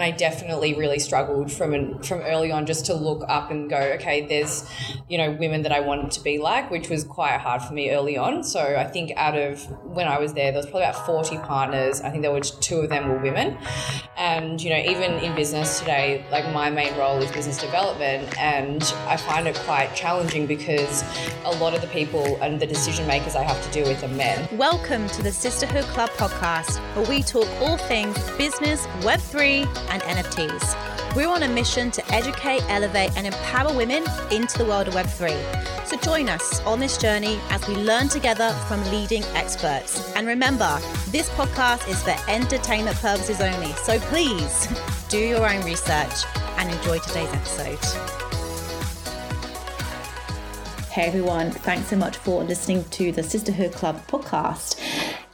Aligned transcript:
and 0.00 0.14
I 0.14 0.16
definitely 0.16 0.72
really 0.74 0.98
struggled 0.98 1.52
from 1.52 1.74
an, 1.74 2.02
from 2.02 2.20
early 2.20 2.50
on 2.50 2.64
just 2.64 2.86
to 2.86 2.94
look 2.94 3.22
up 3.28 3.50
and 3.50 3.68
go, 3.68 3.76
okay, 3.76 4.26
there's 4.26 4.66
you 5.10 5.18
know 5.18 5.32
women 5.32 5.62
that 5.62 5.72
I 5.72 5.80
wanted 5.80 6.10
to 6.12 6.22
be 6.22 6.38
like, 6.38 6.70
which 6.70 6.88
was 6.88 7.04
quite 7.04 7.38
hard 7.38 7.60
for 7.60 7.74
me 7.74 7.90
early 7.90 8.16
on. 8.16 8.42
So 8.42 8.60
I 8.60 8.84
think 8.84 9.12
out 9.16 9.36
of 9.36 9.62
when 9.84 10.08
I 10.08 10.18
was 10.18 10.32
there, 10.32 10.52
there 10.52 10.58
was 10.58 10.66
probably 10.66 10.84
about 10.84 11.04
forty 11.04 11.36
partners. 11.36 12.00
I 12.00 12.08
think 12.10 12.22
there 12.22 12.32
were 12.32 12.40
two 12.40 12.80
of 12.80 12.88
them 12.88 13.10
were 13.10 13.18
women, 13.18 13.58
and 14.16 14.62
you 14.62 14.70
know 14.70 14.78
even 14.78 15.12
in 15.18 15.34
business 15.34 15.80
today, 15.80 16.24
like 16.30 16.50
my 16.54 16.70
main 16.70 16.96
role 16.96 17.18
is 17.18 17.30
business 17.30 17.58
development, 17.58 18.38
and 18.38 18.82
I 19.06 19.18
find 19.18 19.46
it 19.46 19.56
quite 19.66 19.94
challenging 19.94 20.46
because 20.46 21.04
a 21.44 21.50
lot 21.58 21.74
of 21.74 21.82
the 21.82 21.88
people 21.88 22.40
and 22.40 22.58
the 22.58 22.66
decision 22.66 23.06
makers 23.06 23.36
I 23.36 23.42
have 23.42 23.62
to 23.66 23.70
deal 23.70 23.86
with 23.86 24.02
are 24.02 24.08
men. 24.08 24.48
Welcome 24.56 25.08
to 25.08 25.22
the 25.22 25.32
Sisterhood 25.32 25.84
Club 25.84 26.08
podcast, 26.10 26.78
where 26.96 27.06
we 27.06 27.22
talk 27.22 27.46
all 27.60 27.76
things 27.76 28.18
business, 28.38 28.86
Web3, 29.02 29.89
and 29.90 30.02
NFTs. 30.02 31.14
We're 31.14 31.28
on 31.28 31.42
a 31.42 31.48
mission 31.48 31.90
to 31.90 32.14
educate, 32.14 32.62
elevate, 32.68 33.10
and 33.16 33.26
empower 33.26 33.74
women 33.74 34.04
into 34.30 34.58
the 34.58 34.64
world 34.64 34.88
of 34.88 34.94
Web3. 34.94 35.86
So 35.86 35.96
join 35.96 36.28
us 36.28 36.60
on 36.60 36.78
this 36.78 36.96
journey 36.96 37.40
as 37.50 37.66
we 37.66 37.74
learn 37.74 38.08
together 38.08 38.50
from 38.68 38.82
leading 38.90 39.24
experts. 39.34 40.12
And 40.14 40.26
remember, 40.26 40.78
this 41.08 41.28
podcast 41.30 41.88
is 41.88 42.02
for 42.02 42.14
entertainment 42.28 42.96
purposes 42.98 43.40
only. 43.40 43.72
So 43.72 43.98
please 43.98 44.68
do 45.08 45.18
your 45.18 45.50
own 45.50 45.64
research 45.64 46.24
and 46.58 46.70
enjoy 46.70 46.98
today's 47.00 47.32
episode. 47.32 48.20
Hey 50.90 51.06
everyone, 51.06 51.50
thanks 51.52 51.88
so 51.88 51.96
much 51.96 52.16
for 52.16 52.42
listening 52.42 52.84
to 52.90 53.12
the 53.12 53.22
Sisterhood 53.22 53.72
Club 53.72 54.04
podcast. 54.08 54.76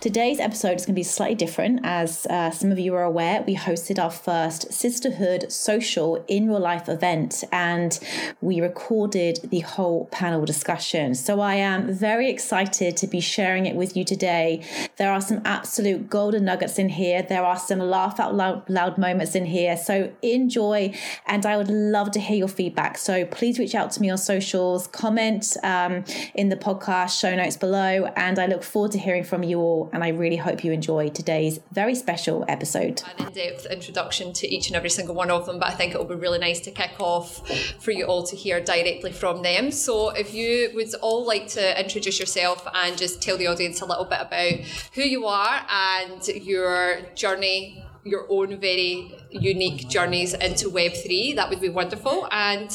Today's 0.06 0.38
episode 0.38 0.76
is 0.76 0.86
going 0.86 0.94
to 0.94 1.00
be 1.00 1.02
slightly 1.02 1.34
different. 1.34 1.80
As 1.82 2.26
uh, 2.26 2.52
some 2.52 2.70
of 2.70 2.78
you 2.78 2.94
are 2.94 3.02
aware, 3.02 3.42
we 3.42 3.56
hosted 3.56 4.00
our 4.00 4.08
first 4.08 4.72
Sisterhood 4.72 5.50
social 5.50 6.24
in 6.28 6.46
real 6.46 6.60
life 6.60 6.88
event 6.88 7.42
and 7.50 7.98
we 8.40 8.60
recorded 8.60 9.40
the 9.50 9.58
whole 9.58 10.04
panel 10.12 10.44
discussion. 10.44 11.16
So 11.16 11.40
I 11.40 11.56
am 11.56 11.92
very 11.92 12.30
excited 12.30 12.96
to 12.98 13.08
be 13.08 13.18
sharing 13.18 13.66
it 13.66 13.74
with 13.74 13.96
you 13.96 14.04
today. 14.04 14.62
There 14.96 15.10
are 15.10 15.20
some 15.20 15.42
absolute 15.44 16.08
golden 16.08 16.44
nuggets 16.44 16.78
in 16.78 16.90
here, 16.90 17.22
there 17.22 17.44
are 17.44 17.58
some 17.58 17.80
laugh 17.80 18.20
out 18.20 18.32
loud, 18.32 18.70
loud 18.70 18.98
moments 18.98 19.34
in 19.34 19.46
here. 19.46 19.76
So 19.76 20.12
enjoy, 20.22 20.94
and 21.26 21.44
I 21.44 21.56
would 21.56 21.68
love 21.68 22.12
to 22.12 22.20
hear 22.20 22.36
your 22.36 22.46
feedback. 22.46 22.96
So 22.96 23.24
please 23.24 23.58
reach 23.58 23.74
out 23.74 23.90
to 23.90 24.00
me 24.00 24.08
on 24.10 24.18
socials, 24.18 24.86
comment 24.86 25.56
um, 25.64 26.04
in 26.36 26.48
the 26.48 26.56
podcast 26.56 27.18
show 27.18 27.34
notes 27.34 27.56
below, 27.56 28.08
and 28.14 28.38
I 28.38 28.46
look 28.46 28.62
forward 28.62 28.92
to 28.92 29.00
hearing 29.00 29.24
from 29.24 29.42
you 29.42 29.58
all 29.58 29.90
and 29.96 30.04
I 30.04 30.08
really 30.08 30.36
hope 30.36 30.62
you 30.62 30.72
enjoy 30.72 31.08
today's 31.08 31.58
very 31.72 31.94
special 31.94 32.44
episode. 32.48 33.02
An 33.18 33.28
in 33.28 33.32
depth 33.32 33.64
introduction 33.64 34.34
to 34.34 34.46
each 34.46 34.66
and 34.66 34.76
every 34.76 34.90
single 34.90 35.14
one 35.14 35.30
of 35.30 35.46
them, 35.46 35.58
but 35.58 35.68
I 35.68 35.70
think 35.70 35.94
it 35.94 35.98
will 35.98 36.04
be 36.04 36.14
really 36.14 36.38
nice 36.38 36.60
to 36.60 36.70
kick 36.70 37.00
off 37.00 37.48
for 37.80 37.92
you 37.92 38.04
all 38.04 38.22
to 38.24 38.36
hear 38.36 38.60
directly 38.60 39.10
from 39.10 39.40
them. 39.42 39.70
So, 39.70 40.10
if 40.10 40.34
you 40.34 40.70
would 40.74 40.94
all 40.96 41.26
like 41.26 41.48
to 41.48 41.80
introduce 41.80 42.20
yourself 42.20 42.68
and 42.74 42.98
just 42.98 43.22
tell 43.22 43.38
the 43.38 43.46
audience 43.46 43.80
a 43.80 43.86
little 43.86 44.04
bit 44.04 44.20
about 44.20 44.52
who 44.92 45.00
you 45.00 45.24
are 45.24 45.64
and 45.70 46.28
your 46.28 47.00
journey 47.14 47.82
your 48.04 48.24
own 48.28 48.60
very 48.60 49.12
unique 49.30 49.88
journeys 49.88 50.32
into 50.32 50.68
Web3, 50.68 51.34
that 51.34 51.48
would 51.50 51.60
be 51.60 51.70
wonderful. 51.70 52.28
And 52.30 52.70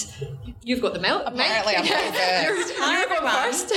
you've 0.62 0.82
got 0.82 0.94
the 0.94 1.00
milk. 1.00 1.24
Apparently, 1.26 1.74
I'm 1.78 1.86
first. 1.86 2.78
you're, 2.78 2.98
you're 2.98 3.22
first. 3.22 3.74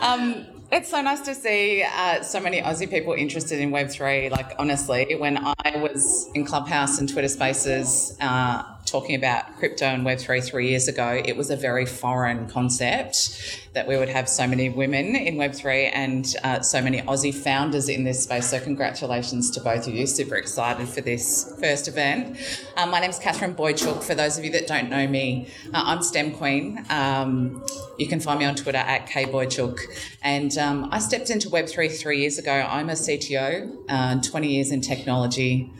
um, 0.00 0.46
it's 0.72 0.90
so 0.90 1.02
nice 1.02 1.20
to 1.20 1.34
see 1.34 1.84
uh, 1.84 2.22
so 2.22 2.40
many 2.40 2.62
Aussie 2.62 2.88
people 2.88 3.12
interested 3.12 3.60
in 3.60 3.70
Web3. 3.70 4.30
Like, 4.30 4.54
honestly, 4.58 5.14
when 5.16 5.36
I 5.36 5.76
was 5.76 6.30
in 6.34 6.46
Clubhouse 6.46 6.98
and 6.98 7.06
Twitter 7.08 7.28
Spaces, 7.28 8.16
uh, 8.22 8.64
talking 8.84 9.14
about 9.14 9.56
crypto 9.58 9.86
and 9.86 10.04
Web3 10.04 10.44
three 10.44 10.68
years 10.68 10.88
ago, 10.88 11.22
it 11.24 11.36
was 11.36 11.50
a 11.50 11.56
very 11.56 11.86
foreign 11.86 12.48
concept 12.48 13.60
that 13.74 13.86
we 13.88 13.96
would 13.96 14.08
have 14.08 14.28
so 14.28 14.46
many 14.46 14.68
women 14.68 15.16
in 15.16 15.36
Web3 15.36 15.90
and 15.94 16.34
uh, 16.44 16.60
so 16.60 16.82
many 16.82 17.00
Aussie 17.02 17.34
founders 17.34 17.88
in 17.88 18.04
this 18.04 18.22
space. 18.24 18.50
So, 18.50 18.60
congratulations 18.60 19.50
to 19.52 19.60
both 19.60 19.86
of 19.86 19.94
you. 19.94 20.06
Super 20.06 20.36
excited 20.36 20.88
for 20.88 21.00
this 21.00 21.54
first 21.58 21.88
event. 21.88 22.36
Um, 22.76 22.90
my 22.90 23.00
name 23.00 23.10
is 23.10 23.18
Katherine 23.18 23.54
Boiciuc. 23.54 24.02
For 24.02 24.14
those 24.14 24.36
of 24.36 24.44
you 24.44 24.50
that 24.52 24.66
don't 24.66 24.90
know 24.90 25.06
me, 25.06 25.48
uh, 25.72 25.82
I'm 25.86 26.02
STEM 26.02 26.32
Queen. 26.32 26.84
Um, 26.90 27.64
you 27.98 28.06
can 28.08 28.20
find 28.20 28.38
me 28.38 28.44
on 28.44 28.54
Twitter 28.54 28.78
at 28.78 29.06
kboiciuc. 29.06 29.78
And 30.22 30.56
um, 30.58 30.88
I 30.90 30.98
stepped 30.98 31.30
into 31.30 31.48
Web3 31.48 31.98
three 31.98 32.20
years 32.20 32.38
ago. 32.38 32.52
I'm 32.52 32.90
a 32.90 32.94
CTO, 32.94 33.84
uh, 33.88 34.20
20 34.20 34.48
years 34.48 34.70
in 34.70 34.80
technology 34.80 35.70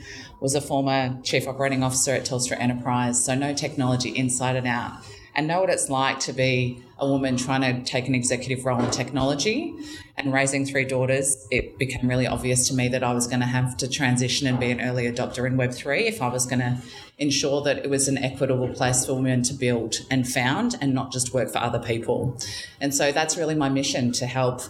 was 0.42 0.56
a 0.56 0.60
former 0.60 1.16
chief 1.22 1.46
operating 1.46 1.84
officer 1.84 2.12
at 2.12 2.24
Telstra 2.24 2.58
Enterprise, 2.58 3.24
so 3.24 3.34
know 3.36 3.54
technology 3.54 4.10
inside 4.10 4.56
and 4.56 4.66
out, 4.66 4.92
and 5.36 5.46
know 5.46 5.60
what 5.60 5.70
it's 5.70 5.88
like 5.88 6.18
to 6.18 6.32
be 6.32 6.82
a 6.98 7.06
woman 7.06 7.36
trying 7.36 7.60
to 7.60 7.82
take 7.88 8.08
an 8.08 8.14
executive 8.14 8.64
role 8.64 8.80
in 8.80 8.90
technology 8.90 9.72
and 10.16 10.32
raising 10.32 10.66
three 10.66 10.84
daughters. 10.84 11.46
It 11.50 11.78
became 11.78 12.08
really 12.08 12.26
obvious 12.26 12.68
to 12.68 12.74
me 12.74 12.88
that 12.88 13.04
I 13.04 13.12
was 13.14 13.28
going 13.28 13.40
to 13.40 13.46
have 13.46 13.76
to 13.78 13.88
transition 13.88 14.48
and 14.48 14.58
be 14.58 14.70
an 14.72 14.80
early 14.80 15.10
adopter 15.10 15.46
in 15.46 15.56
Web3 15.56 16.02
if 16.02 16.20
I 16.20 16.28
was 16.28 16.44
going 16.44 16.60
to 16.60 16.78
ensure 17.18 17.62
that 17.62 17.78
it 17.78 17.90
was 17.90 18.08
an 18.08 18.18
equitable 18.18 18.68
place 18.68 19.06
for 19.06 19.14
women 19.14 19.42
to 19.44 19.54
build 19.54 19.96
and 20.10 20.28
found 20.28 20.76
and 20.80 20.92
not 20.92 21.12
just 21.12 21.32
work 21.32 21.50
for 21.50 21.58
other 21.58 21.78
people. 21.78 22.36
And 22.80 22.92
so 22.92 23.12
that's 23.12 23.36
really 23.36 23.54
my 23.54 23.68
mission 23.68 24.10
to 24.12 24.26
help 24.26 24.62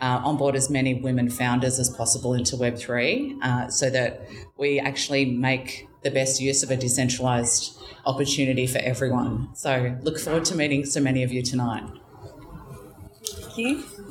uh, 0.00 0.20
onboard 0.24 0.54
as 0.54 0.70
many 0.70 0.94
women 0.94 1.28
founders 1.28 1.78
as 1.78 1.90
possible 1.90 2.34
into 2.34 2.56
Web3 2.56 3.38
uh, 3.42 3.68
so 3.68 3.90
that 3.90 4.28
we 4.56 4.78
actually 4.78 5.24
make 5.24 5.88
the 6.02 6.10
best 6.10 6.40
use 6.40 6.62
of 6.62 6.70
a 6.70 6.76
decentralized 6.76 7.76
opportunity 8.06 8.66
for 8.66 8.78
everyone. 8.78 9.48
So, 9.54 9.96
look 10.02 10.18
forward 10.18 10.44
to 10.46 10.54
meeting 10.54 10.84
so 10.84 11.00
many 11.00 11.22
of 11.22 11.32
you 11.32 11.42
tonight. 11.42 11.84
Thank 13.24 13.58
you. 13.58 14.07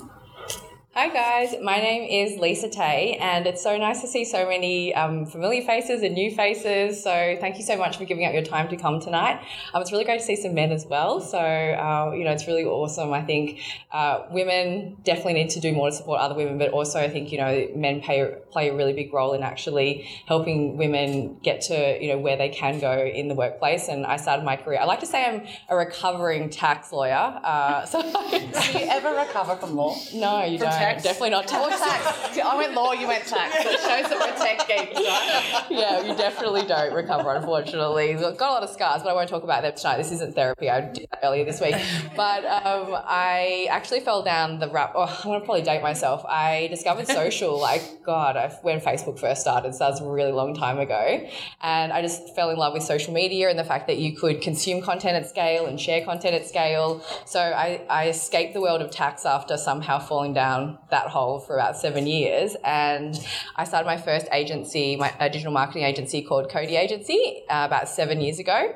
Hi 0.97 1.09
guys, 1.09 1.53
my 1.61 1.77
name 1.77 2.09
is 2.09 2.39
Lisa 2.39 2.69
Teh, 2.69 3.17
and 3.19 3.45
it's 3.45 3.61
so 3.61 3.77
nice 3.77 4.01
to 4.01 4.07
see 4.07 4.25
so 4.25 4.47
many 4.47 4.95
um, 4.95 5.27
familiar 5.27 5.61
faces 5.61 6.01
and 6.01 6.15
new 6.15 6.31
faces. 6.31 7.03
So 7.03 7.37
thank 7.39 7.59
you 7.59 7.63
so 7.63 7.77
much 7.77 7.97
for 7.97 8.05
giving 8.05 8.25
up 8.25 8.33
your 8.33 8.41
time 8.41 8.67
to 8.69 8.75
come 8.75 8.99
tonight. 8.99 9.39
Um, 9.75 9.83
it's 9.83 9.91
really 9.91 10.05
great 10.05 10.21
to 10.21 10.25
see 10.25 10.35
some 10.35 10.55
men 10.55 10.71
as 10.71 10.87
well. 10.87 11.21
So 11.21 11.37
uh, 11.37 12.13
you 12.17 12.23
know, 12.23 12.31
it's 12.31 12.47
really 12.47 12.65
awesome. 12.65 13.13
I 13.13 13.21
think 13.21 13.59
uh, 13.91 14.23
women 14.31 14.97
definitely 15.03 15.33
need 15.33 15.51
to 15.51 15.59
do 15.59 15.71
more 15.71 15.91
to 15.91 15.95
support 15.95 16.19
other 16.19 16.33
women, 16.33 16.57
but 16.57 16.71
also 16.71 16.99
I 16.99 17.09
think 17.09 17.31
you 17.31 17.37
know 17.37 17.67
men 17.75 18.01
play 18.01 18.33
play 18.49 18.69
a 18.69 18.75
really 18.75 18.93
big 18.93 19.13
role 19.13 19.33
in 19.33 19.43
actually 19.43 20.09
helping 20.25 20.77
women 20.77 21.37
get 21.43 21.61
to 21.69 22.03
you 22.03 22.11
know 22.11 22.17
where 22.17 22.37
they 22.37 22.49
can 22.49 22.79
go 22.79 22.97
in 22.97 23.27
the 23.27 23.35
workplace. 23.35 23.87
And 23.87 24.03
I 24.03 24.17
started 24.17 24.43
my 24.43 24.55
career. 24.55 24.79
I 24.81 24.85
like 24.85 25.01
to 25.01 25.05
say 25.05 25.23
I'm 25.23 25.45
a 25.69 25.75
recovering 25.75 26.49
tax 26.49 26.91
lawyer. 26.91 27.39
Uh, 27.43 27.85
so 27.91 28.01
do 28.01 28.79
you 28.79 28.87
ever 28.89 29.13
recover 29.13 29.57
from 29.57 29.75
law? 29.75 29.95
No, 30.11 30.43
you 30.43 30.57
don't 30.57 30.71
tax? 30.71 30.86
Definitely 30.95 31.31
not 31.31 31.47
tax. 31.47 31.79
tax. 31.79 32.39
I 32.39 32.55
went 32.55 32.73
law, 32.73 32.93
you 32.93 33.07
went 33.07 33.25
tax. 33.25 33.63
So 33.63 33.69
it 33.69 33.79
shows 33.79 34.09
that 34.09 34.19
we're 34.19 34.37
tech 34.37 34.67
geeks, 34.67 34.95
right? 34.95 35.65
yeah, 35.69 36.05
you 36.05 36.15
definitely 36.15 36.65
don't 36.65 36.93
recover, 36.93 37.35
unfortunately. 37.35 38.13
Got 38.13 38.41
a 38.41 38.53
lot 38.53 38.63
of 38.63 38.69
scars, 38.69 39.03
but 39.03 39.09
I 39.09 39.13
won't 39.13 39.29
talk 39.29 39.43
about 39.43 39.63
them 39.63 39.73
tonight. 39.75 39.97
This 39.97 40.11
isn't 40.11 40.35
therapy. 40.35 40.69
I 40.69 40.81
did 40.81 41.07
that 41.11 41.19
earlier 41.23 41.45
this 41.45 41.61
week. 41.61 41.75
But 42.15 42.45
um, 42.45 42.95
I 43.05 43.67
actually 43.69 43.99
fell 44.01 44.23
down 44.23 44.59
the 44.59 44.69
rap. 44.69 44.93
Oh, 44.95 45.03
I'm 45.03 45.23
going 45.23 45.39
to 45.39 45.45
probably 45.45 45.63
date 45.63 45.81
myself. 45.81 46.23
I 46.25 46.67
discovered 46.67 47.07
social, 47.07 47.59
like, 47.59 48.03
God, 48.03 48.37
when 48.61 48.79
Facebook 48.79 49.19
first 49.19 49.41
started. 49.41 49.73
So 49.73 49.79
that 49.79 49.91
was 49.91 50.01
a 50.01 50.07
really 50.09 50.31
long 50.31 50.55
time 50.55 50.79
ago. 50.79 51.27
And 51.61 51.91
I 51.91 52.01
just 52.01 52.35
fell 52.35 52.49
in 52.49 52.57
love 52.57 52.73
with 52.73 52.83
social 52.83 53.13
media 53.13 53.49
and 53.49 53.57
the 53.57 53.63
fact 53.63 53.87
that 53.87 53.97
you 53.97 54.15
could 54.15 54.41
consume 54.41 54.81
content 54.81 55.15
at 55.15 55.29
scale 55.29 55.65
and 55.65 55.79
share 55.79 56.03
content 56.03 56.35
at 56.35 56.47
scale. 56.47 57.03
So 57.25 57.39
I, 57.39 57.81
I 57.89 58.09
escaped 58.09 58.53
the 58.53 58.61
world 58.61 58.81
of 58.81 58.91
tax 58.91 59.25
after 59.25 59.57
somehow 59.57 59.99
falling 59.99 60.33
down 60.33 60.76
that 60.89 61.07
hole 61.07 61.39
for 61.39 61.55
about 61.55 61.77
seven 61.77 62.07
years. 62.07 62.55
And 62.63 63.15
I 63.55 63.63
started 63.65 63.85
my 63.85 63.97
first 63.97 64.27
agency, 64.31 64.95
my 64.95 65.13
a 65.19 65.29
digital 65.29 65.51
marketing 65.51 65.83
agency 65.83 66.21
called 66.21 66.49
CODI 66.49 66.75
Agency, 66.75 67.43
uh, 67.49 67.63
about 67.65 67.89
seven 67.89 68.21
years 68.21 68.39
ago. 68.39 68.73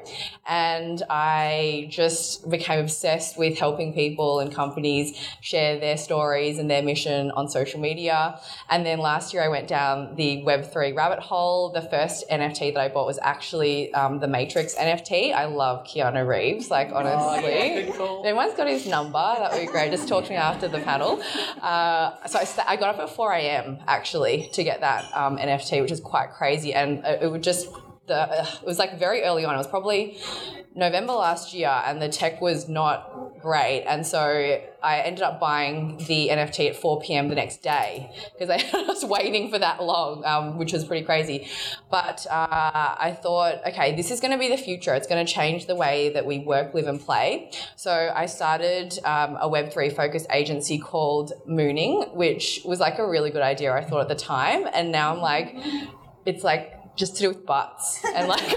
And 0.48 1.02
I 1.10 1.88
just 1.90 2.50
became 2.50 2.80
obsessed 2.80 3.38
with 3.38 3.58
helping 3.58 3.94
people 3.94 4.40
and 4.40 4.54
companies 4.54 5.18
share 5.42 5.80
their 5.80 5.98
stories 5.98 6.60
and 6.60 6.70
their 6.70 6.82
mission 6.82 7.32
on 7.32 7.50
social 7.50 7.80
media. 7.80 8.40
And 8.70 8.86
then 8.86 9.00
last 9.00 9.34
year 9.34 9.44
I 9.44 9.48
went 9.48 9.68
down 9.68 10.16
the 10.16 10.44
Web3 10.44 10.96
rabbit 10.96 11.20
hole. 11.20 11.72
The 11.72 11.82
first 11.82 12.30
NFT 12.30 12.74
that 12.74 12.80
I 12.80 12.90
bought 12.90 13.08
was 13.08 13.20
actually 13.22 13.94
um, 13.94 14.20
the 14.20 14.28
Matrix 14.28 14.76
NFT. 14.76 15.34
I 15.34 15.46
love 15.46 15.86
Keanu 15.86 16.28
Reeves, 16.28 16.70
like 16.70 16.92
honestly. 16.92 17.54
Oh, 17.54 17.58
yeah, 17.58 17.92
cool. 17.96 18.20
If 18.22 18.26
anyone's 18.28 18.54
got 18.56 18.68
his 18.68 18.86
number, 18.88 19.20
that 19.20 19.52
would 19.52 19.62
be 19.62 19.68
great. 19.68 19.92
Just 19.92 20.08
talk 20.08 20.26
to 20.26 20.30
me 20.32 20.36
after 20.36 20.68
the 20.68 20.80
panel. 20.80 21.22
Uh, 21.62 21.91
uh, 21.92 22.28
so 22.28 22.40
I, 22.40 22.44
st- 22.44 22.68
I, 22.68 22.76
got 22.76 22.96
up 22.96 23.02
at 23.02 23.10
4 23.10 23.34
a.m. 23.34 23.78
actually 23.88 24.50
to 24.54 24.64
get 24.64 24.82
that 24.82 25.06
um, 25.16 25.38
NFT, 25.38 25.82
which 25.82 25.92
is 25.92 26.00
quite 26.00 26.32
crazy. 26.32 26.74
And 26.74 27.04
it, 27.06 27.24
it 27.24 27.32
would 27.32 27.44
just, 27.44 27.68
the, 28.12 28.48
it 28.62 28.68
was 28.68 28.78
like 28.78 29.00
very 29.00 29.24
early 29.24 29.46
on. 29.46 29.56
It 29.56 29.58
was 29.58 29.68
probably 29.68 30.18
November 30.76 31.14
last 31.14 31.54
year, 31.54 31.82
and 31.86 32.02
the 32.02 32.10
tech 32.10 32.42
was 32.42 32.68
not 32.68 33.40
great. 33.42 33.84
And 33.88 34.06
so 34.06 34.62
I 34.84 35.00
ended 35.00 35.24
up 35.24 35.40
buying 35.40 35.98
the 36.08 36.30
NFT 36.30 36.70
at 36.70 36.76
4 36.76 37.02
p.m. 37.02 37.30
the 37.30 37.36
next 37.36 37.64
day 37.64 38.12
because 38.38 38.50
I 38.50 38.84
was 38.88 39.04
waiting 39.04 39.50
for 39.50 39.60
that 39.60 39.82
long, 39.84 40.24
um, 40.26 40.58
which 40.58 40.74
was 40.74 40.84
pretty 40.86 41.06
crazy. 41.06 41.48
But 41.90 42.26
uh, 42.30 42.96
I 43.00 43.18
thought, 43.22 43.66
okay, 43.68 43.96
this 43.96 44.12
is 44.12 44.20
going 44.20 44.32
to 44.32 44.38
be 44.38 44.50
the 44.50 44.58
future. 44.58 44.94
It's 44.94 45.08
going 45.08 45.26
to 45.26 45.32
change 45.32 45.68
the 45.68 45.76
way 45.76 46.10
that 46.10 46.26
we 46.26 46.40
work, 46.40 46.74
live, 46.74 46.88
and 46.88 47.00
play. 47.00 47.52
So 47.76 48.12
I 48.16 48.26
started 48.26 49.00
um, 49.06 49.38
a 49.38 49.50
Web3 49.50 49.96
focused 49.96 50.28
agency 50.32 50.78
called 50.78 51.34
Mooning, 51.46 52.12
which 52.14 52.62
was 52.66 52.80
like 52.80 53.00
a 53.00 53.08
really 53.08 53.32
good 53.32 53.42
idea, 53.42 53.74
I 53.74 53.84
thought 53.84 54.02
at 54.02 54.10
the 54.10 54.16
time. 54.16 54.68
And 54.74 54.92
now 54.92 55.14
I'm 55.14 55.22
like, 55.22 55.56
it's 56.26 56.44
like 56.44 56.81
just 57.02 57.16
to 57.16 57.22
do 57.24 57.30
with 57.30 57.44
butts 57.48 58.00
and 58.06 58.28
like, 58.28 58.48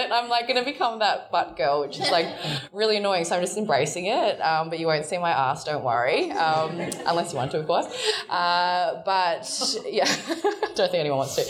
it. 0.00 0.12
I'm 0.12 0.28
like 0.28 0.46
gonna 0.48 0.64
become 0.64 0.98
that 1.00 1.30
butt 1.30 1.56
girl 1.56 1.80
which 1.80 1.98
is 1.98 2.10
like 2.10 2.26
really 2.72 2.96
annoying 2.96 3.24
so 3.24 3.36
i'm 3.36 3.42
just 3.42 3.56
embracing 3.56 4.06
it. 4.06 4.40
Um, 4.40 4.70
but 4.70 4.78
you 4.78 4.86
won't 4.86 5.04
see 5.04 5.18
my 5.18 5.30
ass 5.30 5.64
don't 5.64 5.84
worry 5.84 6.30
um, 6.32 6.78
unless 7.06 7.32
you 7.32 7.38
want 7.38 7.50
to 7.52 7.58
of 7.58 7.66
course. 7.66 7.86
Uh, 8.28 9.02
but 9.04 9.76
yeah 9.88 10.04
don't 10.74 10.90
think 10.90 10.94
anyone 10.94 11.18
wants 11.18 11.36
to. 11.36 11.42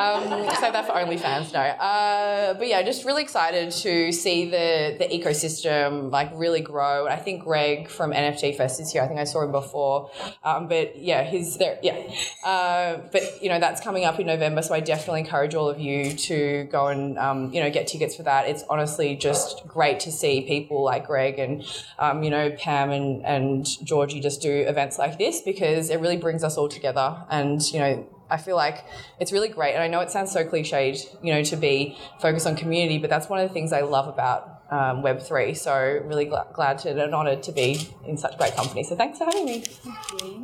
Um, 0.00 0.22
save 0.60 0.72
that 0.72 0.86
for 0.86 0.92
onlyfans 0.92 1.52
no. 1.52 1.60
Uh, 1.60 2.54
but 2.54 2.66
yeah 2.66 2.82
just 2.82 3.04
really 3.04 3.22
excited 3.22 3.70
to 3.72 4.12
see 4.12 4.50
the 4.50 4.96
the 4.98 5.08
ecosystem 5.08 6.10
like 6.10 6.30
really 6.34 6.60
grow. 6.60 7.04
And 7.04 7.12
i 7.12 7.16
think 7.16 7.44
greg 7.44 7.88
from 7.88 8.12
nft 8.12 8.56
fest 8.56 8.80
is 8.80 8.92
here. 8.92 9.02
I 9.02 9.08
think 9.08 9.20
i 9.20 9.24
saw 9.24 9.42
him 9.42 9.52
before. 9.52 10.10
Um, 10.44 10.68
but 10.68 10.98
yeah 10.98 11.24
he's 11.24 11.56
there 11.56 11.78
yeah. 11.82 11.98
Uh, 12.44 12.98
but 13.12 13.42
you 13.42 13.48
know 13.48 13.58
that's 13.58 13.80
coming 13.80 14.04
up 14.04 14.18
in 14.20 14.26
november 14.26 14.62
so 14.62 14.74
i 14.74 14.80
definitely 14.80 15.20
encourage 15.20 15.54
all 15.54 15.68
of 15.68 15.78
you 15.80 16.12
to 16.14 16.64
go 16.70 16.88
and 16.88 17.18
um, 17.18 17.52
you 17.52 17.60
know 17.62 17.70
get 17.70 17.87
tickets 17.88 18.14
for 18.14 18.22
that. 18.22 18.48
It's 18.48 18.62
honestly 18.70 19.16
just 19.16 19.66
great 19.66 20.00
to 20.00 20.12
see 20.12 20.42
people 20.42 20.84
like 20.84 21.06
Greg 21.06 21.38
and 21.38 21.64
um, 21.98 22.22
you 22.22 22.30
know 22.30 22.50
Pam 22.50 22.90
and 22.90 23.24
and 23.24 23.66
Georgie 23.84 24.20
just 24.20 24.40
do 24.40 24.52
events 24.52 24.98
like 24.98 25.18
this 25.18 25.40
because 25.40 25.90
it 25.90 26.00
really 26.00 26.16
brings 26.16 26.44
us 26.44 26.56
all 26.56 26.68
together. 26.68 27.24
And 27.30 27.60
you 27.72 27.80
know 27.80 28.06
I 28.30 28.36
feel 28.36 28.56
like 28.56 28.84
it's 29.18 29.32
really 29.32 29.48
great. 29.48 29.74
And 29.74 29.82
I 29.82 29.88
know 29.88 30.00
it 30.00 30.10
sounds 30.10 30.32
so 30.32 30.44
cliched, 30.44 31.16
you 31.22 31.32
know, 31.32 31.42
to 31.44 31.56
be 31.56 31.96
focused 32.20 32.46
on 32.46 32.56
community, 32.56 32.98
but 32.98 33.10
that's 33.10 33.28
one 33.28 33.40
of 33.40 33.48
the 33.48 33.54
things 33.54 33.72
I 33.72 33.80
love 33.80 34.06
about 34.06 34.57
um, 34.70 35.02
Web3. 35.02 35.56
So 35.56 36.00
really 36.04 36.26
gl- 36.26 36.52
glad 36.52 36.78
to 36.78 36.90
and 36.90 37.14
honoured 37.14 37.42
to 37.44 37.52
be 37.52 37.88
in 38.04 38.16
such 38.16 38.36
great 38.38 38.54
company. 38.54 38.84
So 38.84 38.96
thanks 38.96 39.18
for 39.18 39.24
having 39.24 39.44
me. 39.44 39.64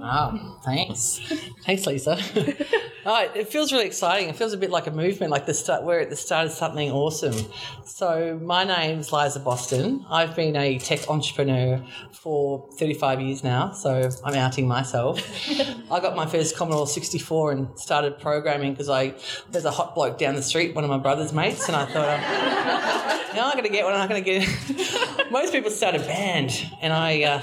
Oh, 0.03 0.59
thanks. 0.65 1.21
thanks, 1.65 1.87
Lisa. 1.87 2.19
oh, 3.06 3.31
it 3.35 3.49
feels 3.49 3.73
really 3.73 3.87
exciting. 3.87 4.29
It 4.29 4.37
feels 4.37 4.53
a 4.53 4.56
bit 4.56 4.71
like 4.71 4.87
a 4.87 4.91
movement, 4.91 5.31
like 5.31 5.47
the 5.47 5.55
start. 5.55 5.85
We're 5.85 6.00
at 6.00 6.11
the 6.11 6.17
start 6.17 6.47
of 6.47 6.53
something 6.53 6.91
awesome. 6.91 7.35
So 7.85 8.38
my 8.43 8.65
name's 8.65 9.12
Liza 9.12 9.41
Boston. 9.41 10.05
I've 10.11 10.35
been 10.35 10.56
a 10.56 10.79
tech 10.79 11.09
entrepreneur 11.09 11.85
for 12.12 12.69
35 12.79 13.20
years 13.20 13.44
now. 13.44 13.73
So 13.73 14.11
I'm 14.25 14.35
outing 14.35 14.67
myself. 14.67 15.20
I 15.91 16.00
got 16.00 16.17
my 16.17 16.27
first 16.27 16.56
Commodore 16.56 16.87
64 16.87 17.53
and 17.53 17.79
started 17.79 18.19
programming 18.19 18.73
because 18.73 18.88
I 18.88 19.15
there's 19.50 19.65
a 19.65 19.70
hot 19.70 19.94
bloke 19.94 20.19
down 20.19 20.35
the 20.35 20.43
street, 20.43 20.75
one 20.75 20.85
of 20.85 20.91
my 20.91 20.99
brother's 20.99 21.32
mates, 21.32 21.67
and 21.67 21.77
I 21.77 21.85
thought. 21.87 22.09
I'm, 22.09 23.25
now 23.35 23.47
I'm 23.47 23.53
going 23.53 23.65
to 23.65 23.70
get 23.70 23.85
one. 23.85 23.94
Going 24.14 24.25
to 24.25 24.46
get. 24.46 25.31
Most 25.32 25.52
people 25.52 25.72
start 25.72 25.96
a 25.96 25.99
band, 25.99 26.70
and 26.81 26.93
I. 26.93 27.22
Uh, 27.25 27.43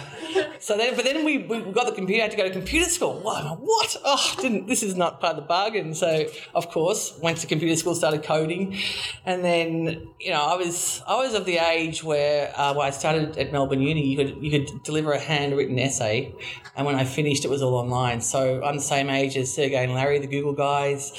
so 0.59 0.77
then, 0.77 0.95
but 0.95 1.03
then 1.03 1.25
we, 1.25 1.39
we 1.39 1.59
got 1.59 1.85
the 1.85 1.91
computer. 1.91 2.21
I 2.21 2.23
had 2.23 2.31
to 2.31 2.37
go 2.37 2.43
to 2.43 2.49
computer 2.49 2.89
school. 2.89 3.19
What? 3.19 3.59
What? 3.59 3.97
Oh, 4.05 4.35
didn't. 4.39 4.67
This 4.67 4.81
is 4.81 4.95
not 4.95 5.19
part 5.19 5.35
of 5.35 5.43
the 5.43 5.47
bargain. 5.47 5.93
So 5.93 6.27
of 6.55 6.69
course, 6.69 7.17
went 7.21 7.39
to 7.39 7.47
computer 7.47 7.75
school, 7.75 7.93
started 7.93 8.23
coding, 8.23 8.77
and 9.25 9.43
then 9.43 10.07
you 10.17 10.29
know 10.29 10.41
I 10.41 10.55
was 10.55 11.03
I 11.05 11.17
was 11.17 11.33
of 11.33 11.43
the 11.45 11.57
age 11.57 12.05
where 12.05 12.53
uh, 12.57 12.73
when 12.73 12.87
I 12.87 12.91
started 12.91 13.37
at 13.37 13.51
Melbourne 13.51 13.81
Uni, 13.81 14.07
you 14.07 14.15
could 14.15 14.41
you 14.41 14.51
could 14.51 14.83
deliver 14.83 15.11
a 15.11 15.19
handwritten 15.19 15.77
essay, 15.77 16.33
and 16.77 16.85
when 16.85 16.95
I 16.95 17.03
finished, 17.03 17.43
it 17.43 17.49
was 17.49 17.61
all 17.61 17.75
online. 17.75 18.21
So 18.21 18.63
I'm 18.63 18.77
the 18.77 18.81
same 18.81 19.09
age 19.09 19.35
as 19.35 19.53
Sergey 19.53 19.83
and 19.83 19.93
Larry, 19.93 20.19
the 20.19 20.27
Google 20.27 20.53
guys. 20.53 21.11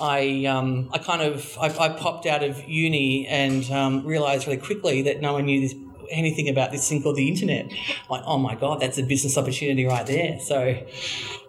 I 0.00 0.46
um, 0.46 0.90
I 0.92 0.98
kind 0.98 1.22
of 1.22 1.56
I, 1.58 1.66
I 1.66 1.88
popped 1.90 2.26
out 2.26 2.42
of 2.42 2.68
uni 2.68 3.26
and 3.26 3.70
um, 3.70 4.04
realized 4.06 4.46
really 4.46 4.58
quickly 4.58 5.02
that 5.02 5.20
no 5.20 5.34
one 5.34 5.44
knew 5.46 5.60
this 5.60 5.74
anything 6.10 6.48
about 6.48 6.72
this 6.72 6.88
thing 6.88 7.02
called 7.02 7.16
the 7.16 7.28
internet. 7.28 7.70
Like, 8.08 8.22
oh 8.26 8.38
my 8.38 8.54
God, 8.54 8.80
that's 8.80 8.98
a 8.98 9.02
business 9.02 9.38
opportunity 9.38 9.86
right 9.86 10.06
there. 10.06 10.38
So 10.40 10.84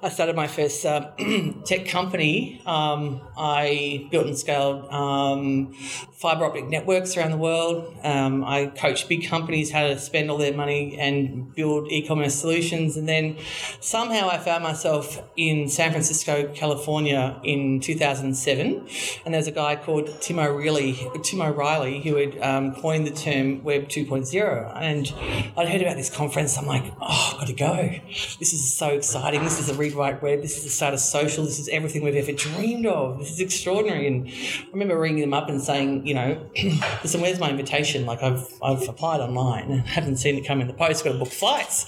I 0.03 0.09
started 0.09 0.36
my 0.36 0.48
first 0.48 0.86
uh, 0.86 1.12
tech 1.65 1.88
company. 1.88 2.62
Um, 2.65 3.21
I 3.38 4.07
built 4.12 4.27
and 4.27 4.38
scaled 4.38 4.92
um, 4.92 5.74
fiber 6.21 6.45
optic 6.45 6.69
networks 6.69 7.18
around 7.18 7.31
the 7.31 7.38
world. 7.38 7.97
Um, 8.03 8.44
I 8.44 8.68
coached 8.68 9.09
big 9.09 9.27
companies 9.27 9.71
how 9.71 9.88
to 9.88 9.97
spend 9.97 10.29
all 10.29 10.38
their 10.38 10.53
money 10.53 10.95
and 11.00 11.53
build 11.56 11.91
e 11.91 12.06
commerce 12.06 12.35
solutions. 12.35 12.95
And 12.95 13.09
then 13.09 13.38
somehow 13.79 14.29
I 14.29 14.38
found 14.38 14.63
myself 14.63 15.19
in 15.35 15.68
San 15.68 15.89
Francisco, 15.89 16.53
California 16.53 17.41
in 17.44 17.79
2007. 17.79 18.88
And 19.25 19.33
there's 19.33 19.47
a 19.47 19.51
guy 19.51 19.75
called 19.75 20.21
Tim 20.21 20.38
O'Reilly, 20.38 21.09
Tim 21.23 21.41
O'Reilly 21.41 22.01
who 22.01 22.18
had 22.18 22.38
um, 22.39 22.75
coined 22.75 23.07
the 23.07 23.12
term 23.12 23.63
Web 23.63 23.88
2.0 23.89 24.77
and 24.79 25.12
I'd 25.57 25.69
heard 25.69 25.81
about 25.81 25.97
this 25.97 26.15
conference. 26.15 26.56
I'm 26.56 26.68
like, 26.68 26.83
oh, 27.01 27.29
I've 27.33 27.39
got 27.39 27.47
to 27.47 27.53
go. 27.53 28.00
This 28.39 28.53
is 28.53 28.71
so 28.71 28.89
exciting. 28.89 29.44
This 29.44 29.59
is 29.59 29.65
the 29.65 29.73
rewrite 29.73 30.21
Web. 30.21 30.44
This 30.44 30.57
is 30.57 30.65
the 30.65 30.69
start 30.69 30.94
of 30.94 31.00
social. 31.00 31.45
This 31.45 31.59
is 31.59 31.68
everything 31.69 32.03
we've 32.03 32.15
ever 32.15 32.31
dreamed 32.31 32.85
of. 32.85 33.18
This 33.18 33.31
is 33.31 33.39
extraordinary. 33.39 34.06
And 34.06 34.27
I 34.27 34.69
remember 34.71 35.00
ringing 35.00 35.21
them 35.21 35.33
up 35.33 35.50
and 35.50 35.59
saying, 35.59 36.11
you 36.12 36.16
know, 36.16 36.46
listen, 37.04 37.22
where's 37.22 37.40
my 37.40 37.50
invitation? 37.50 38.06
Like 38.06 38.22
I've 38.22 38.46
I've 38.62 38.88
applied 38.90 39.22
online 39.22 39.72
and 39.72 39.81
haven't 39.98 40.18
seen 40.18 40.36
it 40.36 40.46
come 40.46 40.60
in 40.60 40.68
the 40.68 40.74
post. 40.74 41.06
Got 41.06 41.13
to 41.13 41.19
book 41.19 41.30
flights. 41.30 41.86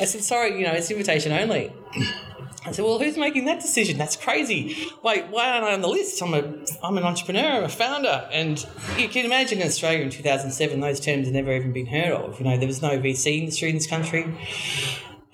I 0.00 0.06
said, 0.06 0.24
sorry, 0.24 0.58
you 0.58 0.66
know, 0.66 0.72
it's 0.72 0.90
invitation 0.90 1.30
only. 1.30 1.70
I 2.64 2.72
said, 2.72 2.84
well, 2.84 2.98
who's 2.98 3.18
making 3.18 3.44
that 3.44 3.60
decision? 3.60 3.96
That's 3.98 4.16
crazy. 4.16 4.88
Wait, 5.04 5.28
why 5.28 5.50
aren't 5.50 5.66
I 5.66 5.74
on 5.74 5.82
the 5.82 5.88
list? 5.88 6.20
I'm, 6.20 6.34
a, 6.34 6.42
I'm 6.82 6.98
an 6.98 7.04
entrepreneur, 7.04 7.58
I'm 7.58 7.64
a 7.64 7.68
founder. 7.68 8.28
And 8.32 8.58
you 8.98 9.08
can 9.08 9.24
imagine 9.24 9.60
in 9.60 9.68
Australia 9.68 10.00
in 10.00 10.10
2007, 10.10 10.80
those 10.80 10.98
terms 10.98 11.26
had 11.26 11.34
never 11.34 11.52
even 11.52 11.72
been 11.72 11.86
heard 11.86 12.10
of. 12.10 12.40
You 12.40 12.46
know, 12.46 12.58
there 12.58 12.66
was 12.66 12.82
no 12.82 12.98
VC 12.98 13.38
industry 13.38 13.68
in 13.68 13.76
this 13.76 13.86
country 13.86 14.34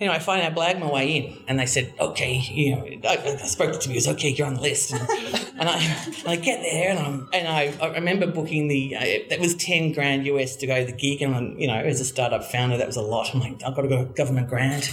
anyway, 0.03 0.17
I 0.17 0.19
finally 0.19 0.47
I 0.47 0.53
blagged 0.53 0.81
my 0.81 0.91
way 0.91 1.17
in, 1.17 1.45
and 1.47 1.59
they 1.59 1.67
said, 1.67 1.95
"Okay, 2.01 2.39
you 2.39 2.77
know." 2.77 2.83
I, 3.05 3.17
I 3.17 3.37
spoke 3.47 3.81
to 3.81 3.89
me, 3.89 3.95
was 3.95 4.09
okay, 4.09 4.31
you're 4.31 4.47
on 4.47 4.55
the 4.55 4.61
list, 4.61 4.93
and, 4.93 5.01
and 5.59 5.69
I, 5.69 5.79
and 5.79 6.29
I 6.29 6.37
get 6.37 6.63
there, 6.63 6.91
and 6.91 6.99
I'm, 6.99 7.29
and 7.33 7.49
I, 7.49 7.75
I 7.81 7.95
remember 7.95 8.27
booking 8.27 8.69
the 8.69 8.97
uh, 8.97 9.29
that 9.31 9.41
was 9.41 9.55
ten 9.55 9.93
grand 9.93 10.27
US 10.27 10.57
to 10.57 10.67
go 10.67 10.79
to 10.79 10.85
the 10.85 10.97
gig, 10.97 11.23
and 11.23 11.35
I'm, 11.35 11.59
you 11.59 11.67
know, 11.67 11.75
as 11.75 12.01
a 12.01 12.05
startup 12.05 12.45
founder, 12.45 12.77
that 12.77 12.87
was 12.87 12.97
a 12.97 13.03
lot. 13.03 13.35
I'm 13.35 13.41
like, 13.41 13.63
I've 13.65 13.75
got 13.75 13.83
to 13.83 13.89
go 13.89 14.05
government 14.05 14.49
grant. 14.49 14.91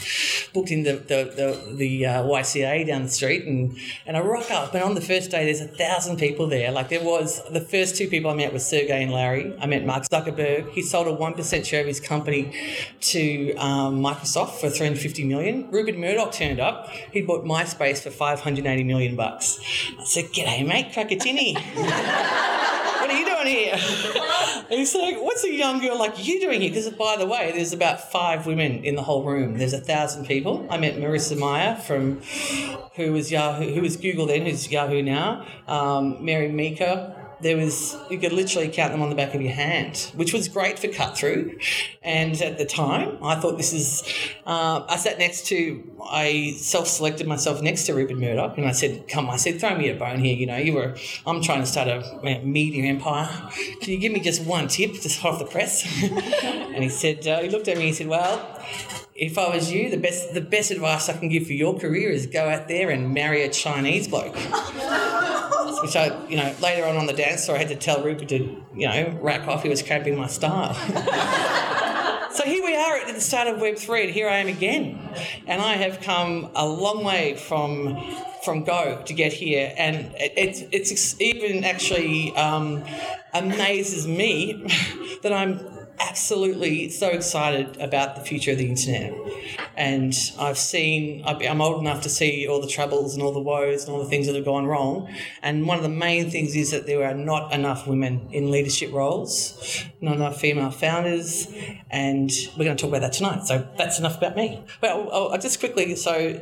Booked 0.53 0.71
in 0.71 0.83
the 0.83 0.93
the 0.93 1.33
the, 1.35 1.75
the 1.75 2.05
uh, 2.05 2.23
YCA 2.23 2.87
down 2.87 3.03
the 3.03 3.09
street, 3.09 3.45
and 3.45 3.77
and 4.05 4.17
I 4.17 4.21
rock 4.21 4.51
up, 4.51 4.73
and 4.73 4.83
on 4.83 4.95
the 4.95 5.01
first 5.01 5.31
day, 5.31 5.45
there's 5.45 5.61
a 5.61 5.67
thousand 5.67 6.17
people 6.17 6.47
there. 6.47 6.71
Like 6.71 6.89
there 6.89 7.03
was 7.03 7.41
the 7.51 7.61
first 7.61 7.95
two 7.95 8.07
people 8.07 8.31
I 8.31 8.35
met 8.35 8.53
was 8.53 8.65
Sergey 8.65 9.03
and 9.03 9.11
Larry. 9.11 9.55
I 9.59 9.65
met 9.65 9.85
Mark 9.85 10.03
Zuckerberg. 10.03 10.71
He 10.71 10.81
sold 10.81 11.07
a 11.07 11.13
one 11.13 11.33
percent 11.33 11.65
share 11.65 11.81
of 11.81 11.87
his 11.87 11.99
company 11.99 12.53
to 13.01 13.55
um, 13.55 14.01
Microsoft 14.01 14.59
for 14.59 14.69
three 14.69 14.87
hundred 14.87 14.98
150 14.99 15.23
million. 15.23 15.71
Rupert 15.71 15.97
Murdoch 15.97 16.33
turned 16.33 16.59
up. 16.59 16.89
He 16.89 17.21
bought 17.21 17.45
MySpace 17.45 18.03
for 18.03 18.09
580 18.09 18.83
million 18.83 19.15
bucks. 19.15 19.59
I 19.97 20.03
said, 20.03 20.25
G'day, 20.25 20.67
mate, 20.67 20.91
tinny. 20.91 21.53
what 21.73 23.09
are 23.09 23.17
you 23.17 23.25
doing 23.25 23.47
here? 23.47 23.73
And 23.73 24.67
he's 24.79 24.93
like, 24.93 25.15
what's 25.21 25.45
a 25.45 25.51
young 25.51 25.79
girl 25.79 25.97
like 25.97 26.25
you 26.27 26.41
doing 26.41 26.59
here? 26.59 26.69
Because, 26.69 26.89
by 26.89 27.15
the 27.17 27.25
way, 27.25 27.53
there's 27.53 27.71
about 27.71 28.11
five 28.11 28.45
women 28.45 28.83
in 28.83 28.95
the 28.95 29.01
whole 29.01 29.23
room. 29.23 29.57
There's 29.57 29.73
a 29.73 29.79
thousand 29.79 30.25
people. 30.25 30.67
I 30.69 30.77
met 30.77 30.95
Marissa 30.95 31.37
Mayer 31.37 31.75
from, 31.77 32.19
who 32.95 33.13
was 33.13 33.31
Yahoo, 33.31 33.73
who 33.73 33.81
was 33.81 33.95
Google 33.95 34.25
then, 34.25 34.45
who's 34.45 34.69
Yahoo 34.69 35.01
now. 35.01 35.45
Um, 35.67 36.23
Mary 36.23 36.51
Meeker, 36.51 37.15
there 37.41 37.57
was 37.57 37.95
you 38.09 38.17
could 38.17 38.33
literally 38.33 38.69
count 38.69 38.91
them 38.91 39.01
on 39.01 39.09
the 39.09 39.15
back 39.15 39.33
of 39.33 39.41
your 39.41 39.53
hand, 39.53 40.11
which 40.15 40.33
was 40.33 40.47
great 40.47 40.79
for 40.79 40.87
cut 40.87 41.17
through. 41.17 41.57
And 42.01 42.41
at 42.41 42.57
the 42.57 42.65
time, 42.65 43.17
I 43.23 43.35
thought 43.35 43.57
this 43.57 43.73
is. 43.73 44.03
Uh, 44.45 44.85
I 44.87 44.97
sat 44.97 45.19
next 45.19 45.45
to. 45.47 45.83
I 46.03 46.53
self-selected 46.57 47.27
myself 47.27 47.61
next 47.61 47.85
to 47.85 47.93
Rupert 47.93 48.17
Murdoch, 48.17 48.57
and 48.57 48.67
I 48.67 48.71
said, 48.71 49.07
"Come," 49.07 49.29
I 49.29 49.37
said, 49.37 49.59
"Throw 49.59 49.77
me 49.77 49.89
a 49.89 49.95
bone 49.95 50.19
here. 50.19 50.35
You 50.35 50.47
know, 50.47 50.57
you 50.57 50.73
were. 50.73 50.95
I'm 51.25 51.41
trying 51.41 51.61
to 51.61 51.65
start 51.65 51.87
a 51.87 52.41
media 52.43 52.85
empire. 52.85 53.29
Can 53.81 53.93
you 53.93 53.97
give 53.97 54.11
me 54.11 54.19
just 54.19 54.43
one 54.43 54.67
tip, 54.67 54.93
just 54.93 55.23
off 55.23 55.39
the 55.39 55.45
press?" 55.45 55.83
and 56.03 56.83
he 56.83 56.89
said, 56.89 57.27
uh, 57.27 57.41
he 57.41 57.49
looked 57.49 57.67
at 57.67 57.77
me. 57.77 57.83
And 57.83 57.89
he 57.89 57.93
said, 57.93 58.07
"Well." 58.07 58.57
if 59.19 59.37
I 59.37 59.53
was 59.53 59.69
you, 59.69 59.89
the 59.89 59.97
best 59.97 60.33
the 60.33 60.39
best 60.39 60.71
advice 60.71 61.09
I 61.09 61.17
can 61.17 61.27
give 61.27 61.45
for 61.45 61.51
your 61.51 61.77
career 61.77 62.09
is 62.09 62.25
go 62.25 62.47
out 62.47 62.69
there 62.69 62.89
and 62.89 63.13
marry 63.13 63.43
a 63.43 63.49
Chinese 63.49 64.07
bloke 64.07 64.33
which 65.81 65.95
I, 65.95 66.27
you 66.27 66.37
know, 66.37 66.53
later 66.61 66.85
on 66.85 66.97
on 66.97 67.05
the 67.05 67.13
dance 67.13 67.45
floor, 67.45 67.57
I 67.57 67.59
had 67.59 67.69
to 67.69 67.75
tell 67.75 68.03
Rupert 68.03 68.29
to, 68.29 68.63
you 68.75 68.87
know, 68.87 69.17
rack 69.21 69.47
off. 69.47 69.63
He 69.63 69.69
was 69.69 69.81
cramping 69.81 70.17
my 70.17 70.27
style. 70.27 70.73
so 72.33 72.43
here 72.43 72.63
we 72.63 72.75
are 72.75 72.97
at 72.97 73.13
the 73.13 73.21
start 73.21 73.47
of 73.47 73.59
Web 73.59 73.77
three, 73.77 74.03
and 74.03 74.11
here 74.11 74.29
I 74.29 74.37
am 74.37 74.47
again, 74.47 74.99
and 75.47 75.61
I 75.61 75.73
have 75.73 76.01
come 76.01 76.49
a 76.55 76.67
long 76.67 77.03
way 77.03 77.35
from 77.35 77.97
from 78.43 78.63
Go 78.63 79.01
to 79.05 79.13
get 79.13 79.33
here, 79.33 79.73
and 79.77 80.11
it's 80.15 80.63
it's 80.71 81.19
even 81.19 81.63
actually 81.63 82.35
um, 82.35 82.83
amazes 83.33 84.07
me 84.07 84.67
that 85.23 85.33
I'm 85.33 85.78
absolutely 85.99 86.89
so 86.89 87.09
excited 87.09 87.77
about 87.77 88.15
the 88.15 88.21
future 88.21 88.51
of 88.51 88.57
the 88.57 88.69
internet. 88.69 89.13
And 89.75 90.13
I've 90.39 90.57
seen, 90.57 91.23
I'm 91.25 91.61
old 91.61 91.79
enough 91.81 92.01
to 92.03 92.09
see 92.09 92.47
all 92.47 92.61
the 92.61 92.67
troubles 92.67 93.13
and 93.13 93.23
all 93.23 93.31
the 93.31 93.39
woes 93.39 93.85
and 93.85 93.93
all 93.93 94.03
the 94.03 94.09
things 94.09 94.27
that 94.27 94.35
have 94.35 94.45
gone 94.45 94.65
wrong. 94.65 95.13
And 95.41 95.67
one 95.67 95.77
of 95.77 95.83
the 95.83 95.89
main 95.89 96.29
things 96.29 96.55
is 96.55 96.71
that 96.71 96.85
there 96.85 97.03
are 97.05 97.13
not 97.13 97.53
enough 97.53 97.87
women 97.87 98.29
in 98.31 98.51
leadership 98.51 98.91
roles, 98.91 99.83
not 100.01 100.15
enough 100.15 100.39
female 100.39 100.71
founders. 100.71 101.47
And 101.89 102.31
we're 102.57 102.65
going 102.65 102.77
to 102.77 102.81
talk 102.81 102.89
about 102.89 103.01
that 103.01 103.13
tonight. 103.13 103.45
So 103.47 103.67
that's 103.77 103.99
enough 103.99 104.17
about 104.17 104.35
me. 104.35 104.63
Well, 104.81 105.09
I'll, 105.11 105.29
I'll 105.29 105.39
just 105.39 105.59
quickly, 105.59 105.95
so 105.95 106.41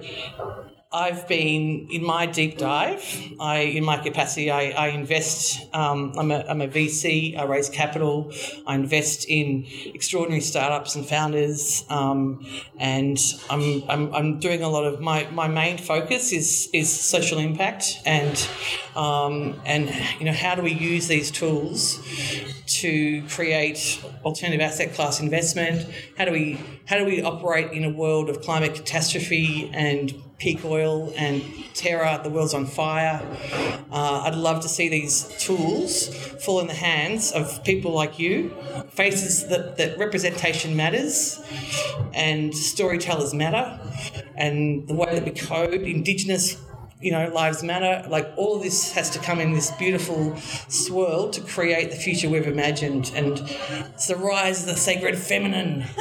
I've 0.92 1.28
been 1.28 1.90
in 1.92 2.04
my 2.06 2.28
deep 2.28 2.58
dive. 2.58 3.04
I, 3.42 3.60
in 3.60 3.84
my 3.84 3.98
capacity, 3.98 4.50
I, 4.50 4.70
I 4.70 4.88
invest. 4.90 5.68
Um, 5.74 6.14
I'm, 6.18 6.32
a, 6.32 6.46
I'm 6.48 6.62
a 6.62 6.68
VC. 6.68 7.38
I 7.38 7.44
raise 7.44 7.70
capital. 7.70 8.32
I 8.66 8.76
invest 8.76 9.26
in 9.28 9.66
extraordinary 9.86 10.40
startups 10.40 10.96
and 10.96 11.06
founders. 11.06 11.84
Um, 11.90 12.46
and 12.80 13.20
I'm, 13.50 13.84
I'm, 13.90 14.16
I'm 14.16 14.40
doing 14.40 14.64
a 14.64 14.70
lot 14.70 14.86
of 14.86 15.02
my, 15.02 15.30
my 15.32 15.50
main 15.50 15.78
focus 15.78 16.32
is 16.32 16.70
is 16.74 16.90
social 16.90 17.40
impact 17.40 18.00
and 18.06 18.48
um, 18.96 19.60
and 19.66 19.94
you 20.20 20.26
know 20.26 20.34
how 20.34 20.56
do 20.56 20.62
we 20.62 20.74
use 20.74 21.08
these 21.08 21.32
tools 21.32 22.00
to 22.82 23.24
create 23.30 24.04
alternative 24.24 24.62
asset 24.62 24.94
class 24.94 25.20
investment? 25.20 25.88
How 26.18 26.26
do 26.26 26.32
we 26.32 26.60
how 26.86 26.98
do 26.98 27.06
we 27.06 27.22
operate 27.22 27.72
in 27.72 27.84
a 27.84 27.90
world 27.90 28.30
of 28.30 28.42
climate 28.42 28.76
catastrophe 28.76 29.70
and 29.74 30.14
peak 30.38 30.64
oil 30.64 31.12
and 31.16 31.44
terror? 31.74 32.20
The 32.24 32.30
world's 32.30 32.54
on 32.54 32.66
fire. 32.66 33.22
Uh, 33.92 34.24
I'd 34.26 34.36
love 34.36 34.62
to 34.62 34.70
see 34.70 34.90
these 34.90 35.24
tools 35.40 36.08
fall 36.44 36.60
in 36.60 36.68
the 36.68 36.74
hands 36.74 37.32
of 37.32 37.64
people 37.64 37.92
like 37.92 38.20
you, 38.20 38.56
faces 38.90 39.48
that, 39.48 39.78
that 39.78 39.98
representation 39.98 40.76
matters 40.76 41.42
and 42.14 42.56
storytellers 42.56 43.34
matter, 43.34 43.80
and 44.36 44.88
the 44.88 44.94
way 44.94 45.20
that 45.20 45.26
we 45.26 45.32
code 45.32 45.82
Indigenous 45.82 46.58
you 47.00 47.12
know, 47.12 47.30
lives 47.30 47.62
matter. 47.62 48.08
Like 48.10 48.32
all 48.38 48.56
of 48.56 48.64
this 48.64 48.92
has 48.94 49.10
to 49.12 49.20
come 49.20 49.40
in 49.40 49.54
this 49.54 49.72
beautiful 49.72 50.36
swirl 50.68 51.30
to 51.30 51.42
create 51.42 51.92
the 51.92 51.98
future 51.98 52.30
we've 52.30 52.48
imagined. 52.48 53.12
And 53.16 53.40
it's 53.94 54.08
the 54.08 54.16
rise 54.16 54.62
of 54.62 54.68
the 54.68 54.76
sacred 54.76 55.18
feminine. 55.18 55.86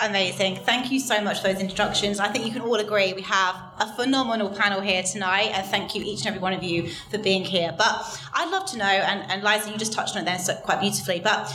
Amazing. 0.00 0.56
Thank 0.64 0.90
you 0.92 1.00
so 1.00 1.20
much 1.20 1.40
for 1.40 1.48
those 1.48 1.60
introductions. 1.60 2.20
I 2.20 2.28
think 2.28 2.46
you 2.46 2.52
can 2.52 2.62
all 2.62 2.76
agree 2.76 3.12
we 3.12 3.22
have 3.22 3.56
a 3.78 3.86
phenomenal 3.94 4.50
panel 4.50 4.80
here 4.80 5.02
tonight, 5.02 5.50
and 5.54 5.66
thank 5.66 5.94
you 5.94 6.02
each 6.02 6.20
and 6.20 6.28
every 6.28 6.40
one 6.40 6.52
of 6.52 6.62
you 6.62 6.90
for 7.10 7.18
being 7.18 7.44
here. 7.44 7.72
But 7.76 8.20
I'd 8.34 8.50
love 8.50 8.66
to 8.70 8.78
know, 8.78 8.84
and, 8.84 9.30
and 9.30 9.42
Liza, 9.42 9.70
you 9.70 9.76
just 9.76 9.92
touched 9.92 10.16
on 10.16 10.22
it 10.22 10.24
there 10.24 10.38
so 10.38 10.54
quite 10.56 10.80
beautifully, 10.80 11.20
but 11.20 11.52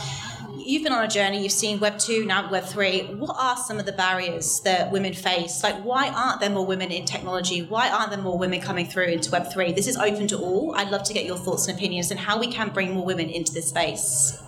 you've 0.68 0.82
been 0.82 0.92
on 0.92 1.02
a 1.02 1.08
journey, 1.08 1.42
you've 1.42 1.50
seen 1.50 1.80
Web 1.80 1.98
2, 1.98 2.26
now 2.26 2.50
Web 2.50 2.62
3. 2.64 3.14
What 3.14 3.34
are 3.38 3.56
some 3.56 3.78
of 3.78 3.86
the 3.86 3.92
barriers 3.92 4.60
that 4.60 4.92
women 4.92 5.14
face? 5.14 5.62
Like, 5.62 5.82
why 5.82 6.10
aren't 6.10 6.40
there 6.40 6.50
more 6.50 6.66
women 6.66 6.90
in 6.90 7.06
technology? 7.06 7.62
Why 7.62 7.88
aren't 7.88 8.10
there 8.10 8.20
more 8.20 8.36
women 8.36 8.60
coming 8.60 8.84
through 8.84 9.06
into 9.06 9.30
Web 9.30 9.50
3? 9.50 9.72
This 9.72 9.86
is 9.86 9.96
open 9.96 10.28
to 10.28 10.36
all. 10.36 10.74
I'd 10.76 10.90
love 10.90 11.04
to 11.04 11.14
get 11.14 11.24
your 11.24 11.38
thoughts 11.38 11.68
and 11.68 11.78
opinions 11.78 12.10
and 12.10 12.20
how 12.20 12.38
we 12.38 12.48
can 12.48 12.68
bring 12.68 12.92
more 12.92 13.06
women 13.06 13.30
into 13.30 13.50
this 13.50 13.70
space. 13.70 14.42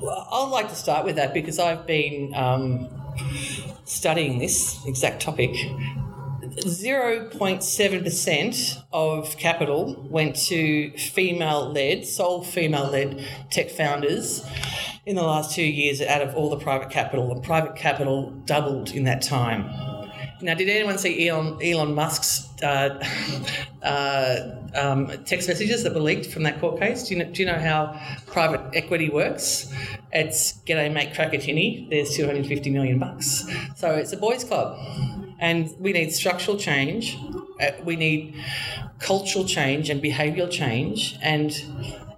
Well, 0.00 0.26
I'd 0.32 0.48
like 0.50 0.70
to 0.70 0.74
start 0.74 1.04
with 1.04 1.16
that 1.16 1.34
because 1.34 1.58
I've 1.58 1.86
been 1.86 2.32
um, 2.34 2.88
studying 3.84 4.38
this 4.38 4.82
exact 4.86 5.20
topic. 5.20 5.54
0.7% 6.56 8.82
of 8.92 9.36
capital 9.36 10.06
went 10.08 10.36
to 10.36 10.96
female 10.96 11.72
led, 11.72 12.06
sole 12.06 12.42
female 12.42 12.90
led 12.90 13.22
tech 13.50 13.70
founders 13.70 14.46
in 15.04 15.16
the 15.16 15.22
last 15.22 15.54
two 15.54 15.62
years 15.62 16.00
out 16.00 16.22
of 16.22 16.34
all 16.34 16.48
the 16.50 16.58
private 16.58 16.90
capital. 16.90 17.30
And 17.30 17.42
private 17.42 17.76
capital 17.76 18.30
doubled 18.44 18.90
in 18.90 19.04
that 19.04 19.22
time. 19.22 19.70
Now, 20.42 20.54
did 20.54 20.68
anyone 20.68 20.98
see 20.98 21.28
Elon, 21.28 21.58
Elon 21.62 21.94
Musk's 21.94 22.46
uh, 22.62 23.02
uh, 23.86 24.56
um, 24.74 25.06
text 25.24 25.48
messages 25.48 25.82
that 25.84 25.94
were 25.94 26.00
leaked 26.00 26.26
from 26.26 26.42
that 26.42 26.60
court 26.60 26.78
case? 26.78 27.08
Do 27.08 27.14
you 27.14 27.24
know, 27.24 27.30
do 27.30 27.42
you 27.42 27.46
know 27.46 27.58
how 27.58 27.98
private 28.26 28.60
equity 28.74 29.08
works? 29.08 29.72
It's 30.12 30.52
g'day 30.66 30.92
mate 30.92 31.14
Crackatini, 31.14 31.88
there's 31.88 32.14
250 32.16 32.70
million 32.70 32.98
bucks. 32.98 33.46
So 33.76 33.94
it's 33.94 34.12
a 34.12 34.16
boys' 34.16 34.44
club. 34.44 34.78
And 35.38 35.74
we 35.78 35.92
need 35.92 36.12
structural 36.12 36.56
change, 36.56 37.18
uh, 37.60 37.72
we 37.84 37.96
need 37.96 38.34
cultural 38.98 39.44
change 39.44 39.90
and 39.90 40.02
behavioural 40.02 40.50
change. 40.50 41.16
And 41.22 41.52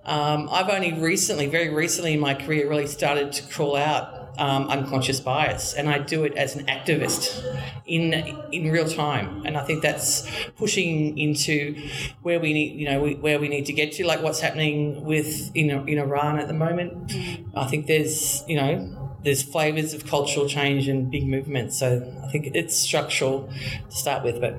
um, 0.04 0.48
I've 0.50 0.68
only 0.68 0.92
recently, 0.92 1.46
very 1.46 1.68
recently 1.68 2.14
in 2.14 2.20
my 2.20 2.34
career, 2.34 2.68
really 2.68 2.86
started 2.86 3.32
to 3.32 3.42
call 3.52 3.76
out 3.76 4.18
um, 4.38 4.68
unconscious 4.68 5.20
bias, 5.20 5.74
and 5.74 5.88
I 5.88 5.98
do 5.98 6.22
it 6.24 6.36
as 6.36 6.54
an 6.54 6.66
activist 6.66 7.44
in 7.86 8.14
in 8.52 8.70
real 8.70 8.88
time. 8.88 9.42
And 9.44 9.56
I 9.56 9.64
think 9.64 9.82
that's 9.82 10.26
pushing 10.56 11.18
into 11.18 11.76
where 12.22 12.38
we 12.38 12.52
need, 12.52 12.78
you 12.78 12.88
know, 12.88 13.00
we, 13.02 13.16
where 13.16 13.40
we 13.40 13.48
need 13.48 13.66
to 13.66 13.72
get 13.72 13.92
to, 13.94 14.06
like 14.06 14.22
what's 14.22 14.40
happening 14.40 15.04
with 15.04 15.50
in 15.54 15.70
in 15.88 15.98
Iran 15.98 16.38
at 16.38 16.46
the 16.46 16.54
moment. 16.54 17.12
I 17.54 17.66
think 17.66 17.86
there's, 17.86 18.44
you 18.46 18.56
know, 18.56 19.07
there's 19.22 19.42
flavors 19.42 19.94
of 19.94 20.06
cultural 20.06 20.48
change 20.48 20.88
and 20.88 21.10
big 21.10 21.26
movements. 21.26 21.78
So 21.78 22.12
I 22.24 22.30
think 22.30 22.50
it's 22.54 22.76
structural 22.76 23.48
to 23.90 23.96
start 23.96 24.24
with, 24.24 24.40
but. 24.40 24.56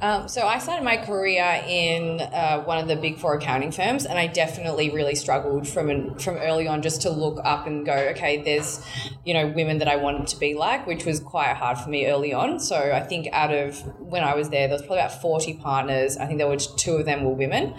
Um, 0.00 0.28
so 0.28 0.46
I 0.46 0.58
started 0.58 0.84
my 0.84 0.98
career 0.98 1.62
in 1.66 2.20
uh, 2.20 2.62
one 2.64 2.76
of 2.76 2.88
the 2.88 2.96
big 2.96 3.18
four 3.18 3.34
accounting 3.36 3.72
firms, 3.72 4.04
and 4.04 4.18
I 4.18 4.26
definitely 4.26 4.90
really 4.90 5.14
struggled 5.14 5.66
from 5.66 5.88
an, 5.88 6.18
from 6.18 6.36
early 6.36 6.68
on 6.68 6.82
just 6.82 7.00
to 7.02 7.10
look 7.10 7.40
up 7.42 7.66
and 7.66 7.86
go, 7.86 7.94
okay, 8.10 8.42
there's 8.42 8.84
you 9.24 9.32
know 9.32 9.48
women 9.48 9.78
that 9.78 9.88
I 9.88 9.96
wanted 9.96 10.26
to 10.28 10.38
be 10.38 10.52
like, 10.52 10.86
which 10.86 11.06
was 11.06 11.20
quite 11.20 11.54
hard 11.54 11.78
for 11.78 11.88
me 11.88 12.06
early 12.06 12.34
on. 12.34 12.60
So 12.60 12.76
I 12.76 13.00
think 13.00 13.28
out 13.32 13.54
of 13.54 13.80
when 13.98 14.22
I 14.22 14.34
was 14.34 14.50
there, 14.50 14.68
there 14.68 14.76
was 14.76 14.82
probably 14.82 14.98
about 14.98 15.22
forty 15.22 15.54
partners. 15.54 16.18
I 16.18 16.26
think 16.26 16.38
there 16.38 16.48
were 16.48 16.58
two 16.58 16.96
of 16.96 17.06
them 17.06 17.24
were 17.24 17.32
women, 17.32 17.74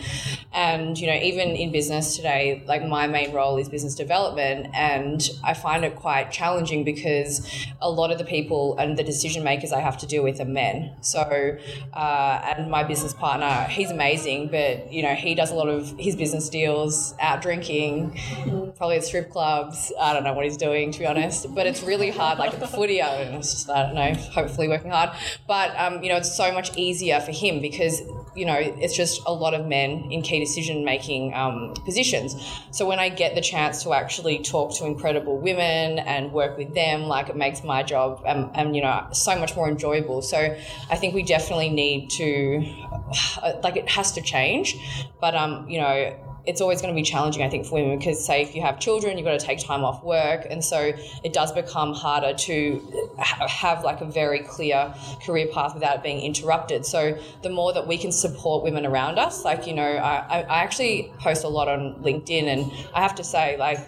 and 0.52 0.98
you 0.98 1.06
know 1.06 1.14
even 1.14 1.50
in 1.50 1.72
business 1.72 2.16
today, 2.16 2.64
like 2.68 2.84
my 2.88 3.06
main 3.06 3.34
role 3.34 3.58
is 3.58 3.70
business 3.70 3.94
development, 3.94 4.68
and 4.74 5.30
I 5.44 5.54
find 5.54 5.86
it 5.86 5.96
quite 5.96 6.32
challenging 6.32 6.84
because 6.84 7.48
a 7.82 7.90
lot 7.90 8.12
of 8.12 8.18
the 8.18 8.26
people 8.26 8.78
and 8.80 8.98
the 8.98 9.04
decision 9.04 9.44
makers 9.46 9.72
I 9.72 9.80
have 9.80 9.98
to 10.00 10.08
deal 10.08 10.24
with 10.24 10.42
are 10.42 10.46
men. 10.46 10.92
So. 11.02 11.22
Uh, 11.94 12.54
and 12.58 12.70
my 12.70 12.84
business 12.84 13.14
partner, 13.14 13.68
he's 13.70 13.92
amazing, 13.92 14.50
but 14.50 14.92
you 14.92 15.02
know 15.02 15.14
he 15.14 15.36
does 15.36 15.52
a 15.52 15.56
lot 15.56 15.68
of 15.68 15.98
his 15.98 16.16
business 16.16 16.50
deals 16.50 17.14
out 17.20 17.42
drinking, 17.42 18.20
probably 18.78 18.98
at 18.98 19.04
strip 19.04 19.30
clubs. 19.32 19.92
I 20.00 20.14
don't 20.14 20.24
know 20.24 20.34
what 20.34 20.46
he's 20.46 20.58
doing 20.58 20.92
to 20.92 21.00
be 21.00 21.06
honest, 21.06 21.54
but 21.56 21.68
it's 21.68 21.84
really 21.84 22.12
hard. 22.12 22.40
Like 22.40 22.54
at 22.54 22.60
the 22.60 22.68
footy, 22.68 23.02
I 23.02 23.24
don't, 23.24 23.32
know, 23.34 23.38
just, 23.38 23.70
I 23.70 23.84
don't 23.84 23.96
know. 23.96 24.14
Hopefully 24.32 24.68
working 24.68 24.92
hard, 24.92 25.12
but 25.48 25.76
um, 25.80 26.04
you 26.04 26.10
know 26.10 26.18
it's 26.18 26.36
so 26.36 26.52
much 26.52 26.76
easier 26.78 27.20
for 27.20 27.32
him 27.32 27.62
because 27.62 28.02
you 28.36 28.46
know 28.46 28.58
it's 28.58 28.96
just 28.96 29.22
a 29.26 29.34
lot 29.34 29.54
of 29.54 29.66
men 29.66 30.12
in 30.12 30.22
key 30.22 30.40
decision 30.40 30.84
making 30.84 31.34
um, 31.34 31.74
positions. 31.86 32.36
So 32.72 32.86
when 32.86 33.00
I 33.00 33.10
get 33.10 33.36
the 33.36 33.42
chance 33.42 33.84
to 33.84 33.94
actually 33.94 34.40
talk 34.40 34.76
to 34.78 34.86
incredible 34.86 35.38
women 35.38 36.00
and 36.00 36.32
work 36.32 36.58
with 36.58 36.74
them, 36.74 37.04
like 37.04 37.30
it 37.30 37.36
makes 37.36 37.64
my 37.64 37.84
job 37.84 38.24
and, 38.28 38.46
um, 38.46 38.52
and 38.54 38.76
you 38.76 38.82
know 38.82 39.08
so 39.26 39.38
much 39.38 39.56
more 39.56 39.68
enjoyable. 39.68 40.22
So 40.22 40.38
I 40.90 40.96
think 40.96 41.14
we 41.16 41.24
definitely 41.24 41.70
need 41.70 42.10
to 42.12 42.64
like 43.64 43.78
it 43.78 43.90
has 43.90 44.12
to 44.14 44.22
change 44.22 44.76
but 45.22 45.36
um 45.36 45.70
you 45.70 45.80
know 45.80 46.18
it's 46.48 46.62
always 46.62 46.82
going 46.82 46.94
to 46.94 46.96
be 46.96 47.04
challenging, 47.04 47.44
I 47.44 47.50
think, 47.50 47.66
for 47.66 47.76
women 47.76 47.98
because, 47.98 48.24
say, 48.24 48.42
if 48.42 48.56
you 48.56 48.62
have 48.62 48.80
children, 48.80 49.18
you've 49.18 49.26
got 49.26 49.40
to 49.40 49.46
take 49.46 49.60
time 49.60 49.84
off 49.84 50.04
work, 50.04 50.46
and 50.50 50.64
so 50.64 50.94
it 51.24 51.34
does 51.34 51.52
become 51.52 51.94
harder 51.94 52.34
to 52.34 53.12
ha- 53.18 53.48
have 53.48 53.84
like 53.84 54.02
a 54.02 54.06
very 54.06 54.40
clear 54.40 54.94
career 55.26 55.48
path 55.54 55.74
without 55.74 55.98
it 55.98 56.04
being 56.04 56.22
interrupted. 56.22 56.86
So 56.86 57.18
the 57.42 57.50
more 57.50 57.74
that 57.74 57.88
we 57.88 57.98
can 57.98 58.12
support 58.12 58.64
women 58.64 58.86
around 58.86 59.20
us, 59.20 59.44
like 59.44 59.68
you 59.68 59.74
know, 59.74 59.84
I, 59.84 60.42
I 60.42 60.64
actually 60.64 61.12
post 61.20 61.44
a 61.44 61.48
lot 61.48 61.68
on 61.68 61.96
LinkedIn, 62.04 62.44
and 62.44 62.72
I 62.94 63.02
have 63.02 63.16
to 63.16 63.24
say, 63.24 63.58
like, 63.58 63.80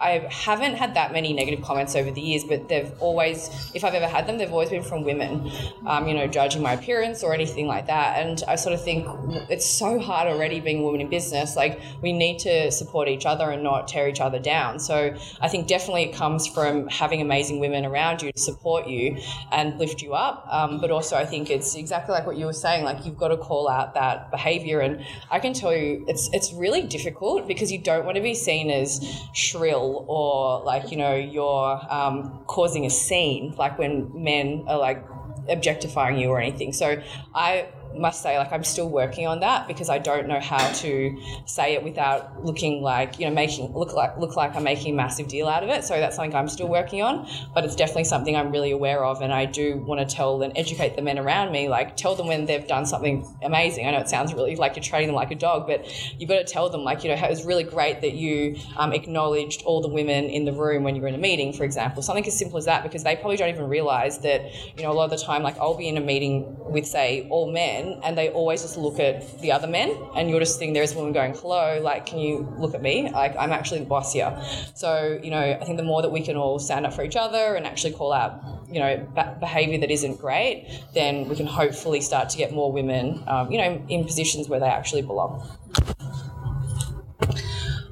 I 0.00 0.28
haven't 0.30 0.74
had 0.76 0.94
that 0.94 1.12
many 1.12 1.32
negative 1.32 1.64
comments 1.64 1.96
over 1.96 2.10
the 2.10 2.20
years, 2.20 2.44
but 2.44 2.68
they've 2.68 2.92
always, 3.00 3.50
if 3.74 3.84
I've 3.84 3.94
ever 3.94 4.06
had 4.06 4.28
them, 4.28 4.38
they've 4.38 4.52
always 4.52 4.70
been 4.70 4.82
from 4.82 5.02
women, 5.02 5.50
um, 5.86 6.06
you 6.06 6.14
know, 6.14 6.28
judging 6.28 6.62
my 6.62 6.74
appearance 6.74 7.24
or 7.24 7.34
anything 7.34 7.66
like 7.66 7.88
that. 7.88 8.24
And 8.24 8.42
I 8.46 8.54
sort 8.54 8.74
of 8.74 8.84
think 8.84 9.08
it's 9.50 9.68
so 9.68 9.98
hard 9.98 10.28
already 10.28 10.60
being 10.60 10.80
a 10.80 10.82
woman 10.82 11.00
in 11.00 11.08
business. 11.08 11.56
Like 11.56 11.80
we 12.02 12.12
need 12.12 12.38
to 12.40 12.70
support 12.70 13.08
each 13.08 13.26
other 13.26 13.50
and 13.50 13.62
not 13.62 13.88
tear 13.88 14.08
each 14.08 14.20
other 14.20 14.38
down. 14.38 14.78
So 14.78 15.14
I 15.40 15.48
think 15.48 15.66
definitely 15.66 16.04
it 16.04 16.14
comes 16.14 16.46
from 16.46 16.88
having 16.88 17.20
amazing 17.20 17.60
women 17.60 17.84
around 17.84 18.22
you 18.22 18.32
to 18.32 18.38
support 18.40 18.86
you 18.86 19.18
and 19.52 19.78
lift 19.78 20.02
you 20.02 20.14
up. 20.14 20.46
Um, 20.50 20.80
but 20.80 20.90
also 20.90 21.16
I 21.16 21.26
think 21.26 21.50
it's 21.50 21.74
exactly 21.74 22.12
like 22.12 22.26
what 22.26 22.36
you 22.36 22.46
were 22.46 22.52
saying. 22.52 22.84
Like 22.84 23.04
you've 23.04 23.18
got 23.18 23.28
to 23.28 23.36
call 23.36 23.68
out 23.68 23.94
that 23.94 24.30
behavior. 24.30 24.80
And 24.80 25.04
I 25.30 25.38
can 25.38 25.52
tell 25.52 25.74
you, 25.74 26.04
it's 26.08 26.28
it's 26.32 26.52
really 26.52 26.82
difficult 26.82 27.46
because 27.46 27.70
you 27.72 27.78
don't 27.78 28.04
want 28.04 28.16
to 28.16 28.22
be 28.22 28.34
seen 28.34 28.70
as 28.70 29.04
shrill 29.32 30.04
or 30.08 30.62
like 30.64 30.90
you 30.90 30.96
know 30.96 31.14
you're 31.14 31.80
um, 31.90 32.40
causing 32.46 32.86
a 32.86 32.90
scene 32.90 33.54
like 33.58 33.78
when 33.78 34.10
men 34.14 34.64
are 34.68 34.78
like 34.78 35.04
objectifying 35.48 36.18
you 36.18 36.28
or 36.28 36.40
anything 36.40 36.72
so 36.72 37.00
i 37.34 37.66
must 37.94 38.22
say, 38.22 38.38
like, 38.38 38.52
I'm 38.52 38.64
still 38.64 38.88
working 38.88 39.26
on 39.26 39.40
that 39.40 39.66
because 39.66 39.88
I 39.88 39.98
don't 39.98 40.28
know 40.28 40.40
how 40.40 40.70
to 40.72 41.20
say 41.46 41.74
it 41.74 41.82
without 41.82 42.44
looking 42.44 42.82
like, 42.82 43.18
you 43.18 43.26
know, 43.26 43.34
making 43.34 43.72
look 43.72 43.92
like 43.92 44.16
look 44.18 44.36
like 44.36 44.54
I'm 44.54 44.64
making 44.64 44.94
a 44.94 44.96
massive 44.96 45.28
deal 45.28 45.48
out 45.48 45.62
of 45.62 45.70
it. 45.70 45.84
So 45.84 45.98
that's 45.98 46.16
something 46.16 46.34
I'm 46.34 46.48
still 46.48 46.68
working 46.68 47.02
on, 47.02 47.28
but 47.54 47.64
it's 47.64 47.74
definitely 47.74 48.04
something 48.04 48.36
I'm 48.36 48.50
really 48.50 48.70
aware 48.70 49.04
of, 49.04 49.22
and 49.22 49.32
I 49.32 49.46
do 49.46 49.78
want 49.78 50.06
to 50.06 50.16
tell 50.16 50.42
and 50.42 50.52
educate 50.56 50.96
the 50.96 51.02
men 51.02 51.18
around 51.18 51.52
me, 51.52 51.68
like 51.68 51.96
tell 51.96 52.14
them 52.14 52.26
when 52.26 52.46
they've 52.46 52.66
done 52.66 52.86
something 52.86 53.26
amazing. 53.42 53.86
I 53.86 53.92
know 53.92 53.98
it 53.98 54.08
sounds 54.08 54.32
really 54.34 54.56
like 54.56 54.76
you're 54.76 54.82
treating 54.82 55.08
them 55.08 55.16
like 55.16 55.30
a 55.30 55.34
dog, 55.34 55.66
but 55.66 55.86
you've 56.18 56.28
got 56.28 56.38
to 56.38 56.44
tell 56.44 56.68
them, 56.68 56.82
like, 56.82 57.02
you 57.04 57.10
know, 57.10 57.16
it 57.16 57.30
was 57.30 57.44
really 57.44 57.64
great 57.64 58.00
that 58.02 58.14
you 58.14 58.56
um, 58.76 58.92
acknowledged 58.92 59.62
all 59.62 59.80
the 59.80 59.88
women 59.88 60.26
in 60.26 60.44
the 60.44 60.52
room 60.52 60.84
when 60.84 60.94
you 60.94 61.02
were 61.02 61.08
in 61.08 61.14
a 61.14 61.18
meeting, 61.18 61.52
for 61.52 61.64
example. 61.64 62.02
Something 62.02 62.26
as 62.26 62.38
simple 62.38 62.58
as 62.58 62.66
that, 62.66 62.82
because 62.82 63.02
they 63.04 63.16
probably 63.16 63.36
don't 63.36 63.48
even 63.48 63.68
realize 63.68 64.18
that, 64.20 64.42
you 64.76 64.82
know, 64.82 64.92
a 64.92 64.94
lot 64.94 65.04
of 65.04 65.18
the 65.18 65.24
time, 65.24 65.42
like, 65.42 65.58
I'll 65.58 65.76
be 65.76 65.88
in 65.88 65.96
a 65.96 66.00
meeting 66.00 66.56
with, 66.70 66.86
say, 66.86 67.26
all 67.30 67.50
men, 67.50 67.77
and 67.86 68.16
they 68.16 68.30
always 68.30 68.62
just 68.62 68.76
look 68.76 68.98
at 68.98 69.40
the 69.40 69.52
other 69.52 69.66
men, 69.66 69.96
and 70.16 70.28
you're 70.28 70.40
just 70.40 70.54
sitting 70.54 70.72
there 70.72 70.82
as 70.82 70.92
a 70.92 70.96
woman 70.96 71.12
going, 71.12 71.34
hello, 71.34 71.80
like, 71.82 72.06
can 72.06 72.18
you 72.18 72.52
look 72.58 72.74
at 72.74 72.82
me? 72.82 73.10
Like, 73.10 73.36
I'm 73.36 73.52
actually 73.52 73.80
the 73.80 73.86
boss 73.86 74.12
here. 74.12 74.36
So, 74.74 75.18
you 75.22 75.30
know, 75.30 75.58
I 75.60 75.64
think 75.64 75.76
the 75.76 75.84
more 75.84 76.02
that 76.02 76.10
we 76.10 76.22
can 76.22 76.36
all 76.36 76.58
stand 76.58 76.86
up 76.86 76.92
for 76.94 77.02
each 77.02 77.16
other 77.16 77.54
and 77.54 77.66
actually 77.66 77.92
call 77.92 78.12
out, 78.12 78.42
you 78.70 78.80
know, 78.80 79.06
behavior 79.40 79.78
that 79.78 79.90
isn't 79.90 80.20
great, 80.20 80.82
then 80.94 81.28
we 81.28 81.36
can 81.36 81.46
hopefully 81.46 82.00
start 82.00 82.28
to 82.30 82.38
get 82.38 82.52
more 82.52 82.72
women, 82.72 83.22
um, 83.26 83.50
you 83.50 83.58
know, 83.58 83.82
in 83.88 84.04
positions 84.04 84.48
where 84.48 84.60
they 84.60 84.66
actually 84.66 85.02
belong. 85.02 85.46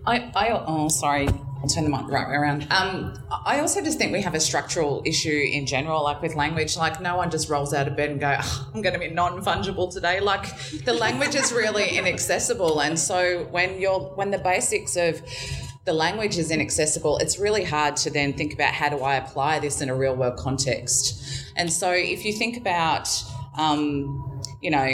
I, 0.06 0.30
I 0.36 0.50
oh, 0.50 0.88
sorry, 0.88 1.28
I'll 1.66 1.74
turn 1.74 1.84
the 1.84 1.90
mic 1.90 2.08
right 2.08 2.32
around. 2.32 2.68
Um, 2.70 3.14
I 3.44 3.58
also 3.58 3.82
just 3.82 3.98
think 3.98 4.12
we 4.12 4.22
have 4.22 4.34
a 4.34 4.40
structural 4.40 5.02
issue 5.04 5.48
in 5.52 5.66
general, 5.66 6.04
like 6.04 6.22
with 6.22 6.36
language. 6.36 6.76
Like 6.76 7.00
no 7.00 7.16
one 7.16 7.28
just 7.28 7.48
rolls 7.48 7.74
out 7.74 7.88
of 7.88 7.96
bed 7.96 8.10
and 8.10 8.20
go, 8.20 8.36
oh, 8.40 8.70
"I'm 8.72 8.82
going 8.82 8.92
to 8.92 9.00
be 9.00 9.08
non-fungible 9.08 9.92
today." 9.92 10.20
Like 10.20 10.46
the 10.84 10.92
language 10.92 11.34
is 11.34 11.52
really 11.52 11.88
inaccessible, 11.98 12.80
and 12.80 12.96
so 12.96 13.48
when 13.50 13.80
you're 13.80 13.98
when 14.14 14.30
the 14.30 14.38
basics 14.38 14.96
of 14.96 15.20
the 15.84 15.92
language 15.92 16.38
is 16.38 16.52
inaccessible, 16.52 17.18
it's 17.18 17.38
really 17.38 17.64
hard 17.64 17.96
to 17.96 18.10
then 18.10 18.32
think 18.32 18.54
about 18.54 18.72
how 18.72 18.88
do 18.88 18.98
I 18.98 19.16
apply 19.16 19.58
this 19.58 19.80
in 19.80 19.88
a 19.88 19.94
real 19.94 20.14
world 20.14 20.36
context. 20.36 21.20
And 21.56 21.72
so 21.72 21.90
if 21.90 22.24
you 22.24 22.32
think 22.32 22.56
about, 22.56 23.08
um, 23.56 24.40
you 24.60 24.70
know, 24.70 24.86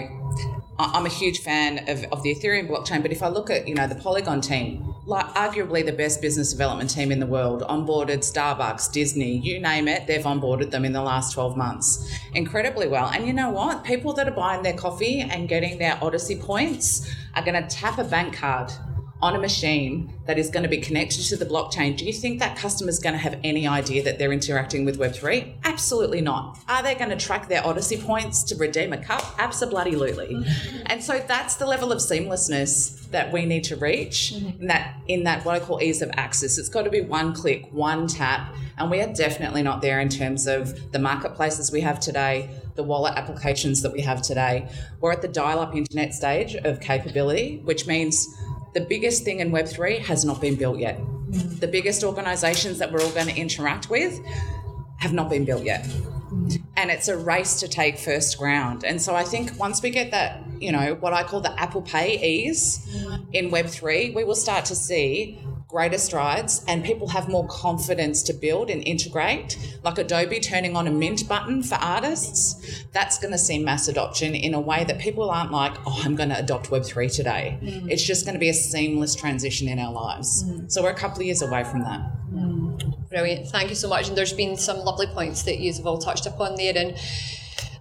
I'm 0.78 1.06
a 1.06 1.10
huge 1.10 1.40
fan 1.40 1.88
of, 1.88 2.04
of 2.12 2.22
the 2.22 2.34
Ethereum 2.34 2.68
blockchain, 2.68 3.02
but 3.02 3.10
if 3.10 3.22
I 3.22 3.28
look 3.28 3.50
at, 3.50 3.66
you 3.66 3.74
know, 3.74 3.86
the 3.86 3.94
Polygon 3.94 4.42
team, 4.42 4.91
like 5.04 5.26
arguably 5.34 5.84
the 5.84 5.92
best 5.92 6.20
business 6.22 6.52
development 6.52 6.88
team 6.90 7.10
in 7.10 7.18
the 7.18 7.26
world, 7.26 7.62
onboarded 7.62 8.18
Starbucks, 8.18 8.92
Disney, 8.92 9.38
you 9.38 9.60
name 9.60 9.88
it, 9.88 10.06
they've 10.06 10.22
onboarded 10.22 10.70
them 10.70 10.84
in 10.84 10.92
the 10.92 11.02
last 11.02 11.32
12 11.34 11.56
months 11.56 12.08
incredibly 12.34 12.86
well. 12.86 13.08
And 13.08 13.26
you 13.26 13.32
know 13.32 13.50
what? 13.50 13.82
People 13.82 14.12
that 14.14 14.28
are 14.28 14.34
buying 14.34 14.62
their 14.62 14.76
coffee 14.76 15.20
and 15.20 15.48
getting 15.48 15.78
their 15.78 15.98
Odyssey 16.02 16.36
points 16.36 17.12
are 17.34 17.44
going 17.44 17.60
to 17.60 17.68
tap 17.68 17.98
a 17.98 18.04
bank 18.04 18.34
card 18.34 18.70
on 19.22 19.36
a 19.36 19.38
machine 19.38 20.12
that 20.26 20.36
is 20.36 20.50
going 20.50 20.64
to 20.64 20.68
be 20.68 20.78
connected 20.78 21.22
to 21.22 21.36
the 21.36 21.46
blockchain, 21.46 21.96
do 21.96 22.04
you 22.04 22.12
think 22.12 22.40
that 22.40 22.56
customer 22.56 22.90
is 22.90 22.98
going 22.98 23.12
to 23.12 23.18
have 23.18 23.38
any 23.44 23.68
idea 23.68 24.02
that 24.02 24.18
they're 24.18 24.32
interacting 24.32 24.84
with 24.84 24.98
Web3? 24.98 25.54
Absolutely 25.64 26.20
not. 26.20 26.58
Are 26.68 26.82
they 26.82 26.96
going 26.96 27.10
to 27.10 27.16
track 27.16 27.48
their 27.48 27.64
Odyssey 27.64 27.98
points 27.98 28.42
to 28.44 28.56
redeem 28.56 28.92
a 28.92 28.98
cup? 28.98 29.24
Absolutely. 29.38 30.34
Mm-hmm. 30.34 30.82
And 30.86 31.02
so 31.02 31.24
that's 31.28 31.54
the 31.54 31.66
level 31.66 31.92
of 31.92 31.98
seamlessness 31.98 33.08
that 33.12 33.32
we 33.32 33.46
need 33.46 33.62
to 33.64 33.76
reach 33.76 34.32
mm-hmm. 34.34 34.60
in 34.60 34.66
that 34.66 34.96
in 35.06 35.24
that 35.24 35.44
what 35.44 35.54
I 35.54 35.64
call 35.64 35.80
ease 35.80 36.02
of 36.02 36.10
access. 36.14 36.58
It's 36.58 36.68
got 36.68 36.82
to 36.82 36.90
be 36.90 37.02
one 37.02 37.32
click, 37.32 37.68
one 37.70 38.08
tap, 38.08 38.52
and 38.78 38.90
we 38.90 39.00
are 39.00 39.12
definitely 39.12 39.62
not 39.62 39.82
there 39.82 40.00
in 40.00 40.08
terms 40.08 40.48
of 40.48 40.90
the 40.90 40.98
marketplaces 40.98 41.70
we 41.70 41.80
have 41.82 42.00
today, 42.00 42.50
the 42.74 42.82
wallet 42.82 43.14
applications 43.16 43.82
that 43.82 43.92
we 43.92 44.00
have 44.00 44.22
today. 44.22 44.68
We're 45.00 45.12
at 45.12 45.22
the 45.22 45.28
dial-up 45.28 45.76
internet 45.76 46.14
stage 46.14 46.56
of 46.56 46.80
capability, 46.80 47.60
which 47.64 47.86
means 47.86 48.26
the 48.74 48.80
biggest 48.80 49.24
thing 49.24 49.40
in 49.40 49.50
Web3 49.50 50.00
has 50.00 50.24
not 50.24 50.40
been 50.40 50.56
built 50.56 50.78
yet. 50.78 51.00
The 51.60 51.68
biggest 51.68 52.04
organizations 52.04 52.78
that 52.78 52.92
we're 52.92 53.02
all 53.02 53.10
going 53.10 53.28
to 53.28 53.36
interact 53.36 53.90
with 53.90 54.20
have 54.98 55.12
not 55.12 55.28
been 55.28 55.44
built 55.44 55.64
yet. 55.64 55.86
And 56.76 56.90
it's 56.90 57.08
a 57.08 57.16
race 57.16 57.60
to 57.60 57.68
take 57.68 57.98
first 57.98 58.38
ground. 58.38 58.84
And 58.84 59.00
so 59.00 59.14
I 59.14 59.24
think 59.24 59.58
once 59.58 59.82
we 59.82 59.90
get 59.90 60.10
that, 60.12 60.42
you 60.60 60.72
know, 60.72 60.94
what 60.94 61.12
I 61.12 61.22
call 61.22 61.40
the 61.40 61.58
Apple 61.60 61.82
Pay 61.82 62.18
ease 62.22 62.86
in 63.32 63.50
Web3, 63.50 64.14
we 64.14 64.24
will 64.24 64.34
start 64.34 64.64
to 64.66 64.74
see 64.74 65.38
greater 65.72 65.96
strides 65.96 66.62
and 66.68 66.84
people 66.84 67.08
have 67.08 67.30
more 67.30 67.46
confidence 67.48 68.22
to 68.22 68.34
build 68.34 68.68
and 68.68 68.86
integrate, 68.86 69.58
like 69.82 69.96
Adobe 69.96 70.38
turning 70.38 70.76
on 70.76 70.86
a 70.86 70.90
mint 70.90 71.26
button 71.26 71.62
for 71.62 71.76
artists, 71.76 72.84
that's 72.92 73.18
going 73.18 73.32
to 73.32 73.38
see 73.38 73.58
mass 73.58 73.88
adoption 73.88 74.34
in 74.34 74.52
a 74.52 74.60
way 74.60 74.84
that 74.84 74.98
people 74.98 75.30
aren't 75.30 75.50
like, 75.50 75.72
oh, 75.86 76.02
I'm 76.04 76.14
going 76.14 76.28
to 76.28 76.38
adopt 76.38 76.68
Web3 76.68 77.16
today. 77.16 77.58
Mm. 77.62 77.90
It's 77.90 78.04
just 78.04 78.26
going 78.26 78.34
to 78.34 78.38
be 78.38 78.50
a 78.50 78.54
seamless 78.54 79.14
transition 79.14 79.66
in 79.66 79.78
our 79.78 79.92
lives. 79.92 80.44
Mm. 80.44 80.70
So 80.70 80.82
we're 80.82 80.90
a 80.90 80.94
couple 80.94 81.20
of 81.20 81.24
years 81.24 81.40
away 81.40 81.64
from 81.64 81.80
that. 81.80 82.02
Mm. 82.30 83.08
Brilliant. 83.08 83.48
Thank 83.48 83.70
you 83.70 83.74
so 83.74 83.88
much. 83.88 84.08
And 84.08 84.16
there's 84.16 84.34
been 84.34 84.58
some 84.58 84.78
lovely 84.78 85.06
points 85.06 85.42
that 85.44 85.58
you've 85.58 85.86
all 85.86 85.98
touched 85.98 86.26
upon 86.26 86.56
there. 86.56 86.74
And 86.76 86.98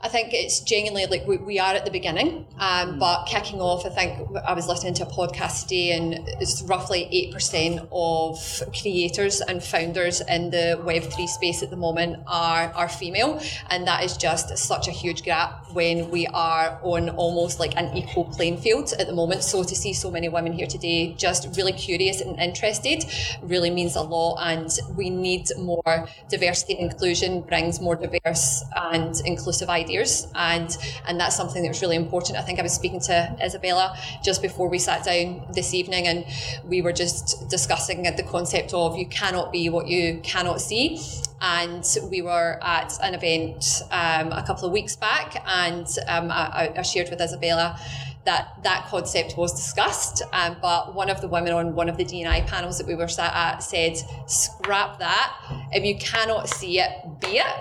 I 0.03 0.07
think 0.07 0.33
it's 0.33 0.61
genuinely 0.61 1.05
like 1.05 1.27
we, 1.27 1.37
we 1.37 1.59
are 1.59 1.75
at 1.75 1.85
the 1.85 1.91
beginning, 1.91 2.47
um, 2.57 2.93
mm. 2.93 2.99
but 2.99 3.25
kicking 3.25 3.61
off, 3.61 3.85
I 3.85 3.89
think 3.89 4.35
I 4.47 4.53
was 4.53 4.67
listening 4.67 4.95
to 4.95 5.03
a 5.03 5.05
podcast 5.05 5.63
today, 5.63 5.91
and 5.91 6.27
it's 6.39 6.63
roughly 6.63 7.31
8% 7.35 7.87
of 7.91 8.73
creators 8.81 9.41
and 9.41 9.63
founders 9.63 10.21
in 10.21 10.49
the 10.49 10.81
Web3 10.83 11.27
space 11.27 11.61
at 11.61 11.69
the 11.69 11.75
moment 11.75 12.23
are, 12.25 12.71
are 12.73 12.89
female. 12.89 13.41
And 13.69 13.85
that 13.85 14.03
is 14.03 14.17
just 14.17 14.57
such 14.57 14.87
a 14.87 14.91
huge 14.91 15.21
gap 15.21 15.71
when 15.71 16.09
we 16.09 16.25
are 16.27 16.79
on 16.81 17.09
almost 17.11 17.59
like 17.59 17.77
an 17.77 17.95
equal 17.95 18.25
playing 18.25 18.57
field 18.57 18.93
at 18.97 19.05
the 19.05 19.13
moment. 19.13 19.43
So 19.43 19.63
to 19.63 19.75
see 19.75 19.93
so 19.93 20.09
many 20.09 20.29
women 20.29 20.53
here 20.53 20.67
today, 20.67 21.13
just 21.13 21.55
really 21.55 21.73
curious 21.73 22.21
and 22.21 22.39
interested, 22.39 23.05
really 23.43 23.69
means 23.69 23.95
a 23.95 24.01
lot. 24.01 24.39
And 24.41 24.71
we 24.97 25.11
need 25.11 25.45
more 25.59 26.07
diversity 26.27 26.73
and 26.79 26.91
inclusion, 26.91 27.41
brings 27.41 27.79
more 27.79 27.95
diverse 27.95 28.63
and 28.75 29.15
inclusive 29.25 29.60
ideas 29.69 29.91
ideas, 29.91 30.27
and 30.35 30.77
and 31.07 31.19
that's 31.19 31.35
something 31.35 31.63
that's 31.63 31.81
really 31.81 31.95
important. 31.95 32.37
I 32.37 32.41
think 32.41 32.59
I 32.59 32.63
was 32.63 32.73
speaking 32.73 33.01
to 33.01 33.35
Isabella 33.43 33.97
just 34.23 34.41
before 34.41 34.69
we 34.69 34.79
sat 34.79 35.03
down 35.03 35.45
this 35.53 35.73
evening, 35.73 36.07
and 36.07 36.25
we 36.65 36.81
were 36.81 36.93
just 36.93 37.49
discussing 37.49 38.03
the 38.03 38.23
concept 38.23 38.73
of 38.73 38.97
you 38.97 39.07
cannot 39.07 39.51
be 39.51 39.69
what 39.69 39.87
you 39.87 40.19
cannot 40.23 40.61
see. 40.61 40.99
And 41.43 41.83
we 42.11 42.21
were 42.21 42.59
at 42.61 42.93
an 43.01 43.15
event 43.15 43.81
um, 43.89 44.31
a 44.31 44.43
couple 44.45 44.65
of 44.67 44.71
weeks 44.71 44.95
back, 44.95 45.43
and 45.47 45.87
um, 46.07 46.29
I, 46.29 46.71
I 46.77 46.81
shared 46.83 47.09
with 47.09 47.19
Isabella 47.19 47.79
that 48.25 48.63
that 48.63 48.85
concept 48.87 49.35
was 49.37 49.53
discussed. 49.53 50.21
Um, 50.31 50.57
but 50.61 50.93
one 50.93 51.09
of 51.09 51.21
the 51.21 51.27
women 51.27 51.53
on 51.53 51.75
one 51.75 51.89
of 51.89 51.97
the 51.97 52.03
D&I 52.03 52.41
panels 52.41 52.77
that 52.77 52.87
we 52.87 52.95
were 52.95 53.07
sat 53.07 53.33
at 53.33 53.63
said, 53.63 53.97
scrap 54.27 54.99
that. 54.99 55.35
If 55.71 55.83
you 55.83 55.97
cannot 55.97 56.49
see 56.49 56.79
it, 56.79 56.91
be 57.19 57.39
it. 57.39 57.55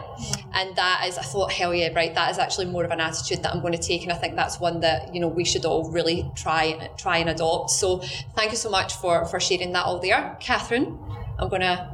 And 0.52 0.76
that 0.76 1.04
is, 1.06 1.16
I 1.16 1.22
thought, 1.22 1.52
hell 1.52 1.74
yeah, 1.74 1.88
right. 1.94 2.14
That 2.14 2.30
is 2.30 2.38
actually 2.38 2.66
more 2.66 2.84
of 2.84 2.90
an 2.90 3.00
attitude 3.00 3.42
that 3.42 3.54
I'm 3.54 3.60
going 3.60 3.72
to 3.72 3.78
take. 3.78 4.02
And 4.02 4.12
I 4.12 4.16
think 4.16 4.36
that's 4.36 4.60
one 4.60 4.80
that, 4.80 5.14
you 5.14 5.20
know, 5.20 5.28
we 5.28 5.44
should 5.44 5.64
all 5.64 5.90
really 5.90 6.30
try, 6.34 6.90
try 6.98 7.18
and 7.18 7.30
adopt. 7.30 7.70
So 7.70 7.98
thank 8.34 8.50
you 8.50 8.56
so 8.56 8.70
much 8.70 8.94
for, 8.94 9.24
for 9.26 9.40
sharing 9.40 9.72
that 9.72 9.86
all 9.86 9.98
there. 9.98 10.36
Katherine, 10.40 10.98
I'm 11.38 11.48
going 11.48 11.62
to 11.62 11.90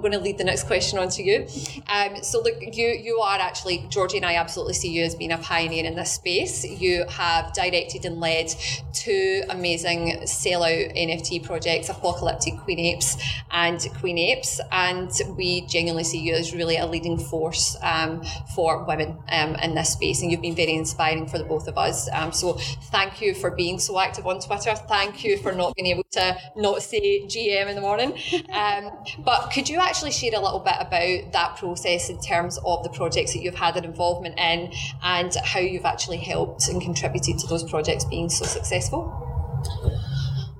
I'm 0.00 0.10
going 0.10 0.18
to 0.18 0.24
lead 0.24 0.38
the 0.38 0.44
next 0.44 0.64
question 0.64 0.98
on 0.98 1.10
to 1.10 1.22
you. 1.22 1.46
Um, 1.86 2.22
so 2.22 2.40
look, 2.40 2.54
you 2.74 2.86
you 2.88 3.18
are 3.18 3.38
actually 3.38 3.84
Georgie 3.90 4.16
and 4.16 4.24
I 4.24 4.36
absolutely 4.36 4.72
see 4.72 4.90
you 4.90 5.04
as 5.04 5.14
being 5.14 5.30
a 5.30 5.36
pioneer 5.36 5.84
in 5.84 5.94
this 5.94 6.12
space. 6.12 6.64
You 6.64 7.04
have 7.10 7.52
directed 7.52 8.06
and 8.06 8.18
led 8.18 8.54
two 8.94 9.42
amazing 9.50 10.22
sellout 10.22 10.96
NFT 10.96 11.44
projects, 11.44 11.90
Apocalyptic 11.90 12.56
Queen 12.60 12.78
Apes 12.78 13.18
and 13.50 13.78
Queen 13.98 14.16
Apes, 14.16 14.58
and 14.72 15.10
we 15.36 15.66
genuinely 15.66 16.04
see 16.04 16.18
you 16.18 16.34
as 16.34 16.54
really 16.54 16.78
a 16.78 16.86
leading 16.86 17.18
force 17.18 17.76
um, 17.82 18.22
for 18.54 18.84
women 18.84 19.18
um, 19.30 19.54
in 19.56 19.74
this 19.74 19.92
space, 19.92 20.22
and 20.22 20.30
you've 20.30 20.40
been 20.40 20.56
very 20.56 20.72
inspiring 20.72 21.26
for 21.26 21.36
the 21.36 21.44
both 21.44 21.68
of 21.68 21.76
us. 21.76 22.08
Um, 22.14 22.32
so 22.32 22.54
thank 22.90 23.20
you 23.20 23.34
for 23.34 23.50
being 23.50 23.78
so 23.78 24.00
active 24.00 24.26
on 24.26 24.40
Twitter. 24.40 24.74
Thank 24.74 25.24
you 25.24 25.36
for 25.36 25.52
not 25.52 25.74
being 25.74 25.88
able 25.88 26.04
to 26.12 26.38
not 26.56 26.82
say 26.82 27.26
GM 27.26 27.68
in 27.68 27.74
the 27.74 27.82
morning. 27.82 28.18
Um, 28.50 28.90
but 29.24 29.50
could 29.52 29.68
you 29.68 29.78
actually 29.78 29.89
share 29.92 30.32
a 30.34 30.40
little 30.40 30.60
bit 30.60 30.76
about 30.78 31.32
that 31.32 31.56
process 31.56 32.08
in 32.10 32.20
terms 32.20 32.58
of 32.64 32.82
the 32.82 32.90
projects 32.90 33.32
that 33.32 33.42
you've 33.42 33.54
had 33.54 33.76
an 33.76 33.84
involvement 33.84 34.38
in 34.38 34.72
and 35.02 35.34
how 35.44 35.60
you've 35.60 35.84
actually 35.84 36.18
helped 36.18 36.68
and 36.68 36.80
contributed 36.80 37.38
to 37.38 37.46
those 37.46 37.68
projects 37.68 38.04
being 38.04 38.28
so 38.28 38.44
successful? 38.44 39.26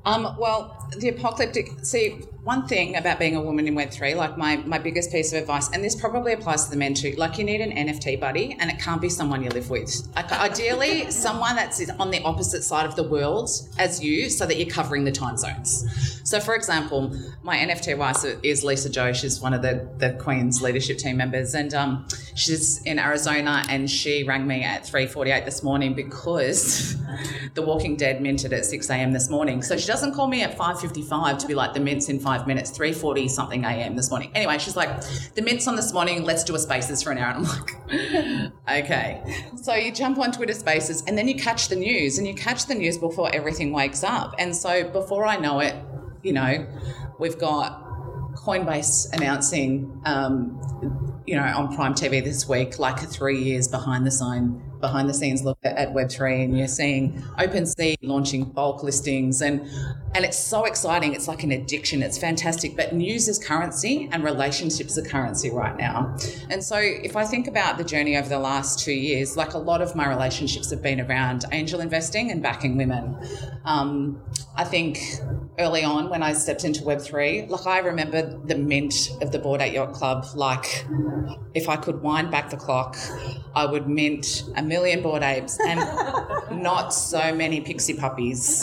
Um, 0.05 0.37
well, 0.39 0.80
the 0.97 1.09
apocalyptic. 1.09 1.71
See, 1.83 2.19
one 2.43 2.67
thing 2.67 2.97
about 2.97 3.19
being 3.19 3.37
a 3.37 3.41
woman 3.41 3.67
in 3.69 3.75
Web 3.75 3.91
three, 3.91 4.15
like 4.15 4.37
my 4.39 4.57
my 4.57 4.79
biggest 4.79 5.13
piece 5.13 5.33
of 5.33 5.39
advice, 5.39 5.71
and 5.71 5.85
this 5.85 5.95
probably 5.95 6.33
applies 6.33 6.65
to 6.65 6.71
the 6.71 6.77
men 6.77 6.95
too. 6.95 7.15
Like 7.17 7.39
you 7.39 7.45
need 7.45 7.61
an 7.61 7.71
NFT 7.73 8.19
buddy, 8.19 8.57
and 8.59 8.71
it 8.71 8.79
can't 8.79 9.01
be 9.01 9.09
someone 9.09 9.43
you 9.43 9.51
live 9.51 9.71
with. 9.71 10.09
Like 10.17 10.33
ideally, 10.33 11.11
someone 11.27 11.57
that's 11.57 11.89
on 11.99 12.11
the 12.11 12.23
opposite 12.23 12.63
side 12.63 12.87
of 12.87 12.97
the 12.97 13.05
world 13.05 13.51
as 13.79 14.03
you, 14.03 14.29
so 14.31 14.47
that 14.47 14.57
you're 14.57 14.71
covering 14.71 15.05
the 15.05 15.13
time 15.13 15.37
zones. 15.37 16.21
So, 16.25 16.41
for 16.41 16.55
example, 16.55 17.17
my 17.43 17.57
NFT 17.57 17.97
wife 17.97 18.25
is 18.43 18.65
Lisa 18.65 18.89
Joe. 18.89 19.13
She's 19.13 19.41
one 19.41 19.53
of 19.53 19.63
the, 19.63 19.89
the 19.99 20.13
Queen's 20.15 20.63
leadership 20.63 20.99
team 20.99 21.17
members, 21.17 21.55
and 21.55 21.75
um, 21.75 22.07
she's 22.35 22.83
in 22.83 22.99
Arizona. 22.99 23.65
And 23.69 23.91
she 23.91 24.25
rang 24.25 24.47
me 24.47 24.63
at 24.63 24.87
three 24.87 25.07
forty 25.07 25.31
eight 25.31 25.45
this 25.45 25.63
morning 25.63 25.95
because 25.95 26.97
The 27.55 27.63
Walking 27.63 27.97
Dead 27.97 28.23
minted 28.23 28.53
at 28.53 28.65
six 28.65 28.89
a.m. 28.91 29.13
this 29.13 29.29
morning. 29.29 29.63
So 29.63 29.77
she 29.77 29.87
doesn't 29.87 30.15
call 30.15 30.27
me 30.27 30.43
at 30.43 30.57
five 30.57 30.80
fifty 30.81 31.03
five 31.03 31.39
to 31.39 31.47
be 31.47 31.55
like 31.55 31.75
the 31.75 31.81
mints 31.81 32.09
in 32.09 32.19
five 32.19 32.47
minutes. 32.47 32.71
Three 32.71 32.93
forty 32.93 33.29
something 33.29 33.65
a.m. 33.65 33.97
this 33.97 34.11
morning. 34.11 34.31
Anyway, 34.35 34.59
she's 34.59 34.77
like 34.77 35.03
the 35.35 35.43
mints 35.43 35.69
on 35.69 35.77
this 35.77 35.93
morning. 35.93 36.25
Let's 36.25 36.45
do 36.45 36.55
a 36.55 36.59
Spaces 36.59 37.03
for 37.03 37.11
an 37.11 37.19
hour. 37.19 37.37
And 37.37 37.47
I'm 37.89 38.53
like, 38.69 38.85
okay. 38.85 39.45
So 39.63 39.75
you 39.75 39.93
jump 39.93 40.19
on 40.19 40.33
Twitter 40.33 40.55
Spaces, 40.55 41.03
and 41.07 41.17
then 41.17 41.29
you 41.29 41.35
catch 41.35 41.69
the 41.69 41.77
news, 41.77 42.19
and 42.19 42.27
you 42.27 42.35
catch 42.35 42.67
the 42.67 42.75
news 42.75 42.99
before 42.99 43.35
everything 43.35 43.73
wakes 43.73 44.03
up. 44.05 44.35
And 44.39 44.55
so 44.55 44.89
before 44.89 45.27
I 45.27 45.37
know 45.37 45.61
it 45.61 45.75
you 46.23 46.33
know, 46.33 46.67
we've 47.19 47.39
got 47.39 47.85
Coinbase 48.35 49.13
announcing, 49.13 50.01
um, 50.05 51.23
you 51.27 51.37
know, 51.37 51.43
on 51.43 51.75
Prime 51.75 51.95
TV 51.95 52.23
this 52.23 52.49
week, 52.49 52.79
like 52.79 52.99
three 52.99 53.43
years 53.43 53.69
behind 53.69 54.07
the 54.07 54.11
sign 54.11 54.63
behind 54.81 55.09
the 55.09 55.15
scenes 55.15 55.43
look 55.43 55.59
at, 55.63 55.77
at 55.77 55.95
Web3 55.95 56.45
and 56.45 56.59
you're 56.59 56.69
seeing 56.69 57.13
OpenSea 57.39 57.97
launching 58.03 58.45
bulk 58.45 58.83
listings 58.83 59.43
and 59.43 59.69
and 60.13 60.25
it's 60.25 60.39
so 60.39 60.65
exciting. 60.65 61.15
It's 61.15 61.29
like 61.29 61.45
an 61.45 61.53
addiction. 61.53 62.03
It's 62.03 62.19
fantastic. 62.19 62.77
But 62.77 62.93
news 62.93 63.29
is 63.29 63.39
currency 63.39 64.09
and 64.11 64.25
relationships 64.25 64.99
are 64.99 65.03
currency 65.03 65.51
right 65.51 65.77
now. 65.77 66.17
And 66.49 66.65
so 66.65 66.79
if 66.79 67.15
I 67.15 67.25
think 67.25 67.47
about 67.47 67.79
the 67.79 67.85
journey 67.85 68.17
over 68.17 68.29
the 68.29 68.39
last 68.39 68.81
two 68.81 68.93
years, 68.93 69.37
like 69.37 69.55
a 69.55 69.59
lot 69.59 69.81
of 69.81 69.95
my 69.95 70.09
relationships 70.09 70.71
have 70.71 70.83
been 70.83 71.01
around 71.01 71.45
angel 71.53 71.81
investing 71.81 72.33
and 72.33 72.43
backing 72.43 72.77
women. 72.77 73.17
Um, 73.65 74.21
I 74.57 74.65
think 74.65 74.99
early 75.59 75.85
on 75.85 76.09
when 76.11 76.23
I 76.23 76.33
stepped 76.33 76.65
into 76.65 76.83
Web3, 76.83 77.49
like 77.49 77.67
I 77.67 77.79
remember 77.79 78.39
the 78.45 78.57
mint 78.57 79.11
of 79.21 79.31
the 79.31 79.39
Bored 79.39 79.61
Ape 79.61 79.75
Yacht 79.75 79.93
Club. 79.93 80.27
Like 80.35 80.87
if 81.55 81.69
I 81.69 81.77
could 81.77 82.03
wind 82.03 82.31
back 82.31 82.51
the 82.51 82.57
clock, 82.57 82.97
I 83.55 83.67
would 83.67 83.89
mint 83.89 84.45
a 84.57 84.63
million 84.63 85.03
Bored 85.03 85.23
apes 85.23 85.59
and 85.61 85.81
not 86.63 86.93
so 86.93 87.35
many 87.35 87.61
pixie 87.61 87.95
puppies 87.95 88.61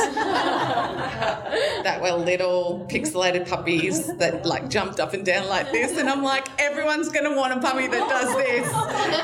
that 1.87 1.99
were 2.01 2.11
little 2.11 2.85
pixelated 2.89 3.47
puppies 3.47 4.07
that 4.17 4.45
like 4.45 4.69
jumped 4.69 4.99
up 4.99 5.13
and 5.13 5.25
down 5.25 5.47
like 5.47 5.71
this. 5.71 5.97
And 5.97 6.09
I'm 6.09 6.23
like, 6.23 6.47
everyone's 6.59 7.09
going 7.09 7.25
to 7.25 7.35
want 7.35 7.53
a 7.53 7.59
puppy 7.61 7.87
that 7.87 8.09
does 8.09 8.35
this. 8.35 8.71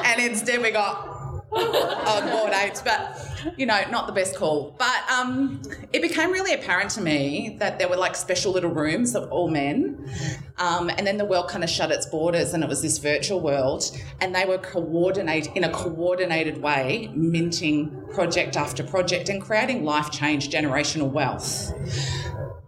And 0.06 0.22
instead 0.22 0.62
we 0.62 0.72
got 0.72 1.44
uh, 1.52 2.22
on 2.24 2.30
bored 2.30 2.54
apes, 2.54 2.82
but 2.82 3.33
you 3.58 3.66
know, 3.66 3.82
not 3.90 4.08
the 4.08 4.14
best 4.14 4.36
call. 4.36 4.76
But 4.78 5.10
um, 5.10 5.62
it 5.92 6.02
became 6.02 6.32
really 6.32 6.54
apparent 6.54 6.90
to 6.92 7.02
me 7.02 7.58
that 7.60 7.80
there 7.80 7.88
were 7.88 7.98
like 7.98 8.16
special 8.16 8.52
little 8.52 8.72
rooms 8.72 9.16
of 9.16 9.32
all 9.32 9.50
men, 9.50 10.10
um, 10.58 10.90
and 10.90 11.06
then 11.06 11.18
the 11.18 11.26
world 11.26 11.50
kind 11.50 11.64
of 11.64 11.70
shut 11.70 11.92
its 11.92 12.06
borders, 12.06 12.54
and 12.54 12.64
it 12.64 12.70
was 12.70 12.82
this 12.82 12.98
virtual 12.98 13.40
world, 13.40 13.84
and 14.22 14.34
they 14.36 14.46
were 14.46 14.58
coordinate 14.58 15.48
in 15.56 15.64
a 15.64 15.72
coordinated 15.72 16.62
way, 16.62 17.12
minting 17.16 18.04
project 18.14 18.58
after 18.58 18.84
project 18.84 19.30
and 19.30 19.42
creating 19.42 19.84
life 19.84 20.12
change, 20.12 20.50
generational 20.50 21.12
wealth. 21.12 21.74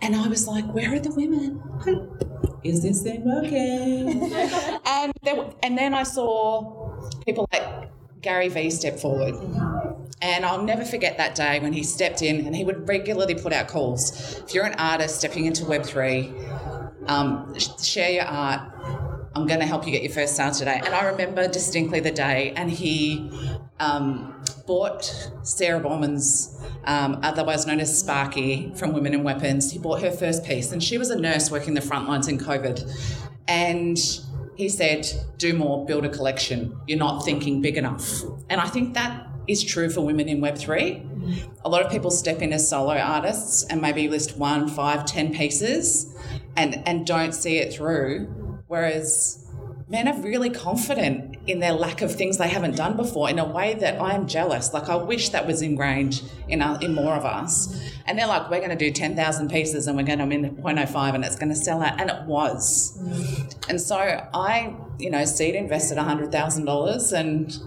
And 0.02 0.16
I 0.16 0.28
was 0.28 0.48
like, 0.48 0.66
where 0.74 0.94
are 0.94 1.00
the 1.00 1.12
women? 1.12 1.62
Is 2.64 2.82
this 2.82 3.02
thing 3.04 3.24
working? 3.26 4.34
and 4.86 5.14
there, 5.24 5.50
and 5.64 5.78
then 5.78 5.94
I 5.94 6.04
saw 6.04 7.00
people 7.26 7.48
like 7.52 7.90
Gary 8.22 8.50
Vee 8.50 8.70
stepped 8.70 9.00
forward. 9.00 9.36
And 10.22 10.46
I'll 10.46 10.64
never 10.64 10.86
forget 10.86 11.18
that 11.18 11.36
day 11.36 11.60
when 11.60 11.74
he 11.74 11.84
stepped 11.84 12.22
in 12.22 12.46
and 12.46 12.56
he 12.56 12.64
would 12.64 12.88
regularly 12.88 13.36
put 13.36 13.54
out 13.54 13.68
calls. 13.68 14.40
If 14.40 14.54
you're 14.54 14.66
an 14.66 14.76
artist 14.76 15.20
stepping 15.20 15.46
into 15.46 15.66
Web3, 15.66 17.10
um, 17.10 17.54
share 17.60 18.12
your 18.12 18.26
art. 18.26 18.62
I'm 19.36 19.46
going 19.48 19.60
to 19.60 19.66
help 19.66 19.86
you 19.86 19.92
get 19.92 20.02
your 20.02 20.14
first 20.14 20.36
sale 20.36 20.52
today. 20.52 20.82
And 20.84 20.96
I 20.96 21.06
remember 21.10 21.48
distinctly 21.48 22.00
the 22.00 22.12
day, 22.12 22.54
and 22.56 22.72
he 22.72 23.30
um, 23.82 24.42
bought 24.66 25.04
Sarah 25.44 25.82
Bauman's, 25.82 26.58
um, 26.86 27.20
otherwise 27.22 27.68
known 27.68 27.82
as 27.82 28.00
Sparky 28.00 28.72
from 28.76 28.94
Women 28.94 29.14
in 29.14 29.24
Weapons. 29.24 29.72
He 29.72 29.78
bought 29.78 30.02
her 30.02 30.12
first 30.12 30.46
piece, 30.46 30.72
and 30.72 30.82
she 30.82 30.98
was 30.98 31.10
a 31.10 31.20
nurse 31.20 31.52
working 31.52 31.74
the 31.74 31.82
front 31.82 32.08
lines 32.08 32.30
in 32.30 32.38
COVID. 32.38 32.90
And 33.48 33.98
he 34.56 34.70
said, 34.70 35.08
do 35.38 35.54
more, 35.54 35.86
build 35.86 36.06
a 36.06 36.10
collection. 36.10 36.80
You're 36.88 36.98
not 36.98 37.26
thinking 37.26 37.62
big 37.62 37.78
enough. 37.78 38.22
And 38.50 38.62
I 38.62 38.68
think 38.68 38.94
that 38.94 39.28
is 39.48 39.64
true 39.64 39.90
for 39.90 40.02
women 40.02 40.28
in 40.28 40.42
Web3. 40.42 41.50
A 41.64 41.70
lot 41.70 41.84
of 41.84 41.92
people 41.92 42.12
step 42.12 42.42
in 42.42 42.54
as 42.54 42.70
solo 42.70 42.98
artists 42.98 43.64
and 43.64 43.82
maybe 43.82 44.08
list 44.08 44.38
one, 44.38 44.68
five, 44.68 45.06
ten 45.06 45.34
pieces 45.34 46.16
and, 46.56 46.82
and 46.88 47.06
don't 47.06 47.34
see 47.34 47.58
it 47.58 47.74
through. 47.74 48.28
Whereas 48.68 49.46
men 49.88 50.08
are 50.08 50.20
really 50.22 50.50
confident 50.50 51.35
in 51.48 51.60
their 51.60 51.74
lack 51.74 52.02
of 52.02 52.14
things 52.14 52.38
they 52.38 52.48
haven't 52.48 52.76
done 52.76 52.96
before 52.98 53.30
in 53.30 53.40
a 53.40 53.46
way 53.46 53.74
that 53.76 54.02
I 54.02 54.14
am 54.14 54.28
jealous. 54.28 54.74
Like 54.74 54.90
I 54.90 54.96
wish 54.96 55.30
that 55.30 55.46
was 55.46 55.62
ingrained 55.62 56.24
in, 56.48 56.62
our, 56.62 56.80
in 56.82 56.94
more 56.94 57.14
of 57.14 57.26
us. 57.26 57.80
And 58.08 58.18
they're 58.18 58.28
like, 58.28 58.50
we're 58.50 58.60
going 58.60 58.72
to 58.72 58.76
do 58.76 58.92
10,000 58.92 59.50
pieces 59.50 59.88
and 59.88 59.96
we're 59.96 60.04
going 60.04 60.20
to 60.20 60.26
min 60.26 60.56
0.05 60.56 61.16
and 61.16 61.24
it's 61.24 61.36
going 61.36 61.50
to 61.50 61.56
sell 61.56 61.82
out. 61.82 62.00
And 62.00 62.10
it 62.10 62.24
was. 62.24 62.98
And 63.70 63.80
so 63.80 63.98
I, 63.98 64.76
you 64.98 65.10
know, 65.10 65.26
seed 65.26 65.56
invested 65.56 65.98
$100,000 65.98 67.14
and 67.14 67.58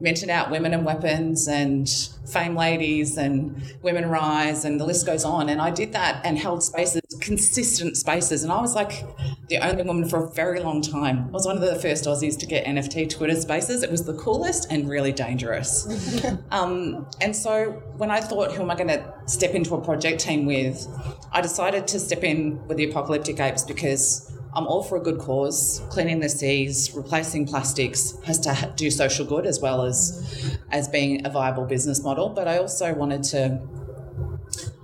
mentioned 0.00 0.30
out 0.30 0.50
women 0.50 0.72
and 0.72 0.84
weapons 0.84 1.46
and 1.48 1.88
fame 2.26 2.56
ladies 2.56 3.18
and 3.18 3.60
women 3.82 4.08
rise 4.08 4.64
and 4.64 4.80
the 4.80 4.84
list 4.84 5.04
goes 5.06 5.24
on. 5.24 5.48
And 5.48 5.60
i 5.60 5.70
did 5.70 5.92
that 5.92 6.24
and 6.24 6.38
held 6.38 6.62
spaces 6.62 7.02
consistent 7.20 7.96
spaces. 7.96 8.42
And 8.42 8.52
i 8.52 8.60
was 8.60 8.74
like 8.74 9.04
the 9.48 9.58
only 9.58 9.82
woman 9.82 10.08
for 10.08 10.24
a 10.24 10.30
very 10.30 10.60
long 10.60 10.80
time. 10.80 11.26
I 11.28 11.30
was 11.30 11.46
one 11.46 11.56
of 11.56 11.62
the 11.62 11.76
first 11.76 12.04
aussies 12.04 12.38
to 12.38 12.46
get 12.46 12.64
nft 12.66 13.10
twitter 13.10 13.36
spaces. 13.36 13.82
It 13.82 13.90
was 13.90 14.04
the 14.04 14.14
coolest 14.14 14.70
and 14.70 14.88
really 14.88 15.12
dangerous. 15.12 15.86
Um, 16.50 17.06
and 17.20 17.34
so 17.34 17.70
when 17.96 18.10
i 18.10 18.20
thought 18.20 18.52
who 18.52 18.62
am 18.62 18.70
i 18.70 18.74
going 18.74 18.88
to 18.88 19.14
step 19.26 19.52
into 19.54 19.74
a 19.74 19.80
project 19.80 20.20
team 20.20 20.46
with? 20.46 20.86
I 21.32 21.40
decided 21.40 21.86
to 21.88 22.00
step 22.00 22.24
in 22.24 22.66
with 22.66 22.76
the 22.76 22.90
apocalyptic 22.90 23.38
apes 23.38 23.62
because 23.62 24.32
I'm 24.54 24.66
all 24.66 24.82
for 24.82 24.96
a 24.96 25.00
good 25.00 25.18
cause. 25.18 25.82
Cleaning 25.90 26.20
the 26.20 26.28
seas, 26.28 26.92
replacing 26.94 27.46
plastics 27.46 28.14
has 28.24 28.38
to 28.40 28.72
do 28.76 28.90
social 28.90 29.24
good 29.24 29.46
as 29.46 29.60
well 29.60 29.82
as 29.82 30.58
as 30.70 30.88
being 30.88 31.26
a 31.26 31.30
viable 31.30 31.64
business 31.64 32.02
model. 32.02 32.28
But 32.28 32.48
I 32.48 32.58
also 32.58 32.92
wanted 32.94 33.22
to 33.24 33.60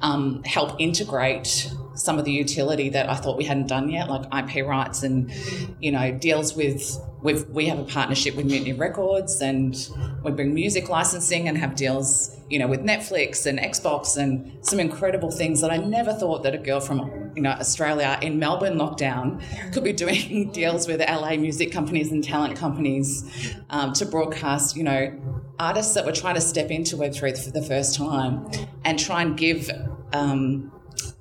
um, 0.01 0.43
help 0.45 0.77
integrate 0.79 1.73
some 1.95 2.19
of 2.19 2.25
the 2.25 2.33
utility 2.33 2.91
that 2.91 3.09
I 3.09 3.15
thought 3.17 3.37
we 3.37 3.45
hadn't 3.45 3.69
done 3.69 3.89
yet, 3.89 4.09
like 4.09 4.27
IP 4.33 4.65
rights 4.67 5.03
and 5.03 5.33
you 5.81 5.91
know 5.91 6.13
deals 6.13 6.55
with. 6.55 6.99
We've, 7.27 7.45
we 7.49 7.67
have 7.67 7.81
a 7.81 7.85
partnership 7.85 8.37
with 8.37 8.47
Mutiny 8.47 8.73
Records, 8.73 9.41
and 9.41 9.77
we 10.23 10.31
bring 10.31 10.55
music 10.55 10.89
licensing 10.89 11.49
and 11.49 11.59
have 11.59 11.75
deals, 11.75 12.37
you 12.49 12.61
know, 12.61 12.69
with 12.69 12.85
Netflix 12.85 13.47
and 13.47 13.59
Xbox 13.59 14.17
and 14.17 14.65
some 14.65 14.79
incredible 14.79 15.33
things 15.33 15.61
that 15.61 15.73
I 15.73 15.77
never 15.77 16.13
thought 16.13 16.45
that 16.45 16.55
a 16.55 16.59
girl 16.59 16.79
from 16.79 17.33
you 17.35 17.43
know 17.43 17.51
Australia 17.51 18.17
in 18.23 18.39
Melbourne 18.39 18.79
lockdown 18.79 19.43
could 19.73 19.83
be 19.83 19.93
doing 19.93 20.53
deals 20.53 20.87
with 20.87 21.01
LA 21.01 21.35
music 21.35 21.73
companies 21.73 22.13
and 22.13 22.23
talent 22.23 22.57
companies 22.57 23.57
um, 23.71 23.93
to 23.95 24.07
broadcast, 24.07 24.77
you 24.77 24.85
know, 24.85 25.13
artists 25.59 25.95
that 25.95 26.07
were 26.07 26.13
trying 26.13 26.37
to 26.37 26.41
step 26.41 26.71
into 26.71 26.97
Web3 26.97 27.45
for 27.45 27.51
the 27.51 27.63
first 27.63 27.97
time 27.97 28.49
and 28.85 29.01
try 29.01 29.23
and 29.23 29.37
give 29.37 29.69
um, 30.13 30.71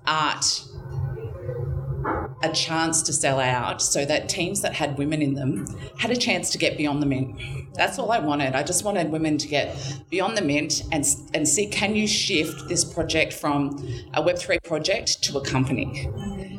art 0.05 0.45
a 2.43 2.51
chance 2.53 3.01
to 3.03 3.13
sell 3.13 3.39
out 3.39 3.81
so 3.81 4.05
that 4.05 4.29
teams 4.29 4.61
that 4.61 4.73
had 4.73 4.97
women 4.97 5.21
in 5.21 5.33
them 5.33 5.65
had 5.97 6.11
a 6.11 6.15
chance 6.15 6.49
to 6.51 6.57
get 6.57 6.77
beyond 6.77 7.01
the 7.01 7.05
mint. 7.05 7.39
That's 7.73 7.99
all 7.99 8.11
I 8.11 8.19
wanted. 8.19 8.55
I 8.55 8.63
just 8.63 8.83
wanted 8.83 9.11
women 9.11 9.37
to 9.37 9.47
get 9.47 9.75
beyond 10.09 10.37
the 10.37 10.41
mint 10.41 10.83
and, 10.91 11.05
and 11.33 11.47
see 11.47 11.67
can 11.67 11.95
you 11.95 12.07
shift 12.07 12.67
this 12.69 12.83
project 12.83 13.33
from 13.33 13.77
a 14.13 14.21
Web3 14.21 14.63
project 14.63 15.23
to 15.23 15.37
a 15.37 15.41
company? 15.43 16.09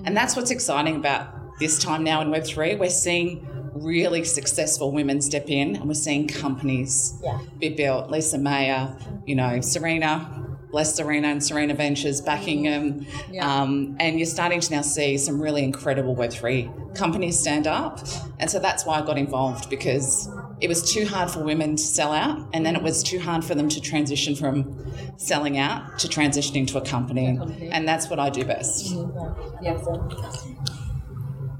And 0.05 0.17
that's 0.17 0.37
what's 0.37 0.51
exciting 0.51 0.97
about 0.97 1.59
this 1.59 1.79
time 1.79 2.05
now 2.05 2.21
in 2.21 2.29
Web3. 2.29 2.79
We're 2.79 2.91
seeing 2.91 3.47
really 3.75 4.25
successful 4.25 4.91
women 4.93 5.21
step 5.21 5.49
in 5.49 5.77
and 5.77 5.87
we're 5.87 5.95
seeing 5.95 6.27
companies 6.27 7.19
yeah. 7.23 7.39
be 7.59 7.71
built. 7.71 8.11
Lisa 8.11 8.39
Mayer, 8.39 8.97
you 9.27 9.35
know, 9.35 9.61
Serena, 9.61 10.56
Bless 10.77 10.95
Serena 10.95 11.29
and 11.29 11.43
Serena 11.43 11.73
Ventures 11.73 12.21
backing 12.21 12.65
them. 12.65 13.07
Yeah. 13.33 13.51
Um, 13.51 13.97
and 13.99 14.19
you're 14.19 14.27
starting 14.27 14.61
to 14.61 14.71
now 14.71 14.83
see 14.83 15.17
some 15.17 15.41
really 15.41 15.65
incredible 15.65 16.15
Web3 16.15 16.95
companies 16.95 17.41
stand 17.41 17.67
up. 17.67 18.01
And 18.39 18.51
so 18.51 18.59
that's 18.59 18.85
why 18.85 18.99
I 18.99 19.07
got 19.07 19.17
involved 19.17 19.71
because 19.71 20.29
it 20.61 20.69
was 20.69 20.93
too 20.93 21.07
hard 21.07 21.31
for 21.31 21.43
women 21.43 21.77
to 21.77 21.83
sell 21.83 22.12
out. 22.12 22.47
And 22.53 22.67
then 22.67 22.77
it 22.77 22.83
was 22.83 23.03
too 23.03 23.19
hard 23.19 23.43
for 23.43 23.55
them 23.55 23.71
to 23.71 23.81
transition 23.81 24.37
from 24.37 24.93
selling 25.17 25.57
out 25.57 25.99
to 26.01 26.09
transitioning 26.09 26.67
to 26.67 26.77
a 26.77 26.83
company. 26.83 27.39
And 27.73 27.89
that's 27.89 28.11
what 28.11 28.19
I 28.19 28.29
do 28.29 28.45
best. 28.45 28.93
Mm-hmm. 28.93 29.65
Yes. 29.65 30.76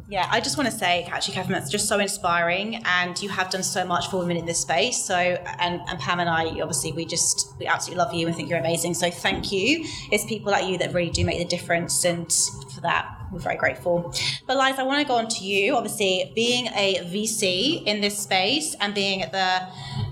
Yeah, 0.09 0.29
I 0.31 0.41
just 0.41 0.57
want 0.57 0.71
to 0.71 0.77
say, 0.77 1.03
actually, 1.11 1.35
Katherine, 1.35 1.59
that's 1.59 1.71
just 1.71 1.89
so 1.89 1.99
inspiring, 1.99 2.81
and 2.85 3.21
you 3.21 3.29
have 3.29 3.51
done 3.51 3.65
so 3.65 3.85
much 3.85 4.09
for 4.09 4.19
women 4.19 4.37
in 4.37 4.47
this 4.47 4.61
space. 4.61 5.05
So, 5.05 5.17
and, 5.17 5.81
and 5.89 5.99
Pam 5.99 6.21
and 6.21 6.29
I, 6.29 6.45
obviously, 6.61 6.93
we 6.93 7.05
just 7.05 7.53
we 7.59 7.67
absolutely 7.67 8.05
love 8.05 8.15
you 8.15 8.29
and 8.29 8.37
think 8.37 8.49
you're 8.49 8.61
amazing. 8.61 8.95
So, 8.95 9.11
thank 9.11 9.51
you. 9.51 9.85
It's 10.13 10.25
people 10.25 10.53
like 10.53 10.67
you 10.69 10.79
that 10.79 10.95
really 10.95 11.11
do 11.11 11.25
make 11.25 11.39
the 11.39 11.45
difference, 11.45 12.05
and 12.05 12.33
for 12.73 12.83
that, 12.83 13.19
we're 13.33 13.41
very 13.41 13.57
grateful. 13.57 14.15
But, 14.47 14.57
Liza, 14.57 14.83
I 14.83 14.85
want 14.85 15.01
to 15.01 15.09
go 15.09 15.17
on 15.17 15.27
to 15.27 15.45
you. 15.45 15.75
Obviously, 15.75 16.31
being 16.37 16.69
a 16.69 17.01
VC 17.13 17.83
in 17.85 18.01
this 18.01 18.17
space 18.17 18.77
and 18.81 18.95
being 18.95 19.23
at 19.23 19.33
the 19.33 19.67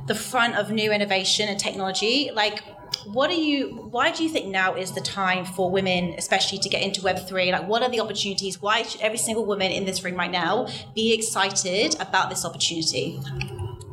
the 0.07 0.15
front 0.15 0.57
of 0.57 0.71
new 0.71 0.93
innovation 0.93 1.49
and 1.49 1.59
technology, 1.59 2.31
like 2.35 2.63
what 3.07 3.31
are 3.31 3.35
you 3.35 3.69
why 3.90 4.11
do 4.11 4.23
you 4.23 4.29
think 4.29 4.47
now 4.47 4.75
is 4.75 4.93
the 4.93 5.01
time 5.01 5.45
for 5.45 5.71
women 5.71 6.14
especially 6.19 6.59
to 6.59 6.69
get 6.69 6.83
into 6.83 7.01
web3 7.01 7.53
like 7.53 7.69
what 7.69 7.83
are 7.83 7.90
the 7.90 8.01
opportunities 8.01 8.61
why 8.61 8.83
should 8.83 9.01
every 9.01 9.19
single 9.19 9.45
woman 9.45 9.71
in 9.71 9.85
this 9.85 10.03
room 10.03 10.17
right 10.17 10.31
now 10.31 10.67
be 10.95 11.12
excited 11.12 11.95
about 12.01 12.31
this 12.31 12.45
opportunity 12.45 13.21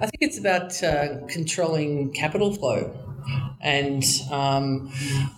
I 0.01 0.07
think 0.07 0.17
it's 0.21 0.39
about 0.39 0.81
uh, 0.81 1.27
controlling 1.27 2.11
capital 2.11 2.51
flow. 2.51 2.91
And 3.61 4.03
um, 4.31 4.87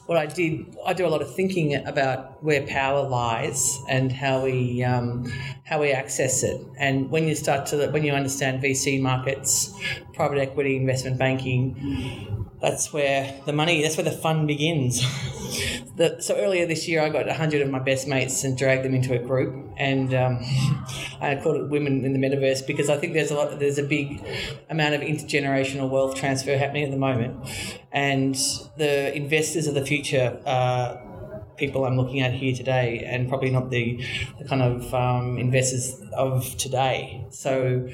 what 0.06 0.18
I 0.18 0.26
did, 0.26 0.78
I 0.86 0.94
do 0.94 1.06
a 1.06 1.10
lot 1.10 1.22
of 1.22 1.36
thinking 1.36 1.76
about 1.76 2.42
where 2.42 2.66
power 2.66 3.06
lies 3.06 3.78
and 3.90 4.10
how 4.10 4.46
we 4.46 4.82
um, 4.82 5.30
how 5.66 5.82
we 5.82 5.92
access 5.92 6.44
it. 6.44 6.66
And 6.78 7.12
when 7.12 7.28
you 7.28 7.36
start 7.36 7.66
to 7.68 7.90
when 7.90 8.06
you 8.06 8.14
understand 8.14 8.64
VC 8.64 9.02
markets, 9.02 9.78
private 10.14 10.40
equity, 10.40 10.78
investment 10.78 11.20
banking, 11.20 12.43
that's 12.64 12.94
where 12.94 13.42
the 13.46 13.52
money, 13.52 13.84
that's 13.84 13.98
where 13.98 14.06
the 14.06 14.12
fun 14.12 14.48
begins. 14.48 15.02
the, 15.98 16.16
so 16.22 16.34
earlier 16.38 16.66
this 16.66 16.88
year, 16.88 17.02
I 17.02 17.10
got 17.10 17.28
100 17.28 17.62
of 17.62 17.70
my 17.70 17.80
best 17.80 18.08
mates 18.08 18.46
and 18.46 18.58
dragged 18.58 18.86
them 18.86 18.96
into 18.96 19.14
a 19.14 19.20
group, 19.20 19.74
and 19.76 20.14
um, 20.14 20.40
I 21.22 21.38
called 21.44 21.58
it 21.58 21.70
Women 21.70 22.06
in 22.06 22.14
the 22.14 22.20
Metaverse 22.20 22.66
because 22.66 22.90
I 22.90 22.96
think 22.96 23.14
there's 23.14 23.32
a 23.32 23.36
lot, 23.36 23.60
there's 23.60 23.78
a 23.78 23.84
big 23.84 24.26
amount 24.70 24.96
of 24.96 25.02
intergenerational 25.02 25.90
wealth 25.90 26.16
transfer 26.16 26.58
happening 26.58 26.86
at 26.86 26.92
the 26.92 26.98
moment, 26.98 27.36
and 27.92 28.36
the 28.78 29.14
investors 29.14 29.68
of 29.68 29.74
the 29.74 29.86
future 29.86 30.42
are 30.46 31.02
people 31.58 31.84
I'm 31.84 31.98
looking 31.98 32.22
at 32.22 32.32
here 32.32 32.56
today, 32.56 33.06
and 33.06 33.28
probably 33.28 33.50
not 33.50 33.72
the, 33.72 34.02
the 34.40 34.48
kind 34.48 34.62
of 34.62 34.94
um, 34.94 35.38
investors 35.38 36.02
of 36.14 36.56
today. 36.58 37.26
So 37.30 37.90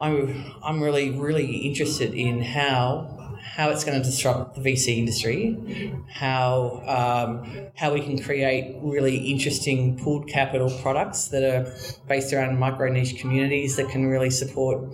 I'm, 0.00 0.54
I'm 0.64 0.82
really, 0.82 1.10
really 1.10 1.58
interested 1.58 2.14
in 2.14 2.40
how 2.40 3.21
how 3.42 3.70
it's 3.70 3.84
going 3.84 4.00
to 4.00 4.04
disrupt 4.04 4.54
the 4.54 4.60
VC 4.60 4.96
industry, 4.96 5.94
how 6.08 6.82
um, 6.86 7.68
how 7.76 7.92
we 7.92 8.00
can 8.00 8.22
create 8.22 8.76
really 8.80 9.16
interesting 9.16 9.98
pooled 9.98 10.28
capital 10.28 10.70
products 10.80 11.28
that 11.28 11.42
are 11.42 11.72
based 12.08 12.32
around 12.32 12.58
micro 12.58 12.90
niche 12.90 13.18
communities 13.18 13.76
that 13.76 13.88
can 13.88 14.06
really 14.06 14.30
support 14.30 14.88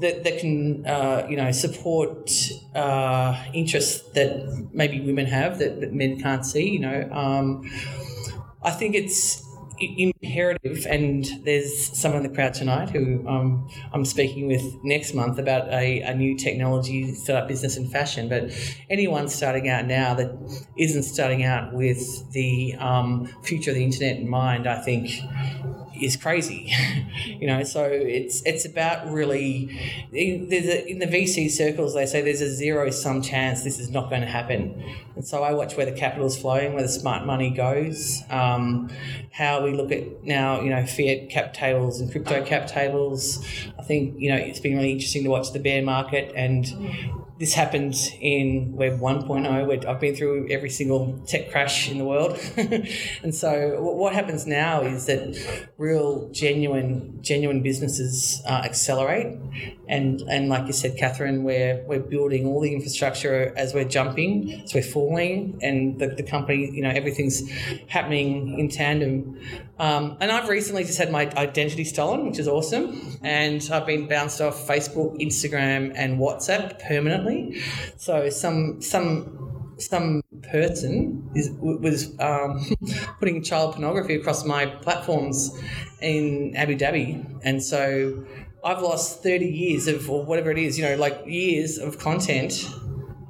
that, 0.00 0.24
that 0.24 0.38
can 0.38 0.86
uh, 0.86 1.26
you 1.28 1.36
know 1.36 1.50
support 1.52 2.30
uh, 2.74 3.42
interests 3.54 4.08
that 4.10 4.68
maybe 4.72 5.00
women 5.00 5.26
have 5.26 5.58
that, 5.58 5.80
that 5.80 5.92
men 5.92 6.20
can't 6.20 6.44
see. 6.44 6.68
You 6.68 6.80
know, 6.80 7.08
um, 7.12 7.70
I 8.62 8.70
think 8.70 8.94
it's 8.94 9.46
imperative, 9.80 10.86
and 10.88 11.26
there's 11.44 11.98
someone 11.98 12.24
in 12.24 12.30
the 12.30 12.34
crowd 12.34 12.54
tonight 12.54 12.90
who 12.90 13.26
um, 13.26 13.68
I'm 13.92 14.04
speaking 14.04 14.46
with 14.46 14.62
next 14.82 15.14
month 15.14 15.38
about 15.38 15.68
a, 15.68 16.00
a 16.02 16.14
new 16.14 16.36
technology 16.36 17.14
startup 17.14 17.48
business 17.48 17.76
in 17.76 17.88
fashion. 17.88 18.28
But 18.28 18.52
anyone 18.88 19.28
starting 19.28 19.68
out 19.68 19.86
now 19.86 20.14
that 20.14 20.30
isn't 20.76 21.02
starting 21.04 21.44
out 21.44 21.72
with 21.72 22.30
the 22.32 22.74
um, 22.78 23.26
future 23.42 23.70
of 23.70 23.76
the 23.76 23.84
internet 23.84 24.16
in 24.16 24.28
mind, 24.28 24.66
I 24.66 24.80
think 24.82 25.10
is 26.00 26.16
crazy, 26.16 26.72
you 27.24 27.46
know. 27.46 27.62
So 27.64 27.84
it's 27.84 28.42
it's 28.44 28.64
about 28.64 29.10
really 29.10 30.06
in, 30.12 30.48
a, 30.52 30.90
in 30.90 30.98
the 30.98 31.06
VC 31.06 31.50
circles 31.50 31.94
they 31.94 32.06
say 32.06 32.22
there's 32.22 32.40
a 32.40 32.52
zero 32.52 32.90
sum 32.90 33.22
chance 33.22 33.62
this 33.62 33.78
is 33.78 33.90
not 33.90 34.10
going 34.10 34.22
to 34.22 34.28
happen, 34.28 34.82
and 35.16 35.26
so 35.26 35.42
I 35.42 35.52
watch 35.52 35.76
where 35.76 35.86
the 35.86 35.92
capital 35.92 36.26
is 36.26 36.36
flowing, 36.36 36.74
where 36.74 36.82
the 36.82 36.88
smart 36.88 37.26
money 37.26 37.50
goes, 37.50 38.22
um, 38.30 38.90
how 39.32 39.62
we 39.62 39.72
look 39.72 39.92
at 39.92 40.24
now, 40.24 40.60
you 40.60 40.70
know, 40.70 40.84
fiat 40.86 41.30
cap 41.30 41.54
tables 41.54 42.00
and 42.00 42.10
crypto 42.10 42.44
cap 42.44 42.66
tables. 42.66 43.44
I 43.78 43.82
think 43.82 44.14
you 44.18 44.30
know 44.30 44.36
it's 44.36 44.60
been 44.60 44.76
really 44.76 44.92
interesting 44.92 45.24
to 45.24 45.30
watch 45.30 45.52
the 45.52 45.60
bear 45.60 45.82
market 45.82 46.32
and 46.34 46.66
this 47.40 47.54
happened 47.54 47.96
in 48.20 48.70
Web 48.76 49.00
1.0, 49.00 49.66
where 49.66 49.88
I've 49.88 49.98
been 49.98 50.14
through 50.14 50.48
every 50.50 50.68
single 50.68 51.18
tech 51.26 51.50
crash 51.50 51.90
in 51.90 51.96
the 51.96 52.04
world. 52.04 52.38
and 53.22 53.34
so 53.34 53.80
what 53.80 54.12
happens 54.12 54.46
now 54.46 54.82
is 54.82 55.06
that 55.06 55.70
real, 55.78 56.28
genuine, 56.32 57.18
genuine 57.22 57.62
businesses 57.62 58.42
uh, 58.46 58.60
accelerate. 58.62 59.38
And, 59.88 60.20
and 60.28 60.50
like 60.50 60.66
you 60.66 60.74
said, 60.74 60.98
Katherine, 60.98 61.42
we're, 61.42 61.82
we're 61.86 62.00
building 62.00 62.46
all 62.46 62.60
the 62.60 62.74
infrastructure 62.74 63.54
as 63.56 63.72
we're 63.72 63.88
jumping, 63.88 64.60
as 64.62 64.74
we're 64.74 64.82
falling, 64.82 65.58
and 65.62 65.98
the, 65.98 66.08
the 66.08 66.22
company, 66.22 66.70
you 66.70 66.82
know, 66.82 66.90
everything's 66.90 67.50
happening 67.88 68.58
in 68.58 68.68
tandem. 68.68 69.40
Um, 69.80 70.18
and 70.20 70.30
I've 70.30 70.46
recently 70.50 70.84
just 70.84 70.98
had 70.98 71.10
my 71.10 71.22
identity 71.38 71.84
stolen, 71.84 72.26
which 72.26 72.38
is 72.38 72.46
awesome. 72.46 73.18
And 73.22 73.66
I've 73.72 73.86
been 73.86 74.06
bounced 74.06 74.42
off 74.42 74.68
Facebook, 74.68 75.18
Instagram, 75.18 75.92
and 75.96 76.18
WhatsApp 76.18 76.78
permanently. 76.86 77.62
So 77.96 78.28
some 78.28 78.82
some 78.82 79.72
some 79.78 80.20
person 80.42 81.30
is, 81.34 81.50
was 81.58 82.14
um, 82.20 82.62
putting 83.18 83.42
child 83.42 83.72
pornography 83.72 84.16
across 84.16 84.44
my 84.44 84.66
platforms 84.66 85.50
in 86.02 86.54
Abu 86.56 86.76
Dhabi, 86.76 87.40
and 87.42 87.62
so 87.62 88.26
I've 88.62 88.82
lost 88.82 89.22
thirty 89.22 89.48
years 89.48 89.88
of 89.88 90.10
or 90.10 90.26
whatever 90.26 90.50
it 90.50 90.58
is, 90.58 90.78
you 90.78 90.84
know, 90.84 90.96
like 90.96 91.22
years 91.24 91.78
of 91.78 91.98
content 91.98 92.68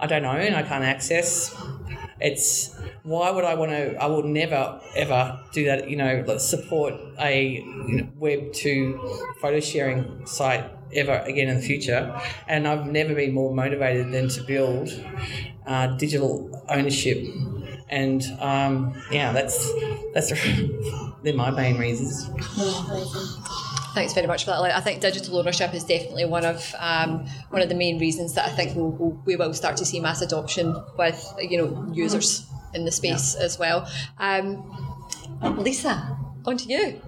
I 0.00 0.06
don't 0.06 0.24
own, 0.24 0.54
I 0.54 0.62
can't 0.62 0.82
access. 0.82 1.54
It's 2.20 2.78
why 3.02 3.30
would 3.30 3.44
I 3.44 3.54
want 3.54 3.70
to? 3.70 3.96
I 3.96 4.06
will 4.06 4.22
never 4.22 4.80
ever 4.94 5.40
do 5.52 5.64
that. 5.66 5.88
You 5.88 5.96
know, 5.96 6.38
support 6.38 6.94
a 7.18 7.64
you 7.88 7.96
know, 7.96 8.08
web 8.16 8.52
two 8.52 8.98
photo 9.40 9.60
sharing 9.60 10.26
site 10.26 10.64
ever 10.94 11.18
again 11.26 11.48
in 11.48 11.56
the 11.56 11.62
future. 11.62 12.14
And 12.48 12.66
I've 12.66 12.86
never 12.86 13.14
been 13.14 13.32
more 13.32 13.54
motivated 13.54 14.12
than 14.12 14.28
to 14.30 14.42
build 14.42 14.90
uh, 15.66 15.88
digital 15.96 16.64
ownership. 16.68 17.24
And 17.88 18.22
um, 18.38 19.00
yeah, 19.10 19.32
that's 19.32 19.70
that's 20.14 20.30
they're 21.22 21.34
my 21.34 21.50
main 21.50 21.78
reasons. 21.78 22.30
Thanks 23.94 24.12
very 24.14 24.26
much 24.26 24.44
for 24.44 24.50
that. 24.50 24.60
I 24.76 24.80
think 24.80 25.00
digital 25.00 25.38
ownership 25.38 25.74
is 25.74 25.84
definitely 25.84 26.24
one 26.24 26.44
of 26.44 26.74
um, 26.78 27.26
one 27.50 27.62
of 27.62 27.68
the 27.68 27.74
main 27.74 27.98
reasons 27.98 28.34
that 28.34 28.46
I 28.46 28.50
think 28.50 28.76
we'll, 28.76 28.90
we'll, 28.90 29.22
we 29.24 29.36
will 29.36 29.52
start 29.52 29.76
to 29.78 29.84
see 29.84 30.00
mass 30.00 30.22
adoption 30.22 30.76
with 30.96 31.34
you 31.40 31.58
know 31.58 31.90
users 31.92 32.46
in 32.74 32.84
the 32.84 32.92
space 32.92 33.34
yeah. 33.36 33.44
as 33.44 33.58
well. 33.58 33.90
Um, 34.18 34.62
Lisa, 35.58 36.16
on 36.46 36.56
to 36.56 36.68
you. 36.68 37.00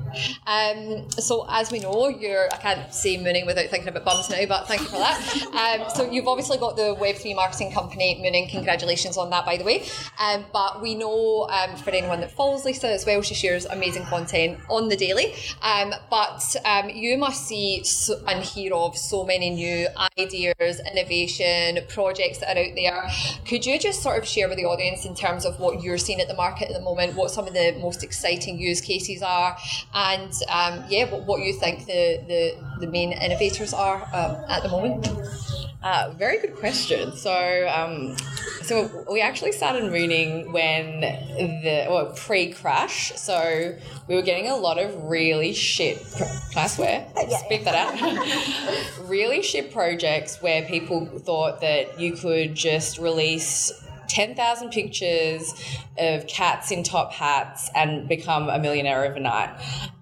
Um, 0.47 1.11
so 1.11 1.47
as 1.49 1.71
we 1.71 1.81
know, 1.81 2.09
you're 2.09 2.53
I 2.53 2.57
can't 2.57 2.93
say 2.93 3.17
mooning 3.17 3.47
without 3.47 3.67
thinking 3.69 3.89
about 3.89 4.05
bums 4.05 4.31
now, 4.31 4.45
but 4.47 4.67
thank 4.69 4.83
you 4.83 4.89
for 4.89 4.99
that. 4.99 5.81
Um, 5.83 5.91
so 5.95 6.11
you've 6.11 6.29
obviously 6.29 6.59
got 6.59 6.77
the 6.77 6.95
Web3 6.97 7.35
marketing 7.35 7.73
company 7.73 8.21
Mooning. 8.23 8.49
Congratulations 8.49 9.17
on 9.17 9.31
that, 9.31 9.45
by 9.45 9.57
the 9.57 9.65
way. 9.65 9.85
Um, 10.19 10.45
but 10.53 10.83
we 10.83 10.95
know 10.95 11.49
um, 11.51 11.77
for 11.77 11.91
anyone 11.91 12.21
that 12.21 12.31
follows 12.31 12.65
Lisa 12.65 12.89
as 12.89 13.07
well, 13.07 13.23
she 13.23 13.35
shares 13.35 13.65
amazing 13.67 14.05
content 14.05 14.59
on 14.69 14.89
the 14.89 14.97
daily. 14.97 15.35
Um, 15.63 15.95
but 16.11 16.55
um, 16.65 16.91
you 16.91 17.17
must 17.17 17.47
see 17.47 17.83
and 18.27 18.43
hear 18.43 18.75
of 18.75 18.97
so 18.97 19.25
many 19.25 19.51
new 19.51 19.89
ideas, 20.19 20.81
innovation, 20.91 21.79
projects 21.89 22.39
that 22.39 22.57
are 22.57 22.61
out 22.61 22.75
there. 22.75 23.09
Could 23.47 23.67
you 23.67 23.79
just 23.79 24.03
sort 24.03 24.19
of 24.19 24.27
share 24.27 24.49
with 24.49 24.57
the 24.57 24.65
audience 24.65 25.05
in 25.05 25.15
terms 25.15 25.45
of 25.45 25.59
what 25.61 25.83
you're 25.83 25.99
seeing 25.99 26.21
at 26.21 26.29
the 26.29 26.35
market 26.35 26.69
at 26.69 26.75
the 26.75 26.81
moment, 26.81 27.15
what 27.15 27.31
some 27.31 27.47
of 27.47 27.55
the 27.55 27.77
most 27.81 28.03
exciting 28.03 28.59
use 28.59 28.81
cases 28.81 29.22
are? 29.23 29.57
and 29.95 30.33
um, 30.49 30.85
yeah, 30.89 31.11
what, 31.11 31.25
what 31.25 31.43
you 31.43 31.53
think 31.53 31.87
the, 31.87 32.21
the, 32.29 32.81
the 32.81 32.87
main 32.87 33.13
innovators 33.13 33.73
are 33.73 34.03
um, 34.13 34.37
at 34.49 34.63
the 34.63 34.69
moment? 34.69 35.09
Uh, 35.83 36.13
very 36.17 36.39
good 36.39 36.55
question. 36.55 37.17
So, 37.17 37.69
um, 37.69 38.17
so 38.63 39.05
we 39.11 39.21
actually 39.21 39.51
started 39.51 39.91
mooning 39.91 40.53
when 40.53 41.01
the 41.01 41.87
well 41.91 42.13
pre-crash. 42.17 43.13
So 43.17 43.77
we 44.07 44.15
were 44.15 44.23
getting 44.23 44.49
a 44.49 44.55
lot 44.55 44.79
of 44.79 45.05
really 45.05 45.53
shit. 45.53 45.99
Can 46.17 46.29
I 46.57 46.67
swear? 46.69 47.07
Yeah. 47.23 47.39
Speak 47.39 47.65
that 47.65 47.75
out. 47.75 49.09
really 49.09 49.43
shit 49.43 49.73
projects 49.73 50.43
where 50.43 50.63
people 50.63 51.07
thought 51.21 51.61
that 51.61 52.01
you 52.01 52.15
could 52.15 52.55
just 52.55 52.99
release 52.99 53.73
10,000 54.13 54.71
pictures 54.71 55.55
of 55.99 56.27
cats 56.27 56.71
in 56.71 56.83
top 56.83 57.13
hats 57.13 57.71
and 57.75 58.07
become 58.09 58.51
a 58.51 58.59
millionaire 58.59 59.05
overnight. 59.05 59.51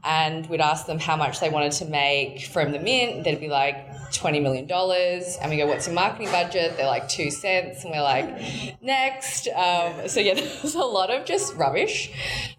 And 0.05 0.49
we'd 0.49 0.61
ask 0.61 0.87
them 0.87 0.99
how 0.99 1.17
much 1.17 1.41
they 1.41 1.51
wanted 1.51 1.73
to 1.73 1.85
make 1.87 2.43
from 2.43 2.73
the 2.73 2.79
mint. 2.79 3.25
They'd 3.25 3.41
be 3.41 3.49
like, 3.49 3.91
$20 4.11 4.43
million. 4.43 4.71
And 4.71 5.51
we 5.51 5.57
go, 5.57 5.67
what's 5.67 5.87
your 5.87 5.95
marketing 5.95 6.31
budget? 6.31 6.77
They're 6.77 6.87
like, 6.87 7.09
two 7.09 7.31
cents. 7.31 7.85
And 7.85 7.93
we're 7.93 8.03
like, 8.03 8.83
next. 8.83 9.49
Um, 9.49 10.09
so, 10.09 10.21
yeah, 10.21 10.35
there 10.41 10.51
was 10.63 10.75
a 10.75 10.79
lot 10.81 11.11
of 11.11 11.25
just 11.25 11.55
rubbish. 11.55 12.13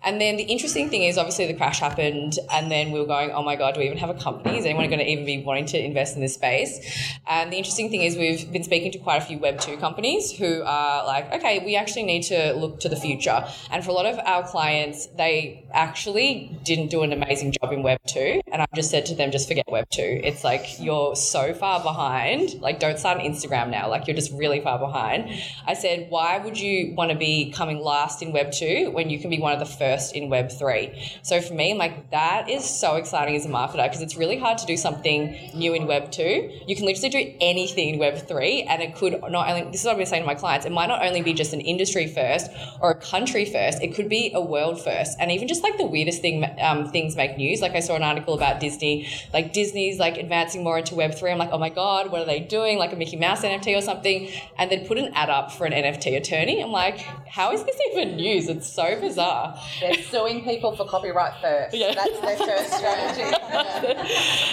And 0.03 0.19
then 0.19 0.37
the 0.37 0.43
interesting 0.43 0.89
thing 0.89 1.03
is, 1.03 1.17
obviously, 1.17 1.47
the 1.47 1.53
crash 1.53 1.79
happened. 1.79 2.39
And 2.51 2.71
then 2.71 2.91
we 2.91 2.99
were 2.99 3.05
going, 3.05 3.31
oh 3.31 3.43
my 3.43 3.55
God, 3.55 3.73
do 3.73 3.79
we 3.79 3.87
even 3.87 3.97
have 3.97 4.09
a 4.09 4.19
company? 4.19 4.57
Is 4.57 4.65
anyone 4.65 4.87
going 4.87 4.99
to 4.99 5.09
even 5.09 5.25
be 5.25 5.43
wanting 5.43 5.65
to 5.67 5.83
invest 5.83 6.15
in 6.15 6.21
this 6.21 6.33
space? 6.33 7.19
And 7.27 7.51
the 7.51 7.57
interesting 7.57 7.89
thing 7.89 8.01
is, 8.01 8.15
we've 8.15 8.51
been 8.51 8.63
speaking 8.63 8.91
to 8.93 8.99
quite 8.99 9.21
a 9.21 9.25
few 9.25 9.37
Web2 9.39 9.79
companies 9.79 10.31
who 10.31 10.63
are 10.63 11.05
like, 11.05 11.31
okay, 11.33 11.63
we 11.65 11.75
actually 11.75 12.03
need 12.03 12.23
to 12.23 12.53
look 12.53 12.79
to 12.81 12.89
the 12.89 12.95
future. 12.95 13.45
And 13.69 13.83
for 13.83 13.91
a 13.91 13.93
lot 13.93 14.05
of 14.05 14.19
our 14.19 14.47
clients, 14.47 15.07
they 15.17 15.65
actually 15.73 16.57
didn't 16.63 16.87
do 16.87 17.03
an 17.03 17.11
amazing 17.11 17.30
job 17.35 17.71
in 17.71 17.83
Web2. 17.83 18.41
And 18.51 18.61
I've 18.61 18.73
just 18.73 18.91
said 18.91 19.05
to 19.07 19.15
them, 19.15 19.31
just 19.31 19.47
forget 19.47 19.65
Web2. 19.67 20.23
It's 20.23 20.43
like 20.43 20.79
you're 20.79 21.15
so 21.15 21.53
far 21.53 21.81
behind. 21.81 22.59
Like, 22.61 22.79
don't 22.79 22.99
start 22.99 23.19
an 23.19 23.31
Instagram 23.31 23.69
now. 23.69 23.89
Like, 23.89 24.07
you're 24.07 24.15
just 24.15 24.31
really 24.33 24.59
far 24.59 24.79
behind. 24.79 25.29
I 25.65 25.73
said, 25.73 26.07
why 26.09 26.37
would 26.39 26.59
you 26.59 26.93
want 26.95 27.11
to 27.11 27.17
be 27.17 27.51
coming 27.51 27.79
last 27.79 28.21
in 28.21 28.31
Web 28.31 28.51
2 28.51 28.91
when 28.91 29.09
you 29.09 29.19
can 29.19 29.29
be 29.29 29.39
one 29.39 29.53
of 29.53 29.59
the 29.59 29.65
first 29.65 30.15
in 30.15 30.29
Web 30.29 30.51
3? 30.51 31.19
So 31.23 31.41
for 31.41 31.53
me, 31.53 31.73
like, 31.73 32.11
that 32.11 32.49
is 32.49 32.65
so 32.65 32.95
exciting 32.95 33.35
as 33.35 33.45
a 33.45 33.49
marketer 33.49 33.83
because 33.83 34.01
it's 34.01 34.17
really 34.17 34.37
hard 34.37 34.57
to 34.57 34.65
do 34.65 34.75
something 34.75 35.51
new 35.53 35.73
in 35.73 35.87
Web 35.87 36.11
2. 36.11 36.63
You 36.67 36.75
can 36.75 36.85
literally 36.85 37.09
do 37.09 37.35
anything 37.39 37.89
in 37.89 37.99
Web 37.99 38.27
3, 38.27 38.63
and 38.63 38.81
it 38.81 38.95
could 38.95 39.21
not 39.29 39.49
only, 39.49 39.71
this 39.71 39.81
is 39.81 39.85
what 39.85 39.97
I'm 39.97 40.05
saying 40.05 40.23
to 40.23 40.27
my 40.27 40.35
clients, 40.35 40.65
it 40.65 40.71
might 40.71 40.87
not 40.87 41.03
only 41.03 41.21
be 41.21 41.33
just 41.33 41.53
an 41.53 41.61
industry 41.61 42.07
first 42.07 42.49
or 42.81 42.91
a 42.91 42.95
country 42.95 43.45
first, 43.45 43.81
it 43.81 43.95
could 43.95 44.09
be 44.09 44.31
a 44.33 44.41
world 44.41 44.81
first. 44.83 45.17
And 45.19 45.31
even 45.31 45.47
just 45.47 45.63
like 45.63 45.77
the 45.77 45.85
weirdest 45.85 46.21
thing, 46.21 46.45
um, 46.59 46.89
things 46.89 47.15
make 47.27 47.37
news. 47.37 47.61
Like 47.61 47.73
I 47.73 47.79
saw 47.79 47.95
an 47.95 48.03
article 48.03 48.33
about 48.33 48.59
Disney, 48.59 49.07
like 49.33 49.53
Disney's 49.53 49.99
like 49.99 50.17
advancing 50.17 50.63
more 50.63 50.77
into 50.77 50.95
Web 50.95 51.13
3. 51.15 51.31
I'm 51.31 51.37
like, 51.37 51.51
oh 51.51 51.57
my 51.57 51.69
God, 51.69 52.11
what 52.11 52.21
are 52.21 52.25
they 52.25 52.39
doing? 52.39 52.77
Like 52.77 52.93
a 52.93 52.95
Mickey 52.95 53.17
Mouse 53.17 53.41
NFT 53.41 53.77
or 53.77 53.81
something. 53.81 54.29
And 54.57 54.71
then 54.71 54.85
put 54.85 54.97
an 54.97 55.11
ad 55.13 55.29
up 55.29 55.51
for 55.51 55.65
an 55.65 55.73
NFT 55.73 56.17
attorney. 56.17 56.61
I'm 56.61 56.71
like, 56.71 56.99
how 57.27 57.51
is 57.51 57.63
this 57.63 57.77
even 57.91 58.15
news? 58.15 58.49
It's 58.49 58.71
so 58.71 58.99
bizarre. 58.99 59.59
They're 59.79 59.93
suing 59.93 60.43
people 60.43 60.75
for 60.75 60.85
copyright 60.85 61.39
first. 61.41 61.75
Yeah. 61.75 61.93
That's 61.93 62.19
their 62.19 62.37
first 62.37 62.73
strategy. 62.73 63.29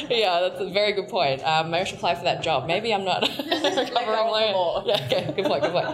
yeah, 0.14 0.40
that's 0.40 0.60
a 0.60 0.70
very 0.70 0.92
good 0.92 1.08
point. 1.08 1.42
Um, 1.44 1.70
maybe 1.70 1.82
I 1.82 1.84
should 1.84 1.96
apply 1.96 2.14
for 2.14 2.24
that 2.24 2.42
job. 2.42 2.66
Maybe 2.66 2.92
I'm 2.92 3.04
not 3.04 3.22
recovering 3.38 4.28
lawyer. 4.28 4.82
Yeah, 4.86 5.06
okay, 5.06 5.32
good 5.34 5.46
point, 5.46 5.62
good 5.62 5.72
point. 5.72 5.88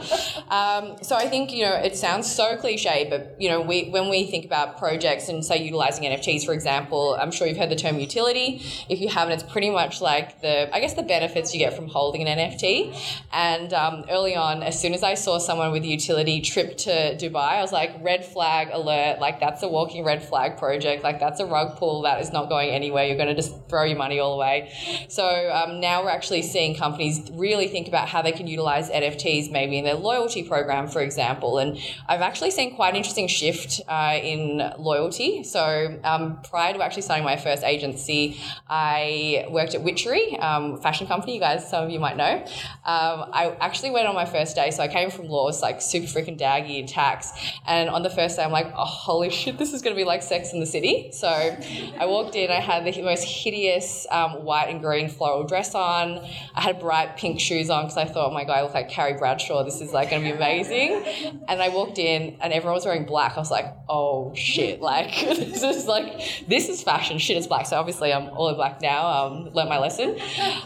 Um, 0.51 0.97
so 1.03 1.17
I 1.17 1.29
think, 1.29 1.53
you 1.53 1.65
know, 1.65 1.75
it 1.75 1.97
sounds 1.97 2.31
so 2.31 2.57
cliche, 2.57 3.07
but, 3.09 3.37
you 3.39 3.49
know, 3.49 3.61
we 3.61 3.91
when 3.91 4.09
we 4.09 4.27
think 4.27 4.45
about 4.45 4.79
projects 4.79 5.29
and 5.29 5.45
say 5.45 5.63
utilizing 5.63 6.05
NFTs, 6.05 6.45
for 6.45 6.53
example, 6.53 6.64
I'm 6.67 7.31
sure 7.31 7.47
you've 7.47 7.57
heard 7.57 7.71
the 7.71 7.77
term 7.77 7.99
utility. 7.99 8.63
If 8.89 9.01
you 9.01 9.09
haven't, 9.09 9.35
it's 9.35 9.53
pretty 9.53 9.71
much 9.71 10.01
like 10.01 10.41
the, 10.41 10.75
I 10.75 10.81
guess, 10.81 10.95
the 10.95 11.03
benefits 11.03 11.53
you 11.53 11.59
get 11.59 11.75
from 11.75 11.89
holding 11.89 12.27
an 12.27 12.39
NFT. 12.39 12.97
And 13.33 13.73
um, 13.73 14.05
early 14.11 14.37
on, 14.37 14.63
as 14.63 14.81
soon 14.81 14.95
as 14.95 15.03
I 15.03 15.15
saw 15.15 15.39
someone 15.39 15.73
with 15.73 15.85
utility 15.85 16.41
trip 16.41 16.77
to 16.79 17.17
Dubai, 17.17 17.59
I 17.59 17.61
was 17.61 17.73
like, 17.73 17.93
red 18.03 18.25
flag 18.25 18.69
alert. 18.73 19.19
Like, 19.21 19.41
that's 19.41 19.63
a 19.63 19.69
walking 19.69 20.05
red 20.05 20.23
flag 20.23 20.59
project. 20.59 21.03
Like, 21.03 21.21
that's 21.21 21.41
a 21.41 21.47
rug 21.47 21.77
pull 21.77 22.03
that 22.03 22.21
is 22.21 22.33
not 22.33 22.49
going 22.49 22.71
anywhere. 22.71 23.05
You're 23.05 23.17
going 23.17 23.29
to 23.29 23.35
just 23.35 23.69
throw 23.69 23.85
your 23.85 23.99
money 23.99 24.19
all 24.19 24.35
away. 24.35 24.73
So 25.09 25.51
um, 25.53 25.81
now 25.81 26.05
we're 26.05 26.11
actually 26.11 26.43
seeing 26.43 26.75
companies 26.75 27.31
really 27.33 27.69
think 27.69 27.89
about 27.89 28.09
how 28.09 28.23
they 28.23 28.33
can 28.33 28.47
utilize 28.47 28.91
NFTs 28.91 29.51
maybe 29.51 29.79
in 29.79 29.85
their 29.85 29.95
loyalty 29.95 30.43
program, 30.43 30.89
for 30.89 31.01
example. 31.01 31.59
And 31.59 31.79
I've 32.09 32.21
actually 32.21 32.51
seen 32.51 32.75
quite 32.75 32.91
an 32.91 32.97
interesting 32.97 33.29
shift 33.29 33.81
uh, 33.89 34.19
in 34.23 34.63
loyalty. 34.79 35.45
So 35.45 35.99
um, 36.05 36.41
prior 36.55 36.73
to 36.73 36.81
actually 36.85 37.03
starting 37.03 37.25
my 37.25 37.37
first 37.37 37.65
agency, 37.65 38.39
I 38.71 39.45
worked 39.51 39.75
at 39.75 39.83
Witchery, 39.83 40.39
um, 40.39 40.81
fashion 40.81 41.09
company. 41.09 41.35
You 41.35 41.41
guys, 41.41 41.69
some 41.69 41.83
of 41.83 41.91
you 41.91 41.99
might 41.99 42.17
know. 42.17 42.45
Um, 42.85 43.29
I 43.33 43.57
actually 43.61 43.91
went 43.91 44.07
on 44.07 44.15
my 44.15 44.25
first 44.25 44.55
day. 44.55 44.71
So 44.71 44.81
I 44.81 44.87
came 44.87 45.11
from 45.11 45.27
law, 45.27 45.49
it's 45.49 45.63
like 45.63 45.83
super 45.83 46.07
freaking 46.07 46.39
daggy 46.39 46.79
and 46.79 46.89
tax. 46.89 47.33
And 47.67 47.91
on 47.91 48.05
the 48.05 48.09
first 48.09 48.37
day, 48.37 48.45
I'm 48.45 48.53
like, 48.53 48.73
oh, 48.77 48.85
holy 48.85 49.31
shit, 49.31 49.59
this 49.59 49.73
is 49.73 49.83
going 49.83 49.97
to 49.97 50.01
be 50.01 50.05
like 50.05 50.23
Sex 50.23 50.53
in 50.53 50.61
the 50.61 50.67
City. 50.67 51.11
So 51.11 51.27
I 51.29 52.07
walked 52.07 52.37
in, 52.37 52.53
I 52.53 52.61
had 52.61 52.85
the 52.85 53.03
most 53.03 53.25
hideous 53.25 54.07
um, 54.13 54.45
white 54.45 54.69
and 54.69 54.81
green 54.81 55.09
floral 55.09 55.43
dress 55.43 55.75
on. 55.75 56.21
I 56.55 56.61
had 56.61 56.79
bright 56.79 57.17
pink 57.17 57.41
shoes 57.41 57.69
on 57.69 57.87
because 57.87 57.97
I 57.97 58.05
thought, 58.05 58.31
oh 58.31 58.33
my 58.33 58.45
God, 58.45 58.59
I 58.59 58.63
look 58.63 58.75
like 58.75 58.91
Carrie 58.91 59.15
Bradshaw. 59.15 59.65
This 59.65 59.81
is 59.81 59.93
like 59.93 60.11
going 60.11 60.23
to 60.23 60.31
be 60.31 60.37
amazing. 60.37 61.41
And 61.49 61.61
I 61.61 61.71
walked 61.71 61.99
in 61.99 62.37
and 62.41 62.53
everyone 62.53 62.75
was 62.77 62.85
wearing 62.85 63.07
black. 63.07 63.37
I 63.37 63.41
was 63.41 63.51
like, 63.51 63.75
oh 63.89 64.33
shit, 64.37 64.81
like 64.81 65.21
this 65.21 65.65
is 65.65 65.87
like, 65.87 66.44
this 66.49 66.69
is 66.69 66.83
fashion. 66.83 67.19
Shit 67.19 67.37
is 67.37 67.47
black. 67.47 67.67
So 67.67 67.77
obviously 67.77 68.13
I'm 68.13 68.29
all 68.31 68.49
in 68.49 68.57
black 68.57 68.81
now. 68.81 69.07
Um, 69.07 69.51
learned 69.53 69.69
my 69.69 69.79
lesson. 69.79 70.19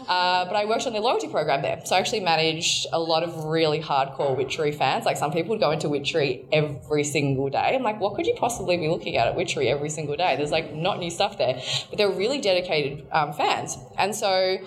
Uh, 0.09 0.45
but 0.45 0.55
I 0.55 0.65
worked 0.65 0.87
on 0.87 0.93
the 0.93 0.99
loyalty 0.99 1.27
program 1.27 1.61
there. 1.61 1.81
So 1.85 1.95
I 1.95 1.99
actually 1.99 2.21
managed 2.21 2.87
a 2.91 2.99
lot 2.99 3.23
of 3.23 3.45
really 3.45 3.79
hardcore 3.79 4.35
Witchery 4.35 4.71
fans. 4.71 5.05
Like 5.05 5.17
some 5.17 5.31
people 5.31 5.51
would 5.51 5.59
go 5.59 5.71
into 5.71 5.87
Witchery 5.89 6.45
every 6.51 7.03
single 7.03 7.49
day. 7.49 7.75
I'm 7.75 7.83
like, 7.83 7.99
what 7.99 8.15
could 8.15 8.25
you 8.25 8.33
possibly 8.35 8.77
be 8.77 8.87
looking 8.87 9.17
at 9.17 9.27
at 9.27 9.35
Witchery 9.35 9.69
every 9.69 9.89
single 9.89 10.15
day? 10.15 10.35
There's 10.35 10.51
like 10.51 10.73
not 10.73 10.99
new 10.99 11.09
stuff 11.09 11.37
there, 11.37 11.61
but 11.89 11.97
they're 11.97 12.11
really 12.11 12.41
dedicated 12.41 13.05
um, 13.11 13.33
fans. 13.33 13.77
And 13.97 14.15
so 14.15 14.57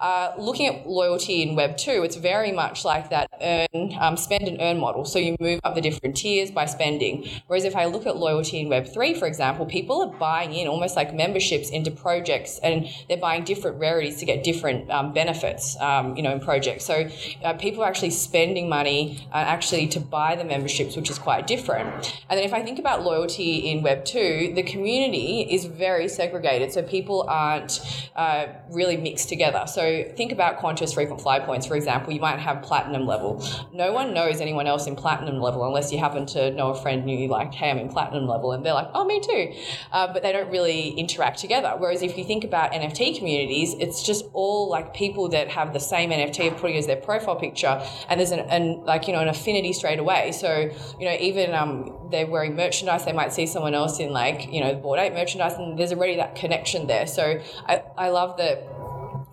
uh, 0.00 0.32
looking 0.38 0.66
at 0.66 0.86
loyalty 0.86 1.42
in 1.42 1.56
Web 1.56 1.76
2, 1.76 2.02
it's 2.02 2.16
very 2.16 2.52
much 2.52 2.84
like 2.84 3.10
that 3.10 3.28
earn, 3.40 3.96
um, 3.98 4.16
spend 4.16 4.48
and 4.48 4.60
earn 4.60 4.78
model. 4.78 5.04
So 5.04 5.18
you 5.18 5.36
move 5.40 5.60
up 5.64 5.74
the 5.74 5.80
different 5.80 6.16
tiers 6.16 6.50
by 6.50 6.66
spending. 6.66 7.28
Whereas 7.46 7.64
if 7.64 7.76
I 7.76 7.86
look 7.86 8.06
at 8.06 8.16
loyalty 8.16 8.60
in 8.60 8.68
Web 8.68 8.86
3, 8.92 9.14
for 9.14 9.26
example, 9.26 9.66
people 9.66 10.02
are 10.02 10.18
buying 10.18 10.52
in 10.54 10.61
almost 10.68 10.96
like 10.96 11.14
memberships 11.14 11.70
into 11.70 11.90
projects 11.90 12.58
and 12.62 12.88
they're 13.08 13.16
buying 13.16 13.44
different 13.44 13.78
rarities 13.78 14.16
to 14.18 14.26
get 14.26 14.44
different 14.44 14.90
um, 14.90 15.12
benefits, 15.12 15.76
um, 15.80 16.16
you 16.16 16.22
know, 16.22 16.32
in 16.32 16.40
projects. 16.40 16.84
So 16.84 17.08
uh, 17.44 17.54
people 17.54 17.82
are 17.82 17.88
actually 17.88 18.10
spending 18.10 18.68
money 18.68 19.26
uh, 19.32 19.36
actually 19.36 19.86
to 19.88 20.00
buy 20.00 20.36
the 20.36 20.44
memberships, 20.44 20.96
which 20.96 21.10
is 21.10 21.18
quite 21.18 21.46
different. 21.46 22.22
And 22.28 22.38
then 22.38 22.44
if 22.44 22.52
I 22.52 22.62
think 22.62 22.78
about 22.78 23.02
loyalty 23.02 23.70
in 23.70 23.82
Web 23.82 24.04
2, 24.04 24.52
the 24.54 24.62
community 24.62 25.42
is 25.42 25.64
very 25.64 26.08
segregated. 26.08 26.72
So 26.72 26.82
people 26.82 27.26
aren't 27.28 27.80
uh, 28.16 28.46
really 28.70 28.96
mixed 28.96 29.28
together. 29.28 29.64
So 29.66 30.04
think 30.16 30.32
about 30.32 30.58
Qantas 30.58 30.94
frequent 30.94 31.20
fly 31.20 31.38
points, 31.40 31.66
for 31.66 31.76
example. 31.76 32.12
You 32.12 32.20
might 32.20 32.38
have 32.38 32.62
platinum 32.62 33.06
level. 33.06 33.44
No 33.72 33.92
one 33.92 34.14
knows 34.14 34.40
anyone 34.40 34.66
else 34.66 34.86
in 34.86 34.96
platinum 34.96 35.40
level 35.40 35.66
unless 35.66 35.92
you 35.92 35.98
happen 35.98 36.26
to 36.26 36.50
know 36.52 36.70
a 36.70 36.80
friend 36.80 37.04
new, 37.04 37.28
like, 37.28 37.52
hey, 37.54 37.70
I'm 37.70 37.78
in 37.78 37.88
platinum 37.88 38.26
level. 38.26 38.52
And 38.52 38.64
they're 38.64 38.74
like, 38.74 38.90
oh, 38.94 39.04
me 39.04 39.20
too. 39.20 39.52
Uh, 39.92 40.12
but 40.12 40.22
they 40.22 40.32
don't 40.32 40.50
really 40.52 40.90
interact 40.90 41.38
together. 41.38 41.74
Whereas 41.76 42.02
if 42.02 42.16
you 42.16 42.24
think 42.24 42.44
about 42.44 42.72
NFT 42.72 43.18
communities, 43.18 43.74
it's 43.80 44.02
just 44.02 44.24
all 44.32 44.68
like 44.68 44.94
people 44.94 45.28
that 45.30 45.48
have 45.48 45.72
the 45.72 45.80
same 45.80 46.10
NFT 46.10 46.52
of 46.52 46.58
putting 46.58 46.76
as 46.76 46.86
their 46.86 46.96
profile 46.96 47.36
picture, 47.36 47.82
and 48.08 48.20
there's 48.20 48.30
an, 48.30 48.40
an 48.40 48.84
like 48.84 49.08
you 49.08 49.12
know 49.12 49.20
an 49.20 49.28
affinity 49.28 49.72
straight 49.72 49.98
away. 49.98 50.32
So 50.32 50.70
you 51.00 51.06
know 51.06 51.16
even 51.18 51.54
um, 51.54 52.08
they're 52.10 52.26
wearing 52.26 52.54
merchandise, 52.54 53.04
they 53.04 53.12
might 53.12 53.32
see 53.32 53.46
someone 53.46 53.74
else 53.74 53.98
in 53.98 54.12
like 54.12 54.52
you 54.52 54.60
know 54.60 54.74
Bored 54.74 55.00
Ape 55.00 55.14
merchandise, 55.14 55.54
and 55.54 55.78
there's 55.78 55.92
already 55.92 56.16
that 56.16 56.36
connection 56.36 56.86
there. 56.86 57.06
So 57.06 57.40
I, 57.66 57.82
I 57.96 58.08
love 58.10 58.36
that 58.36 58.62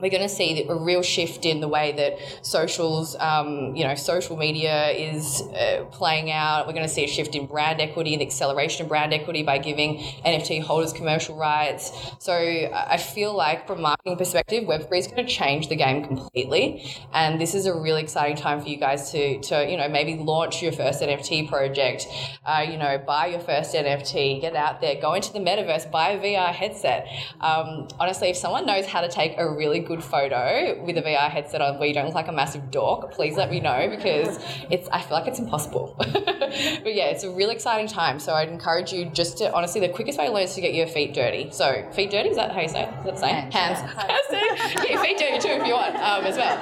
we're 0.01 0.09
going 0.09 0.23
to 0.23 0.29
see 0.29 0.65
a 0.67 0.75
real 0.75 1.01
shift 1.01 1.45
in 1.45 1.59
the 1.59 1.67
way 1.67 1.91
that 1.93 2.45
socials, 2.45 3.15
um, 3.19 3.75
you 3.75 3.83
know, 3.83 3.95
social 3.95 4.37
media 4.37 4.89
is 4.89 5.41
uh, 5.41 5.85
playing 5.91 6.31
out. 6.31 6.67
We're 6.67 6.73
going 6.73 6.87
to 6.87 6.93
see 6.93 7.03
a 7.03 7.07
shift 7.07 7.35
in 7.35 7.45
brand 7.45 7.81
equity 7.81 8.13
and 8.13 8.21
acceleration 8.21 8.83
of 8.83 8.89
brand 8.89 9.13
equity 9.13 9.43
by 9.43 9.57
giving 9.57 9.99
NFT 10.25 10.61
holders 10.61 10.93
commercial 10.93 11.35
rights. 11.35 11.91
So 12.19 12.33
I 12.33 12.97
feel 12.97 13.35
like, 13.35 13.67
from 13.67 13.79
a 13.79 13.81
marketing 13.81 14.17
perspective, 14.17 14.63
Web3 14.63 14.97
is 14.97 15.07
going 15.07 15.25
to 15.25 15.31
change 15.31 15.67
the 15.67 15.75
game 15.75 16.05
completely. 16.05 16.95
And 17.13 17.39
this 17.39 17.53
is 17.53 17.65
a 17.65 17.73
really 17.73 18.01
exciting 18.01 18.37
time 18.37 18.61
for 18.61 18.67
you 18.67 18.77
guys 18.77 19.11
to, 19.11 19.39
to 19.41 19.69
you 19.69 19.77
know, 19.77 19.89
maybe 19.89 20.15
launch 20.15 20.61
your 20.61 20.71
first 20.71 21.01
NFT 21.01 21.49
project, 21.49 22.07
uh, 22.45 22.65
you 22.69 22.77
know, 22.77 22.97
buy 23.05 23.27
your 23.27 23.39
first 23.39 23.73
NFT, 23.73 24.41
get 24.41 24.55
out 24.55 24.81
there, 24.81 24.99
go 25.01 25.13
into 25.13 25.33
the 25.33 25.39
metaverse, 25.39 25.91
buy 25.91 26.11
a 26.11 26.19
VR 26.19 26.53
headset. 26.53 27.07
Um, 27.41 27.87
honestly, 27.99 28.29
if 28.29 28.37
someone 28.37 28.65
knows 28.65 28.85
how 28.85 29.01
to 29.01 29.09
take 29.09 29.35
a 29.37 29.49
really 29.49 29.81
good 29.89 30.03
photo 30.03 30.79
with 30.85 30.97
a 30.97 31.01
VR 31.01 31.31
headset 31.31 31.61
on 31.61 31.79
where 31.79 31.87
you 31.87 31.95
don't 31.95 32.05
look 32.05 32.13
like 32.13 32.27
a 32.27 32.31
massive 32.31 32.69
dork, 32.69 33.11
please 33.11 33.35
let 33.35 33.49
me 33.49 33.59
know 33.59 33.87
because 33.89 34.39
it's 34.69 34.87
I 34.89 35.01
feel 35.01 35.17
like 35.17 35.27
it's 35.27 35.39
impossible. 35.39 35.95
but 35.99 36.93
yeah, 36.95 37.07
it's 37.07 37.23
a 37.23 37.31
really 37.31 37.55
exciting 37.55 37.87
time. 37.87 38.19
So 38.19 38.33
I'd 38.33 38.49
encourage 38.49 38.93
you 38.93 39.05
just 39.05 39.39
to 39.39 39.51
honestly 39.51 39.81
the 39.81 39.89
quickest 39.89 40.19
way 40.19 40.27
to 40.27 40.31
learn 40.31 40.43
is 40.43 40.53
to 40.53 40.61
get 40.61 40.75
your 40.75 40.85
feet 40.85 41.15
dirty. 41.15 41.49
So 41.51 41.89
feet 41.91 42.11
dirty, 42.11 42.29
is 42.29 42.37
that 42.37 42.51
how 42.51 42.61
you 42.61 42.69
say 42.69 42.83
it? 42.83 42.89
Is 42.99 43.05
that 43.05 43.15
the 43.15 43.19
same? 43.19 43.51
Hands. 43.51 43.79
Hands. 43.79 44.75
get 44.75 44.91
your 44.91 45.03
feet 45.03 45.17
dirty 45.17 45.39
too 45.39 45.53
if 45.59 45.65
you 45.67 45.73
want 45.73 45.95
um, 45.95 46.23
as 46.23 46.37
well. 46.37 46.57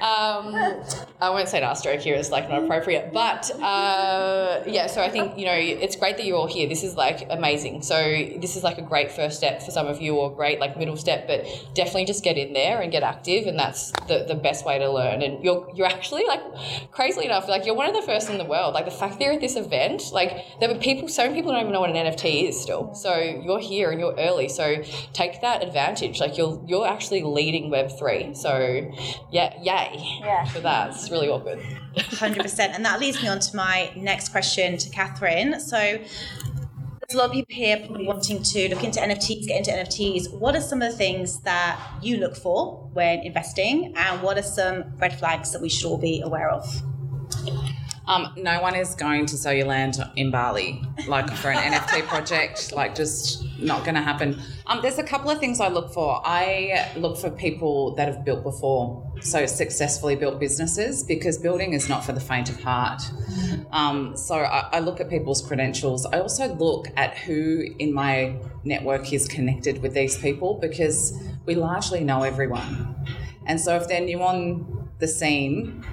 Um, 0.00 0.54
I 1.20 1.28
won't 1.28 1.50
say 1.50 1.62
an 1.62 1.76
stroke 1.76 2.00
here; 2.00 2.14
it's 2.14 2.30
like 2.30 2.48
not 2.48 2.64
appropriate. 2.64 3.12
But 3.12 3.50
uh, 3.60 4.62
yeah, 4.66 4.86
so 4.86 5.02
I 5.02 5.10
think 5.10 5.36
you 5.38 5.44
know 5.44 5.54
it's 5.54 5.96
great 5.96 6.16
that 6.16 6.24
you're 6.24 6.38
all 6.38 6.46
here. 6.46 6.66
This 6.66 6.82
is 6.82 6.96
like 6.96 7.26
amazing. 7.28 7.82
So 7.82 7.96
this 8.38 8.56
is 8.56 8.64
like 8.64 8.78
a 8.78 8.82
great 8.82 9.12
first 9.12 9.36
step 9.36 9.62
for 9.62 9.70
some 9.70 9.86
of 9.86 10.00
you, 10.00 10.16
or 10.16 10.34
great 10.34 10.58
like 10.60 10.78
middle 10.78 10.96
step. 10.96 11.26
But 11.26 11.44
definitely 11.74 12.06
just 12.06 12.24
get 12.24 12.38
in 12.38 12.54
there 12.54 12.69
and 12.78 12.90
get 12.92 13.02
active, 13.02 13.46
and 13.46 13.58
that's 13.58 13.90
the, 14.08 14.24
the 14.26 14.34
best 14.34 14.64
way 14.64 14.78
to 14.78 14.90
learn. 14.90 15.22
And 15.22 15.42
you're 15.44 15.68
you're 15.74 15.86
actually 15.86 16.24
like 16.26 16.40
crazily 16.92 17.26
enough, 17.26 17.48
like 17.48 17.66
you're 17.66 17.74
one 17.74 17.88
of 17.88 17.94
the 17.94 18.02
first 18.02 18.30
in 18.30 18.38
the 18.38 18.44
world. 18.44 18.74
Like 18.74 18.84
the 18.84 18.90
fact 18.90 19.18
that 19.18 19.24
you're 19.24 19.34
at 19.34 19.40
this 19.40 19.56
event, 19.56 20.04
like 20.12 20.32
there 20.60 20.68
were 20.68 20.78
people, 20.78 21.08
so 21.08 21.22
many 21.24 21.34
people 21.34 21.52
don't 21.52 21.60
even 21.62 21.72
know 21.72 21.80
what 21.80 21.90
an 21.90 21.96
NFT 21.96 22.48
is 22.48 22.60
still. 22.60 22.94
So 22.94 23.16
you're 23.16 23.60
here 23.60 23.90
and 23.90 24.00
you're 24.00 24.14
early. 24.18 24.48
So 24.48 24.82
take 25.12 25.40
that 25.42 25.62
advantage. 25.62 26.20
Like 26.20 26.38
you're 26.38 26.62
you're 26.66 26.86
actually 26.86 27.22
leading 27.22 27.70
Web 27.70 27.90
three. 27.98 28.34
So 28.34 28.90
yeah, 29.30 29.54
yay 29.62 30.02
Yeah. 30.20 30.44
for 30.46 30.60
that. 30.60 30.90
It's 30.90 31.10
really 31.10 31.28
all 31.28 31.40
good. 31.40 31.58
100%. 31.96 32.60
And 32.74 32.84
that 32.84 33.00
leads 33.00 33.20
me 33.22 33.28
on 33.28 33.40
to 33.40 33.56
my 33.56 33.90
next 33.96 34.28
question 34.30 34.76
to 34.78 34.90
Katherine. 34.90 35.58
So, 35.60 35.98
there's 37.10 37.16
a 37.16 37.26
lot 37.26 37.30
of 37.30 37.32
people 37.32 37.56
here 37.56 37.76
probably 37.76 38.06
wanting 38.06 38.40
to 38.40 38.68
look 38.68 38.84
into 38.84 39.00
NFTs, 39.00 39.48
get 39.48 39.58
into 39.58 39.72
NFTs. 39.72 40.32
What 40.32 40.54
are 40.54 40.60
some 40.60 40.80
of 40.80 40.92
the 40.92 40.96
things 40.96 41.40
that 41.40 41.76
you 42.00 42.18
look 42.18 42.36
for 42.36 42.88
when 42.92 43.18
investing, 43.20 43.92
and 43.96 44.22
what 44.22 44.38
are 44.38 44.42
some 44.42 44.96
red 44.98 45.18
flags 45.18 45.50
that 45.50 45.60
we 45.60 45.68
should 45.68 45.88
all 45.88 45.98
be 45.98 46.20
aware 46.20 46.48
of? 46.48 46.64
Um, 48.10 48.32
no 48.36 48.60
one 48.60 48.74
is 48.74 48.96
going 48.96 49.26
to 49.26 49.36
sell 49.36 49.52
your 49.52 49.68
land 49.68 49.96
in 50.16 50.32
Bali, 50.32 50.82
like 51.06 51.30
for 51.30 51.52
an 51.52 51.72
NFT 51.72 52.08
project. 52.08 52.72
Like, 52.72 52.96
just 52.96 53.44
not 53.60 53.84
going 53.84 53.94
to 53.94 54.00
happen. 54.00 54.42
Um, 54.66 54.82
there's 54.82 54.98
a 54.98 55.04
couple 55.04 55.30
of 55.30 55.38
things 55.38 55.60
I 55.60 55.68
look 55.68 55.94
for. 55.94 56.20
I 56.24 56.90
look 56.96 57.16
for 57.16 57.30
people 57.30 57.94
that 57.94 58.08
have 58.08 58.24
built 58.24 58.42
before, 58.42 59.08
so 59.20 59.46
successfully 59.46 60.16
built 60.16 60.40
businesses, 60.40 61.04
because 61.04 61.38
building 61.38 61.72
is 61.72 61.88
not 61.88 62.04
for 62.04 62.10
the 62.10 62.20
faint 62.20 62.50
of 62.50 62.60
heart. 62.60 63.00
Um, 63.70 64.16
so 64.16 64.34
I, 64.34 64.68
I 64.72 64.80
look 64.80 64.98
at 64.98 65.08
people's 65.08 65.40
credentials. 65.40 66.04
I 66.04 66.18
also 66.18 66.52
look 66.56 66.88
at 66.96 67.16
who 67.16 67.64
in 67.78 67.94
my 67.94 68.34
network 68.64 69.12
is 69.12 69.28
connected 69.28 69.82
with 69.82 69.94
these 69.94 70.18
people, 70.18 70.54
because 70.54 71.16
we 71.46 71.54
largely 71.54 72.02
know 72.02 72.24
everyone. 72.24 73.06
And 73.46 73.60
so 73.60 73.76
if 73.76 73.86
they're 73.86 74.00
new 74.00 74.20
on 74.20 74.88
the 74.98 75.06
scene, 75.06 75.84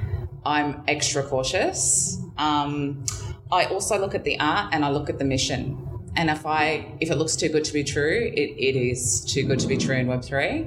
I'm 0.47 0.83
extra 0.87 1.23
cautious. 1.23 2.17
Um, 2.37 3.05
I 3.51 3.65
also 3.65 3.99
look 3.99 4.15
at 4.15 4.23
the 4.23 4.39
art 4.39 4.73
and 4.73 4.85
I 4.85 4.89
look 4.89 5.09
at 5.09 5.19
the 5.19 5.25
mission. 5.25 5.83
And 6.15 6.29
if 6.29 6.45
I 6.45 6.95
if 6.99 7.11
it 7.11 7.17
looks 7.17 7.35
too 7.35 7.49
good 7.49 7.63
to 7.65 7.73
be 7.73 7.83
true, 7.83 8.31
it, 8.33 8.49
it 8.67 8.75
is 8.75 9.23
too 9.25 9.43
good 9.43 9.59
to 9.59 9.67
be 9.67 9.77
true 9.77 9.95
in 9.95 10.07
Web 10.07 10.23
three. 10.23 10.65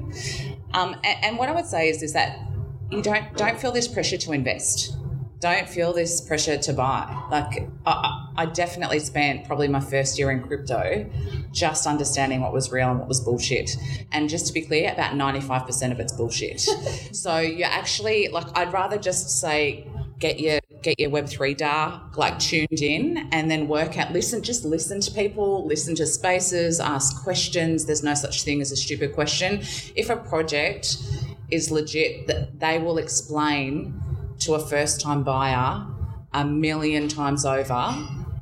Um, 0.75 0.95
and, 1.03 1.25
and 1.25 1.39
what 1.39 1.49
I 1.49 1.53
would 1.53 1.67
say 1.67 1.89
is 1.89 2.03
is 2.03 2.13
that 2.13 2.39
you 2.91 3.03
don't 3.03 3.37
don't 3.37 3.59
feel 3.59 3.73
this 3.73 3.89
pressure 3.89 4.19
to 4.19 4.33
invest. 4.33 4.97
Don't 5.41 5.69
feel 5.69 5.93
this 5.95 6.21
pressure 6.21 6.59
to 6.59 6.73
buy. 6.75 7.19
Like 7.31 7.67
I, 7.87 8.29
I 8.37 8.47
definitely 8.47 9.01
spent 9.01 9.47
probably 9.47 9.69
my 9.69 9.81
first 9.81 10.19
year 10.19 10.31
in 10.31 10.43
crypto 10.43 11.11
just 11.51 11.87
understanding 11.87 12.43
what 12.43 12.53
was 12.53 12.71
real 12.71 12.91
and 12.91 12.99
what 12.99 13.09
was 13.09 13.21
bullshit. 13.21 13.77
And 14.13 14.29
just 14.29 14.47
to 14.49 14.53
be 14.53 14.61
clear, 14.61 14.93
about 14.93 15.17
ninety 15.17 15.41
five 15.41 15.67
percent 15.67 15.93
of 15.93 16.01
it's 16.01 16.13
bullshit. 16.13 16.61
so 17.13 17.39
you're 17.39 17.69
actually 17.69 18.29
like 18.29 18.47
I'd 18.57 18.73
rather 18.73 18.99
just 18.99 19.41
say 19.41 19.87
get 20.19 20.39
your 20.39 20.61
get 20.83 20.99
your 20.99 21.11
web 21.11 21.29
3 21.29 21.55
dar 21.55 22.03
like 22.17 22.39
tuned 22.39 22.81
in 22.81 23.29
and 23.33 23.51
then 23.51 23.69
work 23.69 23.99
out 23.99 24.13
listen 24.13 24.43
just 24.43 24.65
listen 24.65 25.01
to 25.01 25.11
people 25.11 25.67
listen 25.67 25.95
to 25.95 26.07
spaces 26.07 26.81
ask 26.81 27.23
questions 27.23 27.87
there's 27.87 28.03
no 28.03 28.15
such 28.15 28.43
thing 28.45 28.61
as 28.61 28.73
a 28.73 28.77
stupid 28.77 29.13
question 29.15 29.61
if 29.95 30.09
a 30.09 30.17
project 30.17 30.97
is 31.51 31.71
legit 31.71 32.27
that 32.27 32.59
they 32.61 32.79
will 32.79 32.99
explain 32.99 34.01
to 34.41 34.55
a 34.55 34.59
first 34.59 35.01
time 35.01 35.23
buyer 35.23 35.87
a 36.33 36.45
million 36.45 37.09
times 37.09 37.45
over 37.45 37.95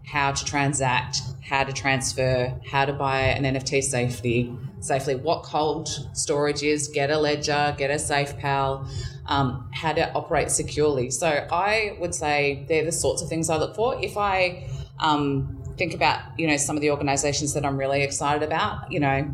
how 0.07 0.33
to 0.33 0.45
transact 0.45 1.21
how 1.43 1.65
to 1.65 1.73
transfer 1.73 2.55
how 2.71 2.85
to 2.85 2.93
buy 2.93 3.21
an 3.21 3.45
nft 3.45 3.83
safely 3.83 4.55
safely 4.81 5.15
what 5.15 5.43
cold 5.43 5.89
storage 6.13 6.63
is 6.63 6.89
get 6.89 7.11
a 7.11 7.19
ledger 7.19 7.75
get 7.79 7.91
a 7.91 7.95
SafePal 7.95 8.87
um, 9.29 9.69
how 9.73 9.93
to 9.93 10.13
operate 10.15 10.51
securely. 10.51 11.11
So 11.11 11.29
I 11.29 11.97
would 12.01 12.15
say 12.15 12.65
they're 12.69 12.85
the 12.85 12.93
sorts 12.93 13.23
of 13.23 13.29
things 13.29 13.51
I 13.51 13.57
look 13.59 13.77
for. 13.77 14.03
If 14.03 14.17
I 14.17 14.67
um, 14.99 15.63
think 15.77 15.95
about, 15.95 16.21
you 16.39 16.49
know, 16.49 16.57
some 16.57 16.77
of 16.77 16.81
the 16.81 16.91
organisations 16.91 17.55
that 17.55 17.65
I'm 17.65 17.77
really 17.77 18.03
excited 18.03 18.43
about, 18.43 18.91
you 18.91 19.01
know, 19.01 19.31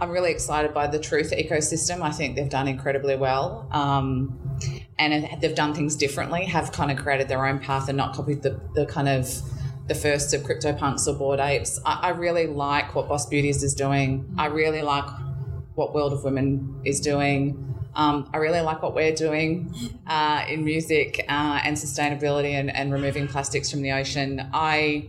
I'm 0.00 0.10
really 0.10 0.32
excited 0.32 0.74
by 0.74 0.86
the 0.86 0.98
Truth 0.98 1.32
ecosystem. 1.32 2.00
I 2.00 2.10
think 2.10 2.36
they've 2.36 2.48
done 2.48 2.66
incredibly 2.66 3.16
well. 3.16 3.68
Um, 3.70 4.40
and 4.98 5.40
they've 5.40 5.54
done 5.54 5.74
things 5.74 5.96
differently, 5.96 6.44
have 6.44 6.72
kind 6.72 6.90
of 6.90 6.98
created 6.98 7.28
their 7.28 7.46
own 7.46 7.58
path 7.58 7.88
and 7.88 7.96
not 7.96 8.14
copied 8.14 8.42
the, 8.42 8.60
the 8.74 8.86
kind 8.86 9.08
of 9.08 9.28
the 9.86 9.94
first 9.94 10.32
of 10.32 10.42
CryptoPunks 10.42 11.06
or 11.06 11.14
Bored 11.14 11.40
Apes. 11.40 11.80
I, 11.84 12.00
I 12.02 12.08
really 12.10 12.46
like 12.46 12.94
what 12.94 13.08
Boss 13.08 13.26
Beauties 13.26 13.62
is 13.62 13.74
doing. 13.74 14.34
I 14.38 14.46
really 14.46 14.82
like 14.82 15.04
what 15.74 15.94
World 15.94 16.12
of 16.12 16.24
Women 16.24 16.80
is 16.84 17.00
doing. 17.00 17.74
Um, 17.96 18.28
I 18.32 18.38
really 18.38 18.60
like 18.60 18.82
what 18.82 18.94
we're 18.94 19.14
doing 19.14 19.72
uh, 20.06 20.44
in 20.48 20.64
music 20.64 21.24
uh, 21.28 21.60
and 21.62 21.76
sustainability 21.76 22.52
and, 22.52 22.74
and, 22.74 22.92
removing 22.92 23.28
plastics 23.28 23.70
from 23.70 23.82
the 23.82 23.92
ocean. 23.92 24.48
I 24.52 25.08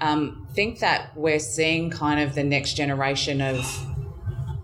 um, 0.00 0.46
think 0.54 0.80
that 0.80 1.16
we're 1.16 1.38
seeing 1.38 1.88
kind 1.88 2.20
of 2.20 2.34
the 2.34 2.44
next 2.44 2.74
generation 2.74 3.40
of 3.40 3.86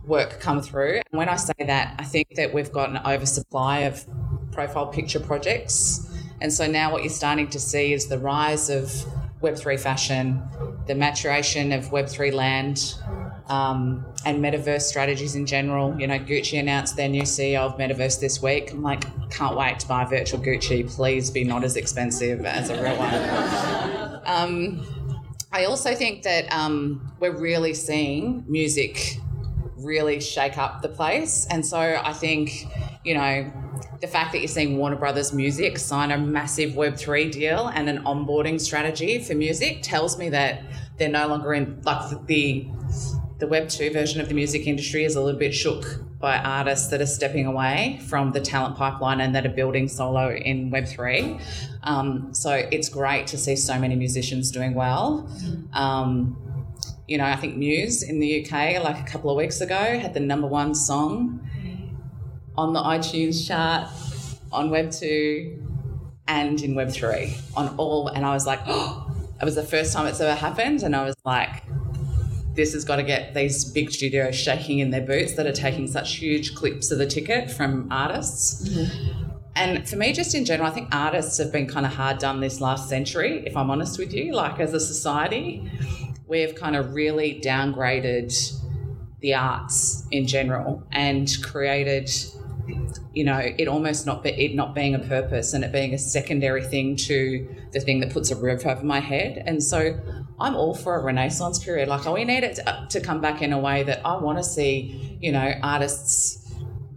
work 0.07 0.41
come 0.41 0.61
through. 0.61 0.97
And 0.97 1.18
when 1.18 1.30
I 1.30 1.36
say 1.36 1.55
that, 1.61 1.95
I 1.99 2.05
think 2.05 2.34
that 2.34 2.53
we've 2.53 2.70
got 2.70 2.91
an 2.91 2.99
oversupply 3.07 3.80
of 3.80 4.05
profile 4.53 4.86
picture 4.86 5.20
projects. 5.20 6.07
And 6.40 6.53
so 6.53 6.66
now 6.66 6.92
what 6.92 7.03
you're 7.03 7.11
starting 7.11 7.48
to 7.48 7.61
see 7.61 7.92
is 7.92 8.07
the 8.07 8.18
rise 8.18 8.70
of 8.70 8.86
Web3 9.42 9.78
fashion, 9.78 10.42
the 10.86 10.94
maturation 10.94 11.72
of 11.72 11.86
Web3 11.86 12.32
land, 12.32 12.94
um, 13.48 14.07
and 14.24 14.42
metaverse 14.42 14.82
strategies 14.82 15.34
in 15.34 15.44
general. 15.44 15.98
You 16.01 16.07
know, 16.07 16.18
Gucci 16.18 16.59
announced 16.59 16.96
their 16.96 17.09
new 17.09 17.22
CEO 17.22 17.61
of 17.61 17.76
Metaverse 17.78 18.20
this 18.20 18.42
week. 18.42 18.70
I'm 18.70 18.82
like, 18.82 19.05
can't 19.30 19.57
wait 19.57 19.80
to 19.80 19.88
buy 19.88 20.05
a 20.05 20.07
virtual 20.07 20.40
Gucci. 20.40 20.88
Please 20.88 21.30
be 21.30 21.44
not 21.44 21.64
as 21.64 21.76
expensive 21.76 22.44
as 22.44 22.70
a 22.70 22.82
real 22.82 22.96
one. 22.96 24.20
um, 24.24 24.86
I 25.53 25.64
also 25.64 25.94
think 25.94 26.22
that 26.22 26.51
um, 26.53 27.12
we're 27.18 27.36
really 27.36 27.74
seeing 27.74 28.44
music 28.46 29.18
really 29.76 30.20
shake 30.20 30.59
up 30.59 30.82
the 30.82 30.88
place. 30.88 31.46
And 31.51 31.64
so 31.64 31.78
I 31.78 32.12
think, 32.12 32.66
you 33.05 33.14
know, 33.14 33.51
the 34.01 34.07
fact 34.07 34.32
that 34.32 34.38
you're 34.38 34.48
seeing 34.48 34.78
Warner 34.78 34.96
Brothers 34.96 35.32
Music 35.32 35.78
sign 35.78 36.11
a 36.11 36.18
massive 36.18 36.72
Web3 36.72 37.30
deal 37.30 37.68
and 37.68 37.88
an 37.88 38.03
onboarding 38.05 38.61
strategy 38.61 39.22
for 39.22 39.34
music 39.34 39.82
tells 39.82 40.18
me 40.18 40.30
that 40.30 40.62
they're 40.96 41.11
no 41.11 41.26
longer 41.28 41.55
in 41.55 41.80
like 41.82 42.26
the 42.26 42.66
the 43.38 43.46
Web 43.46 43.70
2 43.70 43.90
version 43.90 44.20
of 44.20 44.28
the 44.28 44.34
music 44.34 44.66
industry 44.66 45.03
is 45.05 45.16
a 45.16 45.20
little 45.20 45.38
bit 45.38 45.55
shook 45.55 46.05
by 46.18 46.36
artists 46.36 46.88
that 46.88 47.01
are 47.01 47.07
stepping 47.07 47.46
away 47.46 47.98
from 48.07 48.32
the 48.32 48.40
talent 48.40 48.76
pipeline 48.76 49.20
and 49.22 49.34
that 49.34 49.46
are 49.46 49.51
building 49.51 49.88
solo 49.88 50.34
in 50.34 50.70
Web 50.70 50.86
3. 50.86 51.38
Um, 51.82 52.34
so 52.34 52.53
it's 52.53 52.90
great 52.90 53.26
to 53.28 53.38
see 53.38 53.57
so 53.57 53.78
many 53.78 53.96
musicians 53.96 54.51
doing 54.51 54.74
well. 54.74 55.26
Um, 55.72 56.36
you 57.09 57.16
know, 57.16 57.24
I 57.24 57.36
think 57.36 57.57
Muse 57.57 58.03
in 58.03 58.20
the 58.20 58.44
UK, 58.44 58.84
like 58.84 59.01
a 59.01 59.11
couple 59.11 59.30
of 59.30 59.38
weeks 59.38 59.62
ago, 59.62 59.98
had 59.98 60.12
the 60.12 60.20
number 60.20 60.46
one 60.46 60.74
song 60.74 61.49
on 62.57 62.72
the 62.72 62.80
iTunes 62.80 63.46
chart, 63.46 63.88
on 64.53 64.70
Web 64.70 64.90
2, 64.90 65.66
and 66.28 66.61
in 66.62 66.74
Web 66.74 66.90
3, 66.90 67.36
on 67.57 67.74
all. 67.76 68.09
And 68.09 68.24
I 68.24 68.34
was 68.34 68.46
like, 68.46 68.61
oh, 68.66 69.11
it 69.40 69.44
was 69.44 69.55
the 69.55 69.62
first 69.62 69.92
time 69.92 70.07
it's 70.07 70.20
ever 70.20 70.34
happened. 70.34 70.82
And 70.82 70.94
I 70.94 71.05
was 71.05 71.16
like, 71.24 71.64
this 72.55 72.72
has 72.72 72.84
got 72.84 72.96
to 72.96 73.03
get 73.03 73.34
these 73.34 73.64
big 73.64 73.90
studios 73.90 74.34
shaking 74.34 74.80
in 74.80 74.90
their 74.90 75.01
boots 75.01 75.34
that 75.34 75.46
are 75.46 75.53
taking 75.53 75.86
such 75.86 76.16
huge 76.16 76.55
clips 76.55 76.90
of 76.90 76.98
the 76.98 77.07
ticket 77.07 77.51
from 77.51 77.88
artists. 77.90 78.68
Mm-hmm. 78.68 79.30
And 79.57 79.88
for 79.88 79.96
me, 79.96 80.12
just 80.12 80.34
in 80.34 80.44
general, 80.44 80.68
I 80.68 80.72
think 80.72 80.88
artists 80.92 81.38
have 81.38 81.53
been 81.53 81.66
kind 81.66 81.84
of 81.84 81.92
hard 81.92 82.18
done 82.18 82.40
this 82.40 82.61
last 82.61 82.88
century, 82.88 83.42
if 83.46 83.57
I'm 83.57 83.70
honest 83.70 83.98
with 83.98 84.12
you. 84.12 84.32
Like, 84.32 84.61
as 84.61 84.72
a 84.72 84.80
society, 84.80 85.70
we've 86.26 86.55
kind 86.55 86.76
of 86.76 86.94
really 86.94 87.40
downgraded 87.42 88.32
the 89.20 89.34
arts 89.34 90.06
in 90.10 90.26
general 90.26 90.82
and 90.92 91.30
created 91.42 92.10
you 93.12 93.24
know, 93.24 93.38
it 93.38 93.66
almost 93.66 94.06
not 94.06 94.22
be, 94.22 94.30
it 94.30 94.54
not 94.54 94.74
being 94.74 94.94
a 94.94 94.98
purpose 94.98 95.52
and 95.52 95.64
it 95.64 95.72
being 95.72 95.92
a 95.94 95.98
secondary 95.98 96.62
thing 96.62 96.94
to 96.96 97.48
the 97.72 97.80
thing 97.80 98.00
that 98.00 98.12
puts 98.12 98.30
a 98.30 98.36
roof 98.36 98.64
over 98.64 98.84
my 98.84 99.00
head. 99.00 99.42
And 99.46 99.62
so 99.62 99.98
I'm 100.38 100.54
all 100.54 100.74
for 100.74 100.94
a 100.94 101.02
renaissance 101.02 101.62
period. 101.62 101.88
Like 101.88 102.04
we 102.06 102.24
need 102.24 102.44
it 102.44 102.56
to, 102.56 102.86
to 102.90 103.00
come 103.00 103.20
back 103.20 103.42
in 103.42 103.52
a 103.52 103.58
way 103.58 103.82
that 103.82 104.06
I 104.06 104.16
want 104.16 104.38
to 104.38 104.44
see, 104.44 105.18
you 105.20 105.32
know, 105.32 105.52
artists 105.62 106.39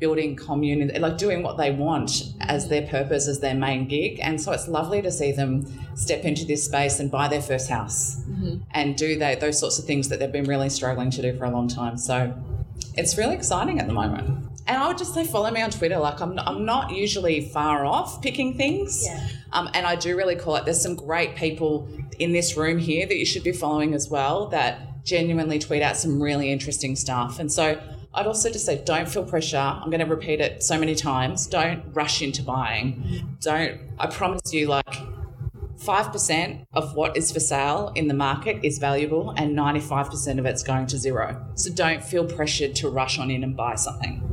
building 0.04 0.36
community, 0.36 1.00
like 1.00 1.18
doing 1.18 1.42
what 1.44 1.56
they 1.58 1.72
want 1.72 2.34
as 2.42 2.68
their 2.68 2.86
purpose, 2.88 3.26
as 3.26 3.40
their 3.40 3.56
main 3.56 3.88
gig. 3.88 4.20
And 4.22 4.36
so 4.42 4.52
it's 4.52 4.68
lovely 4.68 5.02
to 5.02 5.10
see 5.10 5.32
them 5.32 5.66
step 5.96 6.26
into 6.26 6.44
this 6.44 6.66
space 6.66 7.00
and 7.00 7.10
buy 7.10 7.30
their 7.30 7.42
first 7.42 7.70
house 7.70 8.18
mm-hmm. 8.30 8.58
and 8.72 8.98
do 8.98 9.18
they, 9.18 9.36
those 9.36 9.58
sorts 9.58 9.80
of 9.80 9.86
things 9.86 10.10
that 10.10 10.20
they've 10.20 10.38
been 10.40 10.50
really 10.56 10.68
struggling 10.70 11.10
to 11.12 11.22
do 11.22 11.38
for 11.38 11.46
a 11.46 11.52
long 11.52 11.70
time. 11.70 11.98
So 11.98 12.16
it's 12.96 13.18
really 13.18 13.36
exciting 13.36 13.80
at 13.80 13.88
the 13.88 13.94
moment. 13.94 14.28
and 14.68 14.76
I 14.78 14.88
would 14.90 14.98
just 14.98 15.14
say 15.14 15.24
follow 15.26 15.50
me 15.52 15.62
on 15.62 15.70
Twitter. 15.70 15.98
Like 15.98 16.20
I'm, 16.20 16.38
I'm 16.40 16.66
not 16.66 16.92
usually 16.92 17.50
far 17.58 17.86
off 17.86 18.22
picking 18.22 18.58
things. 18.58 19.06
Yeah. 19.06 19.26
Um, 19.54 19.70
and 19.74 19.86
I 19.86 19.96
do 19.96 20.18
really 20.18 20.36
call 20.36 20.58
it. 20.58 20.66
There's 20.66 20.82
some 20.82 20.96
great 20.96 21.38
people 21.38 21.88
in 22.20 22.34
this 22.34 22.58
room 22.58 22.78
here 22.78 23.06
that 23.08 23.16
you 23.16 23.26
should 23.26 23.44
be 23.44 23.54
following 23.54 23.94
as 23.94 24.10
well 24.10 24.48
that 24.48 25.06
genuinely 25.06 25.60
tweet 25.60 25.82
out 25.82 25.96
some 25.96 26.22
really 26.22 26.52
interesting 26.52 26.98
stuff. 26.98 27.40
And 27.40 27.50
so 27.50 27.82
I'd 28.16 28.28
also 28.28 28.52
just 28.52 28.66
say 28.66 28.84
don't 28.84 29.10
feel 29.10 29.24
pressure. 29.24 29.58
I'm 29.58 29.90
going 29.90 30.00
to 30.00 30.06
repeat 30.06 30.40
it 30.40 30.64
so 30.64 30.78
many 30.78 30.96
times. 30.96 31.48
Don't 31.48 31.84
rush 31.94 32.22
into 32.22 32.44
buying. 32.44 33.36
Don't, 33.40 33.80
I 33.98 34.08
promise 34.08 34.54
you, 34.54 34.68
like 34.68 34.96
5% 35.78 36.66
of 36.74 36.96
what 36.96 37.18
is 37.18 37.32
for 37.32 37.40
sale 37.40 37.92
in 37.96 38.08
the 38.08 38.14
market 38.14 38.64
is 38.64 38.78
valuable 38.78 39.32
and 39.32 39.58
95% 39.58 40.40
of 40.40 40.46
it's 40.46 40.64
going 40.64 40.86
to 40.88 40.98
zero. 40.98 41.44
So 41.56 41.74
don't 41.74 42.04
feel 42.04 42.26
pressured 42.26 42.76
to 42.76 42.90
rush 42.90 43.20
on 43.20 43.32
in 43.32 43.44
and 43.44 43.58
buy 43.58 43.76
something. 43.76 44.30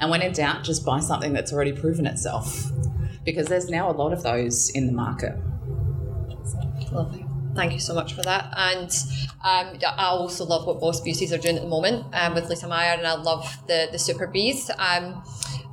And 0.00 0.10
when 0.10 0.20
in 0.20 0.32
doubt, 0.32 0.64
just 0.64 0.84
buy 0.84 0.98
something 0.98 1.32
that's 1.32 1.52
already 1.52 1.72
proven 1.72 2.06
itself 2.06 2.70
because 3.24 3.46
there's 3.46 3.70
now 3.70 3.88
a 3.88 3.94
lot 3.94 4.12
of 4.12 4.24
those 4.24 4.70
in 4.70 4.86
the 4.86 4.92
market. 4.92 5.36
Lovely. 6.90 7.24
Thank 7.54 7.72
you 7.74 7.80
so 7.80 7.94
much 7.94 8.14
for 8.14 8.22
that. 8.22 8.52
And 8.56 8.90
um, 9.44 9.78
I 9.98 10.06
also 10.06 10.44
love 10.44 10.66
what 10.66 10.80
Boss 10.80 11.00
Beauties 11.00 11.32
are 11.32 11.38
doing 11.38 11.56
at 11.56 11.62
the 11.62 11.68
moment 11.68 12.06
um, 12.14 12.34
with 12.34 12.48
Lisa 12.48 12.66
Mayer, 12.66 12.96
and 12.96 13.06
I 13.06 13.14
love 13.14 13.58
the 13.66 13.88
the 13.92 13.98
Super 13.98 14.26
Bees. 14.26 14.70
Um, 14.78 15.22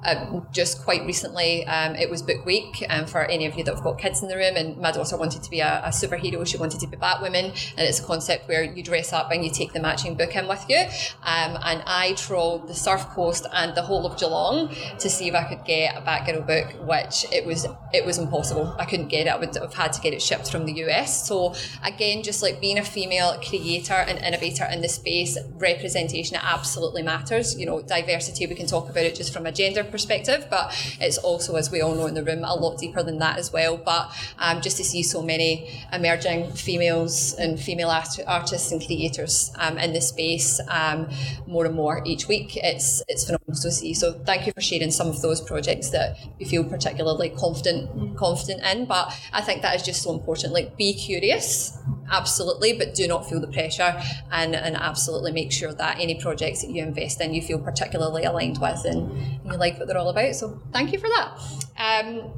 uh, 0.04 0.40
just 0.52 0.84
quite 0.84 1.06
recently, 1.06 1.66
um, 1.66 1.96
it 1.96 2.10
was 2.10 2.22
book 2.22 2.46
week 2.46 2.86
um, 2.90 3.06
for 3.06 3.26
any 3.26 3.46
of 3.46 3.58
you 3.58 3.64
that 3.64 3.76
have 3.76 3.84
got 3.84 3.98
kids 3.98 4.22
in 4.22 4.30
the 4.30 4.36
room. 4.36 4.56
And 4.56 4.78
my 4.78 4.92
daughter 4.92 5.18
wanted 5.18 5.44
to 5.44 5.50
be 5.50 5.60
a, 5.60 5.82
a, 5.84 5.90
superhero. 5.90 6.46
She 6.48 6.58
wanted 6.58 6.80
to 6.80 6.88
be 6.88 6.96
Batwoman. 6.96 7.46
And 7.78 7.88
it's 7.88 8.00
a 8.00 8.04
concept 8.04 8.48
where 8.48 8.64
you 8.64 8.82
dress 8.82 9.12
up 9.12 9.32
and 9.32 9.44
you 9.44 9.52
take 9.52 9.74
the 9.74 9.80
matching 9.80 10.16
book 10.16 10.36
in 10.36 10.48
with 10.48 10.64
you. 10.70 10.78
Um, 11.24 11.58
and 11.64 11.84
I 11.86 12.14
trolled 12.18 12.68
the 12.68 12.74
Surf 12.74 13.02
Coast 13.10 13.46
and 13.54 13.76
the 13.76 13.82
whole 13.82 14.06
of 14.06 14.18
Geelong 14.18 14.74
to 15.00 15.10
see 15.10 15.28
if 15.28 15.36
I 15.36 15.44
could 15.44 15.66
get 15.66 15.98
a 15.98 16.02
Batgirl 16.02 16.48
book, 16.48 16.88
which 16.88 17.26
it 17.32 17.46
was 17.46 17.68
it 17.94 18.06
was 18.06 18.18
impossible. 18.18 18.74
I 18.78 18.86
couldn't 18.86 19.08
get 19.08 19.28
it. 19.28 19.30
I 19.32 19.38
would 19.38 19.56
have 19.56 19.74
had 19.74 19.94
to 19.94 20.02
get 20.02 20.14
it 20.14 20.22
shipped 20.22 20.52
from 20.52 20.66
the 20.66 20.74
US. 20.86 21.28
So 21.28 21.56
again, 21.84 22.24
just 22.24 22.42
like 22.42 22.62
being 22.62 22.78
a 22.78 22.86
female 22.86 23.40
creator 23.42 23.94
and 23.94 24.18
innovator 24.20 24.66
in 24.72 24.82
the 24.82 24.90
space, 24.90 25.38
representation 25.56 26.38
absolutely 26.42 27.04
matters. 27.04 27.60
You 27.60 27.66
know, 27.66 27.82
diversity. 27.82 28.48
We 28.48 28.56
can 28.56 28.68
talk 28.68 28.90
about 28.90 29.04
it 29.04 29.16
just 29.16 29.34
from 29.34 29.46
a 29.46 29.52
gender 29.52 29.84
perspective, 29.90 30.48
but 30.50 30.74
it's 31.00 31.18
also, 31.18 31.56
as 31.56 31.72
we 31.72 31.82
all 31.82 31.96
know 31.96 32.08
in 32.08 32.14
the 32.14 32.24
room, 32.24 32.44
a 32.44 32.56
lot 32.56 32.78
deeper 32.78 33.04
than 33.04 33.20
that 33.20 33.38
as 33.38 33.52
well. 33.52 33.78
But 33.78 34.12
um, 34.38 34.62
just 34.62 34.78
to 34.78 34.84
see 34.84 35.04
so 35.04 35.22
many 35.22 35.70
emerging 35.92 36.52
females 36.54 37.34
and 37.34 37.60
female 37.60 37.90
art- 37.90 38.20
artists 38.28 38.72
and 38.72 38.86
creators 38.86 39.52
um, 39.58 39.78
in 39.78 39.94
this 39.94 40.10
space 40.10 40.60
um, 40.70 41.10
more 41.48 41.66
and 41.66 41.76
more 41.76 42.02
each 42.06 42.28
week, 42.28 42.58
it's 42.58 43.04
it's 43.08 43.26
phenomenal 43.26 43.56
to 43.62 43.72
see. 43.72 43.94
So 43.94 44.14
thank 44.14 44.46
you 44.46 44.54
for 44.54 44.62
sharing 44.62 44.92
some 44.92 45.08
of 45.08 45.22
those 45.22 45.42
projects 45.42 45.90
that 45.92 46.18
you 46.40 46.46
feel 46.46 46.64
particularly 46.64 47.30
confident 47.30 48.18
confident 48.18 48.64
in. 48.64 48.86
But 48.86 49.14
I 49.34 49.42
think 49.42 49.62
that 49.62 49.76
is 49.76 49.84
just 49.84 50.02
so 50.02 50.14
important. 50.14 50.54
Like, 50.54 50.78
be 50.78 50.94
curious 50.94 51.78
absolutely, 52.12 52.74
but 52.74 52.96
do 52.96 53.08
not 53.08 53.30
feel 53.30 53.40
the 53.40 53.48
pressure 53.48 54.02
and, 54.32 54.56
and 54.56 54.76
absolutely 54.76 55.32
make 55.32 55.52
sure 55.52 55.74
that 55.74 56.00
any 56.00 56.20
projects 56.20 56.62
that 56.62 56.72
you 56.72 56.84
invest 56.84 57.22
in 57.22 57.34
you 57.34 57.42
feel 57.42 57.60
particularly 57.60 58.24
aligned 58.24 58.58
with 58.60 58.84
and, 58.86 59.12
and 59.12 59.46
you 59.46 59.58
like 59.58 59.79
what 59.80 59.88
they're 59.88 59.98
all 59.98 60.10
about. 60.10 60.36
So 60.36 60.62
thank 60.72 60.92
you 60.94 61.00
for 61.00 61.08
that. 61.08 61.40
Um, 61.78 62.32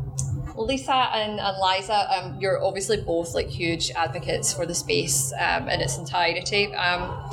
Lisa 0.56 0.94
and, 0.94 1.40
and 1.40 1.58
Liza, 1.58 2.08
um, 2.14 2.38
you're 2.40 2.64
obviously 2.64 2.98
both 2.98 3.34
like 3.34 3.48
huge 3.48 3.92
advocates 3.92 4.54
for 4.54 4.66
the 4.66 4.76
space 4.76 5.34
um, 5.40 5.70
in 5.70 5.82
its 5.82 5.98
entirety. 5.98 6.74
Um, 6.74 7.30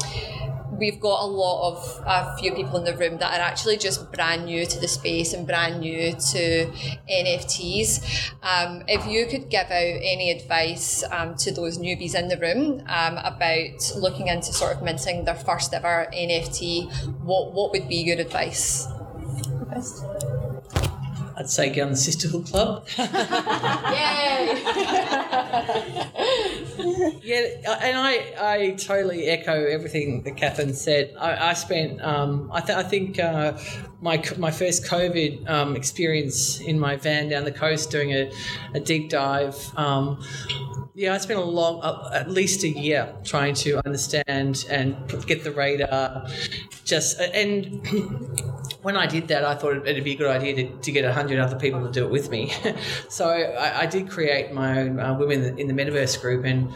we've 0.79 1.01
got 1.01 1.23
a 1.23 1.27
lot 1.27 1.73
of 1.73 2.03
a 2.07 2.37
few 2.39 2.55
people 2.55 2.79
in 2.79 2.85
the 2.85 2.97
room 2.97 3.19
that 3.19 3.39
are 3.39 3.43
actually 3.43 3.77
just 3.77 4.11
brand 4.13 4.45
new 4.45 4.65
to 4.65 4.81
the 4.81 4.89
space 4.89 5.33
and 5.33 5.47
brand 5.47 5.81
new 5.81 6.13
to 6.13 6.71
NFTs. 7.11 8.33
Um, 8.43 8.85
if 8.87 9.07
you 9.07 9.27
could 9.27 9.51
give 9.51 9.67
out 9.67 9.73
any 9.73 10.31
advice 10.31 11.05
um, 11.11 11.35
to 11.37 11.53
those 11.53 11.79
newbies 11.79 12.15
in 12.15 12.29
the 12.29 12.39
room 12.39 12.83
um, 12.89 13.19
about 13.19 13.93
looking 13.97 14.29
into 14.29 14.53
sort 14.53 14.77
of 14.77 14.83
minting 14.83 15.25
their 15.25 15.35
first 15.35 15.75
ever 15.75 16.09
NFT, 16.15 17.21
what 17.23 17.53
what 17.53 17.73
would 17.73 17.89
be 17.89 17.97
your 17.97 18.19
advice? 18.19 18.87
I'd 21.39 21.49
say 21.49 21.71
get 21.71 21.83
on 21.83 21.91
the 21.91 21.97
Sisterhood 21.97 22.47
Club. 22.47 22.89
Yay! 22.99 23.05
yeah, 27.23 27.77
and 27.81 27.97
I, 27.97 28.35
I 28.41 28.75
totally 28.77 29.27
echo 29.27 29.65
everything 29.65 30.25
that 30.25 30.37
Katherine 30.37 30.75
said. 30.75 31.15
I, 31.17 31.51
I 31.51 31.53
spent, 31.53 32.03
um, 32.03 32.51
I, 32.53 32.61
th- 32.61 32.77
I 32.77 32.83
think 32.83 33.21
uh, 33.21 33.57
my 34.01 34.21
my 34.37 34.51
first 34.51 34.85
COVID 34.87 35.49
um, 35.49 35.77
experience 35.77 36.61
in 36.61 36.77
my 36.77 36.97
van 36.97 37.29
down 37.29 37.45
the 37.45 37.53
coast 37.53 37.93
doing 37.93 38.13
a, 38.13 38.33
a 38.75 38.81
deep 38.81 39.09
dive. 39.09 39.57
Um, 39.77 40.21
yeah, 40.97 41.15
I 41.15 41.19
spent 41.19 41.39
a 41.39 41.45
long, 41.45 41.81
uh, 41.83 42.11
at 42.13 42.29
least 42.29 42.65
a 42.65 42.69
year 42.69 43.15
trying 43.23 43.55
to 43.55 43.81
understand 43.87 44.67
and 44.69 44.97
get 45.27 45.45
the 45.45 45.53
radar. 45.53 46.27
Just 46.85 47.21
and 47.21 47.81
when 48.83 48.97
I 48.97 49.07
did 49.07 49.29
that, 49.29 49.45
I 49.45 49.55
thought 49.55 49.87
it'd 49.87 50.05
be 50.05 50.13
a 50.13 50.17
good 50.17 50.31
idea 50.31 50.55
to, 50.55 50.77
to 50.77 50.93
get 50.93 51.05
a 51.05 51.13
hundred 51.13 51.39
other 51.41 51.59
people 51.59 51.85
to 51.85 51.91
do 51.91 52.05
it 52.05 52.11
with 52.11 52.31
me. 52.31 52.53
so 53.09 53.29
I, 53.29 53.81
I, 53.81 53.87
did 53.87 54.09
create 54.09 54.53
my 54.53 54.81
own 54.81 55.01
uh, 55.01 55.15
women 55.15 55.59
in 55.59 55.67
the 55.67 55.75
metaverse 55.75 56.21
group, 56.21 56.45
and 56.45 56.71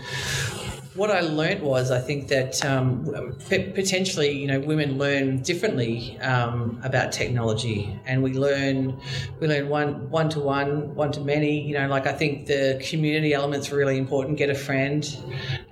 what 0.94 1.11
I 1.11 1.20
learned 1.20 1.62
was 1.62 1.90
I 1.90 2.00
think 2.00 2.28
that 2.28 2.62
um, 2.64 3.36
p- 3.48 3.70
potentially, 3.70 4.32
you 4.32 4.46
know, 4.46 4.61
women 4.61 4.98
learn 4.98 5.42
differently 5.42 6.18
um, 6.20 6.80
about 6.82 7.12
technology, 7.12 7.98
and 8.05 8.22
we 8.22 8.34
learn 8.34 9.00
we 9.40 9.46
learn 9.46 9.68
one 9.68 10.11
one 10.11 10.28
to 10.30 10.40
one, 10.40 10.94
one 10.94 11.12
to 11.12 11.20
many. 11.20 11.61
You 11.66 11.74
know, 11.74 11.88
like 11.88 12.07
I 12.07 12.12
think 12.12 12.46
the 12.46 12.84
community 12.90 13.32
elements 13.32 13.70
really 13.70 13.96
important. 13.96 14.38
Get 14.38 14.50
a 14.50 14.55
friend, 14.55 15.09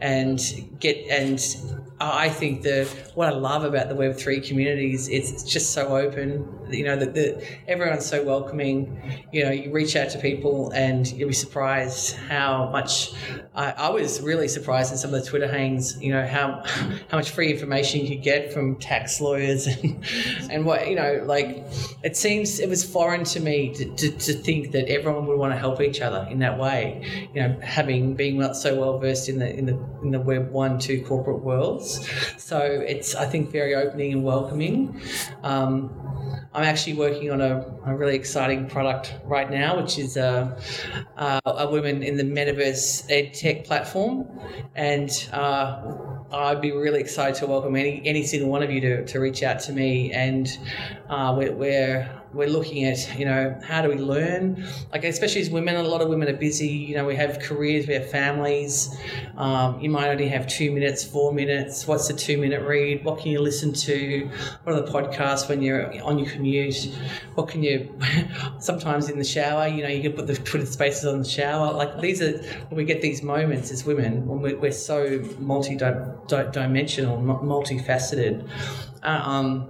and 0.00 0.40
get 0.78 0.96
and 1.10 1.38
I 2.00 2.30
think 2.30 2.62
the 2.62 2.88
what 3.14 3.28
I 3.28 3.32
love 3.32 3.62
about 3.62 3.90
the 3.90 3.94
Web 3.94 4.16
three 4.16 4.40
communities 4.40 5.06
is 5.08 5.30
it's 5.30 5.42
just 5.42 5.72
so 5.74 5.96
open. 5.98 6.48
You 6.70 6.84
know, 6.84 6.96
that 6.96 7.12
the, 7.12 7.46
everyone's 7.68 8.06
so 8.06 8.24
welcoming. 8.24 9.26
You 9.32 9.44
know, 9.44 9.50
you 9.50 9.70
reach 9.70 9.96
out 9.96 10.08
to 10.10 10.18
people 10.18 10.70
and 10.70 11.06
you'll 11.12 11.28
be 11.28 11.34
surprised 11.34 12.16
how 12.16 12.70
much. 12.70 13.12
I, 13.54 13.72
I 13.72 13.88
was 13.90 14.22
really 14.22 14.48
surprised 14.48 14.92
in 14.92 14.98
some 14.98 15.12
of 15.12 15.22
the 15.22 15.28
Twitter 15.28 15.46
hangs. 15.46 16.00
You 16.00 16.12
know 16.12 16.26
how 16.26 16.62
how 17.10 17.18
much 17.18 17.32
free 17.32 17.52
information 17.52 18.00
you 18.00 18.16
could 18.16 18.24
get 18.24 18.50
from 18.50 18.76
tax 18.76 19.20
lawyers 19.20 19.66
and 19.82 20.02
and 20.50 20.64
what 20.64 20.88
you 20.88 20.96
know. 20.96 21.22
Like 21.26 21.64
it 22.02 22.16
seems 22.16 22.60
it 22.60 22.68
was 22.70 22.82
foreign 22.82 23.24
to 23.24 23.40
me 23.40 23.74
to, 23.74 23.94
to, 23.96 24.10
to 24.10 24.32
think 24.32 24.72
that 24.72 24.88
everyone 24.88 25.26
would 25.26 25.38
want 25.38 25.52
to 25.52 25.58
help 25.58 25.82
each 25.82 26.00
other 26.00 26.26
in 26.30 26.38
that 26.38 26.58
way. 26.58 27.28
You 27.34 27.42
know, 27.42 27.60
having 27.62 28.14
being 28.14 28.40
so 28.54 28.80
well 28.80 28.98
versed 28.98 29.28
in 29.28 29.38
the 29.38 29.54
in 29.54 29.66
the 29.66 29.78
in 30.02 30.12
the 30.12 30.20
Web 30.20 30.50
one 30.50 30.78
two 30.78 31.02
corporate 31.04 31.42
worlds. 31.42 31.89
So 32.36 32.58
it's, 32.60 33.14
I 33.14 33.26
think, 33.26 33.50
very 33.50 33.74
opening 33.74 34.12
and 34.12 34.24
welcoming. 34.24 35.00
Um, 35.42 35.90
I'm 36.52 36.64
actually 36.64 36.94
working 36.94 37.30
on 37.30 37.40
a, 37.40 37.64
a, 37.86 37.94
really 37.94 38.16
exciting 38.16 38.68
product 38.68 39.14
right 39.24 39.48
now, 39.48 39.80
which 39.80 39.98
is 39.98 40.16
a, 40.16 40.58
a, 41.16 41.40
a 41.44 41.70
women 41.70 42.02
in 42.02 42.16
the 42.16 42.24
metaverse 42.24 43.06
ed 43.08 43.34
tech 43.34 43.64
platform. 43.64 44.26
And 44.74 45.10
uh, 45.32 45.96
I'd 46.32 46.60
be 46.60 46.72
really 46.72 47.00
excited 47.00 47.36
to 47.36 47.46
welcome 47.46 47.76
any, 47.76 48.02
any 48.04 48.24
single 48.24 48.50
one 48.50 48.62
of 48.62 48.70
you 48.70 48.80
to, 48.80 49.04
to 49.06 49.20
reach 49.20 49.42
out 49.42 49.60
to 49.60 49.72
me. 49.72 50.12
And 50.12 50.58
uh, 51.08 51.34
we're, 51.36 51.54
we're 51.54 52.19
we're 52.32 52.48
looking 52.48 52.84
at 52.84 53.18
you 53.18 53.24
know 53.24 53.58
how 53.64 53.82
do 53.82 53.88
we 53.88 53.96
learn? 53.96 54.64
Like 54.92 55.04
especially 55.04 55.40
as 55.40 55.50
women 55.50 55.76
a 55.76 55.82
lot 55.82 56.00
of 56.00 56.08
women 56.08 56.28
are 56.28 56.36
busy. 56.36 56.68
You 56.68 56.96
know 56.96 57.04
we 57.04 57.16
have 57.16 57.40
careers 57.40 57.86
we 57.86 57.94
have 57.94 58.10
families. 58.10 58.96
Um, 59.36 59.80
you 59.80 59.90
might 59.90 60.08
only 60.08 60.28
have 60.28 60.46
two 60.46 60.70
minutes 60.70 61.04
four 61.04 61.32
minutes. 61.32 61.86
What's 61.86 62.08
the 62.08 62.14
two 62.14 62.38
minute 62.38 62.62
read? 62.62 63.04
What 63.04 63.18
can 63.20 63.32
you 63.32 63.40
listen 63.40 63.72
to? 63.72 64.30
What 64.64 64.76
are 64.76 64.80
the 64.80 64.90
podcasts 64.90 65.48
when 65.48 65.62
you're 65.62 66.02
on 66.02 66.18
your 66.18 66.30
commute? 66.30 66.94
What 67.34 67.48
can 67.48 67.62
you 67.62 67.98
sometimes 68.58 69.08
in 69.08 69.18
the 69.18 69.24
shower? 69.24 69.66
You 69.66 69.82
know 69.82 69.88
you 69.88 70.02
can 70.02 70.12
put 70.12 70.26
the 70.26 70.36
twitter 70.36 70.66
spaces 70.66 71.06
on 71.06 71.18
the 71.20 71.28
shower. 71.28 71.72
Like 71.72 72.00
these 72.00 72.22
are 72.22 72.40
we 72.70 72.84
get 72.84 73.02
these 73.02 73.22
moments 73.22 73.70
as 73.70 73.84
women 73.84 74.26
when 74.26 74.40
we're, 74.40 74.58
we're 74.58 74.72
so 74.72 75.22
multi-dimensional 75.38 77.18
multifaceted. 77.18 78.48
Uh, 79.02 79.06
um, 79.06 79.66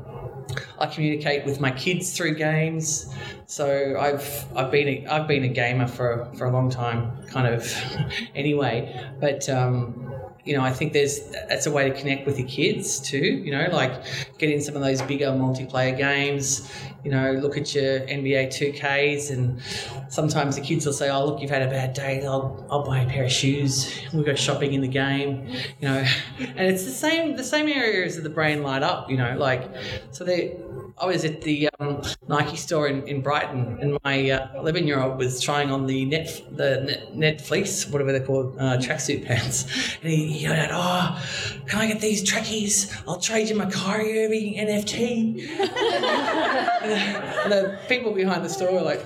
I 0.78 0.86
communicate 0.86 1.44
with 1.44 1.60
my 1.60 1.70
kids 1.70 2.16
through 2.16 2.34
games. 2.34 3.12
So 3.46 3.96
I've 3.98 4.46
I've 4.56 4.70
been 4.70 4.88
a, 4.88 5.06
I've 5.06 5.28
been 5.28 5.44
a 5.44 5.48
gamer 5.48 5.86
for 5.86 6.30
for 6.36 6.46
a 6.46 6.50
long 6.50 6.70
time, 6.70 7.24
kind 7.26 7.52
of. 7.52 7.72
anyway, 8.34 9.12
but. 9.20 9.48
Um, 9.48 10.06
you 10.44 10.56
know, 10.56 10.62
I 10.62 10.72
think 10.72 10.94
there's 10.94 11.20
that's 11.48 11.66
a 11.66 11.70
way 11.70 11.88
to 11.88 11.94
connect 11.94 12.26
with 12.26 12.38
your 12.38 12.48
kids 12.48 12.98
too. 12.98 13.18
You 13.18 13.52
know, 13.52 13.68
like 13.70 14.02
get 14.38 14.48
in 14.50 14.60
some 14.62 14.74
of 14.74 14.80
those 14.80 15.02
bigger 15.02 15.26
multiplayer 15.26 15.96
games. 15.96 16.70
You 17.04 17.10
know, 17.10 17.32
look 17.32 17.56
at 17.56 17.74
your 17.74 18.00
NBA 18.00 18.48
2Ks, 18.48 19.30
and 19.30 19.60
sometimes 20.12 20.56
the 20.56 20.62
kids 20.62 20.86
will 20.86 20.92
say, 20.92 21.10
"Oh, 21.10 21.26
look, 21.26 21.40
you've 21.40 21.50
had 21.50 21.62
a 21.62 21.70
bad 21.70 21.92
day. 21.94 22.24
I'll, 22.24 22.66
I'll 22.70 22.84
buy 22.84 23.00
a 23.00 23.08
pair 23.08 23.24
of 23.24 23.32
shoes. 23.32 23.98
We'll 24.12 24.24
go 24.24 24.34
shopping 24.34 24.74
in 24.74 24.80
the 24.80 24.88
game." 24.88 25.48
You 25.80 25.88
know, 25.88 26.04
and 26.38 26.60
it's 26.60 26.84
the 26.84 26.90
same 26.90 27.36
the 27.36 27.44
same 27.44 27.68
areas 27.68 28.16
of 28.16 28.24
the 28.24 28.30
brain 28.30 28.62
light 28.62 28.82
up. 28.82 29.10
You 29.10 29.16
know, 29.16 29.36
like 29.36 29.70
so 30.10 30.24
they 30.24 30.58
I 31.00 31.06
was 31.06 31.24
at 31.24 31.40
the 31.40 31.70
um, 31.78 32.02
Nike 32.28 32.56
store 32.56 32.86
in, 32.86 33.08
in 33.08 33.22
Brighton, 33.22 33.78
and 33.80 33.98
my 34.04 34.14
eleven 34.54 34.84
uh, 34.84 34.86
year 34.86 35.00
old 35.00 35.18
was 35.18 35.40
trying 35.40 35.70
on 35.70 35.86
the 35.86 36.04
net 36.04 36.42
the 36.50 36.80
net, 36.80 37.14
net 37.16 37.40
fleece, 37.40 37.86
whatever 37.86 38.12
they're 38.12 38.26
called, 38.26 38.56
uh, 38.58 38.76
tracksuit 38.76 39.24
pants, 39.24 39.64
and 40.02 40.10
he, 40.10 40.26
he 40.26 40.38
yelled 40.40 40.58
out, 40.58 40.70
"Oh, 40.72 41.64
can 41.66 41.80
I 41.80 41.86
get 41.86 42.00
these 42.00 42.22
trackies? 42.22 42.94
I'll 43.08 43.20
trade 43.20 43.48
you 43.48 43.56
my 43.56 43.70
Kyrie 43.70 44.24
Irving 44.24 44.54
NFT." 44.54 45.48
and, 47.44 47.52
the, 47.52 47.78
people 47.88 48.12
behind 48.12 48.44
the 48.44 48.48
store 48.48 48.72
were 48.72 48.82
like, 48.82 49.00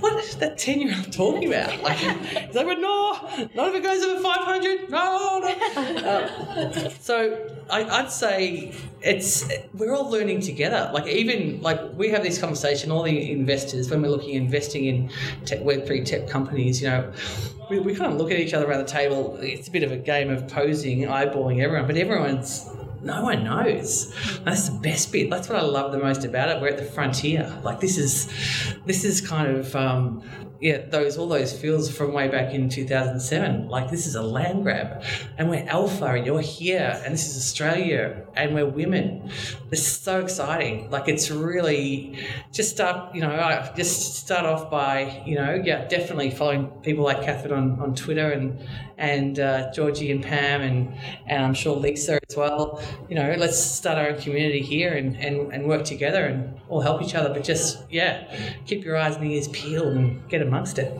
"What 0.00 0.22
is 0.24 0.36
that 0.36 0.58
ten 0.58 0.80
year 0.80 0.94
old 0.96 1.12
talking 1.12 1.48
about?" 1.48 1.82
Like, 1.82 1.98
he's 1.98 2.54
like, 2.54 2.78
"No, 2.78 3.12
not 3.54 3.68
if 3.68 3.74
it 3.74 3.82
goes 3.82 4.02
over 4.02 4.22
five 4.22 4.44
hundred. 4.44 4.90
No, 4.90 5.40
no." 5.40 6.10
Uh, 6.10 6.88
so 7.00 7.50
I, 7.70 7.84
I'd 7.84 8.10
say 8.10 8.72
it's 9.02 9.48
we're 9.74 9.94
all 9.94 10.10
learning 10.10 10.40
together. 10.40 10.90
Like 10.92 11.06
even 11.06 11.60
like 11.62 11.80
we 11.94 12.08
have 12.10 12.22
this 12.22 12.38
conversation, 12.38 12.90
all 12.90 13.02
the 13.02 13.30
investors 13.30 13.90
when 13.90 14.02
we're 14.02 14.08
looking 14.08 14.34
investing 14.34 14.84
in 14.84 15.10
tech, 15.44 15.62
Web 15.62 15.86
three 15.86 16.04
tech 16.04 16.28
companies, 16.28 16.82
you 16.82 16.88
know, 16.88 17.12
we, 17.68 17.78
we 17.78 17.94
kind 17.94 18.12
of 18.12 18.18
look 18.18 18.30
at 18.30 18.38
each 18.38 18.54
other 18.54 18.68
around 18.68 18.80
the 18.80 18.92
table. 18.92 19.36
It's 19.40 19.68
a 19.68 19.70
bit 19.70 19.82
of 19.82 19.92
a 19.92 19.96
game 19.96 20.30
of 20.30 20.48
posing, 20.48 21.00
eyeballing 21.02 21.62
everyone, 21.62 21.86
but 21.86 21.96
everyone's 21.96 22.68
no 23.02 23.22
one 23.22 23.44
knows. 23.44 24.14
That's 24.44 24.68
the 24.68 24.78
best 24.78 25.12
bit. 25.12 25.30
That's 25.30 25.48
what 25.48 25.58
I 25.58 25.62
love 25.62 25.92
the 25.92 25.98
most 25.98 26.24
about 26.24 26.48
it. 26.50 26.60
We're 26.60 26.68
at 26.68 26.78
the 26.78 26.84
frontier. 26.84 27.58
Like 27.62 27.80
this 27.80 27.98
is, 27.98 28.30
this 28.86 29.04
is 29.04 29.20
kind 29.20 29.56
of 29.56 29.74
um, 29.74 30.22
yeah, 30.60 30.78
those 30.88 31.16
all 31.16 31.26
those 31.26 31.58
feels 31.58 31.90
from 31.90 32.12
way 32.12 32.28
back 32.28 32.52
in 32.52 32.68
2007. 32.68 33.68
Like 33.68 33.90
this 33.90 34.06
is 34.06 34.14
a 34.14 34.22
land 34.22 34.62
grab, 34.62 35.02
and 35.38 35.48
we're 35.48 35.66
alpha, 35.66 36.04
and 36.06 36.26
you're 36.26 36.42
here, 36.42 37.00
and 37.02 37.14
this 37.14 37.28
is 37.28 37.36
Australia, 37.36 38.26
and 38.34 38.54
we're 38.54 38.66
women. 38.66 39.30
This 39.70 39.80
is 39.86 39.96
so 39.96 40.20
exciting. 40.20 40.90
Like 40.90 41.08
it's 41.08 41.30
really 41.30 42.18
just 42.52 42.70
start, 42.70 43.14
you 43.14 43.22
know, 43.22 43.70
just 43.74 44.16
start 44.16 44.44
off 44.44 44.70
by, 44.70 45.22
you 45.24 45.36
know, 45.36 45.54
yeah, 45.64 45.86
definitely 45.88 46.30
following 46.30 46.66
people 46.82 47.04
like 47.04 47.22
Katherine 47.22 47.54
on, 47.54 47.80
on 47.80 47.94
Twitter 47.94 48.30
and 48.30 48.58
and 48.98 49.40
uh, 49.40 49.72
Georgie 49.72 50.10
and 50.10 50.22
Pam 50.22 50.60
and 50.60 50.94
and 51.26 51.42
I'm 51.42 51.54
sure 51.54 51.74
Lisa 51.74 52.20
as 52.28 52.36
well. 52.36 52.82
You 53.08 53.14
know, 53.14 53.34
let's 53.38 53.58
start 53.58 53.96
our 53.96 54.08
own 54.08 54.20
community 54.20 54.60
here 54.60 54.92
and, 54.92 55.16
and, 55.16 55.52
and 55.54 55.66
work 55.66 55.84
together 55.84 56.26
and 56.26 56.60
all 56.68 56.82
help 56.82 57.00
each 57.02 57.14
other. 57.14 57.32
But 57.32 57.44
just 57.44 57.78
yeah, 57.90 58.30
keep 58.66 58.84
your 58.84 58.98
eyes 58.98 59.16
and 59.16 59.26
ears 59.26 59.48
peeled 59.48 59.94
and 59.94 60.28
get 60.28 60.42
amongst 60.42 60.49
it. 60.78 60.92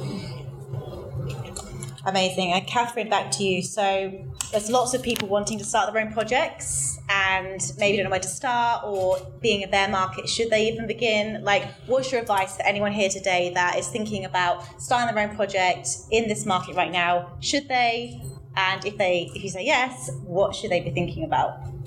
Amazing. 2.07 2.53
And 2.53 2.67
Katherine, 2.67 3.11
back 3.11 3.31
to 3.33 3.45
you. 3.45 3.63
So 3.63 4.27
there's 4.53 4.71
lots 4.71 4.95
of 4.95 5.03
people 5.03 5.29
wanting 5.29 5.59
to 5.59 5.65
start 5.65 5.93
their 5.93 6.03
own 6.03 6.13
projects 6.13 6.99
and 7.09 7.61
maybe 7.79 7.97
don't 7.97 8.05
know 8.05 8.11
where 8.11 8.21
to 8.21 8.29
start 8.29 8.85
or 8.85 9.19
being 9.41 9.63
a 9.65 9.69
bear 9.69 9.89
market, 9.89 10.29
should 10.29 10.51
they 10.51 10.69
even 10.69 10.87
begin? 10.87 11.43
Like, 11.45 11.65
what's 11.87 12.11
your 12.11 12.21
advice 12.21 12.57
for 12.57 12.63
anyone 12.63 12.93
here 12.93 13.09
today 13.09 13.53
that 13.55 13.77
is 13.77 13.89
thinking 13.89 14.25
about 14.25 14.65
starting 14.81 15.15
their 15.15 15.29
own 15.29 15.37
project 15.37 15.89
in 16.11 16.29
this 16.29 16.47
market 16.47 16.75
right 16.75 16.91
now? 16.91 17.37
Should 17.41 17.69
they? 17.69 18.23
And 18.57 18.85
if 18.85 18.97
they, 18.97 19.31
if 19.35 19.45
you 19.45 19.51
say 19.51 19.65
yes, 19.65 20.11
what 20.25 20.55
should 20.55 20.71
they 20.71 20.81
be 20.81 20.91
thinking 20.91 21.25
about? 21.25 21.80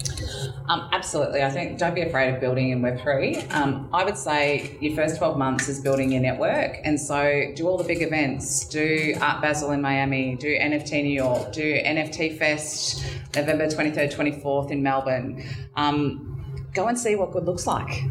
Um, 0.69 0.89
absolutely. 0.91 1.43
I 1.43 1.49
think 1.49 1.77
don't 1.77 1.93
be 1.93 2.01
afraid 2.01 2.33
of 2.33 2.39
building 2.39 2.69
in 2.69 2.81
Web3. 2.81 3.53
Um, 3.53 3.89
I 3.93 4.03
would 4.03 4.17
say 4.17 4.77
your 4.79 4.95
first 4.95 5.17
12 5.17 5.37
months 5.37 5.67
is 5.67 5.79
building 5.79 6.11
your 6.11 6.21
network. 6.21 6.77
And 6.83 6.99
so 6.99 7.51
do 7.55 7.67
all 7.67 7.77
the 7.77 7.83
big 7.83 8.01
events, 8.01 8.65
do 8.65 9.15
Art 9.21 9.41
Basel 9.41 9.71
in 9.71 9.81
Miami, 9.81 10.35
do 10.35 10.47
NFT 10.47 11.03
New 11.03 11.13
York, 11.13 11.51
do 11.51 11.61
NFT 11.61 12.37
Fest 12.37 13.05
November 13.35 13.67
23rd, 13.67 14.13
24th 14.13 14.71
in 14.71 14.81
Melbourne. 14.81 15.43
Um, 15.75 16.69
go 16.73 16.87
and 16.87 16.97
see 16.97 17.15
what 17.15 17.31
good 17.31 17.45
looks 17.45 17.67
like. 17.67 18.03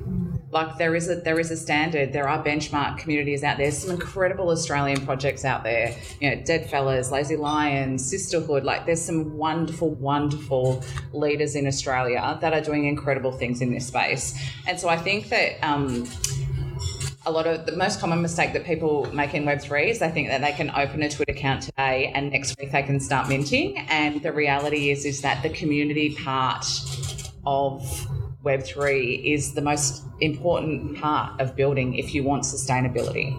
Like 0.52 0.76
there 0.76 0.94
is 0.94 1.08
a 1.08 1.14
there 1.14 1.40
is 1.40 1.50
a 1.50 1.56
standard. 1.56 2.12
There 2.12 2.28
are 2.28 2.44
benchmark 2.44 2.98
communities 2.98 3.42
out 3.42 3.56
there. 3.56 3.70
Some 3.70 3.90
incredible 3.90 4.50
Australian 4.50 5.02
projects 5.06 5.46
out 5.46 5.64
there. 5.64 5.96
You 6.20 6.28
know, 6.28 6.42
DeadFellaz, 6.42 7.10
Lazy 7.10 7.36
Lions, 7.36 8.04
Sisterhood. 8.04 8.62
Like 8.62 8.84
there's 8.84 9.00
some 9.00 9.38
wonderful, 9.38 9.94
wonderful 9.94 10.84
leaders 11.14 11.56
in 11.56 11.66
Australia 11.66 12.36
that 12.42 12.52
are 12.52 12.60
doing 12.60 12.84
incredible 12.84 13.32
things 13.32 13.62
in 13.62 13.72
this 13.72 13.86
space. 13.86 14.38
And 14.68 14.78
so 14.78 14.88
I 14.88 14.98
think 14.98 15.30
that. 15.30 15.56
Um, 15.64 16.06
a 17.24 17.30
lot 17.30 17.46
of 17.46 17.66
the 17.66 17.76
most 17.76 18.00
common 18.00 18.20
mistake 18.20 18.52
that 18.52 18.64
people 18.64 19.08
make 19.14 19.32
in 19.32 19.44
Web3 19.44 19.90
is 19.90 20.00
they 20.00 20.10
think 20.10 20.26
that 20.26 20.40
they 20.40 20.50
can 20.50 20.70
open 20.70 21.04
a 21.04 21.08
Twitter 21.08 21.30
account 21.30 21.62
today 21.62 22.10
and 22.16 22.32
next 22.32 22.58
week 22.58 22.72
they 22.72 22.82
can 22.82 22.98
start 22.98 23.28
minting. 23.28 23.78
And 23.78 24.20
the 24.24 24.32
reality 24.32 24.90
is, 24.90 25.04
is 25.04 25.20
that 25.20 25.40
the 25.44 25.50
community 25.50 26.16
part 26.16 26.66
of 27.46 27.80
Web3 28.44 29.24
is 29.24 29.54
the 29.54 29.60
most 29.60 30.02
important 30.22 30.98
part 30.98 31.40
of 31.40 31.56
building 31.56 31.94
if 31.94 32.14
you 32.14 32.22
want 32.22 32.44
sustainability. 32.44 33.36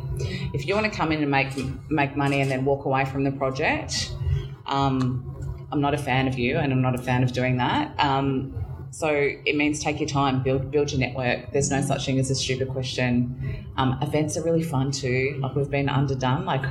If 0.53 0.67
you 0.67 0.75
want 0.75 0.91
to 0.91 0.97
come 0.97 1.11
in 1.11 1.21
and 1.21 1.31
make 1.31 1.51
make 1.89 2.15
money 2.17 2.41
and 2.41 2.51
then 2.51 2.65
walk 2.65 2.86
away 2.86 3.05
from 3.05 3.23
the 3.23 3.31
project, 3.31 4.11
um, 4.67 5.67
I'm 5.71 5.81
not 5.81 5.93
a 5.93 5.97
fan 5.97 6.27
of 6.27 6.38
you, 6.38 6.57
and 6.57 6.71
I'm 6.73 6.81
not 6.81 6.95
a 6.95 7.01
fan 7.01 7.23
of 7.23 7.31
doing 7.31 7.57
that. 7.57 7.97
Um, 7.99 8.53
so 8.91 9.07
it 9.09 9.55
means 9.55 9.79
take 9.79 9.99
your 9.99 10.09
time, 10.09 10.43
build 10.43 10.69
build 10.69 10.91
your 10.91 10.99
network. 10.99 11.51
There's 11.51 11.71
no 11.71 11.81
such 11.81 12.05
thing 12.05 12.19
as 12.19 12.29
a 12.29 12.36
stupid 12.36 12.69
question. 12.69 13.65
Um, 13.77 13.97
events 14.01 14.38
are 14.38 14.43
really 14.43 14.61
fun 14.61 14.91
too. 14.91 15.39
Like 15.41 15.55
we've 15.55 15.69
been 15.69 15.89
underdone. 15.89 16.45
Like 16.45 16.65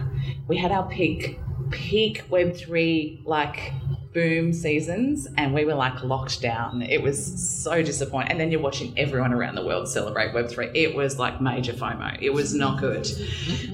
we 0.46 0.56
had 0.56 0.70
our 0.70 0.88
peak 0.88 1.40
peak 1.70 2.24
Web 2.28 2.54
three 2.54 3.20
like 3.24 3.72
boom 4.12 4.52
seasons 4.52 5.26
and 5.36 5.54
we 5.54 5.64
were 5.64 5.74
like 5.74 6.02
locked 6.02 6.40
down. 6.40 6.82
It 6.82 7.02
was 7.02 7.62
so 7.62 7.82
disappointing. 7.82 8.32
And 8.32 8.40
then 8.40 8.50
you're 8.50 8.60
watching 8.60 8.92
everyone 8.98 9.32
around 9.32 9.54
the 9.54 9.64
world 9.64 9.88
celebrate 9.88 10.32
Web3. 10.32 10.72
It 10.74 10.94
was 10.94 11.18
like 11.18 11.40
major 11.40 11.72
FOMO. 11.72 12.18
It 12.20 12.30
was 12.30 12.54
not 12.54 12.80
good. 12.80 13.06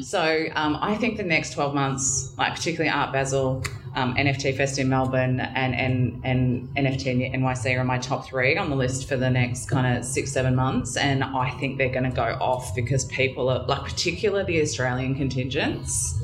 So 0.03 0.47
um, 0.55 0.79
I 0.81 0.95
think 0.97 1.17
the 1.17 1.25
next 1.25 1.55
12 1.55 1.75
months, 1.75 2.37
like 2.39 2.55
particularly 2.55 2.91
Art 2.91 3.13
Basel, 3.13 3.65
um, 3.95 4.15
NFT 4.15 4.57
Fest 4.57 4.79
in 4.79 4.89
Melbourne, 4.89 5.41
and, 5.41 5.75
and, 5.75 6.21
and 6.25 6.69
NFT 6.77 7.35
NYC 7.35 7.77
are 7.77 7.85
my 7.85 7.99
top 7.99 8.27
three 8.27 8.57
on 8.57 8.71
the 8.71 8.77
list 8.77 9.09
for 9.09 9.17
the 9.17 9.29
next 9.29 9.69
kind 9.69 9.99
of 9.99 10.05
six, 10.05 10.31
seven 10.31 10.55
months. 10.55 10.97
And 10.97 11.25
I 11.25 11.51
think 11.59 11.79
they're 11.79 11.89
going 11.89 12.09
to 12.09 12.15
go 12.15 12.37
off 12.41 12.75
because 12.77 13.07
people 13.07 13.49
are, 13.49 13.65
like, 13.67 13.83
particularly 13.83 14.45
the 14.45 14.63
Australian 14.63 15.17
contingents 15.17 16.15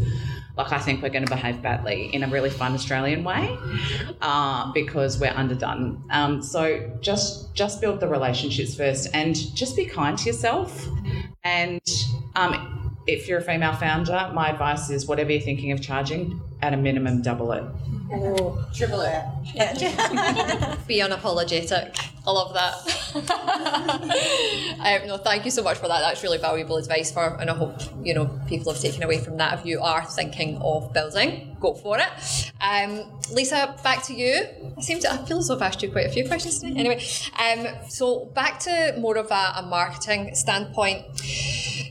like 0.56 0.72
I 0.72 0.78
think 0.78 1.02
we're 1.02 1.10
going 1.10 1.24
to 1.24 1.30
behave 1.30 1.60
badly 1.62 2.14
in 2.14 2.22
a 2.22 2.28
really 2.28 2.50
fun 2.50 2.74
Australian 2.74 3.24
way 3.24 3.56
uh, 4.22 4.72
because 4.72 5.18
we're 5.18 5.30
underdone. 5.30 6.04
Um, 6.10 6.42
so 6.42 6.90
just 7.00 7.54
just 7.54 7.80
build 7.80 8.00
the 8.00 8.08
relationships 8.08 8.74
first, 8.74 9.08
and 9.12 9.34
just 9.54 9.76
be 9.76 9.84
kind 9.84 10.16
to 10.18 10.26
yourself. 10.26 10.86
And 11.42 11.82
um, 12.36 12.96
if 13.06 13.28
you're 13.28 13.38
a 13.38 13.42
female 13.42 13.74
founder, 13.74 14.30
my 14.32 14.50
advice 14.50 14.90
is 14.90 15.06
whatever 15.06 15.32
you're 15.32 15.40
thinking 15.40 15.72
of 15.72 15.80
charging, 15.82 16.40
at 16.64 16.72
a 16.72 16.76
minimum, 16.76 17.22
double 17.22 17.52
it. 17.52 17.62
Oh, 18.12 18.66
triple 18.74 19.02
it. 19.02 19.22
Yeah. 19.54 19.72
Be 20.86 21.00
unapologetic. 21.00 22.10
I 22.26 22.30
love 22.30 22.54
that. 22.54 22.74
um, 25.02 25.08
no, 25.08 25.18
thank 25.18 25.44
you 25.44 25.50
so 25.50 25.62
much 25.62 25.76
for 25.76 25.88
that. 25.88 26.00
That's 26.00 26.22
really 26.22 26.38
valuable 26.38 26.76
advice 26.76 27.12
for, 27.12 27.36
and 27.38 27.50
I 27.50 27.54
hope 27.54 27.80
you 28.02 28.14
know 28.14 28.40
people 28.46 28.72
have 28.72 28.80
taken 28.80 29.02
away 29.02 29.18
from 29.18 29.36
that. 29.36 29.58
If 29.58 29.66
you 29.66 29.80
are 29.80 30.04
thinking 30.06 30.56
of 30.62 30.92
building, 30.94 31.56
go 31.60 31.74
for 31.74 31.98
it. 31.98 32.52
Um, 32.62 33.04
Lisa, 33.30 33.76
back 33.82 34.02
to 34.04 34.14
you. 34.14 34.46
I 34.76 34.80
seem 34.80 35.00
to. 35.00 35.12
I 35.12 35.18
feel 35.18 35.38
as 35.38 35.48
though 35.48 35.56
I've 35.56 35.62
asked 35.62 35.82
you 35.82 35.92
quite 35.92 36.06
a 36.06 36.12
few 36.12 36.26
questions 36.26 36.60
today. 36.60 36.80
Anyway, 36.80 37.04
um, 37.38 37.66
so 37.90 38.24
back 38.34 38.58
to 38.60 38.94
more 38.98 39.18
of 39.18 39.30
a, 39.30 39.52
a 39.56 39.62
marketing 39.62 40.34
standpoint. 40.34 41.04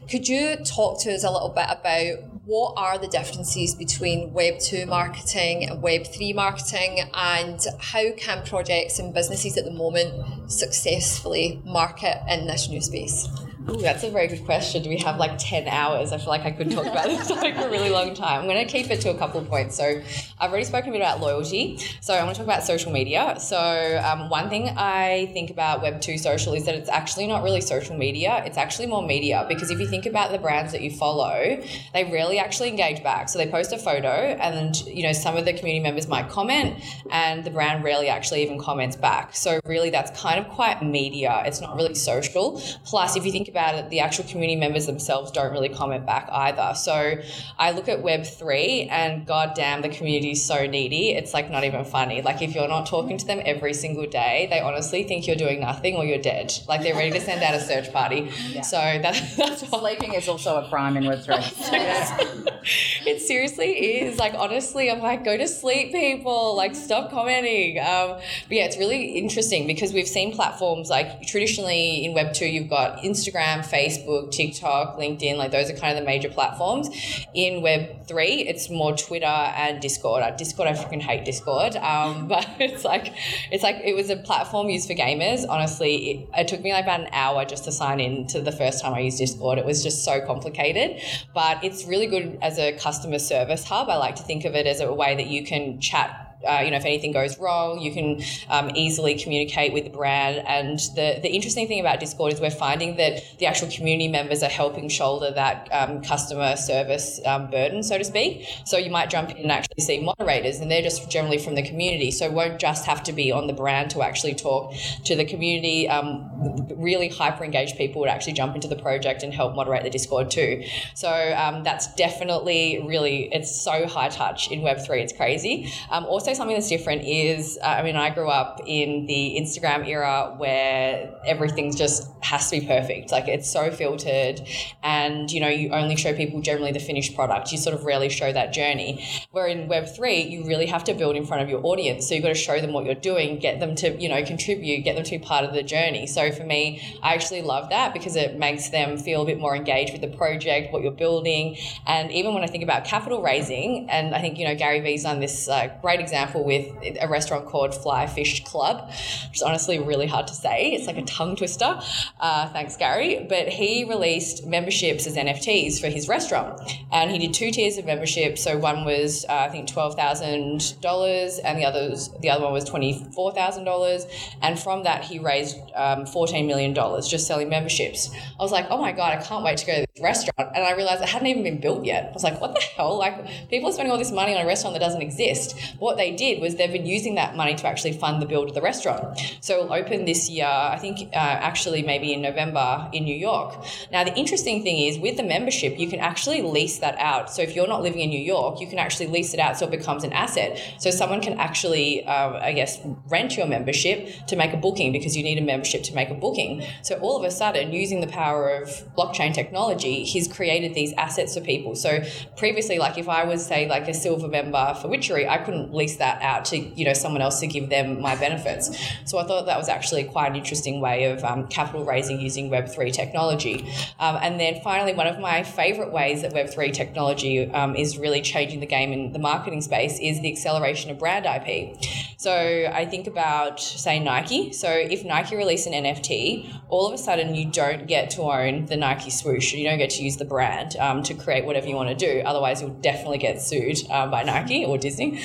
Could 0.10 0.28
you 0.28 0.58
talk 0.58 1.00
to 1.02 1.14
us 1.14 1.24
a 1.24 1.32
little 1.32 1.50
bit 1.50 1.66
about 1.70 2.33
what 2.46 2.74
are 2.76 2.98
the 2.98 3.08
differences 3.08 3.74
between 3.74 4.34
Web 4.34 4.60
2 4.60 4.86
marketing 4.86 5.70
and 5.70 5.82
Web 5.82 6.06
3 6.06 6.34
marketing, 6.34 7.00
and 7.14 7.60
how 7.80 8.12
can 8.18 8.44
projects 8.46 9.00
and 9.00 9.14
businesses 9.14 9.58
at 9.58 9.64
the 9.64 9.72
moment 9.72 10.52
successfully 10.52 11.62
market 11.64 12.18
in 12.28 12.48
this 12.48 12.68
new 12.68 12.82
space? 12.82 13.28
Ooh, 13.70 13.82
that's 13.82 14.04
a 14.04 14.12
very 14.12 14.28
good 14.28 14.44
question. 14.44 14.84
Do 14.84 14.90
we 14.90 14.98
have 14.98 15.18
like 15.18 15.38
10 15.38 15.70
hours? 15.70 16.12
I 16.12 16.18
feel 16.18 16.28
like 16.28 16.44
I 16.44 16.52
could 16.52 16.70
talk 16.70 16.86
about 16.86 17.06
this 17.06 17.28
topic 17.30 17.56
for 17.56 17.62
a 17.68 17.72
really 17.72 17.90
long 17.90 18.14
time. 18.14 18.42
I'm 18.42 18.46
going 18.46 18.66
to 18.66 18.70
keep 18.70 18.92
it 18.92 19.00
to 19.02 19.10
a 19.10 19.18
couple 19.18 19.40
of 19.40 19.48
points. 19.48 19.78
So, 19.78 20.02
I've 20.38 20.50
already 20.50 20.66
spoken 20.66 20.90
a 20.90 20.92
bit 20.92 21.02
about 21.02 21.22
loyalty. 21.22 21.80
So, 22.02 22.14
I 22.14 22.22
want 22.24 22.36
to 22.36 22.40
talk 22.40 22.46
about 22.46 22.64
social 22.64 22.92
media. 22.92 23.36
So, 23.40 24.02
um, 24.04 24.30
one 24.30 24.50
thing 24.50 24.74
I 24.76 25.30
think 25.32 25.50
about 25.50 25.82
Web2 25.82 26.20
social 26.20 26.54
is 26.54 26.66
that 26.66 26.76
it's 26.76 26.90
actually 26.90 27.26
not 27.26 27.42
really 27.42 27.62
social 27.62 27.96
media, 27.96 28.44
it's 28.46 28.58
actually 28.58 28.88
more 28.88 29.02
media. 29.02 29.46
Because 29.48 29.72
if 29.72 29.80
you 29.80 29.88
think 29.88 30.06
about 30.06 30.32
the 30.34 30.40
brands 30.40 30.74
that 30.74 30.82
you 30.82 30.92
follow, 30.92 31.64
they 31.94 32.04
rarely 32.04 32.40
actually 32.40 32.68
engage 32.68 33.02
back. 33.02 33.30
So, 33.30 33.40
they 33.40 33.48
post 33.48 33.72
a 33.72 33.78
photo, 33.78 34.10
and 34.10 34.76
you 34.88 35.04
know, 35.04 35.14
some 35.14 35.38
of 35.38 35.46
the 35.46 35.54
community 35.54 35.82
members 35.82 36.10
might 36.10 36.28
comment, 36.28 36.84
and 37.12 37.46
the 37.46 37.52
brand 37.52 37.82
rarely 37.86 38.10
actually 38.10 38.44
even 38.44 38.60
comments 38.60 38.98
back. 38.98 39.34
So, 39.38 39.62
really, 39.66 39.90
that's 39.90 40.20
kind 40.20 40.46
of 40.46 40.52
quite 40.52 40.84
media. 40.84 41.44
It's 41.46 41.62
not 41.62 41.78
really 41.78 41.96
social. 41.96 42.62
Plus, 42.84 43.16
if 43.16 43.26
you 43.26 43.32
think 43.32 43.48
about 43.54 43.76
it, 43.76 43.90
the 43.90 44.00
actual 44.00 44.26
community 44.26 44.60
members 44.60 44.86
themselves 44.86 45.32
don't 45.32 45.52
really 45.52 45.70
comment 45.70 46.06
back 46.06 46.28
either. 46.32 46.74
So 46.76 47.22
I 47.60 47.72
look 47.72 47.88
at 47.88 48.04
Web3 48.04 48.90
and 48.90 49.26
goddamn, 49.28 49.82
the 49.82 49.90
community 49.90 50.32
is 50.32 50.44
so 50.44 50.66
needy. 50.66 51.12
It's 51.12 51.34
like 51.34 51.52
not 51.52 51.64
even 51.64 51.86
funny. 51.86 52.22
Like 52.22 52.42
if 52.42 52.56
you're 52.56 52.68
not 52.68 52.88
talking 52.88 53.18
to 53.18 53.26
them 53.26 53.42
every 53.46 53.74
single 53.74 54.08
day, 54.08 54.48
they 54.50 54.60
honestly 54.60 55.04
think 55.04 55.28
you're 55.28 55.36
doing 55.36 55.60
nothing 55.60 55.96
or 55.96 56.04
you're 56.06 56.18
dead. 56.22 56.54
Like 56.68 56.82
they're 56.82 56.96
ready 56.96 57.12
to 57.12 57.22
send 57.22 57.44
out 57.44 57.54
a 57.54 57.60
search 57.60 57.94
party. 57.94 58.32
So 58.64 58.78
that, 58.78 59.34
that's 59.38 59.64
Sleeping 59.84 60.14
is 60.14 60.28
also 60.28 60.64
a 60.64 60.70
crime 60.70 60.98
in 60.98 61.04
Web3. 61.04 62.64
it 63.06 63.22
seriously 63.22 64.02
is. 64.02 64.18
Like, 64.18 64.34
honestly, 64.34 64.90
I'm 64.90 65.02
like, 65.02 65.24
go 65.24 65.36
to 65.36 65.48
sleep, 65.48 65.92
people. 65.92 66.56
Like, 66.56 66.76
stop 66.76 67.12
commenting. 67.12 67.80
Um, 67.80 68.20
but 68.48 68.52
yeah, 68.52 68.66
it's 68.66 68.78
really 68.78 69.18
interesting 69.18 69.68
because 69.68 69.94
we've 69.94 70.08
seen 70.08 70.34
platforms 70.34 70.90
like 70.90 71.26
traditionally 71.28 72.06
in 72.06 72.14
Web 72.14 72.34
2, 72.34 72.46
you've 72.46 72.70
got 72.70 73.00
Instagram, 73.00 73.43
Facebook, 73.62 74.32
TikTok, 74.32 74.98
LinkedIn. 74.98 75.38
Like, 75.38 75.52
those 75.52 75.70
are 75.70 75.76
kind 75.76 75.98
of 75.98 76.04
the 76.04 76.06
major 76.06 76.30
platforms. 76.30 76.90
In 77.34 77.62
Web 77.62 78.08
3, 78.08 78.26
it's 78.26 78.70
more 78.70 78.96
Twitter 78.96 79.26
and 79.26 79.82
Discord. 79.82 80.24
Discord, 80.38 80.68
I 80.68 80.74
freaking 80.74 81.02
hate 81.02 81.26
Discord. 81.26 81.76
Um, 81.76 82.28
but 82.34 82.48
it's 82.60 82.84
like, 82.84 83.14
it's 83.52 83.64
like, 83.64 83.78
it 83.84 83.96
was 83.96 84.10
a 84.10 84.18
platform 84.18 84.70
used 84.70 84.88
for 84.88 84.96
gamers. 84.96 85.46
Honestly, 85.48 86.12
it, 86.12 86.30
it 86.38 86.48
took 86.48 86.62
me 86.62 86.72
like 86.72 86.84
about 86.86 87.02
an 87.02 87.10
hour 87.12 87.46
just 87.46 87.64
to 87.66 87.72
sign 87.72 88.00
in 88.00 88.28
to 88.28 88.42
the 88.42 88.52
first 88.52 88.82
time 88.82 88.94
I 88.94 89.00
used 89.00 89.18
Discord. 89.18 89.58
It 89.58 89.66
was 89.66 89.84
just 89.84 90.04
so 90.04 90.26
complicated, 90.26 91.02
but 91.34 91.64
it's 91.64 91.86
really 91.86 92.08
good 92.08 92.38
as 92.42 92.58
a 92.58 92.74
customer 92.78 93.20
service 93.20 93.64
hub. 93.64 93.90
I 93.90 93.98
like 93.98 94.16
to 94.16 94.24
think 94.24 94.46
of 94.46 94.56
it 94.56 94.68
as 94.68 94.80
a 94.80 94.94
way 94.94 95.16
that 95.16 95.28
you 95.28 95.46
can 95.46 95.80
chat 95.80 96.23
uh, 96.48 96.62
you 96.64 96.72
know, 96.72 96.78
if 96.78 96.86
anything 96.86 97.12
goes 97.12 97.38
wrong, 97.40 97.80
you 97.80 97.92
can 97.94 98.22
um, 98.50 98.72
easily 98.76 99.16
communicate 99.16 99.74
with 99.74 99.84
the 99.84 99.90
brand. 99.90 100.46
And 100.48 100.80
the, 100.96 101.20
the 101.22 101.30
interesting 101.30 101.68
thing 101.68 101.80
about 101.80 102.00
Discord 102.00 102.34
is 102.34 102.42
we're 102.42 102.52
finding 102.52 102.98
that 102.98 103.24
the 103.40 103.46
actual 103.46 103.70
community 103.70 104.08
members 104.08 104.44
are 104.44 104.50
helping 104.50 104.90
shoulder 104.90 105.32
that 105.32 105.70
um, 105.72 106.02
customer 106.02 106.56
service 106.56 107.20
um, 107.26 107.50
burden, 107.50 107.84
so 107.84 107.98
to 107.98 108.04
speak. 108.04 108.48
So 108.66 108.78
you 108.78 108.92
might 108.92 109.10
jump 109.10 109.32
in 109.32 109.38
and 109.38 109.52
actually 109.52 109.84
see 109.84 110.00
moderators, 110.02 110.60
and 110.60 110.70
they're 110.70 110.82
just 110.82 111.10
generally 111.10 111.38
from 111.38 111.56
the 111.56 111.64
community. 111.64 112.12
So 112.12 112.30
won't 112.30 112.60
just 112.60 112.86
have 112.86 113.04
to 113.04 113.14
be 113.14 113.32
on 113.32 113.48
the 113.48 113.54
brand 113.54 113.92
to 113.92 114.02
actually 114.02 114.36
talk 114.36 114.74
to 115.06 115.16
the 115.16 115.26
community. 115.26 115.88
Um, 115.90 116.30
really 116.76 117.08
hyper 117.08 117.44
engaged 117.44 117.78
people 117.78 118.02
would 118.02 118.10
actually 118.10 118.34
jump 118.34 118.56
into 118.56 118.68
the 118.68 118.76
project 118.76 119.24
and 119.24 119.34
help 119.34 119.56
moderate 119.56 119.84
the 119.84 119.90
Discord 119.90 120.32
too. 120.32 120.64
So 120.94 121.10
um, 121.38 121.64
that's 121.64 121.94
definitely 121.96 122.84
really, 122.86 123.30
it's 123.32 123.56
so 123.56 123.88
high 123.88 124.10
touch 124.10 124.52
in 124.52 124.62
Web3. 124.62 125.02
It's 125.02 125.14
crazy. 125.14 125.72
Um, 125.90 126.06
something 126.34 126.56
that's 126.56 126.70
different 126.70 127.04
is, 127.04 127.58
uh, 127.62 127.68
I 127.68 127.84
mean, 127.84 127.96
I 127.96 128.10
grew 128.10 128.30
up 128.30 128.62
in 128.66 129.06
the 129.06 129.38
Instagram 129.40 129.88
era 129.88 130.34
where 130.38 131.14
everything 131.26 131.76
just 131.76 132.10
has 132.22 132.50
to 132.50 132.60
be 132.60 132.66
perfect. 132.68 133.12
Like 133.12 133.28
it's 133.28 133.50
so 133.50 133.72
filtered, 133.72 134.42
and 134.82 135.32
you 135.32 135.40
know, 135.40 135.48
you 135.48 135.70
only 135.72 135.96
show 135.96 136.14
people 136.14 136.42
generally 136.42 136.72
the 136.72 136.80
finished 136.80 137.16
product. 137.16 137.52
You 137.52 137.58
sort 137.58 137.76
of 137.76 137.86
rarely 137.86 138.10
show 138.10 138.32
that 138.32 138.54
journey. 138.54 139.06
Where 139.32 139.48
in 139.48 139.68
Web 139.68 139.88
three, 139.96 140.22
you 140.22 140.46
really 140.46 140.66
have 140.68 140.84
to 140.86 140.94
build 140.94 141.16
in 141.16 141.26
front 141.26 141.44
of 141.44 141.50
your 141.50 141.66
audience. 141.66 142.08
So 142.08 142.16
you've 142.16 142.24
got 142.24 142.30
to 142.30 142.36
show 142.36 142.60
them 142.60 142.74
what 142.74 142.86
you're 142.86 142.96
doing, 142.96 143.40
get 143.40 143.60
them 143.60 143.76
to 143.76 144.02
you 144.02 144.10
know 144.10 144.24
contribute, 144.24 144.84
get 144.84 144.96
them 144.96 145.04
to 145.04 145.12
be 145.12 145.20
part 145.20 145.46
of 145.46 145.54
the 145.54 145.64
journey. 145.64 146.08
So 146.08 146.32
for 146.32 146.44
me, 146.44 147.00
I 147.04 147.14
actually 147.14 147.42
love 147.42 147.70
that 147.70 147.94
because 147.94 148.16
it 148.16 148.38
makes 148.38 148.70
them 148.70 148.98
feel 148.98 149.22
a 149.22 149.26
bit 149.26 149.40
more 149.40 149.56
engaged 149.56 149.92
with 149.92 150.02
the 150.02 150.16
project, 150.18 150.74
what 150.74 150.82
you're 150.82 150.92
building, 150.92 151.58
and 151.86 152.12
even 152.12 152.34
when 152.34 152.44
I 152.44 152.48
think 152.48 152.64
about 152.64 152.86
capital 152.86 153.22
raising, 153.22 153.90
and 153.90 154.16
I 154.16 154.22
think 154.22 154.38
you 154.38 154.46
know 154.46 154.56
Gary 154.56 154.80
Vee's 154.80 155.04
done 155.04 155.20
this 155.20 155.48
uh, 155.48 155.70
great 155.82 156.00
example 156.00 156.23
with 156.32 156.68
a 157.02 157.08
restaurant 157.08 157.46
called 157.48 157.74
Fly 157.74 158.08
Fish 158.08 158.44
Club, 158.44 158.90
which 159.30 159.38
is 159.38 159.42
honestly 159.42 159.80
really 159.80 160.08
hard 160.08 160.28
to 160.28 160.34
say. 160.34 160.72
It's 160.72 160.88
like 160.88 160.98
a 160.98 161.04
tongue 161.04 161.36
twister. 161.36 161.80
Uh, 162.20 162.50
thanks, 162.50 162.78
Gary. 162.78 163.26
But 163.28 163.50
he 163.50 163.84
released 163.84 164.46
memberships 164.46 165.08
as 165.08 165.16
NFTs 165.16 165.80
for 165.80 165.88
his 165.88 166.08
restaurant, 166.08 166.62
and 166.92 167.12
he 167.12 167.18
did 167.18 167.34
two 167.34 167.52
tiers 167.52 167.78
of 167.78 167.86
membership. 167.86 168.38
So 168.38 168.58
one 168.58 168.86
was 168.86 169.26
uh, 169.30 169.34
I 169.34 169.50
think 169.50 169.68
twelve 169.68 169.96
thousand 169.96 170.82
dollars, 170.82 171.40
and 171.40 171.58
the 171.58 171.66
others 171.66 172.10
the 172.22 172.30
other 172.30 172.44
one 172.44 172.54
was 172.54 172.64
twenty 172.64 173.06
four 173.14 173.34
thousand 173.34 173.66
dollars. 173.66 174.06
And 174.42 174.60
from 174.60 174.84
that, 174.84 175.04
he 175.04 175.20
raised 175.20 175.58
um, 175.76 176.06
fourteen 176.06 176.48
million 176.48 176.74
dollars 176.74 177.08
just 177.08 177.28
selling 177.28 177.50
memberships. 177.50 178.10
I 178.40 178.44
was 178.44 178.52
like, 178.52 178.68
oh 178.70 178.78
my 178.78 178.92
god, 178.92 179.18
I 179.18 179.22
can't 179.22 179.44
wait 179.44 179.58
to 179.58 179.66
go 179.66 179.74
to 179.74 179.88
this 179.94 180.04
restaurant. 180.04 180.52
And 180.56 180.64
I 180.64 180.74
realized 180.74 181.02
it 181.02 181.10
hadn't 181.10 181.28
even 181.28 181.44
been 181.44 181.60
built 181.60 181.86
yet. 181.86 182.10
I 182.10 182.12
was 182.12 182.24
like, 182.24 182.40
what 182.42 182.54
the 182.54 182.62
hell? 182.62 182.98
Like 182.98 183.50
people 183.50 183.70
are 183.70 183.74
spending 183.74 183.92
all 183.92 183.98
this 183.98 184.12
money 184.12 184.36
on 184.36 184.44
a 184.44 184.48
restaurant 184.48 184.76
that 184.76 184.80
doesn't 184.80 185.02
exist. 185.02 185.58
What 185.80 185.98
they 185.98 186.13
did 186.14 186.42
was 186.42 186.56
they've 186.56 186.72
been 186.72 186.86
using 186.86 187.16
that 187.16 187.36
money 187.36 187.56
to 187.56 187.68
actually 187.68 187.94
fund 187.94 188.22
the 188.22 188.26
build 188.26 188.50
of 188.50 188.56
the 188.56 188.62
restaurant. 188.62 189.20
So 189.42 189.60
it'll 189.60 189.74
open 189.74 190.06
this 190.06 190.30
year, 190.30 190.48
I 190.48 190.78
think 190.78 191.00
uh, 191.14 191.18
actually 191.50 191.84
maybe 191.84 192.14
in 192.14 192.22
November 192.22 192.90
in 192.94 193.04
New 193.04 193.16
York. 193.16 193.66
Now, 193.92 194.04
the 194.04 194.16
interesting 194.16 194.64
thing 194.64 194.78
is 194.78 194.98
with 194.98 195.18
the 195.18 195.24
membership, 195.24 195.80
you 195.80 195.90
can 195.90 196.00
actually 196.00 196.42
lease 196.42 196.80
that 196.80 196.98
out. 197.00 197.32
So 197.32 197.42
if 197.42 197.56
you're 197.56 197.68
not 197.68 197.82
living 197.82 198.02
in 198.02 198.10
New 198.10 198.20
York, 198.20 198.60
you 198.62 198.68
can 198.68 198.80
actually 198.80 199.08
lease 199.08 199.34
it 199.34 199.40
out 199.40 199.58
so 199.58 199.66
it 199.66 199.72
becomes 199.72 200.04
an 200.04 200.14
asset. 200.14 200.60
So 200.80 200.90
someone 200.92 201.22
can 201.22 201.40
actually, 201.40 202.06
uh, 202.06 202.40
I 202.50 202.54
guess, 202.54 202.80
rent 203.10 203.38
your 203.38 203.48
membership 203.48 204.28
to 204.28 204.36
make 204.36 204.54
a 204.54 204.58
booking 204.58 204.92
because 204.92 205.16
you 205.18 205.24
need 205.24 205.38
a 205.38 205.42
membership 205.42 205.84
to 205.84 205.96
make 205.96 206.10
a 206.10 206.16
booking. 206.16 206.64
So 206.82 207.00
all 207.00 207.18
of 207.18 207.24
a 207.24 207.32
sudden, 207.32 207.72
using 207.72 208.02
the 208.02 208.08
power 208.08 208.50
of 208.50 208.70
blockchain 208.96 209.34
technology, 209.34 210.04
he's 210.04 210.28
created 210.28 210.74
these 210.74 210.94
assets 210.94 211.36
for 211.36 211.42
people. 211.42 211.76
So 211.76 212.04
previously, 212.38 212.78
like 212.78 212.98
if 212.98 213.10
I 213.10 213.24
was, 213.24 213.46
say, 213.46 213.68
like 213.68 213.88
a 213.88 213.94
silver 213.94 214.28
member 214.28 214.78
for 214.82 214.88
Witchery, 214.88 215.28
I 215.28 215.38
couldn't 215.40 215.74
lease 215.74 215.98
that 215.98 216.03
out 216.04 216.46
to, 216.46 216.58
you 216.58 216.86
know, 216.86 216.94
someone 216.94 217.22
else 217.22 217.40
to 217.40 217.48
give 217.48 217.70
them 217.70 218.02
my 218.02 218.16
benefits. 218.16 218.78
So 219.06 219.18
I 219.18 219.24
thought 219.26 219.46
that 219.46 219.58
was 219.58 219.70
actually 219.70 220.04
quite 220.06 220.28
an 220.28 220.36
interesting 220.36 220.82
way 220.82 221.06
of 221.06 221.24
um, 221.24 221.48
capital 221.48 221.86
raising 221.86 222.20
using 222.20 222.50
Web3 222.50 222.92
technology. 222.94 223.72
Um, 224.00 224.18
and 224.22 224.40
then 224.40 224.62
finally, 224.64 224.94
one 224.94 225.08
of 225.08 225.20
my 225.20 225.44
favorite 225.44 225.92
ways 225.92 226.22
that 226.22 226.34
Web3 226.34 226.74
technology 226.74 227.50
um, 227.52 227.76
is 227.76 227.98
really 227.98 228.22
changing 228.22 228.60
the 228.60 228.66
game 228.66 228.92
in 228.92 229.12
the 229.12 229.20
marketing 229.20 229.62
space 229.62 230.00
is 230.00 230.22
the 230.22 230.32
acceleration 230.32 230.92
of 230.92 231.00
brand 231.00 231.26
IP. 231.26 231.78
So 232.18 232.72
I 232.74 232.86
think 232.86 233.08
about, 233.08 233.60
say, 233.60 234.00
Nike. 234.00 234.54
So 234.54 234.70
if 234.70 235.04
Nike 235.04 235.36
release 235.36 235.66
an 235.66 235.74
NFT, 235.74 236.62
all 236.70 236.88
of 236.88 236.94
a 236.94 236.98
sudden 236.98 237.36
you 237.36 237.50
don't 237.52 237.86
get 237.88 238.10
to 238.12 238.22
own 238.24 238.66
the 238.66 238.78
Nike 238.78 239.10
swoosh. 239.10 239.54
You 239.54 239.68
don't 239.68 239.78
get 239.78 239.90
to 239.92 240.04
use 240.04 240.18
the 240.18 240.26
brand 240.26 240.76
um, 240.78 241.04
to 241.04 241.14
create 241.14 241.46
whatever 241.46 241.68
you 241.68 241.76
want 241.76 241.90
to 241.90 241.96
do. 241.96 242.22
Otherwise, 242.26 242.62
you'll 242.62 242.72
definitely 242.72 243.18
get 243.18 243.42
sued 243.42 243.78
um, 243.92 244.10
by 244.10 244.24
Nike 244.24 244.66
or 244.66 244.78
Disney. 244.78 245.22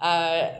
Uh, 0.00 0.11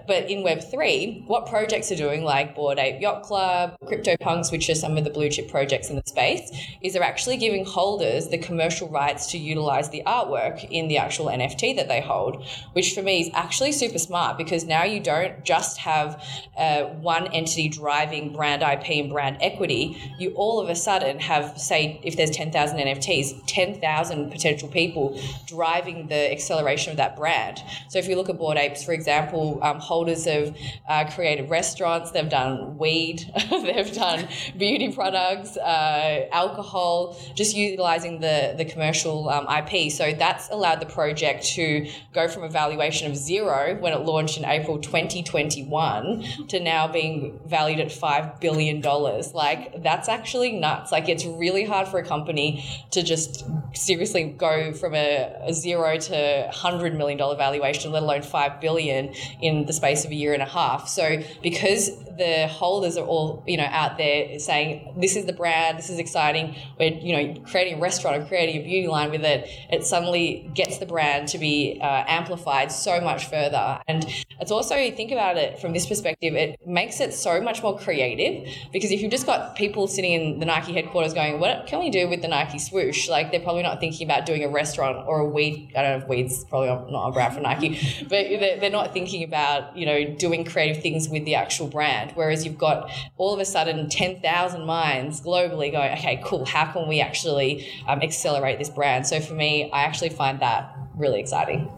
but 0.07 0.31
in 0.31 0.43
Web3, 0.45 1.27
what 1.27 1.47
projects 1.47 1.91
are 1.91 1.97
doing, 1.97 2.25
like 2.25 2.55
Bored 2.55 2.79
Ape 2.79 3.01
Yacht 3.01 3.23
Club, 3.23 3.75
CryptoPunks, 3.85 4.53
which 4.53 4.69
are 4.69 4.75
some 4.75 4.97
of 4.97 5.05
the 5.05 5.11
blue 5.11 5.31
chip 5.31 5.51
projects 5.51 5.91
in 5.91 5.97
the 5.97 6.03
space, 6.07 6.51
is 6.81 6.93
they're 6.93 7.03
actually 7.03 7.37
giving 7.37 7.65
holders 7.65 8.29
the 8.29 8.39
commercial 8.39 8.89
rights 8.89 9.27
to 9.33 9.39
utilize 9.39 9.91
the 9.91 10.03
artwork 10.07 10.69
in 10.71 10.89
the 10.89 10.99
actual 10.99 11.27
NFT 11.27 11.77
that 11.77 11.89
they 11.89 12.01
hold, 12.01 12.45
which 12.73 12.95
for 12.95 13.03
me 13.03 13.23
is 13.23 13.31
actually 13.35 13.73
super 13.73 13.99
smart 13.99 14.39
because 14.39 14.65
now 14.65 14.85
you 14.85 15.01
don't 15.01 15.45
just 15.45 15.79
have 15.79 16.23
uh, 16.57 16.85
one 16.85 17.27
entity 17.29 17.69
driving 17.69 18.33
brand 18.33 18.63
IP 18.63 19.03
and 19.03 19.11
brand 19.11 19.39
equity. 19.41 20.15
You 20.19 20.31
all 20.35 20.61
of 20.61 20.69
a 20.69 20.75
sudden 20.75 21.19
have, 21.21 21.59
say, 21.59 22.01
if 22.03 22.17
there's 22.17 22.31
10,000 22.31 22.79
NFTs, 22.79 23.43
10,000 23.47 24.31
potential 24.31 24.69
people 24.69 25.21
driving 25.47 26.09
the 26.09 26.33
acceleration 26.33 26.91
of 26.91 26.97
that 26.99 27.17
brand. 27.17 27.63
So 27.89 27.99
if 27.99 28.09
you 28.09 28.17
look 28.17 28.29
at 28.29 28.39
Bored 28.39 28.59
Apes, 28.59 28.85
for 28.85 28.93
example, 28.93 29.42
um, 29.63 29.79
holders 29.79 30.25
have 30.25 30.57
uh, 30.89 31.05
created 31.15 31.51
restaurants, 31.51 32.11
they've 32.11 32.29
done 32.29 32.79
weed, 32.79 33.25
they've 33.51 33.93
done 33.93 34.29
beauty 34.57 34.93
products, 34.93 35.57
uh, 35.57 36.29
alcohol, 36.33 37.17
just 37.35 37.55
utilizing 37.57 38.21
the, 38.21 38.55
the 38.57 38.65
commercial 38.65 39.29
um, 39.29 39.47
IP. 39.49 39.91
So 39.91 40.13
that's 40.13 40.51
allowed 40.51 40.81
the 40.81 40.87
project 40.87 41.45
to 41.55 41.89
go 42.13 42.29
from 42.29 42.43
a 42.45 42.49
valuation 42.49 43.11
of 43.11 43.17
zero 43.17 43.77
when 43.81 43.93
it 43.93 44.01
launched 44.01 44.39
in 44.39 44.45
April 44.45 44.79
2021 44.79 46.47
to 46.49 46.61
now 46.61 46.89
being 46.89 47.41
valued 47.47 47.81
at 47.81 47.89
$5 47.89 48.41
billion. 48.41 48.81
Like, 48.81 49.83
that's 49.83 50.09
actually 50.09 50.53
nuts. 50.53 50.93
Like, 50.93 51.09
it's 51.09 51.25
really 51.25 51.65
hard 51.65 51.89
for 51.89 51.99
a 51.99 52.05
company 52.05 52.65
to 52.91 53.03
just 53.03 53.45
seriously 53.75 54.25
go 54.25 54.73
from 54.73 54.95
a, 54.95 55.35
a 55.47 55.53
zero 55.53 55.97
to 55.97 56.51
$100 56.53 56.97
million 56.97 57.19
valuation, 57.19 57.93
let 57.93 58.03
alone 58.03 58.21
$5 58.21 58.61
billion 58.61 59.13
in 59.41 59.67
the 59.67 59.73
space 59.73 60.05
of 60.05 60.11
a 60.11 60.15
year 60.15 60.35
and 60.35 60.43
a 60.43 60.47
half. 60.47 60.89
So, 60.89 61.23
because 61.43 61.91
the 62.17 62.47
holders 62.47 62.97
are 62.97 63.05
all, 63.05 63.43
you 63.47 63.57
know, 63.57 63.69
out 63.71 63.99
there 63.99 64.39
saying, 64.39 64.95
this 64.99 65.17
is 65.17 65.25
the 65.27 65.33
brand, 65.33 65.79
this 65.79 65.91
is 65.91 65.99
exciting, 65.99 66.57
we're, 66.79 66.93
you 66.93 67.17
know, 67.17 67.41
creating 67.43 67.79
a 67.79 67.81
restaurant 67.81 68.23
or 68.23 68.27
creating 68.27 68.61
a 68.61 68.65
beauty 68.65 68.89
line 68.89 69.11
with 69.11 69.25
it, 69.25 69.49
it 69.71 69.85
suddenly 69.85 70.51
gets 70.55 70.79
the 70.79 70.87
brand 70.87 71.29
to 71.29 71.39
be 71.39 71.79
uh, 71.81 72.05
amplified 72.07 72.71
so 72.71 73.01
much 73.01 73.27
further. 73.27 73.81
And 73.89 74.05
it's 74.41 74.51
also, 74.51 74.75
think 74.91 75.11
about 75.11 75.37
it, 75.37 75.59
from 75.59 75.73
this 75.73 75.87
perspective, 75.87 76.35
it 76.35 76.59
makes 76.67 77.01
it 77.01 77.15
so 77.15 77.41
much 77.41 77.63
more 77.63 77.79
creative 77.79 78.49
because 78.73 78.91
if 78.91 79.01
you've 79.01 79.11
just 79.11 79.27
got 79.27 79.57
people 79.57 79.87
sitting 79.87 80.13
in 80.13 80.39
the 80.39 80.47
Nike 80.47 80.73
headquarters 80.73 81.15
going, 81.15 81.41
what 81.41 81.67
can 81.67 81.79
we 81.79 81.91
do 81.91 82.09
with 82.09 82.23
the 82.23 82.29
Nike 82.29 82.59
swoosh? 82.59 83.09
Like 83.09 83.31
they're 83.31 83.41
probably 83.41 83.63
not 83.63 83.81
thinking 83.81 84.07
about 84.07 84.27
doing 84.27 84.45
a 84.45 84.49
restaurant 84.49 85.07
or 85.07 85.21
a 85.21 85.29
weed. 85.29 85.73
I 85.77 85.83
don't 85.83 85.99
know 85.99 86.05
if 86.05 86.09
weed's 86.09 86.45
probably 86.45 86.69
not 86.69 87.09
a 87.09 87.13
brand 87.13 87.35
for 87.35 87.41
Nike, 87.41 87.79
but 88.09 88.61
they're 88.61 88.71
not 88.71 88.93
thinking 88.93 89.22
about, 89.25 89.77
you 89.77 89.87
know, 89.87 90.05
doing 90.05 90.45
creative 90.45 90.83
things 90.83 91.09
with 91.09 91.25
the 91.25 91.35
actual 91.35 91.69
brand. 91.69 92.13
Whereas 92.15 92.45
you've 92.45 92.59
got 92.59 92.91
all 93.17 93.35
of 93.35 93.41
a 93.41 93.45
sudden 93.45 93.89
10,000 93.89 94.65
minds 94.65 95.21
globally 95.21 95.71
going, 95.73 95.93
okay, 95.93 96.21
cool, 96.25 96.45
how 96.45 96.71
can 96.73 96.89
we 96.89 97.01
actually 97.01 97.67
um, 97.89 98.01
accelerate 98.03 98.59
this 98.59 98.71
brand? 98.71 99.07
So 99.07 99.21
for 99.21 99.35
me, 99.35 99.71
I 99.73 99.83
actually 99.83 100.11
find 100.11 100.41
that 100.41 100.77
really 100.97 101.21
exciting. 101.21 101.71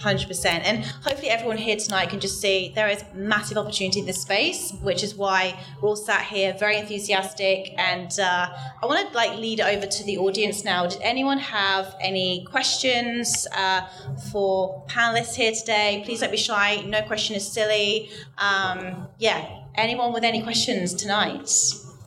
100%. 0.00 0.46
And 0.46 0.84
hopefully, 0.84 1.28
everyone 1.28 1.56
here 1.56 1.76
tonight 1.76 2.10
can 2.10 2.20
just 2.20 2.40
see 2.40 2.72
there 2.74 2.88
is 2.88 3.04
massive 3.14 3.58
opportunity 3.58 4.00
in 4.00 4.06
this 4.06 4.22
space, 4.22 4.72
which 4.82 5.02
is 5.02 5.14
why 5.14 5.58
we're 5.80 5.88
all 5.88 5.96
sat 5.96 6.24
here 6.24 6.54
very 6.58 6.76
enthusiastic. 6.78 7.74
And 7.78 8.10
uh, 8.18 8.48
I 8.82 8.86
want 8.86 9.08
to 9.08 9.16
like 9.16 9.38
lead 9.38 9.60
over 9.60 9.86
to 9.86 10.04
the 10.04 10.18
audience 10.18 10.64
now. 10.64 10.86
Did 10.86 11.00
anyone 11.02 11.38
have 11.38 11.94
any 12.00 12.44
questions 12.44 13.46
uh, 13.52 13.86
for 14.32 14.84
panelists 14.88 15.34
here 15.34 15.52
today? 15.52 16.02
Please 16.04 16.20
don't 16.20 16.30
be 16.30 16.36
shy. 16.36 16.82
No 16.86 17.02
question 17.02 17.36
is 17.36 17.46
silly. 17.50 18.10
Um, 18.38 19.08
yeah, 19.18 19.62
anyone 19.74 20.12
with 20.12 20.24
any 20.24 20.42
questions 20.42 20.94
tonight? 20.94 21.50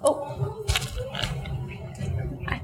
Oh, 0.04 0.66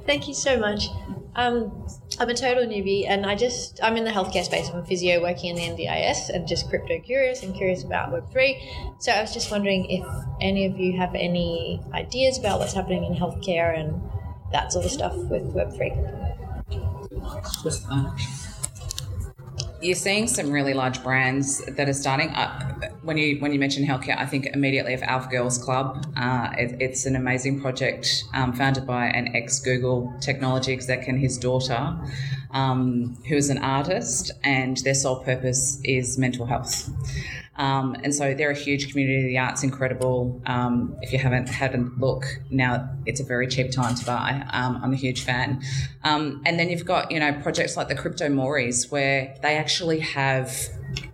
thank 0.06 0.28
you 0.28 0.34
so 0.34 0.58
much. 0.58 0.88
Um, 1.36 1.85
I'm 2.20 2.30
a 2.30 2.34
total 2.34 2.66
newbie, 2.66 3.06
and 3.08 3.26
I 3.26 3.36
just 3.36 3.80
I'm 3.84 3.98
in 3.98 4.06
the 4.06 4.12
healthcare 4.12 4.44
space. 4.44 4.70
I'm 4.70 4.80
a 4.80 4.86
physio 4.86 5.22
working 5.22 5.58
in 5.58 5.76
the 5.76 5.84
NDIS, 5.84 6.30
and 6.30 6.48
just 6.48 6.70
crypto 6.70 7.00
curious 7.00 7.44
and 7.44 7.56
curious 7.56 7.84
about 7.84 8.12
Web 8.12 8.32
three. 8.32 8.62
So 9.00 9.12
I 9.12 9.22
was 9.22 9.34
just 9.34 9.52
wondering 9.52 9.86
if 9.90 10.06
any 10.42 10.66
of 10.66 10.80
you 10.80 10.98
have 10.98 11.14
any 11.16 11.82
ideas 11.94 12.38
about 12.38 12.60
what's 12.60 12.74
happening 12.74 13.04
in 13.04 13.16
healthcare 13.16 13.78
and 13.78 14.02
that 14.52 14.72
sort 14.72 14.86
of 14.86 14.92
stuff 14.92 15.16
with 15.16 15.44
Web 15.44 15.74
three. 15.76 15.92
Uh, 17.90 18.12
You're 19.82 19.96
seeing 19.96 20.28
some 20.28 20.52
really 20.52 20.74
large 20.74 21.04
brands 21.04 21.64
that 21.66 21.90
are 21.90 21.94
starting 21.94 22.30
up. 22.30 22.64
When 23.04 23.18
you 23.18 23.40
when 23.40 23.52
you 23.52 23.60
mention 23.60 23.86
healthcare, 23.86 24.18
I 24.18 24.26
think 24.26 24.48
immediately 24.48 24.94
of 24.94 25.04
Alpha 25.04 25.30
Girls 25.30 25.58
Club. 25.58 26.06
Uh, 26.18 26.50
it, 26.58 26.78
it's 26.80 27.06
an 27.06 27.16
amazing 27.16 27.62
project 27.62 28.24
um, 28.34 28.54
founded 28.54 28.88
by 28.88 29.08
an 29.08 29.36
ex 29.36 29.60
Google 29.60 30.14
technology 30.22 30.72
exec 30.74 31.08
and 31.08 31.20
his 31.20 31.38
daughter, 31.38 31.96
um, 32.52 33.18
who 33.28 33.36
is 33.36 33.50
an 33.50 33.58
artist, 33.58 34.32
and 34.44 34.78
their 34.78 34.96
sole 34.96 35.24
purpose 35.24 35.80
is 35.84 36.18
mental 36.18 36.46
health. 36.46 36.90
Um, 37.58 37.96
and 38.04 38.14
so 38.14 38.34
they're 38.34 38.52
a 38.52 38.56
huge 38.56 38.92
community. 38.92 39.28
The 39.28 39.38
art's 39.38 39.64
incredible. 39.64 40.42
Um, 40.46 40.96
if 41.02 41.14
you 41.14 41.20
haven't 41.20 41.48
had 41.48 41.74
a 41.74 41.78
look 41.98 42.26
now, 42.50 42.90
it's 43.06 43.20
a 43.20 43.24
very 43.24 43.48
cheap 43.48 43.72
time 43.72 43.96
to 43.96 44.06
buy. 44.06 44.46
Um, 44.52 44.80
I'm 44.84 44.94
a 44.94 44.98
huge 44.98 45.24
fan. 45.24 45.62
Um, 46.04 46.42
and 46.46 46.60
then 46.60 46.70
you've 46.70 46.86
got 46.86 47.12
you 47.12 47.20
know 47.20 47.34
projects 47.42 47.78
like 47.78 47.88
the 47.88 47.96
CryptoMories 47.96 48.92
where 48.92 49.36
they 49.42 49.58
actually 49.58 50.00
have 50.00 50.54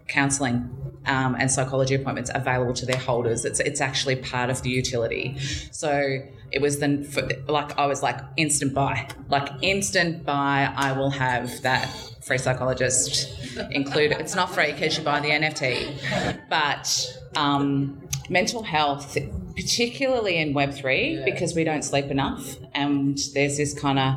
counselling. 0.07 0.80
Um, 1.07 1.35
and 1.39 1.49
psychology 1.49 1.95
appointments 1.95 2.29
available 2.33 2.73
to 2.73 2.85
their 2.85 2.99
holders. 2.99 3.43
It's 3.43 3.59
it's 3.59 3.81
actually 3.81 4.17
part 4.17 4.51
of 4.51 4.61
the 4.61 4.69
utility. 4.69 5.35
So 5.71 6.19
it 6.51 6.61
was 6.61 6.79
then 6.79 7.03
for, 7.03 7.27
like 7.47 7.77
I 7.77 7.87
was 7.87 8.03
like 8.03 8.19
instant 8.37 8.73
buy, 8.73 9.09
like 9.29 9.49
instant 9.61 10.25
buy. 10.25 10.71
I 10.75 10.91
will 10.91 11.09
have 11.09 11.61
that 11.63 11.89
free 12.21 12.37
psychologist 12.37 13.33
included. 13.71 14.19
It's 14.19 14.35
not 14.35 14.53
free 14.53 14.73
because 14.73 14.97
you 14.97 15.03
buy 15.03 15.21
the 15.21 15.29
NFT, 15.29 16.39
but 16.49 17.17
um, 17.35 18.01
mental 18.29 18.63
health, 18.63 19.17
particularly 19.55 20.37
in 20.37 20.53
Web 20.53 20.73
three, 20.73 21.17
yeah. 21.17 21.25
because 21.25 21.55
we 21.55 21.63
don't 21.63 21.83
sleep 21.83 22.05
enough, 22.05 22.57
and 22.73 23.17
there's 23.33 23.57
this 23.57 23.73
kind 23.77 23.99
of 23.99 24.15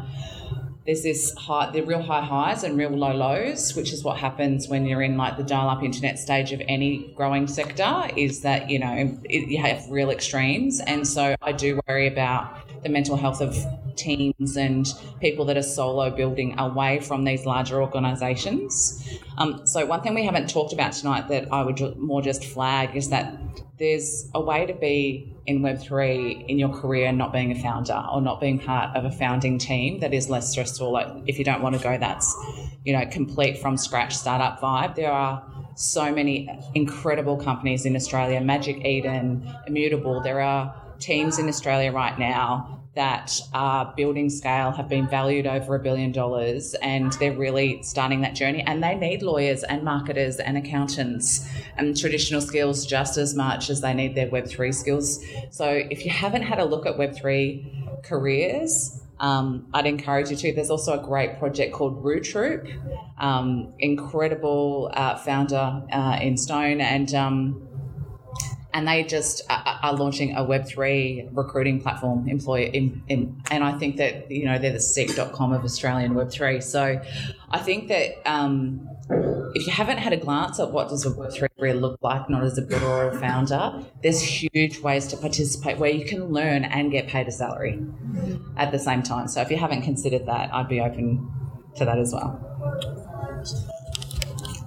there's 0.86 1.02
this 1.02 1.34
high, 1.34 1.70
the 1.70 1.80
real 1.82 2.02
high 2.02 2.20
highs 2.20 2.62
and 2.62 2.76
real 2.76 2.90
low 2.90 3.12
lows, 3.12 3.74
which 3.74 3.92
is 3.92 4.04
what 4.04 4.18
happens 4.18 4.68
when 4.68 4.84
you're 4.84 5.02
in 5.02 5.16
like 5.16 5.36
the 5.36 5.42
dial-up 5.42 5.82
internet 5.82 6.18
stage 6.18 6.52
of 6.52 6.60
any 6.68 7.12
growing 7.14 7.46
sector. 7.46 8.08
Is 8.16 8.42
that 8.42 8.68
you 8.68 8.78
know 8.78 9.18
it, 9.24 9.48
you 9.48 9.58
have 9.58 9.88
real 9.90 10.10
extremes, 10.10 10.80
and 10.80 11.06
so 11.06 11.36
I 11.40 11.52
do 11.52 11.80
worry 11.88 12.06
about 12.06 12.82
the 12.82 12.88
mental 12.90 13.16
health 13.16 13.40
of 13.40 13.56
teams 13.96 14.56
and 14.56 14.86
people 15.20 15.44
that 15.46 15.56
are 15.56 15.62
solo 15.62 16.10
building 16.10 16.58
away 16.58 17.00
from 17.00 17.24
these 17.24 17.46
larger 17.46 17.82
organisations. 17.82 19.18
Um, 19.38 19.66
so 19.66 19.86
one 19.86 20.02
thing 20.02 20.14
we 20.14 20.24
haven't 20.24 20.48
talked 20.48 20.72
about 20.72 20.92
tonight 20.92 21.28
that 21.28 21.52
I 21.52 21.62
would 21.62 21.96
more 21.98 22.22
just 22.22 22.44
flag 22.44 22.96
is 22.96 23.10
that 23.10 23.36
there's 23.78 24.28
a 24.34 24.40
way 24.40 24.66
to 24.66 24.74
be 24.74 25.34
in 25.46 25.60
Web3 25.60 26.48
in 26.48 26.58
your 26.58 26.68
career 26.68 27.10
not 27.12 27.32
being 27.32 27.50
a 27.50 27.60
founder 27.60 28.00
or 28.12 28.20
not 28.20 28.40
being 28.40 28.58
part 28.58 28.96
of 28.96 29.04
a 29.04 29.10
founding 29.10 29.58
team 29.58 30.00
that 30.00 30.14
is 30.14 30.30
less 30.30 30.50
stressful. 30.50 30.92
Like 30.92 31.08
if 31.26 31.38
you 31.38 31.44
don't 31.44 31.60
want 31.60 31.76
to 31.76 31.82
go, 31.82 31.98
that's, 31.98 32.34
you 32.84 32.92
know, 32.92 33.04
complete 33.10 33.58
from 33.58 33.76
scratch 33.76 34.14
startup 34.14 34.60
vibe. 34.60 34.94
There 34.94 35.10
are 35.10 35.44
so 35.74 36.14
many 36.14 36.48
incredible 36.74 37.36
companies 37.36 37.84
in 37.84 37.96
Australia, 37.96 38.40
Magic 38.40 38.84
Eden, 38.84 39.48
Immutable. 39.66 40.20
There 40.20 40.40
are 40.40 40.74
teams 41.00 41.38
in 41.38 41.48
Australia 41.48 41.90
right 41.92 42.18
now 42.18 42.83
that 42.94 43.40
are 43.52 43.92
building 43.96 44.30
scale, 44.30 44.70
have 44.70 44.88
been 44.88 45.08
valued 45.08 45.46
over 45.46 45.74
a 45.74 45.80
billion 45.80 46.12
dollars, 46.12 46.74
and 46.74 47.12
they're 47.14 47.36
really 47.36 47.82
starting 47.82 48.20
that 48.20 48.34
journey. 48.34 48.62
And 48.62 48.82
they 48.82 48.94
need 48.94 49.22
lawyers 49.22 49.64
and 49.64 49.82
marketers 49.82 50.36
and 50.36 50.56
accountants 50.56 51.48
and 51.76 51.96
traditional 51.98 52.40
skills 52.40 52.86
just 52.86 53.16
as 53.16 53.34
much 53.34 53.68
as 53.68 53.80
they 53.80 53.94
need 53.94 54.14
their 54.14 54.28
Web3 54.28 54.72
skills. 54.72 55.24
So 55.50 55.68
if 55.68 56.04
you 56.04 56.10
haven't 56.10 56.42
had 56.42 56.60
a 56.60 56.64
look 56.64 56.86
at 56.86 56.96
Web3 56.96 58.02
careers, 58.04 59.00
um, 59.18 59.66
I'd 59.72 59.86
encourage 59.86 60.30
you 60.30 60.36
to. 60.36 60.52
There's 60.52 60.70
also 60.70 61.00
a 61.00 61.02
great 61.02 61.38
project 61.38 61.72
called 61.72 62.04
Root 62.04 62.24
Troop, 62.24 62.66
um, 63.18 63.72
incredible 63.78 64.90
uh, 64.94 65.16
founder 65.16 65.82
uh, 65.90 66.18
in 66.20 66.36
Stone, 66.36 66.80
and 66.80 67.12
um, 67.14 67.68
and 68.74 68.88
they 68.88 69.04
just 69.04 69.40
are 69.48 69.94
launching 69.94 70.34
a 70.34 70.44
Web3 70.44 71.28
recruiting 71.32 71.80
platform 71.80 72.28
employer 72.28 72.66
in, 72.66 73.02
in, 73.06 73.40
and 73.52 73.62
I 73.62 73.78
think 73.78 73.98
that, 73.98 74.28
you 74.28 74.46
know, 74.46 74.58
they're 74.58 74.72
the 74.72 74.80
seek.com 74.80 75.52
of 75.52 75.62
Australian 75.62 76.14
Web3. 76.14 76.60
So 76.60 77.00
I 77.50 77.58
think 77.60 77.86
that 77.86 78.28
um, 78.28 78.88
if 79.54 79.64
you 79.68 79.72
haven't 79.72 79.98
had 79.98 80.12
a 80.12 80.16
glance 80.16 80.58
at 80.58 80.72
what 80.72 80.88
does 80.88 81.06
a 81.06 81.10
Web3 81.10 81.46
career 81.56 81.74
look 81.74 82.00
like, 82.02 82.28
not 82.28 82.42
as 82.42 82.58
a 82.58 82.62
builder 82.62 82.86
or 82.86 83.10
a 83.10 83.20
founder, 83.20 83.80
there's 84.02 84.20
huge 84.20 84.80
ways 84.80 85.06
to 85.06 85.16
participate 85.16 85.78
where 85.78 85.92
you 85.92 86.04
can 86.04 86.24
learn 86.32 86.64
and 86.64 86.90
get 86.90 87.06
paid 87.06 87.28
a 87.28 87.32
salary 87.32 87.80
at 88.56 88.72
the 88.72 88.78
same 88.80 89.04
time. 89.04 89.28
So 89.28 89.40
if 89.40 89.52
you 89.52 89.56
haven't 89.56 89.82
considered 89.82 90.26
that, 90.26 90.52
I'd 90.52 90.68
be 90.68 90.80
open 90.80 91.30
to 91.76 91.84
that 91.84 91.98
as 91.98 92.12
well. 92.12 92.40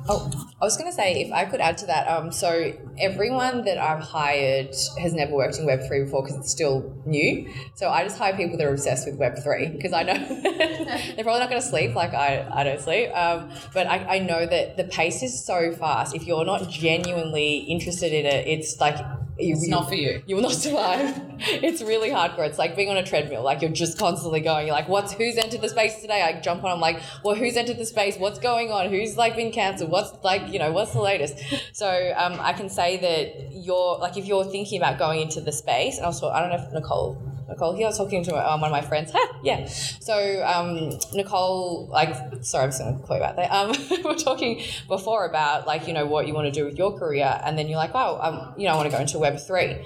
Oh, 0.10 0.32
I 0.62 0.66
was 0.66 0.78
going 0.78 0.90
to 0.90 0.96
say, 0.96 1.22
if 1.22 1.34
I 1.34 1.44
could 1.46 1.60
add 1.60 1.78
to 1.80 1.86
that, 1.88 2.08
um, 2.08 2.32
so 2.32 2.74
everyone 2.98 3.66
that 3.66 3.78
I've 3.78 4.02
hired 4.02 4.74
has 5.00 5.14
never 5.14 5.34
worked 5.34 5.60
in 5.60 5.66
Web3 5.66 6.06
before 6.06 6.24
because 6.24 6.38
it's 6.38 6.52
still 6.52 6.96
new. 7.06 7.52
So 7.76 7.90
I 7.90 8.04
just 8.04 8.18
hire 8.18 8.36
people 8.36 8.58
that 8.58 8.66
are 8.66 8.72
obsessed 8.72 9.06
with 9.06 9.20
Web3 9.20 9.74
because 9.74 9.92
I 9.92 10.04
know 10.04 10.14
they're 10.42 11.24
probably 11.24 11.40
not 11.40 11.50
going 11.50 11.62
to 11.62 11.68
sleep 11.68 11.94
like 11.94 12.14
I, 12.14 12.48
I 12.52 12.64
don't 12.64 12.80
sleep. 12.80 13.10
Um, 13.16 13.52
but 13.74 13.88
I, 13.88 14.16
I 14.16 14.20
know 14.20 14.46
that 14.46 14.78
the 14.78 14.86
pace 14.86 15.22
is 15.24 15.46
so 15.46 15.74
fast. 15.74 16.16
If 16.16 16.26
you're 16.26 16.46
not 16.46 16.70
genuinely 16.70 17.58
interested 17.58 18.14
in 18.14 18.26
it, 18.26 18.48
it's 18.48 18.80
like 18.80 18.98
you, 19.40 19.54
it's 19.54 19.68
not 19.68 19.88
for 19.88 19.96
you. 19.96 20.22
You 20.28 20.36
will 20.36 20.44
not 20.44 20.54
survive. 20.54 21.22
it's 21.40 21.82
really 21.82 22.10
hardcore. 22.10 22.48
It's 22.48 22.58
like 22.58 22.76
being 22.76 22.90
on 22.90 22.98
a 22.98 23.04
treadmill. 23.04 23.44
Like 23.44 23.62
you're 23.62 23.72
just 23.72 23.98
constantly 23.98 24.42
going. 24.42 24.68
You're 24.68 24.76
like, 24.76 24.90
what's 24.90 25.14
who's 25.14 25.38
entered 25.38 25.62
the 25.62 25.70
space 25.70 26.02
today? 26.02 26.22
I 26.22 26.40
jump 26.42 26.64
on. 26.64 26.72
I'm 26.72 26.80
like, 26.80 27.00
well, 27.24 27.36
who's 27.36 27.56
entered 27.56 27.78
the 27.78 27.86
space? 27.86 28.18
What's 28.18 28.40
going 28.40 28.72
on? 28.72 28.90
Who's 28.90 29.16
like 29.16 29.36
been 29.36 29.52
cancelled? 29.52 29.92
What's 29.92 30.12
like, 30.24 30.52
you 30.52 30.60
know, 30.60 30.72
what's 30.72 30.94
the 30.94 31.02
latest? 31.02 31.40
So 31.72 32.14
um, 32.18 32.38
I 32.40 32.54
can 32.54 32.70
say 32.70 32.98
that 32.98 33.52
you're 33.54 33.98
like 33.98 34.18
if 34.18 34.26
you're 34.26 34.46
thinking 34.46 34.82
about 34.82 34.98
going 34.98 35.22
into 35.22 35.42
the 35.42 35.52
space, 35.52 35.98
and 35.98 36.06
also 36.06 36.30
I 36.30 36.42
don't 36.42 36.50
know 36.50 36.66
if 36.66 36.74
Nicole 36.74 37.22
Nicole 37.48 37.76
here. 37.76 37.86
I 37.86 37.90
was 37.90 37.98
talking 37.98 38.24
to 38.26 38.36
um, 38.36 38.62
one 38.62 38.72
of 38.72 38.72
my 38.72 38.82
friends. 38.82 39.12
yeah. 39.44 39.68
So 39.68 40.44
um, 40.46 41.00
Nicole, 41.14 41.88
like, 41.88 42.16
sorry, 42.44 42.66
I'm 42.66 42.70
just 42.70 42.80
going 42.80 43.00
to 43.00 43.06
call 43.06 43.18
you 43.18 43.24
about 43.24 43.36
that. 43.38 43.52
Um, 43.52 43.72
we 44.04 44.12
are 44.12 44.16
talking 44.16 44.64
before 44.88 45.26
about 45.26 45.68
like 45.68 45.88
you 45.88 45.94
know 45.94 46.06
what 46.06 46.28
you 46.28 46.34
want 46.34 46.46
to 46.46 46.52
do 46.52 46.66
with 46.66 46.78
your 46.78 46.98
career, 46.98 47.40
and 47.44 47.58
then 47.58 47.68
you're 47.68 47.78
like, 47.78 47.92
oh, 47.94 48.20
um, 48.22 48.54
you 48.58 48.66
know, 48.66 48.74
I 48.74 48.76
want 48.76 48.90
to 48.90 48.96
go 48.96 49.02
into 49.02 49.20
Web 49.20 49.40
three 49.40 49.78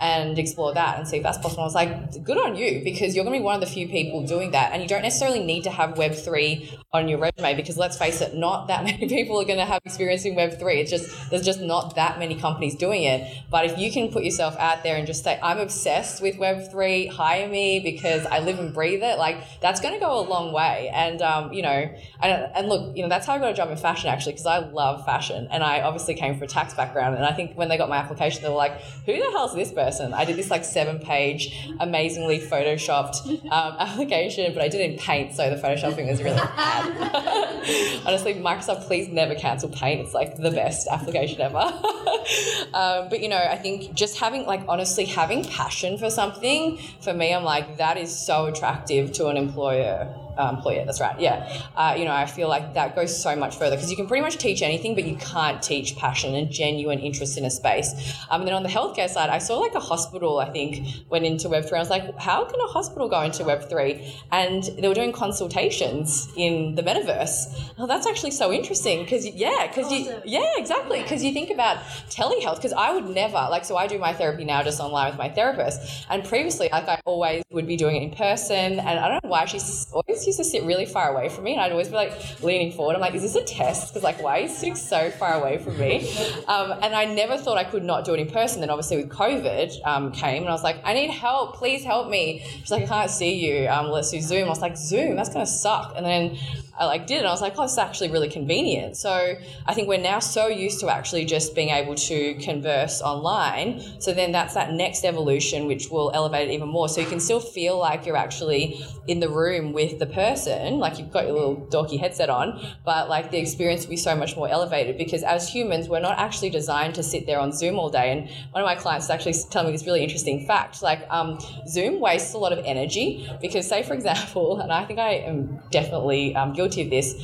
and 0.00 0.38
explore 0.38 0.72
that 0.74 0.98
and 0.98 1.08
see 1.08 1.16
if 1.16 1.22
that's 1.22 1.38
possible. 1.38 1.62
I 1.62 1.66
was 1.66 1.74
like, 1.74 2.24
good 2.24 2.38
on 2.38 2.56
you 2.56 2.82
because 2.84 3.16
you're 3.16 3.24
going 3.24 3.34
to 3.34 3.40
be 3.40 3.44
one 3.44 3.56
of 3.56 3.60
the 3.60 3.66
few 3.66 3.88
people 3.88 4.24
doing 4.26 4.52
that, 4.52 4.72
and 4.72 4.82
you 4.82 4.88
don't 4.88 5.02
necessarily 5.02 5.44
need 5.44 5.64
to 5.64 5.70
have 5.70 5.98
Web 5.98 6.14
three 6.14 6.70
on 6.92 7.08
your 7.08 7.18
resume 7.18 7.54
because 7.54 7.76
let's 7.76 7.98
face 7.98 8.20
it, 8.20 8.34
not 8.34 8.68
that 8.68 8.84
many 8.84 9.08
people 9.08 9.40
are 9.40 9.44
going 9.44 9.58
to 9.58 9.64
have 9.64 9.80
experience 9.84 10.24
in 10.24 10.34
Web 10.34 10.58
three. 10.58 10.80
It's 10.80 10.90
just 10.90 11.30
there's 11.30 11.44
just 11.44 11.60
not 11.60 11.96
that 11.96 12.18
many 12.18 12.36
companies 12.36 12.76
doing 12.76 13.02
it. 13.02 13.36
But 13.50 13.66
if 13.66 13.78
you 13.78 13.90
can 13.90 14.10
put 14.10 14.24
yourself 14.24 14.56
out 14.58 14.82
there 14.82 14.96
and 14.96 15.06
just 15.06 15.24
say, 15.24 15.38
I'm 15.42 15.58
obsessed 15.58 16.22
with 16.22 16.38
Web 16.38 16.70
three 16.70 17.06
hire 17.06 17.48
me 17.48 17.80
because 17.80 18.24
I 18.26 18.38
live 18.38 18.58
and 18.58 18.72
breathe 18.72 19.02
it, 19.02 19.18
like 19.18 19.42
that's 19.60 19.80
going 19.80 19.94
to 19.94 20.00
go 20.00 20.20
a 20.20 20.26
long 20.28 20.52
way. 20.52 20.90
And 20.94 21.20
um, 21.22 21.52
you 21.52 21.62
know, 21.62 21.92
and, 22.22 22.48
and 22.54 22.68
look, 22.68 22.96
you 22.96 23.02
know, 23.02 23.08
that's 23.08 23.26
how 23.26 23.34
I 23.34 23.38
got 23.38 23.50
a 23.50 23.54
job 23.54 23.70
in 23.70 23.76
fashion 23.76 24.10
actually 24.10 24.32
because 24.32 24.46
I 24.46 24.58
love 24.58 25.04
fashion, 25.04 25.48
and 25.50 25.64
I 25.64 25.80
obviously 25.80 26.14
came 26.14 26.34
from 26.34 26.44
a 26.44 26.46
tax 26.46 26.74
background. 26.74 27.16
And 27.16 27.24
I 27.24 27.32
think 27.32 27.56
when 27.56 27.68
they 27.68 27.76
got 27.76 27.88
my 27.88 27.96
application, 27.96 28.42
they 28.42 28.48
were 28.48 28.54
like, 28.54 28.80
"Who 29.06 29.12
the 29.12 29.30
hell's 29.32 29.54
this 29.54 29.72
person?" 29.72 29.87
I 29.90 30.24
did 30.24 30.36
this 30.36 30.50
like 30.50 30.64
seven 30.64 30.98
page, 30.98 31.68
amazingly 31.80 32.40
photoshopped 32.40 33.26
um, 33.50 33.76
application, 33.78 34.52
but 34.52 34.62
I 34.62 34.68
did 34.68 34.80
it 34.80 34.92
in 34.92 34.98
Paint, 34.98 35.34
so 35.34 35.48
the 35.50 35.56
photoshopping 35.56 36.08
was 36.08 36.22
really 36.22 36.36
bad. 36.36 38.02
Honestly, 38.06 38.34
Microsoft, 38.34 38.86
please 38.86 39.08
never 39.08 39.34
cancel 39.34 39.68
Paint. 39.68 40.00
It's 40.00 40.14
like 40.14 40.36
the 40.36 40.50
best 40.50 40.88
application 40.88 41.40
ever. 41.40 41.56
um, 42.74 43.08
but 43.08 43.20
you 43.20 43.28
know, 43.28 43.38
I 43.38 43.56
think 43.56 43.94
just 43.94 44.18
having 44.18 44.46
like 44.46 44.62
honestly 44.68 45.04
having 45.04 45.44
passion 45.44 45.98
for 45.98 46.10
something 46.10 46.78
for 47.00 47.14
me, 47.14 47.34
I'm 47.34 47.44
like 47.44 47.78
that 47.78 47.96
is 47.96 48.16
so 48.16 48.46
attractive 48.46 49.12
to 49.12 49.28
an 49.28 49.36
employer 49.36 50.14
uh, 50.38 50.54
employer. 50.54 50.84
That's 50.84 51.00
right. 51.00 51.18
Yeah. 51.20 51.62
Uh, 51.76 51.94
you 51.98 52.04
know, 52.04 52.12
I 52.12 52.26
feel 52.26 52.48
like 52.48 52.74
that 52.74 52.94
goes 52.94 53.20
so 53.20 53.34
much 53.34 53.56
further 53.56 53.76
because 53.76 53.90
you 53.90 53.96
can 53.96 54.06
pretty 54.06 54.22
much 54.22 54.38
teach 54.38 54.62
anything, 54.62 54.94
but 54.94 55.04
you 55.04 55.16
can't 55.16 55.62
teach 55.62 55.96
passion 55.96 56.34
and 56.34 56.50
genuine 56.50 57.00
interest 57.00 57.36
in 57.36 57.44
a 57.44 57.50
space. 57.50 58.14
Um, 58.30 58.42
and 58.42 58.48
then 58.48 58.54
on 58.54 58.62
the 58.62 58.68
healthcare 58.68 59.08
side, 59.08 59.30
I 59.30 59.38
saw 59.38 59.58
like 59.58 59.74
a 59.74 59.80
hospital, 59.80 60.38
I 60.38 60.50
think, 60.50 60.86
went 61.10 61.24
into 61.24 61.48
Web3. 61.48 61.72
I 61.72 61.78
was 61.78 61.90
like, 61.90 62.18
how 62.18 62.44
can 62.44 62.60
a 62.60 62.66
hospital 62.66 63.08
go 63.08 63.20
into 63.22 63.42
Web3? 63.44 64.14
And 64.30 64.62
they 64.62 64.88
were 64.88 64.94
doing 64.94 65.12
consultations 65.12 66.28
in 66.36 66.74
the 66.76 66.82
metaverse. 66.82 67.72
Oh, 67.78 67.86
that's 67.86 68.06
actually 68.06 68.30
so 68.30 68.52
interesting 68.52 69.02
because, 69.02 69.26
yeah, 69.26 69.66
because 69.66 69.90
you, 69.92 70.14
yeah, 70.24 70.52
exactly. 70.56 71.02
Because 71.02 71.24
you 71.24 71.32
think 71.32 71.50
about 71.50 71.78
telehealth, 72.08 72.56
because 72.56 72.72
I 72.72 72.92
would 72.92 73.08
never, 73.08 73.46
like, 73.50 73.64
so 73.64 73.76
I 73.76 73.86
do 73.86 73.98
my 73.98 74.12
therapy 74.12 74.44
now 74.44 74.62
just 74.62 74.80
online 74.80 75.10
with 75.10 75.18
my 75.18 75.28
therapist. 75.28 76.06
And 76.08 76.24
previously, 76.24 76.68
like, 76.70 76.88
I 76.88 77.00
always 77.04 77.42
would 77.50 77.66
be 77.66 77.76
doing 77.76 77.96
it 77.96 78.02
in 78.02 78.10
person. 78.10 78.78
And 78.78 78.98
I 78.98 79.08
don't 79.08 79.24
know 79.24 79.30
why 79.30 79.44
she's 79.46 79.88
always 79.92 80.27
used 80.28 80.38
to 80.38 80.44
sit 80.44 80.64
really 80.64 80.86
far 80.86 81.10
away 81.10 81.28
from 81.28 81.44
me, 81.44 81.52
and 81.52 81.60
I'd 81.60 81.72
always 81.72 81.88
be 81.88 81.94
like 81.94 82.42
leaning 82.42 82.72
forward. 82.72 82.94
I'm 82.94 83.00
like, 83.00 83.14
is 83.14 83.22
this 83.22 83.34
a 83.34 83.44
test? 83.44 83.92
Because 83.92 84.02
like, 84.02 84.22
why 84.22 84.38
are 84.38 84.42
you 84.42 84.48
sitting 84.48 84.76
so 84.76 85.10
far 85.10 85.34
away 85.34 85.58
from 85.58 85.78
me? 85.78 86.14
Um, 86.48 86.72
and 86.82 86.94
I 86.94 87.04
never 87.04 87.36
thought 87.36 87.58
I 87.58 87.64
could 87.64 87.84
not 87.84 88.04
do 88.04 88.14
it 88.14 88.20
in 88.20 88.30
person. 88.30 88.60
Then 88.60 88.70
obviously 88.70 88.96
with 88.96 89.10
COVID 89.10 89.86
um, 89.86 90.12
came, 90.12 90.42
and 90.42 90.48
I 90.48 90.52
was 90.52 90.62
like, 90.62 90.80
I 90.82 90.94
need 90.94 91.10
help. 91.10 91.56
Please 91.56 91.84
help 91.84 92.08
me. 92.08 92.42
She's 92.60 92.70
like, 92.70 92.84
I 92.84 92.86
can't 92.86 93.10
see 93.10 93.34
you. 93.34 93.68
Um, 93.68 93.90
let's 93.90 94.10
do 94.10 94.20
Zoom. 94.20 94.46
I 94.46 94.48
was 94.48 94.60
like, 94.60 94.76
Zoom. 94.76 95.16
That's 95.16 95.28
gonna 95.28 95.46
suck. 95.46 95.92
And 95.96 96.06
then 96.06 96.38
I 96.78 96.86
like 96.86 97.06
did, 97.06 97.18
and 97.18 97.26
I 97.26 97.30
was 97.30 97.40
like, 97.40 97.54
oh, 97.58 97.62
this 97.62 97.72
is 97.72 97.78
actually 97.78 98.10
really 98.10 98.28
convenient. 98.28 98.96
So 98.96 99.34
I 99.66 99.74
think 99.74 99.88
we're 99.88 99.98
now 99.98 100.20
so 100.20 100.46
used 100.46 100.80
to 100.80 100.88
actually 100.88 101.24
just 101.24 101.54
being 101.54 101.70
able 101.70 101.94
to 101.94 102.34
converse 102.34 103.02
online. 103.02 103.82
So 104.00 104.14
then 104.14 104.32
that's 104.32 104.54
that 104.54 104.72
next 104.72 105.04
evolution, 105.04 105.66
which 105.66 105.90
will 105.90 106.10
elevate 106.14 106.48
it 106.48 106.52
even 106.52 106.68
more. 106.68 106.88
So 106.88 107.00
you 107.00 107.06
can 107.06 107.20
still 107.20 107.40
feel 107.40 107.78
like 107.78 108.06
you're 108.06 108.16
actually 108.16 108.84
in 109.06 109.20
the 109.20 109.28
room 109.28 109.72
with 109.72 109.98
the 109.98 110.06
person, 110.06 110.78
like 110.78 110.98
you've 110.98 111.10
got 111.10 111.24
your 111.24 111.32
little 111.32 111.66
dorky 111.70 111.98
headset 111.98 112.30
on, 112.30 112.64
but 112.84 113.08
like 113.08 113.30
the 113.30 113.38
experience 113.38 113.82
will 113.82 113.90
be 113.90 113.96
so 113.96 114.14
much 114.14 114.36
more 114.36 114.48
elevated 114.48 114.96
because 114.98 115.22
as 115.22 115.48
humans, 115.48 115.88
we're 115.88 116.00
not 116.00 116.18
actually 116.18 116.50
designed 116.50 116.94
to 116.94 117.02
sit 117.02 117.26
there 117.26 117.40
on 117.40 117.52
Zoom 117.52 117.78
all 117.78 117.90
day. 117.90 118.12
And 118.12 118.28
one 118.52 118.62
of 118.62 118.66
my 118.66 118.74
clients 118.74 119.06
is 119.06 119.10
actually 119.10 119.34
telling 119.50 119.68
me 119.68 119.72
this 119.72 119.86
really 119.86 120.02
interesting 120.02 120.46
fact. 120.46 120.82
Like 120.82 121.06
um, 121.10 121.38
Zoom 121.66 122.00
wastes 122.00 122.34
a 122.34 122.38
lot 122.38 122.52
of 122.52 122.64
energy 122.64 123.28
because, 123.40 123.66
say, 123.66 123.82
for 123.82 123.94
example, 123.98 124.60
and 124.60 124.72
I 124.72 124.84
think 124.84 124.98
I 124.98 125.14
am 125.14 125.60
definitely 125.70 126.36
um, 126.36 126.52
guilty 126.52 126.67
of 126.76 126.90
this, 126.90 127.14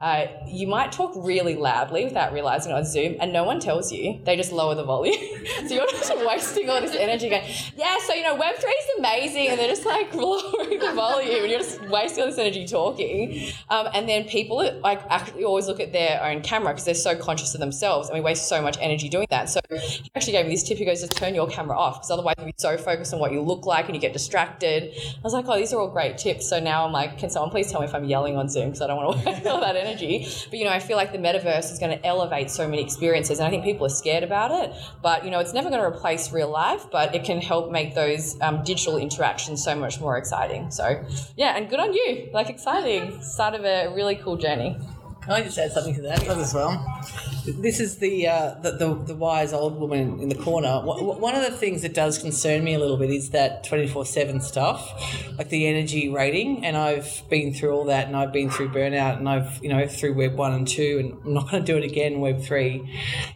uh, 0.00 0.26
you 0.46 0.66
might 0.66 0.92
talk 0.92 1.12
really 1.16 1.56
loudly 1.56 2.04
without 2.04 2.32
realizing 2.32 2.72
on 2.72 2.84
Zoom, 2.84 3.16
and 3.20 3.32
no 3.32 3.44
one 3.44 3.60
tells 3.60 3.92
you. 3.92 4.20
They 4.24 4.36
just 4.36 4.52
lower 4.52 4.74
the 4.74 4.84
volume. 4.84 5.14
so 5.66 5.74
you're 5.74 5.86
just 5.88 6.14
wasting 6.26 6.68
all 6.68 6.80
this 6.80 6.94
energy 6.94 7.28
going, 7.28 7.44
yeah, 7.76 7.96
so, 8.06 8.12
you 8.14 8.22
know, 8.22 8.36
Web3 8.36 8.58
is 8.58 8.98
amazing. 8.98 9.48
And 9.48 9.58
they're 9.58 9.68
just 9.68 9.86
like 9.86 10.14
lowering 10.14 10.78
the 10.78 10.92
volume, 10.94 11.42
and 11.42 11.50
you're 11.50 11.60
just 11.60 11.80
wasting 11.88 12.24
all 12.24 12.30
this 12.30 12.38
energy 12.38 12.66
talking. 12.66 13.50
Um, 13.70 13.88
and 13.94 14.08
then 14.08 14.24
people 14.24 14.80
like 14.80 15.00
actually 15.08 15.44
always 15.44 15.66
look 15.66 15.80
at 15.80 15.92
their 15.92 16.22
own 16.22 16.42
camera 16.42 16.72
because 16.72 16.84
they're 16.84 16.94
so 16.94 17.16
conscious 17.16 17.54
of 17.54 17.60
themselves, 17.60 18.08
and 18.08 18.18
we 18.18 18.20
waste 18.20 18.48
so 18.48 18.60
much 18.60 18.76
energy 18.80 19.08
doing 19.08 19.26
that. 19.30 19.48
So 19.48 19.60
he 19.70 20.10
actually 20.14 20.32
gave 20.32 20.46
me 20.46 20.52
this 20.52 20.64
tip. 20.64 20.78
He 20.78 20.84
goes, 20.84 21.00
just 21.00 21.16
turn 21.16 21.34
your 21.34 21.48
camera 21.48 21.78
off 21.78 21.96
because 21.96 22.10
otherwise 22.10 22.34
you'll 22.38 22.46
be 22.46 22.54
so 22.56 22.76
focused 22.76 23.14
on 23.14 23.20
what 23.20 23.32
you 23.32 23.40
look 23.40 23.66
like 23.66 23.86
and 23.86 23.94
you 23.94 24.00
get 24.00 24.12
distracted. 24.12 24.92
I 24.94 25.20
was 25.22 25.32
like, 25.32 25.46
oh, 25.48 25.56
these 25.56 25.72
are 25.72 25.80
all 25.80 25.88
great 25.88 26.18
tips. 26.18 26.48
So 26.48 26.60
now 26.60 26.84
I'm 26.84 26.92
like, 26.92 27.18
can 27.18 27.30
someone 27.30 27.50
please 27.50 27.70
tell 27.70 27.80
me 27.80 27.86
if 27.86 27.94
I'm 27.94 28.04
yelling 28.04 28.36
on 28.36 28.48
Zoom 28.48 28.66
because 28.66 28.82
I 28.82 28.86
don't 28.86 28.93
want 28.94 29.18
to 29.18 29.26
waste 29.30 29.46
all 29.46 29.60
that 29.60 29.76
energy. 29.76 30.26
But 30.50 30.58
you 30.58 30.64
know, 30.64 30.70
I 30.70 30.78
feel 30.78 30.96
like 30.96 31.12
the 31.12 31.18
metaverse 31.18 31.72
is 31.72 31.78
going 31.78 31.96
to 31.98 32.06
elevate 32.06 32.50
so 32.50 32.68
many 32.68 32.82
experiences, 32.82 33.38
and 33.38 33.46
I 33.46 33.50
think 33.50 33.64
people 33.64 33.86
are 33.86 33.90
scared 33.90 34.24
about 34.24 34.50
it. 34.50 34.72
But 35.02 35.24
you 35.24 35.30
know, 35.30 35.40
it's 35.40 35.52
never 35.52 35.68
going 35.68 35.80
to 35.80 35.86
replace 35.86 36.32
real 36.32 36.50
life, 36.50 36.86
but 36.90 37.14
it 37.14 37.24
can 37.24 37.40
help 37.40 37.70
make 37.70 37.94
those 37.94 38.40
um, 38.40 38.62
digital 38.64 38.96
interactions 38.96 39.62
so 39.62 39.74
much 39.74 40.00
more 40.00 40.16
exciting. 40.16 40.70
So 40.70 41.04
yeah, 41.36 41.56
and 41.56 41.68
good 41.68 41.80
on 41.80 41.92
you. 41.92 42.30
Like 42.32 42.50
exciting. 42.50 43.20
Start 43.34 43.54
of 43.54 43.64
a 43.64 43.92
really 43.94 44.16
cool 44.16 44.36
journey. 44.36 44.76
Can 45.24 45.32
I 45.32 45.42
just 45.42 45.56
add 45.56 45.72
something 45.72 45.94
to 45.94 46.02
that 46.02 46.22
as 46.28 46.52
well? 46.52 46.84
This 47.46 47.80
is 47.80 47.96
the, 47.96 48.26
uh, 48.26 48.54
the, 48.62 48.72
the 48.72 48.94
the 48.94 49.14
wise 49.14 49.52
old 49.52 49.78
woman 49.78 50.18
in 50.20 50.28
the 50.30 50.34
corner. 50.34 50.80
One 50.80 51.34
of 51.34 51.42
the 51.42 51.50
things 51.50 51.82
that 51.82 51.92
does 51.92 52.18
concern 52.18 52.64
me 52.64 52.74
a 52.74 52.78
little 52.78 52.96
bit 52.96 53.10
is 53.10 53.30
that 53.30 53.64
twenty 53.64 53.86
four 53.86 54.06
seven 54.06 54.40
stuff, 54.40 54.80
like 55.36 55.50
the 55.50 55.66
energy 55.66 56.08
rating. 56.08 56.64
And 56.64 56.74
I've 56.76 57.22
been 57.28 57.52
through 57.52 57.72
all 57.72 57.84
that, 57.84 58.06
and 58.06 58.16
I've 58.16 58.32
been 58.32 58.48
through 58.50 58.70
burnout, 58.70 59.18
and 59.18 59.28
I've 59.28 59.62
you 59.62 59.68
know 59.68 59.86
through 59.86 60.14
Web 60.14 60.36
one 60.36 60.52
and 60.52 60.66
two, 60.66 60.98
and 61.00 61.24
I'm 61.24 61.34
not 61.34 61.50
going 61.50 61.64
to 61.64 61.72
do 61.72 61.78
it 61.78 61.84
again. 61.84 62.20
Web 62.20 62.42
three, 62.42 62.82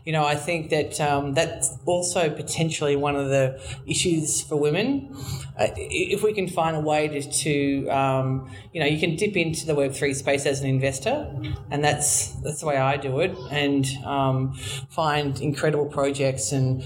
you 0.05 0.13
know, 0.13 0.25
I 0.25 0.37
think 0.37 0.71
that 0.71 0.99
um, 1.03 1.35
that's 1.35 1.77
also 1.85 2.31
potentially 2.31 2.97
one 2.97 3.17
of 3.17 3.29
the 3.29 3.61
issues 3.87 4.43
for 4.43 4.57
women. 4.57 5.15
Uh, 5.59 5.69
if 5.77 6.23
we 6.23 6.33
can 6.33 6.49
find 6.49 6.77
a 6.77 6.81
way 6.81 7.09
to, 7.09 7.21
to 7.31 7.89
um, 7.89 8.51
you 8.73 8.81
know, 8.81 8.87
you 8.87 8.99
can 8.99 9.17
dip 9.17 9.37
into 9.37 9.67
the 9.67 9.75
Web 9.75 9.93
three 9.93 10.15
space 10.15 10.47
as 10.47 10.61
an 10.63 10.67
investor, 10.67 11.31
and 11.71 11.78
that's 11.83 12.29
that's 12.43 12.61
the 12.61 12.67
way 12.67 12.77
I 12.77 12.97
do 12.97 13.21
it, 13.21 13.37
and 13.51 13.87
um, 14.05 14.55
find 14.91 15.41
incredible 15.41 15.87
projects 15.87 16.53
and 16.53 16.83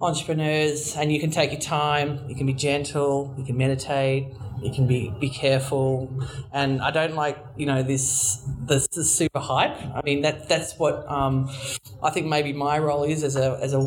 entrepreneurs, 0.00 0.96
and 0.96 1.12
you 1.12 1.20
can 1.20 1.30
take 1.30 1.52
your 1.52 1.60
time. 1.60 2.28
You 2.28 2.34
can 2.34 2.46
be 2.46 2.54
gentle. 2.54 3.34
You 3.38 3.44
can 3.44 3.56
meditate 3.56 4.26
you 4.64 4.72
can 4.72 4.86
be 4.86 5.12
be 5.20 5.28
careful. 5.28 6.10
And 6.52 6.80
i 6.80 6.90
don't 6.90 7.14
like 7.14 7.38
you 7.56 7.66
know 7.66 7.82
this 7.82 8.42
this, 8.60 8.88
this 8.88 9.12
super 9.12 9.40
hype. 9.40 9.76
I 9.94 10.00
mean 10.02 10.22
that 10.22 10.48
that's 10.48 10.78
what 10.78 11.08
um, 11.10 11.50
i 12.02 12.10
think 12.10 12.26
maybe 12.26 12.52
my 12.52 12.78
role 12.78 13.04
is 13.04 13.22
as 13.22 13.36
a 13.36 13.58
as 13.60 13.74
a 13.74 13.82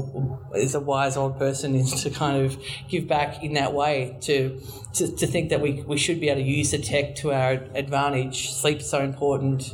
as 0.55 0.75
a 0.75 0.79
wise 0.79 1.17
old 1.17 1.37
person 1.37 1.75
is 1.75 2.03
to 2.03 2.09
kind 2.09 2.45
of 2.45 2.57
give 2.87 3.07
back 3.07 3.43
in 3.43 3.53
that 3.53 3.73
way 3.73 4.17
to 4.21 4.61
to, 4.93 5.15
to 5.15 5.27
think 5.27 5.49
that 5.49 5.61
we, 5.61 5.83
we 5.83 5.97
should 5.97 6.19
be 6.19 6.29
able 6.29 6.41
to 6.41 6.47
use 6.47 6.71
the 6.71 6.79
tech 6.79 7.15
to 7.15 7.31
our 7.31 7.51
advantage. 7.75 8.51
Sleep's 8.51 8.89
so 8.89 8.99
important. 8.99 9.73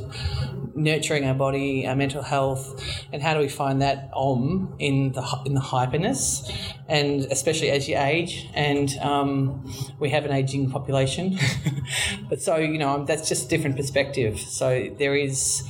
Nurturing 0.74 1.24
our 1.24 1.34
body 1.34 1.86
our 1.86 1.96
mental 1.96 2.22
health. 2.22 2.82
And 3.12 3.22
how 3.22 3.34
do 3.34 3.40
we 3.40 3.48
find 3.48 3.80
that 3.82 4.10
om 4.12 4.74
in 4.78 5.12
the 5.12 5.24
in 5.46 5.54
the 5.54 5.60
hyperness? 5.60 6.50
And 6.88 7.22
especially 7.26 7.70
as 7.70 7.88
you 7.88 7.96
age. 7.96 8.48
And 8.54 8.90
um, 8.98 9.72
we 9.98 10.10
have 10.10 10.24
an 10.24 10.32
aging 10.32 10.70
population 10.70 10.93
population. 10.94 11.38
but 12.28 12.40
so 12.40 12.56
you 12.56 12.78
know 12.78 13.04
that's 13.04 13.28
just 13.28 13.46
a 13.46 13.48
different 13.48 13.76
perspective. 13.76 14.38
So 14.38 14.90
there 14.98 15.14
is 15.14 15.68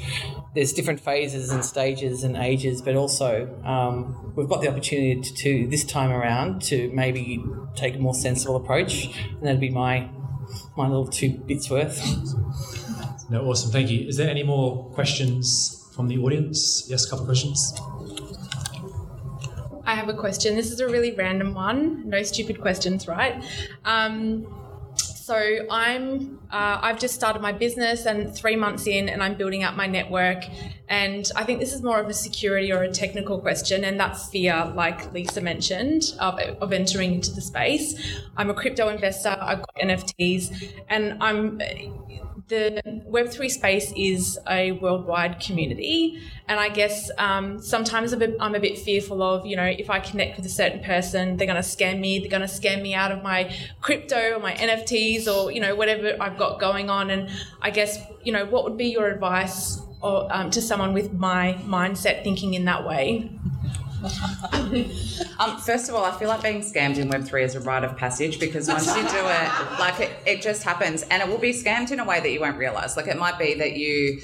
there's 0.55 0.73
different 0.73 1.01
phases 1.01 1.51
and 1.51 1.65
stages 1.65 2.25
and 2.25 2.37
ages, 2.37 2.83
but 2.83 2.95
also 2.95 3.49
um, 3.65 4.33
we've 4.37 4.49
got 4.49 4.61
the 4.61 4.69
opportunity 4.69 5.21
to, 5.21 5.35
to, 5.35 5.67
this 5.69 5.85
time 5.85 6.11
around 6.11 6.63
to 6.63 6.91
maybe 6.93 7.43
take 7.75 7.97
a 7.97 7.99
more 7.99 8.15
sensible 8.15 8.57
approach, 8.57 9.07
and 9.07 9.43
that'd 9.43 9.61
be 9.61 9.71
my 9.71 10.09
my 10.77 10.87
little 10.87 11.09
two 11.09 11.31
bits 11.31 11.71
worth. 11.71 12.01
No, 13.31 13.43
awesome, 13.47 13.71
thank 13.71 13.91
you. 13.91 14.07
Is 14.07 14.17
there 14.17 14.29
any 14.29 14.43
more 14.43 14.85
questions 14.91 15.91
from 15.97 16.09
the 16.09 16.19
audience? 16.19 16.87
Yes, 16.89 17.07
a 17.07 17.11
couple 17.11 17.25
of 17.25 17.29
questions. 17.29 17.73
I 19.87 19.95
have 19.95 20.09
a 20.09 20.15
question. 20.15 20.57
This 20.57 20.71
is 20.71 20.81
a 20.81 20.87
really 20.87 21.13
random 21.13 21.55
one. 21.55 22.09
No 22.09 22.23
stupid 22.23 22.61
questions, 22.61 23.07
right? 23.07 23.45
Um, 23.85 24.47
so 25.25 25.37
I'm 25.71 26.39
uh, 26.51 26.81
I've 26.83 26.99
just 26.99 27.15
started 27.15 27.41
my 27.41 27.53
business 27.53 28.05
and 28.05 28.35
three 28.35 28.57
months 28.57 28.87
in, 28.87 29.09
and 29.09 29.23
I'm 29.23 29.37
building 29.37 29.65
up 29.65 29.75
my 29.75 29.87
network. 29.87 30.45
And 30.87 31.31
I 31.35 31.45
think 31.45 31.61
this 31.61 31.73
is 31.73 31.81
more 31.81 31.99
of 31.99 32.07
a 32.11 32.13
security 32.13 32.71
or 32.71 32.83
a 32.83 32.91
technical 32.91 33.41
question, 33.41 33.85
and 33.85 33.99
that's 33.99 34.29
fear, 34.29 34.71
like 34.75 35.15
Lisa 35.15 35.41
mentioned, 35.41 36.13
of, 36.21 36.39
of 36.39 36.75
entering 36.75 37.15
into 37.15 37.33
the 37.33 37.41
space. 37.41 37.95
I'm 38.37 38.51
a 38.51 38.55
crypto 38.55 38.91
investor. 38.91 39.31
I've 39.41 39.61
got 39.61 39.75
NFTs, 39.83 40.83
and 40.91 41.17
I'm 41.23 41.59
the 42.49 42.83
Web3 43.09 43.51
space 43.51 43.93
is 43.97 44.39
a 44.49 44.73
worldwide 44.73 45.41
community. 45.41 46.21
And 46.47 46.61
I 46.61 46.69
guess 46.69 47.11
um, 47.17 47.61
sometimes 47.63 48.13
I'm 48.13 48.21
a, 48.21 48.27
bit, 48.27 48.37
I'm 48.39 48.55
a 48.55 48.61
bit 48.61 48.79
fearful 48.79 49.23
of, 49.23 49.47
you 49.47 49.57
know, 49.57 49.65
if 49.65 49.89
I 49.89 49.99
connect 49.99 50.37
with 50.37 50.45
a 50.45 50.51
certain 50.51 50.83
person, 50.83 51.37
they're 51.37 51.47
going 51.47 51.63
to 51.63 51.69
scam 51.69 52.01
me, 52.01 52.19
they're 52.19 52.31
going 52.31 52.43
to 52.43 52.47
scam 52.47 52.83
me 52.83 52.95
out 52.95 53.13
of 53.13 53.23
my 53.23 53.55
crypto 53.81 54.37
or 54.37 54.41
my 54.41 54.53
NFTs 54.55 55.27
or, 55.27 55.53
you 55.53 55.61
know, 55.61 55.75
whatever 55.75 56.17
I've 56.21 56.37
got 56.37 56.61
going 56.61 56.91
on. 56.91 57.11
And 57.11 57.31
I 57.63 57.71
guess, 57.71 57.99
you 58.23 58.33
know, 58.33 58.45
what 58.45 58.65
would 58.65 58.77
be 58.77 58.89
your 58.89 59.09
advice 59.09 59.81
or, 60.03 60.31
um, 60.31 60.51
to 60.51 60.61
someone 60.61 60.93
with 60.93 61.13
my 61.15 61.59
mindset 61.65 62.25
thinking 62.25 62.53
in 62.53 62.67
that 62.67 62.87
way? 62.87 63.31
Um, 65.39 65.59
first 65.59 65.89
of 65.89 65.95
all, 65.95 66.05
I 66.05 66.17
feel 66.17 66.29
like 66.29 66.43
being 66.43 66.61
scammed 66.61 66.97
in 66.97 67.11
Web3 67.11 67.43
is 67.43 67.55
a 67.55 67.61
rite 67.61 67.85
of 67.85 67.97
passage 67.97 68.39
because 68.39 68.69
once 68.69 68.87
you 68.87 69.03
do 69.03 69.03
it, 69.03 69.79
like 69.81 69.99
it, 69.99 70.13
it 70.27 70.43
just 70.43 70.63
happens 70.63 71.03
and 71.03 71.23
it 71.23 71.29
will 71.29 71.39
be 71.39 71.53
scammed 71.53 71.91
in 71.91 71.99
a 71.99 72.05
way 72.05 72.21
that 72.21 72.31
you 72.31 72.41
won't 72.41 72.57
realize. 72.57 72.97
Like 72.97 73.09
it 73.09 73.19
might 73.19 73.39
be 73.39 73.55
that 73.55 73.73
you 73.73 74.21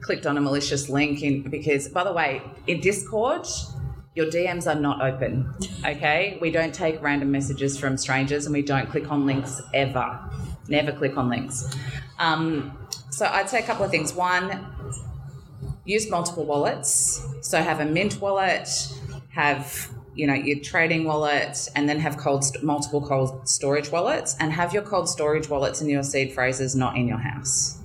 clicked 0.00 0.26
on 0.26 0.36
a 0.36 0.40
malicious 0.40 0.88
link 0.88 1.22
in 1.22 1.48
because, 1.48 1.88
by 1.88 2.04
the 2.04 2.12
way, 2.12 2.42
in 2.66 2.80
Discord, 2.80 3.46
your 4.14 4.26
DMs 4.26 4.66
are 4.66 4.78
not 4.78 5.00
open. 5.00 5.52
Okay? 5.84 6.36
We 6.40 6.50
don't 6.50 6.74
take 6.74 7.00
random 7.02 7.30
messages 7.30 7.78
from 7.78 7.96
strangers 7.96 8.46
and 8.46 8.52
we 8.52 8.62
don't 8.62 8.90
click 8.90 9.10
on 9.10 9.24
links 9.26 9.62
ever. 9.72 10.18
Never 10.68 10.92
click 10.92 11.16
on 11.16 11.28
links. 11.28 11.74
Um, 12.18 12.76
so 13.10 13.26
I'd 13.26 13.48
say 13.48 13.60
a 13.60 13.62
couple 13.62 13.84
of 13.84 13.90
things. 13.90 14.12
One, 14.12 14.66
use 15.84 16.10
multiple 16.10 16.44
wallets. 16.44 17.24
So 17.42 17.62
have 17.62 17.80
a 17.80 17.84
mint 17.84 18.20
wallet, 18.20 18.68
have 19.30 19.90
you 20.14 20.26
know 20.26 20.34
your 20.34 20.58
trading 20.58 21.04
wallets 21.04 21.68
and 21.74 21.88
then 21.88 22.00
have 22.00 22.16
cold 22.16 22.44
multiple 22.62 23.00
cold 23.00 23.48
storage 23.48 23.90
wallets, 23.90 24.36
and 24.40 24.52
have 24.52 24.74
your 24.74 24.82
cold 24.82 25.08
storage 25.08 25.48
wallets 25.48 25.80
and 25.80 25.90
your 25.90 26.02
seed 26.02 26.32
phrases 26.32 26.74
not 26.76 26.96
in 26.96 27.08
your 27.08 27.18
house. 27.18 27.79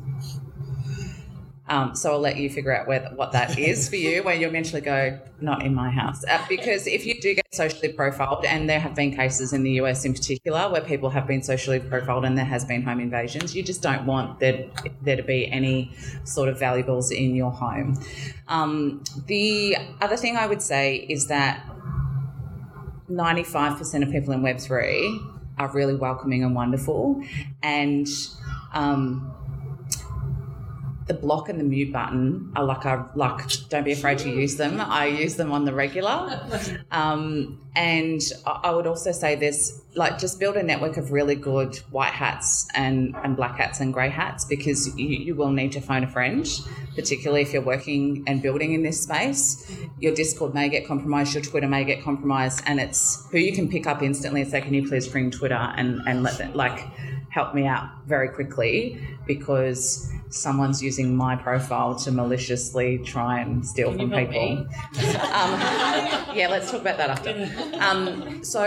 Um, 1.68 1.96
so 1.96 2.12
I'll 2.12 2.20
let 2.20 2.38
you 2.38 2.50
figure 2.50 2.76
out 2.76 2.88
where, 2.88 3.10
what 3.16 3.32
that 3.32 3.58
is 3.58 3.90
for 3.90 3.96
you, 3.96 4.22
where 4.24 4.36
you'll 4.36 4.50
eventually 4.50 4.82
go, 4.82 5.20
not 5.42 5.64
in 5.64 5.74
my 5.74 5.90
house. 5.90 6.24
Uh, 6.30 6.44
because 6.48 6.86
if 6.86 7.06
you 7.06 7.20
do 7.20 7.34
get 7.34 7.54
socially 7.54 7.92
profiled, 7.92 8.46
and 8.46 8.70
there 8.70 8.80
have 8.80 8.94
been 8.94 9.16
cases 9.16 9.52
in 9.52 9.64
the 9.64 9.72
US 9.82 10.06
in 10.06 10.14
particular 10.14 10.70
where 10.70 10.82
people 10.82 11.10
have 11.10 11.26
been 11.26 11.42
socially 11.42 11.80
profiled 11.80 12.24
and 12.24 12.38
there 12.38 12.46
has 12.46 12.66
been 12.66 12.84
home 12.84 13.00
invasions, 13.00 13.56
you 13.56 13.64
just 13.64 13.82
don't 13.82 14.06
want 14.06 14.40
there, 14.40 14.66
there 15.02 15.16
to 15.16 15.24
be 15.24 15.52
any 15.52 15.92
sort 16.24 16.50
of 16.50 16.60
valuables 16.60 17.10
in 17.10 17.36
your 17.36 17.52
home. 17.52 17.98
Um, 18.48 19.04
the 19.26 19.76
other 20.02 20.18
thing 20.18 20.38
I 20.38 20.46
would 20.46 20.62
say 20.62 20.98
is 20.98 21.28
that 21.28 21.66
95% 23.10 24.04
of 24.04 24.12
people 24.12 24.34
in 24.34 24.42
Web3 24.42 25.32
are 25.58 25.72
really 25.72 25.96
welcoming 25.96 26.44
and 26.44 26.56
wonderful. 26.56 27.24
And 27.64 28.08
um, 28.74 29.34
the 31.08 31.14
block 31.14 31.50
and 31.50 31.60
the 31.60 31.64
mute 31.64 31.94
button 31.94 32.52
are 32.56 32.64
like 32.64 32.86
I 32.86 33.06
like. 33.14 33.48
Don't 33.70 33.84
be 33.84 33.92
afraid 33.92 34.18
to 34.20 34.30
use 34.30 34.56
them. 34.56 34.82
I 34.82 35.06
use 35.06 35.36
them 35.36 35.52
on 35.52 35.64
the 35.64 35.74
regular, 35.74 36.42
um, 36.92 37.62
and 37.76 38.22
I 38.46 38.72
would 38.72 38.88
also 38.88 39.12
say 39.12 39.36
this: 39.36 39.82
like 39.94 40.18
just 40.18 40.40
build 40.40 40.56
a 40.56 40.64
network 40.64 40.98
of 40.98 41.12
really 41.12 41.36
good 41.36 41.76
white 41.92 42.14
hats 42.14 42.68
and 42.74 43.16
and 43.24 43.36
black 43.36 43.58
hats 43.58 43.80
and 43.80 43.94
grey 43.94 44.10
hats 44.10 44.46
because 44.46 44.98
you, 44.98 45.08
you 45.08 45.36
will 45.36 45.52
need 45.52 45.72
to 45.74 45.82
phone 45.82 46.04
a 46.04 46.08
friend, 46.08 46.48
particularly 46.96 47.44
if 47.44 47.54
you're 47.54 47.62
working 47.62 48.24
and 48.26 48.42
building 48.42 48.74
in 48.74 48.82
this 48.82 49.02
space. 49.04 49.72
Your 50.00 50.16
Discord 50.16 50.56
may 50.56 50.70
get 50.70 50.88
compromised, 50.88 51.36
your 51.36 51.44
Twitter 51.44 51.68
may 51.68 51.84
get 51.84 52.04
compromised, 52.04 52.64
and 52.66 52.80
it's 52.80 53.28
who 53.32 53.38
you 53.38 53.54
can 53.54 53.70
pick 53.70 53.86
up 53.86 54.02
instantly 54.02 54.42
and 54.42 54.50
say, 54.50 54.60
"Can 54.60 54.74
you 54.74 54.88
please 54.88 55.08
bring 55.08 55.30
Twitter 55.30 55.54
and 55.54 56.02
and 56.08 56.24
let 56.24 56.40
them 56.40 56.56
like." 56.56 56.84
Help 57.36 57.54
me 57.54 57.68
out 57.68 57.90
very 58.08 58.30
quickly 58.30 58.98
because 59.28 60.10
someone's 60.30 60.82
using 60.82 61.14
my 61.14 61.36
profile 61.36 61.94
to 61.94 62.10
maliciously 62.10 62.98
try 63.00 63.42
and 63.42 63.68
steal 63.68 63.92
from 63.92 64.10
people. 64.10 64.58
um, 65.40 65.52
yeah, 66.34 66.48
let's 66.50 66.72
talk 66.72 66.80
about 66.80 66.98
that 66.98 67.10
after. 67.10 67.32
Um, 67.82 68.42
so 68.42 68.64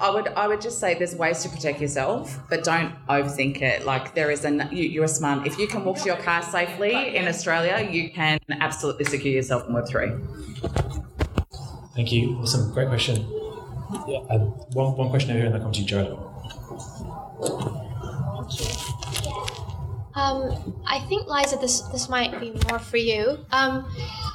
I 0.00 0.10
would 0.10 0.26
I 0.28 0.48
would 0.48 0.60
just 0.60 0.80
say 0.80 0.94
there's 0.94 1.14
ways 1.14 1.44
to 1.44 1.48
protect 1.48 1.80
yourself, 1.80 2.40
but 2.50 2.64
don't 2.64 2.92
overthink 3.06 3.62
it. 3.62 3.86
Like 3.86 4.16
there 4.16 4.32
is 4.32 4.44
an 4.44 4.68
you, 4.72 4.82
you're 4.82 5.06
smart. 5.06 5.46
If 5.46 5.56
you 5.56 5.68
can 5.68 5.84
walk 5.84 5.98
to 5.98 6.06
your 6.06 6.16
car 6.16 6.42
safely 6.42 7.14
in 7.14 7.28
Australia, 7.28 7.88
you 7.88 8.10
can 8.10 8.40
absolutely 8.50 9.04
secure 9.04 9.32
yourself 9.32 9.68
in 9.68 9.74
Web 9.74 9.86
three. 9.88 10.10
Thank 11.94 12.10
you. 12.10 12.36
Awesome. 12.40 12.72
Great 12.72 12.88
question. 12.88 13.16
Yeah. 14.08 14.18
Um, 14.28 14.40
one, 14.74 14.96
one 14.96 15.08
question 15.08 15.30
over 15.30 15.38
here 15.38 15.46
and 15.46 15.54
then 15.54 15.62
come 15.62 15.72
to 15.72 15.80
you, 15.80 15.86
Jared. 15.86 16.18
Um, 20.14 20.74
I 20.86 20.98
think 21.08 21.28
Liza, 21.28 21.56
this 21.56 21.80
this 21.92 22.08
might 22.08 22.40
be 22.40 22.52
more 22.68 22.78
for 22.78 22.96
you. 22.96 23.38
Um, 23.52 23.88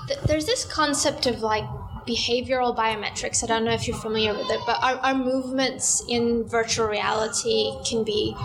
th- 0.07 0.19
there's 0.21 0.45
this 0.45 0.63
concept 0.65 1.25
of 1.25 1.41
like 1.41 1.65
behavioral 2.07 2.75
biometrics. 2.75 3.43
I 3.43 3.47
don't 3.47 3.65
know 3.65 3.71
if 3.71 3.87
you're 3.87 3.97
familiar 3.97 4.33
with 4.33 4.49
it, 4.49 4.61
but 4.65 4.81
our, 4.81 4.95
our 4.97 5.15
movements 5.15 6.03
in 6.07 6.43
virtual 6.47 6.87
reality 6.87 7.71
can 7.85 8.03
be 8.03 8.35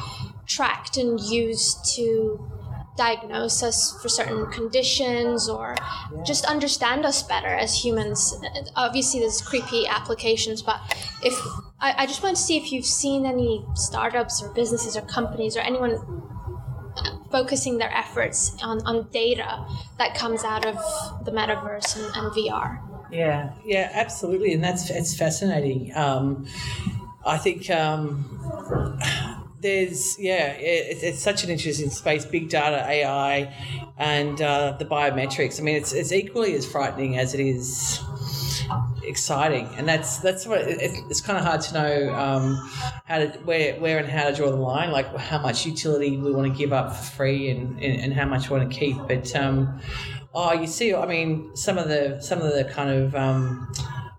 tracked 0.47 0.97
and 0.97 1.21
used 1.21 1.85
to 1.97 2.45
diagnose 2.97 3.63
us 3.63 3.97
for 4.03 4.09
certain 4.09 4.47
conditions 4.51 5.49
or 5.49 5.77
just 6.27 6.45
understand 6.45 7.07
us 7.07 7.23
better 7.23 7.47
as 7.47 7.85
humans. 7.85 8.35
Obviously, 8.75 9.21
there's 9.21 9.41
creepy 9.41 9.87
applications, 9.87 10.63
but 10.63 10.81
if 11.23 11.39
I, 11.81 12.03
I 12.03 12.07
just 12.07 12.23
want 12.23 12.37
to 12.37 12.43
see 12.43 12.57
if 12.57 12.73
you've 12.73 12.85
seen 12.87 13.25
any 13.25 13.65
startups 13.75 14.43
or 14.43 14.53
businesses 14.53 14.97
or 14.97 15.03
companies 15.03 15.57
or 15.57 15.61
anyone 15.61 16.23
focusing 17.31 17.79
their 17.79 17.93
efforts 17.95 18.57
on, 18.63 18.85
on 18.87 19.09
data 19.11 19.65
that 19.99 20.15
comes 20.15 20.45
out 20.45 20.67
of 20.67 20.77
the 21.25 21.31
metaverse 21.31 21.97
and, 21.97 22.17
and 22.17 22.33
VR. 22.33 22.81
Yeah, 23.11 23.53
yeah, 23.65 23.91
absolutely, 23.95 24.53
and 24.53 24.63
that's 24.63 24.91
it's 24.91 25.17
fascinating. 25.17 25.93
Um, 25.97 26.47
I 27.25 27.39
think 27.39 27.71
um, 27.71 29.01
there's 29.61 30.19
yeah, 30.19 30.53
it, 30.53 30.99
it's 31.03 31.23
such 31.23 31.43
an 31.43 31.49
interesting 31.49 31.89
space: 31.89 32.27
big 32.27 32.51
data, 32.51 32.85
AI, 32.87 33.55
and 33.97 34.43
uh, 34.43 34.77
the 34.79 34.85
biometrics. 34.85 35.59
I 35.59 35.63
mean, 35.63 35.77
it's 35.77 35.93
it's 35.93 36.13
equally 36.13 36.55
as 36.55 36.71
frightening 36.71 37.17
as 37.17 37.33
it 37.33 37.41
is 37.41 37.99
exciting, 39.03 39.69
and 39.77 39.89
that's 39.89 40.19
that's 40.19 40.47
what 40.47 40.61
it, 40.61 40.79
it's 41.09 41.21
kind 41.21 41.39
of 41.39 41.45
hard 41.45 41.61
to 41.63 41.75
know 41.75 42.15
um, 42.15 42.71
how 43.05 43.19
to 43.19 43.27
where 43.45 43.79
where 43.81 43.99
and 43.99 44.09
how 44.09 44.29
to 44.29 44.35
draw 44.35 44.51
the 44.51 44.57
line, 44.57 44.91
like 44.91 45.15
how 45.17 45.41
much 45.41 45.67
utility 45.67 46.17
we 46.17 46.33
want 46.33 46.53
to 46.53 46.59
give 46.59 46.73
up 46.73 46.95
for 46.95 47.03
free 47.03 47.51
and 47.51 47.83
and, 47.83 48.01
and 48.01 48.15
how 48.15 48.27
much 48.27 48.51
we 48.51 48.59
want 48.59 48.71
to 48.71 48.79
keep. 48.79 48.97
But 49.09 49.35
um, 49.37 49.81
oh, 50.35 50.53
you 50.53 50.67
see, 50.67 50.95
I 50.95 51.07
mean, 51.07 51.55
some 51.57 51.79
of 51.79 51.89
the 51.89 52.21
some 52.21 52.41
of 52.41 52.55
the 52.55 52.65
kind 52.65 52.91
of 52.91 53.15
um, 53.15 53.73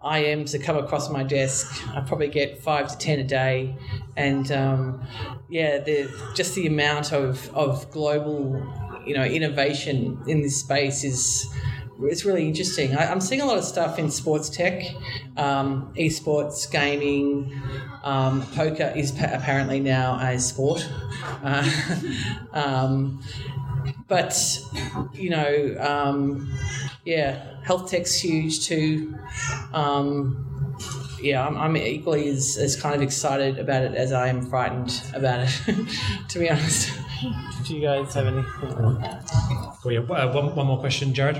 IMs 0.03 0.51
that 0.51 0.63
come 0.63 0.77
across 0.77 1.09
my 1.09 1.23
desk, 1.23 1.85
I 1.95 2.01
probably 2.01 2.29
get 2.29 2.61
five 2.61 2.89
to 2.89 2.97
ten 2.97 3.19
a 3.19 3.23
day, 3.23 3.75
and 4.15 4.51
um, 4.51 5.05
yeah, 5.49 5.79
the 5.79 6.09
just 6.35 6.55
the 6.55 6.67
amount 6.67 7.11
of 7.11 7.53
of 7.53 7.89
global 7.91 8.61
you 9.05 9.13
know 9.13 9.23
innovation 9.23 10.21
in 10.27 10.41
this 10.41 10.59
space 10.59 11.03
is 11.03 11.51
it's 12.01 12.25
really 12.25 12.47
interesting. 12.47 12.95
I, 12.95 13.11
I'm 13.11 13.21
seeing 13.21 13.41
a 13.41 13.45
lot 13.45 13.57
of 13.57 13.63
stuff 13.63 13.99
in 13.99 14.09
sports 14.09 14.49
tech, 14.49 14.83
um, 15.37 15.93
esports, 15.97 16.69
gaming. 16.71 17.61
Um, 18.03 18.41
poker 18.53 18.93
is 18.95 19.11
pa- 19.11 19.31
apparently 19.33 19.79
now 19.79 20.17
a 20.19 20.39
sport. 20.39 20.87
Uh, 21.43 21.69
um, 22.53 23.21
but, 24.07 24.59
you 25.13 25.29
know, 25.29 25.75
um, 25.79 26.51
yeah, 27.05 27.61
health 27.63 27.91
tech's 27.91 28.15
huge 28.15 28.65
too. 28.65 29.15
Um, 29.73 30.45
yeah, 31.21 31.45
I'm, 31.45 31.57
I'm 31.57 31.77
equally 31.77 32.29
as, 32.29 32.57
as 32.57 32.75
kind 32.75 32.95
of 32.95 33.01
excited 33.01 33.59
about 33.59 33.83
it 33.83 33.93
as 33.95 34.11
I 34.11 34.29
am 34.29 34.49
frightened 34.49 35.01
about 35.13 35.41
it, 35.41 35.87
to 36.29 36.39
be 36.39 36.49
honest. 36.49 36.98
Do 37.19 37.75
you 37.75 37.81
guys 37.81 38.13
have 38.13 38.27
anything? 38.27 38.45
Cool, 39.81 39.91
yeah. 39.91 39.99
Uh, 39.99 40.31
one, 40.31 40.55
one 40.55 40.67
more 40.67 40.79
question, 40.79 41.13
Jared. 41.13 41.35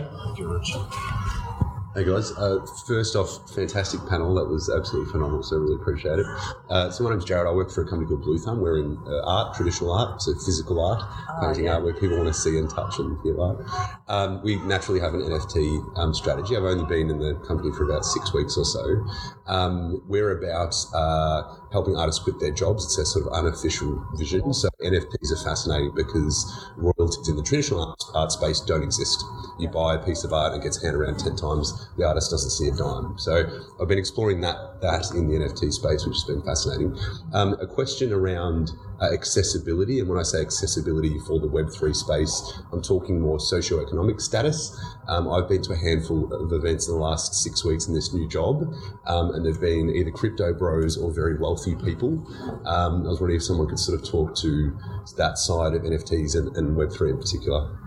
Hey 1.96 2.06
guys, 2.06 2.32
uh, 2.34 2.60
first 2.86 3.16
off, 3.16 3.50
fantastic 3.54 4.00
panel. 4.08 4.36
That 4.36 4.46
was 4.46 4.70
absolutely 4.70 5.12
phenomenal, 5.12 5.42
so 5.42 5.56
I 5.56 5.60
really 5.60 5.76
appreciate 5.76 6.20
it. 6.20 6.26
Uh, 6.70 6.92
so 6.92 7.04
my 7.04 7.10
name's 7.10 7.26
Jared. 7.26 7.48
I 7.48 7.52
work 7.52 7.72
for 7.72 7.82
a 7.82 7.90
company 7.90 8.08
called 8.08 8.22
Blue 8.22 8.38
Thumb. 8.38 8.62
We're 8.62 8.80
in 8.80 8.98
uh, 9.08 9.26
art, 9.26 9.56
traditional 9.56 9.92
art, 9.92 10.22
so 10.22 10.34
physical 10.34 10.80
art, 10.80 11.02
painting 11.42 11.68
art 11.68 11.84
where 11.84 11.94
people 11.94 12.18
want 12.18 12.28
to 12.28 12.34
see 12.34 12.58
and 12.58 12.70
touch 12.70 13.00
and 13.00 13.20
feel 13.22 13.42
art. 13.42 13.66
Um, 14.08 14.42
we 14.44 14.58
naturally 14.68 15.00
have 15.00 15.14
an 15.14 15.22
NFT 15.22 15.98
um, 15.98 16.14
strategy. 16.14 16.56
I've 16.56 16.64
only 16.64 16.86
been 16.86 17.10
in 17.10 17.20
the 17.20 17.36
company 17.48 17.72
for 17.72 17.84
about 17.84 18.06
six 18.06 18.34
weeks 18.34 18.56
or 18.56 18.66
so. 18.66 19.06
Um, 19.48 20.04
we're 20.08 20.38
about 20.38 20.76
uh, 20.94 21.42
helping 21.72 21.96
artists 21.96 22.24
quit 22.24 22.40
their 22.40 22.52
jobs. 22.52 22.86
It's 22.86 22.98
a 22.98 23.06
sort 23.06 23.28
of 23.28 23.34
unofficial 23.34 24.06
vision. 24.16 24.54
So 24.54 24.70
NFTs 24.82 25.32
are 25.32 25.44
fascinating 25.44 25.94
because 25.96 26.46
royalties 26.78 27.28
in 27.28 27.36
the 27.36 27.44
traditional 27.44 27.90
art, 27.90 28.04
art 28.14 28.32
space 28.32 28.60
don't 28.60 28.84
exist. 28.84 29.24
You 29.60 29.70
buy 29.70 29.96
a 29.96 30.00
piece 30.00 30.24
of 30.24 30.34
art 30.34 30.54
and 30.54 30.62
it 30.62 30.64
gets 30.64 30.82
handed 30.82 31.00
around 31.00 31.20
10 31.20 31.36
times, 31.36 31.88
the 31.98 32.08
artist 32.08 32.32
doesn't 32.32 32.52
see 32.52 32.68
a 32.68 32.76
dime. 32.76 33.18
So 33.18 33.46
I've 33.82 33.88
been 33.88 34.00
exploring 34.00 34.42
that, 34.42 34.82
that 34.82 35.12
in 35.16 35.28
the 35.28 35.36
NFT 35.36 35.72
space, 35.74 36.06
which 36.06 36.16
has 36.16 36.24
been 36.24 36.42
fascinating. 36.42 36.98
Um, 37.34 37.54
a 37.62 37.68
question 37.68 38.12
around 38.14 38.72
uh, 39.02 39.14
accessibility, 39.14 40.00
and 40.00 40.10
when 40.10 40.20
I 40.20 40.24
say 40.24 40.42
accessibility 40.42 41.18
for 41.20 41.40
the 41.40 41.48
Web3 41.48 41.96
space, 41.96 42.62
I'm 42.72 42.82
talking 42.82 43.20
more 43.20 43.38
socioeconomic 43.38 44.22
status. 44.22 44.78
Um, 45.08 45.32
I've 45.32 45.48
been 45.48 45.62
to 45.64 45.74
a 45.74 45.78
handful 45.78 46.34
of 46.34 46.52
events 46.54 46.88
in 46.88 46.96
the 46.96 47.00
last 47.00 47.34
six 47.36 47.64
weeks 47.64 47.88
in 47.88 47.94
this 47.94 48.14
new 48.14 48.28
job, 48.28 48.74
um, 49.08 49.34
and 49.34 49.46
they've 49.46 49.60
been 49.60 49.90
either 49.90 50.12
crypto 50.12 50.54
bros 50.54 50.98
or 50.98 51.12
very 51.14 51.38
wealthy 51.38 51.76
people. 51.76 52.26
Um, 52.66 53.06
I 53.06 53.10
was 53.10 53.20
wondering 53.20 53.38
if 53.38 53.44
someone 53.44 53.68
could 53.68 53.80
sort 53.80 54.00
of 54.00 54.08
talk 54.08 54.36
to 54.38 54.78
that 55.18 55.38
side 55.38 55.74
of 55.74 55.84
NFTs 55.84 56.36
and, 56.36 56.56
and 56.58 56.76
Web3 56.76 57.12
in 57.12 57.18
particular. 57.18 57.78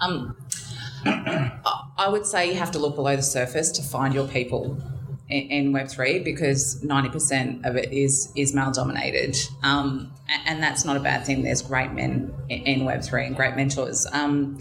Um, 0.00 0.36
I 1.04 2.08
would 2.08 2.26
say 2.26 2.48
you 2.48 2.54
have 2.54 2.70
to 2.72 2.78
look 2.78 2.94
below 2.94 3.16
the 3.16 3.22
surface 3.22 3.70
to 3.72 3.82
find 3.82 4.14
your 4.14 4.26
people 4.26 4.80
in, 5.30 5.50
in 5.50 5.72
Web3 5.72 6.22
because 6.24 6.82
90% 6.82 7.64
of 7.64 7.76
it 7.76 7.92
is 7.92 8.32
is 8.36 8.54
male 8.54 8.70
dominated. 8.70 9.36
Um, 9.62 10.12
and 10.46 10.62
that's 10.62 10.84
not 10.84 10.96
a 10.96 11.00
bad 11.00 11.24
thing. 11.24 11.42
There's 11.42 11.62
great 11.62 11.92
men 11.92 12.32
in, 12.48 12.62
in 12.66 12.80
Web3 12.80 13.28
and 13.28 13.36
great 13.36 13.56
mentors. 13.56 14.06
Um, 14.12 14.58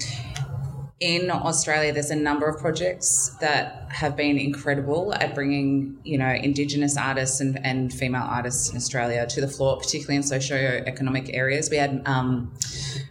in 1.00 1.32
Australia, 1.32 1.94
there's 1.94 2.12
a 2.12 2.16
number 2.16 2.46
of 2.48 2.60
projects 2.60 3.30
that 3.40 3.88
have 3.90 4.18
been 4.18 4.38
incredible 4.38 5.14
at 5.14 5.34
bringing, 5.34 5.98
you 6.04 6.18
know, 6.18 6.30
Indigenous 6.30 6.98
artists 6.98 7.40
and, 7.40 7.58
and 7.66 7.94
female 7.94 8.26
artists 8.28 8.70
in 8.70 8.76
Australia 8.76 9.26
to 9.28 9.40
the 9.40 9.48
floor, 9.48 9.78
particularly 9.78 10.18
in 10.18 10.24
socio-economic 10.24 11.34
areas. 11.34 11.70
We 11.70 11.78
had 11.78 12.02
um, 12.06 12.54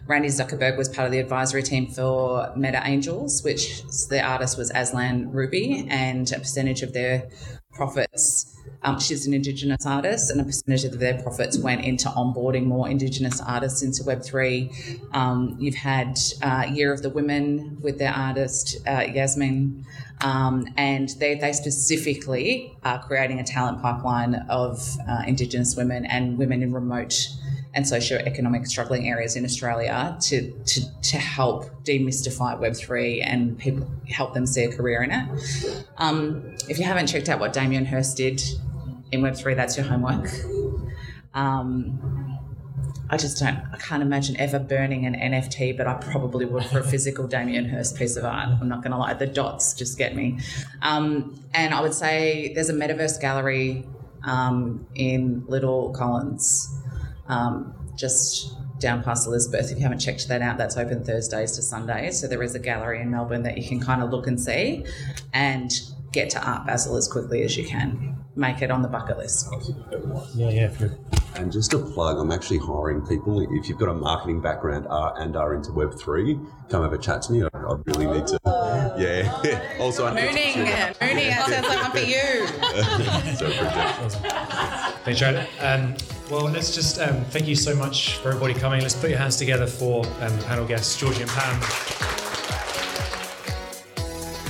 Randi 0.05 0.29
Zuckerberg 0.29 0.77
was 0.77 0.87
part 0.87 1.07
of 1.07 1.11
the 1.11 1.19
advisory 1.19 1.63
team 1.63 1.87
for 1.87 2.53
Meta 2.55 2.81
Angels, 2.85 3.43
which 3.43 3.81
the 4.09 4.21
artist 4.21 4.55
was 4.57 4.71
Aslan 4.75 5.31
Ruby, 5.31 5.87
and 5.89 6.31
a 6.31 6.37
percentage 6.37 6.83
of 6.83 6.93
their 6.93 7.29
profits. 7.79 8.57
Um, 8.83 8.99
she's 8.99 9.25
an 9.25 9.33
Indigenous 9.33 9.85
artist, 9.85 10.29
and 10.31 10.41
a 10.41 10.43
percentage 10.43 10.83
of 10.83 10.99
their 10.99 11.21
profits 11.21 11.57
went 11.57 11.85
into 11.85 12.09
onboarding 12.09 12.65
more 12.65 12.89
Indigenous 12.89 13.39
artists 13.41 13.81
into 13.81 14.03
Web3. 14.03 15.15
Um, 15.15 15.55
you've 15.59 15.75
had 15.75 16.19
uh, 16.41 16.65
Year 16.71 16.91
of 16.93 17.01
the 17.01 17.09
Women 17.09 17.77
with 17.81 17.97
their 17.97 18.13
artist, 18.13 18.77
uh, 18.85 19.05
Yasmin, 19.13 19.85
um, 20.21 20.67
and 20.75 21.07
they, 21.21 21.35
they 21.35 21.53
specifically 21.53 22.75
are 22.83 22.99
creating 23.01 23.39
a 23.39 23.45
talent 23.45 23.81
pipeline 23.81 24.35
of 24.49 24.97
uh, 25.09 25.23
Indigenous 25.25 25.77
women 25.77 26.05
and 26.05 26.37
women 26.37 26.61
in 26.61 26.73
remote 26.73 27.29
and 27.73 27.87
socio-economic 27.87 28.65
struggling 28.65 29.07
areas 29.07 29.35
in 29.35 29.45
Australia 29.45 30.17
to, 30.21 30.51
to, 30.65 31.01
to 31.01 31.17
help 31.17 31.65
demystify 31.83 32.59
Web3 32.59 33.23
and 33.23 33.57
people 33.59 33.87
help 34.07 34.33
them 34.33 34.45
see 34.45 34.63
a 34.63 34.75
career 34.75 35.03
in 35.03 35.11
it. 35.11 35.85
Um, 35.97 36.55
if 36.67 36.79
you 36.79 36.85
haven't 36.85 37.07
checked 37.07 37.29
out 37.29 37.39
what 37.39 37.53
Damien 37.53 37.85
Hirst 37.85 38.17
did 38.17 38.41
in 39.11 39.21
Web3, 39.21 39.55
that's 39.55 39.77
your 39.77 39.85
homework. 39.85 40.29
Um, 41.33 42.19
I 43.11 43.17
just 43.17 43.39
don't, 43.39 43.57
I 43.73 43.77
can't 43.77 44.03
imagine 44.03 44.37
ever 44.37 44.59
burning 44.59 45.05
an 45.05 45.15
NFT, 45.15 45.75
but 45.75 45.87
I 45.87 45.95
probably 45.95 46.45
would 46.45 46.63
for 46.65 46.79
a 46.79 46.83
physical 46.83 47.27
Damien 47.27 47.65
Hirst 47.65 47.95
piece 47.95 48.15
of 48.15 48.23
art. 48.23 48.49
I'm 48.61 48.69
not 48.69 48.83
going 48.83 48.91
to 48.91 48.97
lie, 48.97 49.13
the 49.13 49.25
dots 49.25 49.73
just 49.73 49.97
get 49.97 50.15
me. 50.15 50.39
Um, 50.83 51.39
and 51.53 51.73
I 51.73 51.81
would 51.81 51.93
say 51.93 52.51
there's 52.53 52.69
a 52.69 52.73
metaverse 52.73 53.19
gallery 53.19 53.87
um, 54.23 54.85
in 54.93 55.43
Little 55.47 55.91
Collins, 55.91 56.69
um, 57.29 57.73
just 57.95 58.55
down 58.79 59.03
past 59.03 59.27
Elizabeth. 59.27 59.71
If 59.71 59.77
you 59.77 59.83
haven't 59.83 59.99
checked 59.99 60.27
that 60.27 60.41
out, 60.41 60.57
that's 60.57 60.77
open 60.77 61.03
Thursdays 61.03 61.53
to 61.53 61.61
Sundays. 61.61 62.19
So 62.19 62.27
there 62.27 62.43
is 62.43 62.55
a 62.55 62.59
gallery 62.59 63.01
in 63.01 63.11
Melbourne 63.11 63.43
that 63.43 63.57
you 63.57 63.67
can 63.67 63.79
kind 63.79 64.01
of 64.01 64.09
look 64.09 64.27
and 64.27 64.39
see 64.39 64.85
and 65.33 65.71
get 66.11 66.29
to 66.31 66.43
Art 66.43 66.65
Basel 66.65 66.97
as 66.97 67.07
quickly 67.07 67.43
as 67.43 67.55
you 67.57 67.65
can. 67.65 68.18
Make 68.39 68.61
it 68.61 68.71
on 68.71 68.81
the 68.81 68.87
bucket 68.87 69.17
list. 69.17 69.53
Yeah, 70.33 70.49
yeah. 70.49 70.67
Good. 70.67 70.97
And 71.35 71.51
just 71.51 71.73
a 71.73 71.77
plug, 71.77 72.17
I'm 72.17 72.31
actually 72.31 72.59
hiring 72.59 73.05
people. 73.05 73.41
If 73.41 73.67
you've 73.67 73.77
got 73.77 73.89
a 73.89 73.93
marketing 73.93 74.39
background 74.39 74.87
uh, 74.89 75.11
and 75.17 75.35
are 75.35 75.53
into 75.53 75.71
Web3, 75.71 76.69
come 76.69 76.83
have 76.83 76.93
a 76.93 76.97
chat 76.97 77.21
to 77.23 77.33
me. 77.33 77.43
I, 77.43 77.47
I 77.53 77.75
really 77.85 78.07
need 78.07 78.27
to. 78.27 78.39
Yeah. 78.97 79.75
also, 79.81 80.07
I 80.07 80.13
need 80.13 80.27
Mooning, 80.27 80.53
to- 80.53 80.95
mooning, 81.01 81.27
that 81.27 81.47
sounds 81.49 81.67
like 81.67 81.81
one 81.81 81.91
for 81.91 81.97
you. 81.99 82.47
so 83.35 83.45
appreciate 83.47 84.23
Thanks, 85.03 85.19
Jared. 85.19 85.47
Um, 85.59 85.95
well, 86.31 86.45
let's 86.45 86.73
just 86.73 86.97
um, 87.01 87.25
thank 87.25 87.45
you 87.45 87.55
so 87.55 87.75
much 87.75 88.15
for 88.19 88.29
everybody 88.29 88.53
coming. 88.53 88.81
Let's 88.81 88.95
put 88.95 89.09
your 89.09 89.19
hands 89.19 89.35
together 89.35 89.67
for 89.67 90.05
um, 90.21 90.37
the 90.37 90.45
panel 90.45 90.65
guests, 90.65 90.97
Georgie 90.97 91.23
and 91.23 91.31
Pam. 91.31 92.18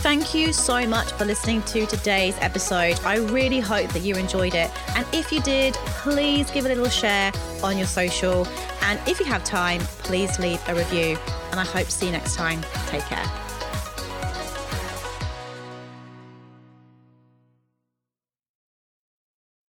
Thank 0.10 0.34
you 0.34 0.54
so 0.54 0.88
much 0.88 1.12
for 1.12 1.26
listening 1.26 1.62
to 1.62 1.86
today's 1.86 2.36
episode. 2.40 3.00
I 3.06 3.18
really 3.18 3.60
hope 3.60 3.94
that 3.94 4.02
you 4.02 4.16
enjoyed 4.16 4.56
it. 4.56 4.72
And 4.96 5.06
if 5.14 5.32
you 5.32 5.40
did, 5.42 5.76
please 6.02 6.50
give 6.50 6.66
a 6.66 6.68
little 6.68 6.90
share 6.90 7.32
on 7.62 7.78
your 7.78 7.86
social. 7.86 8.48
And 8.82 9.00
if 9.08 9.20
you 9.20 9.28
have 9.28 9.44
time, 9.44 9.82
please 10.02 10.40
leave 10.40 10.68
a 10.68 10.74
review. 10.74 11.16
And 11.52 11.60
I 11.60 11.64
hope 11.64 11.86
to 11.86 11.92
see 11.92 12.08
you 12.08 12.12
next 12.12 12.36
time. 12.36 12.66
Take 12.88 13.04
care. 13.04 13.49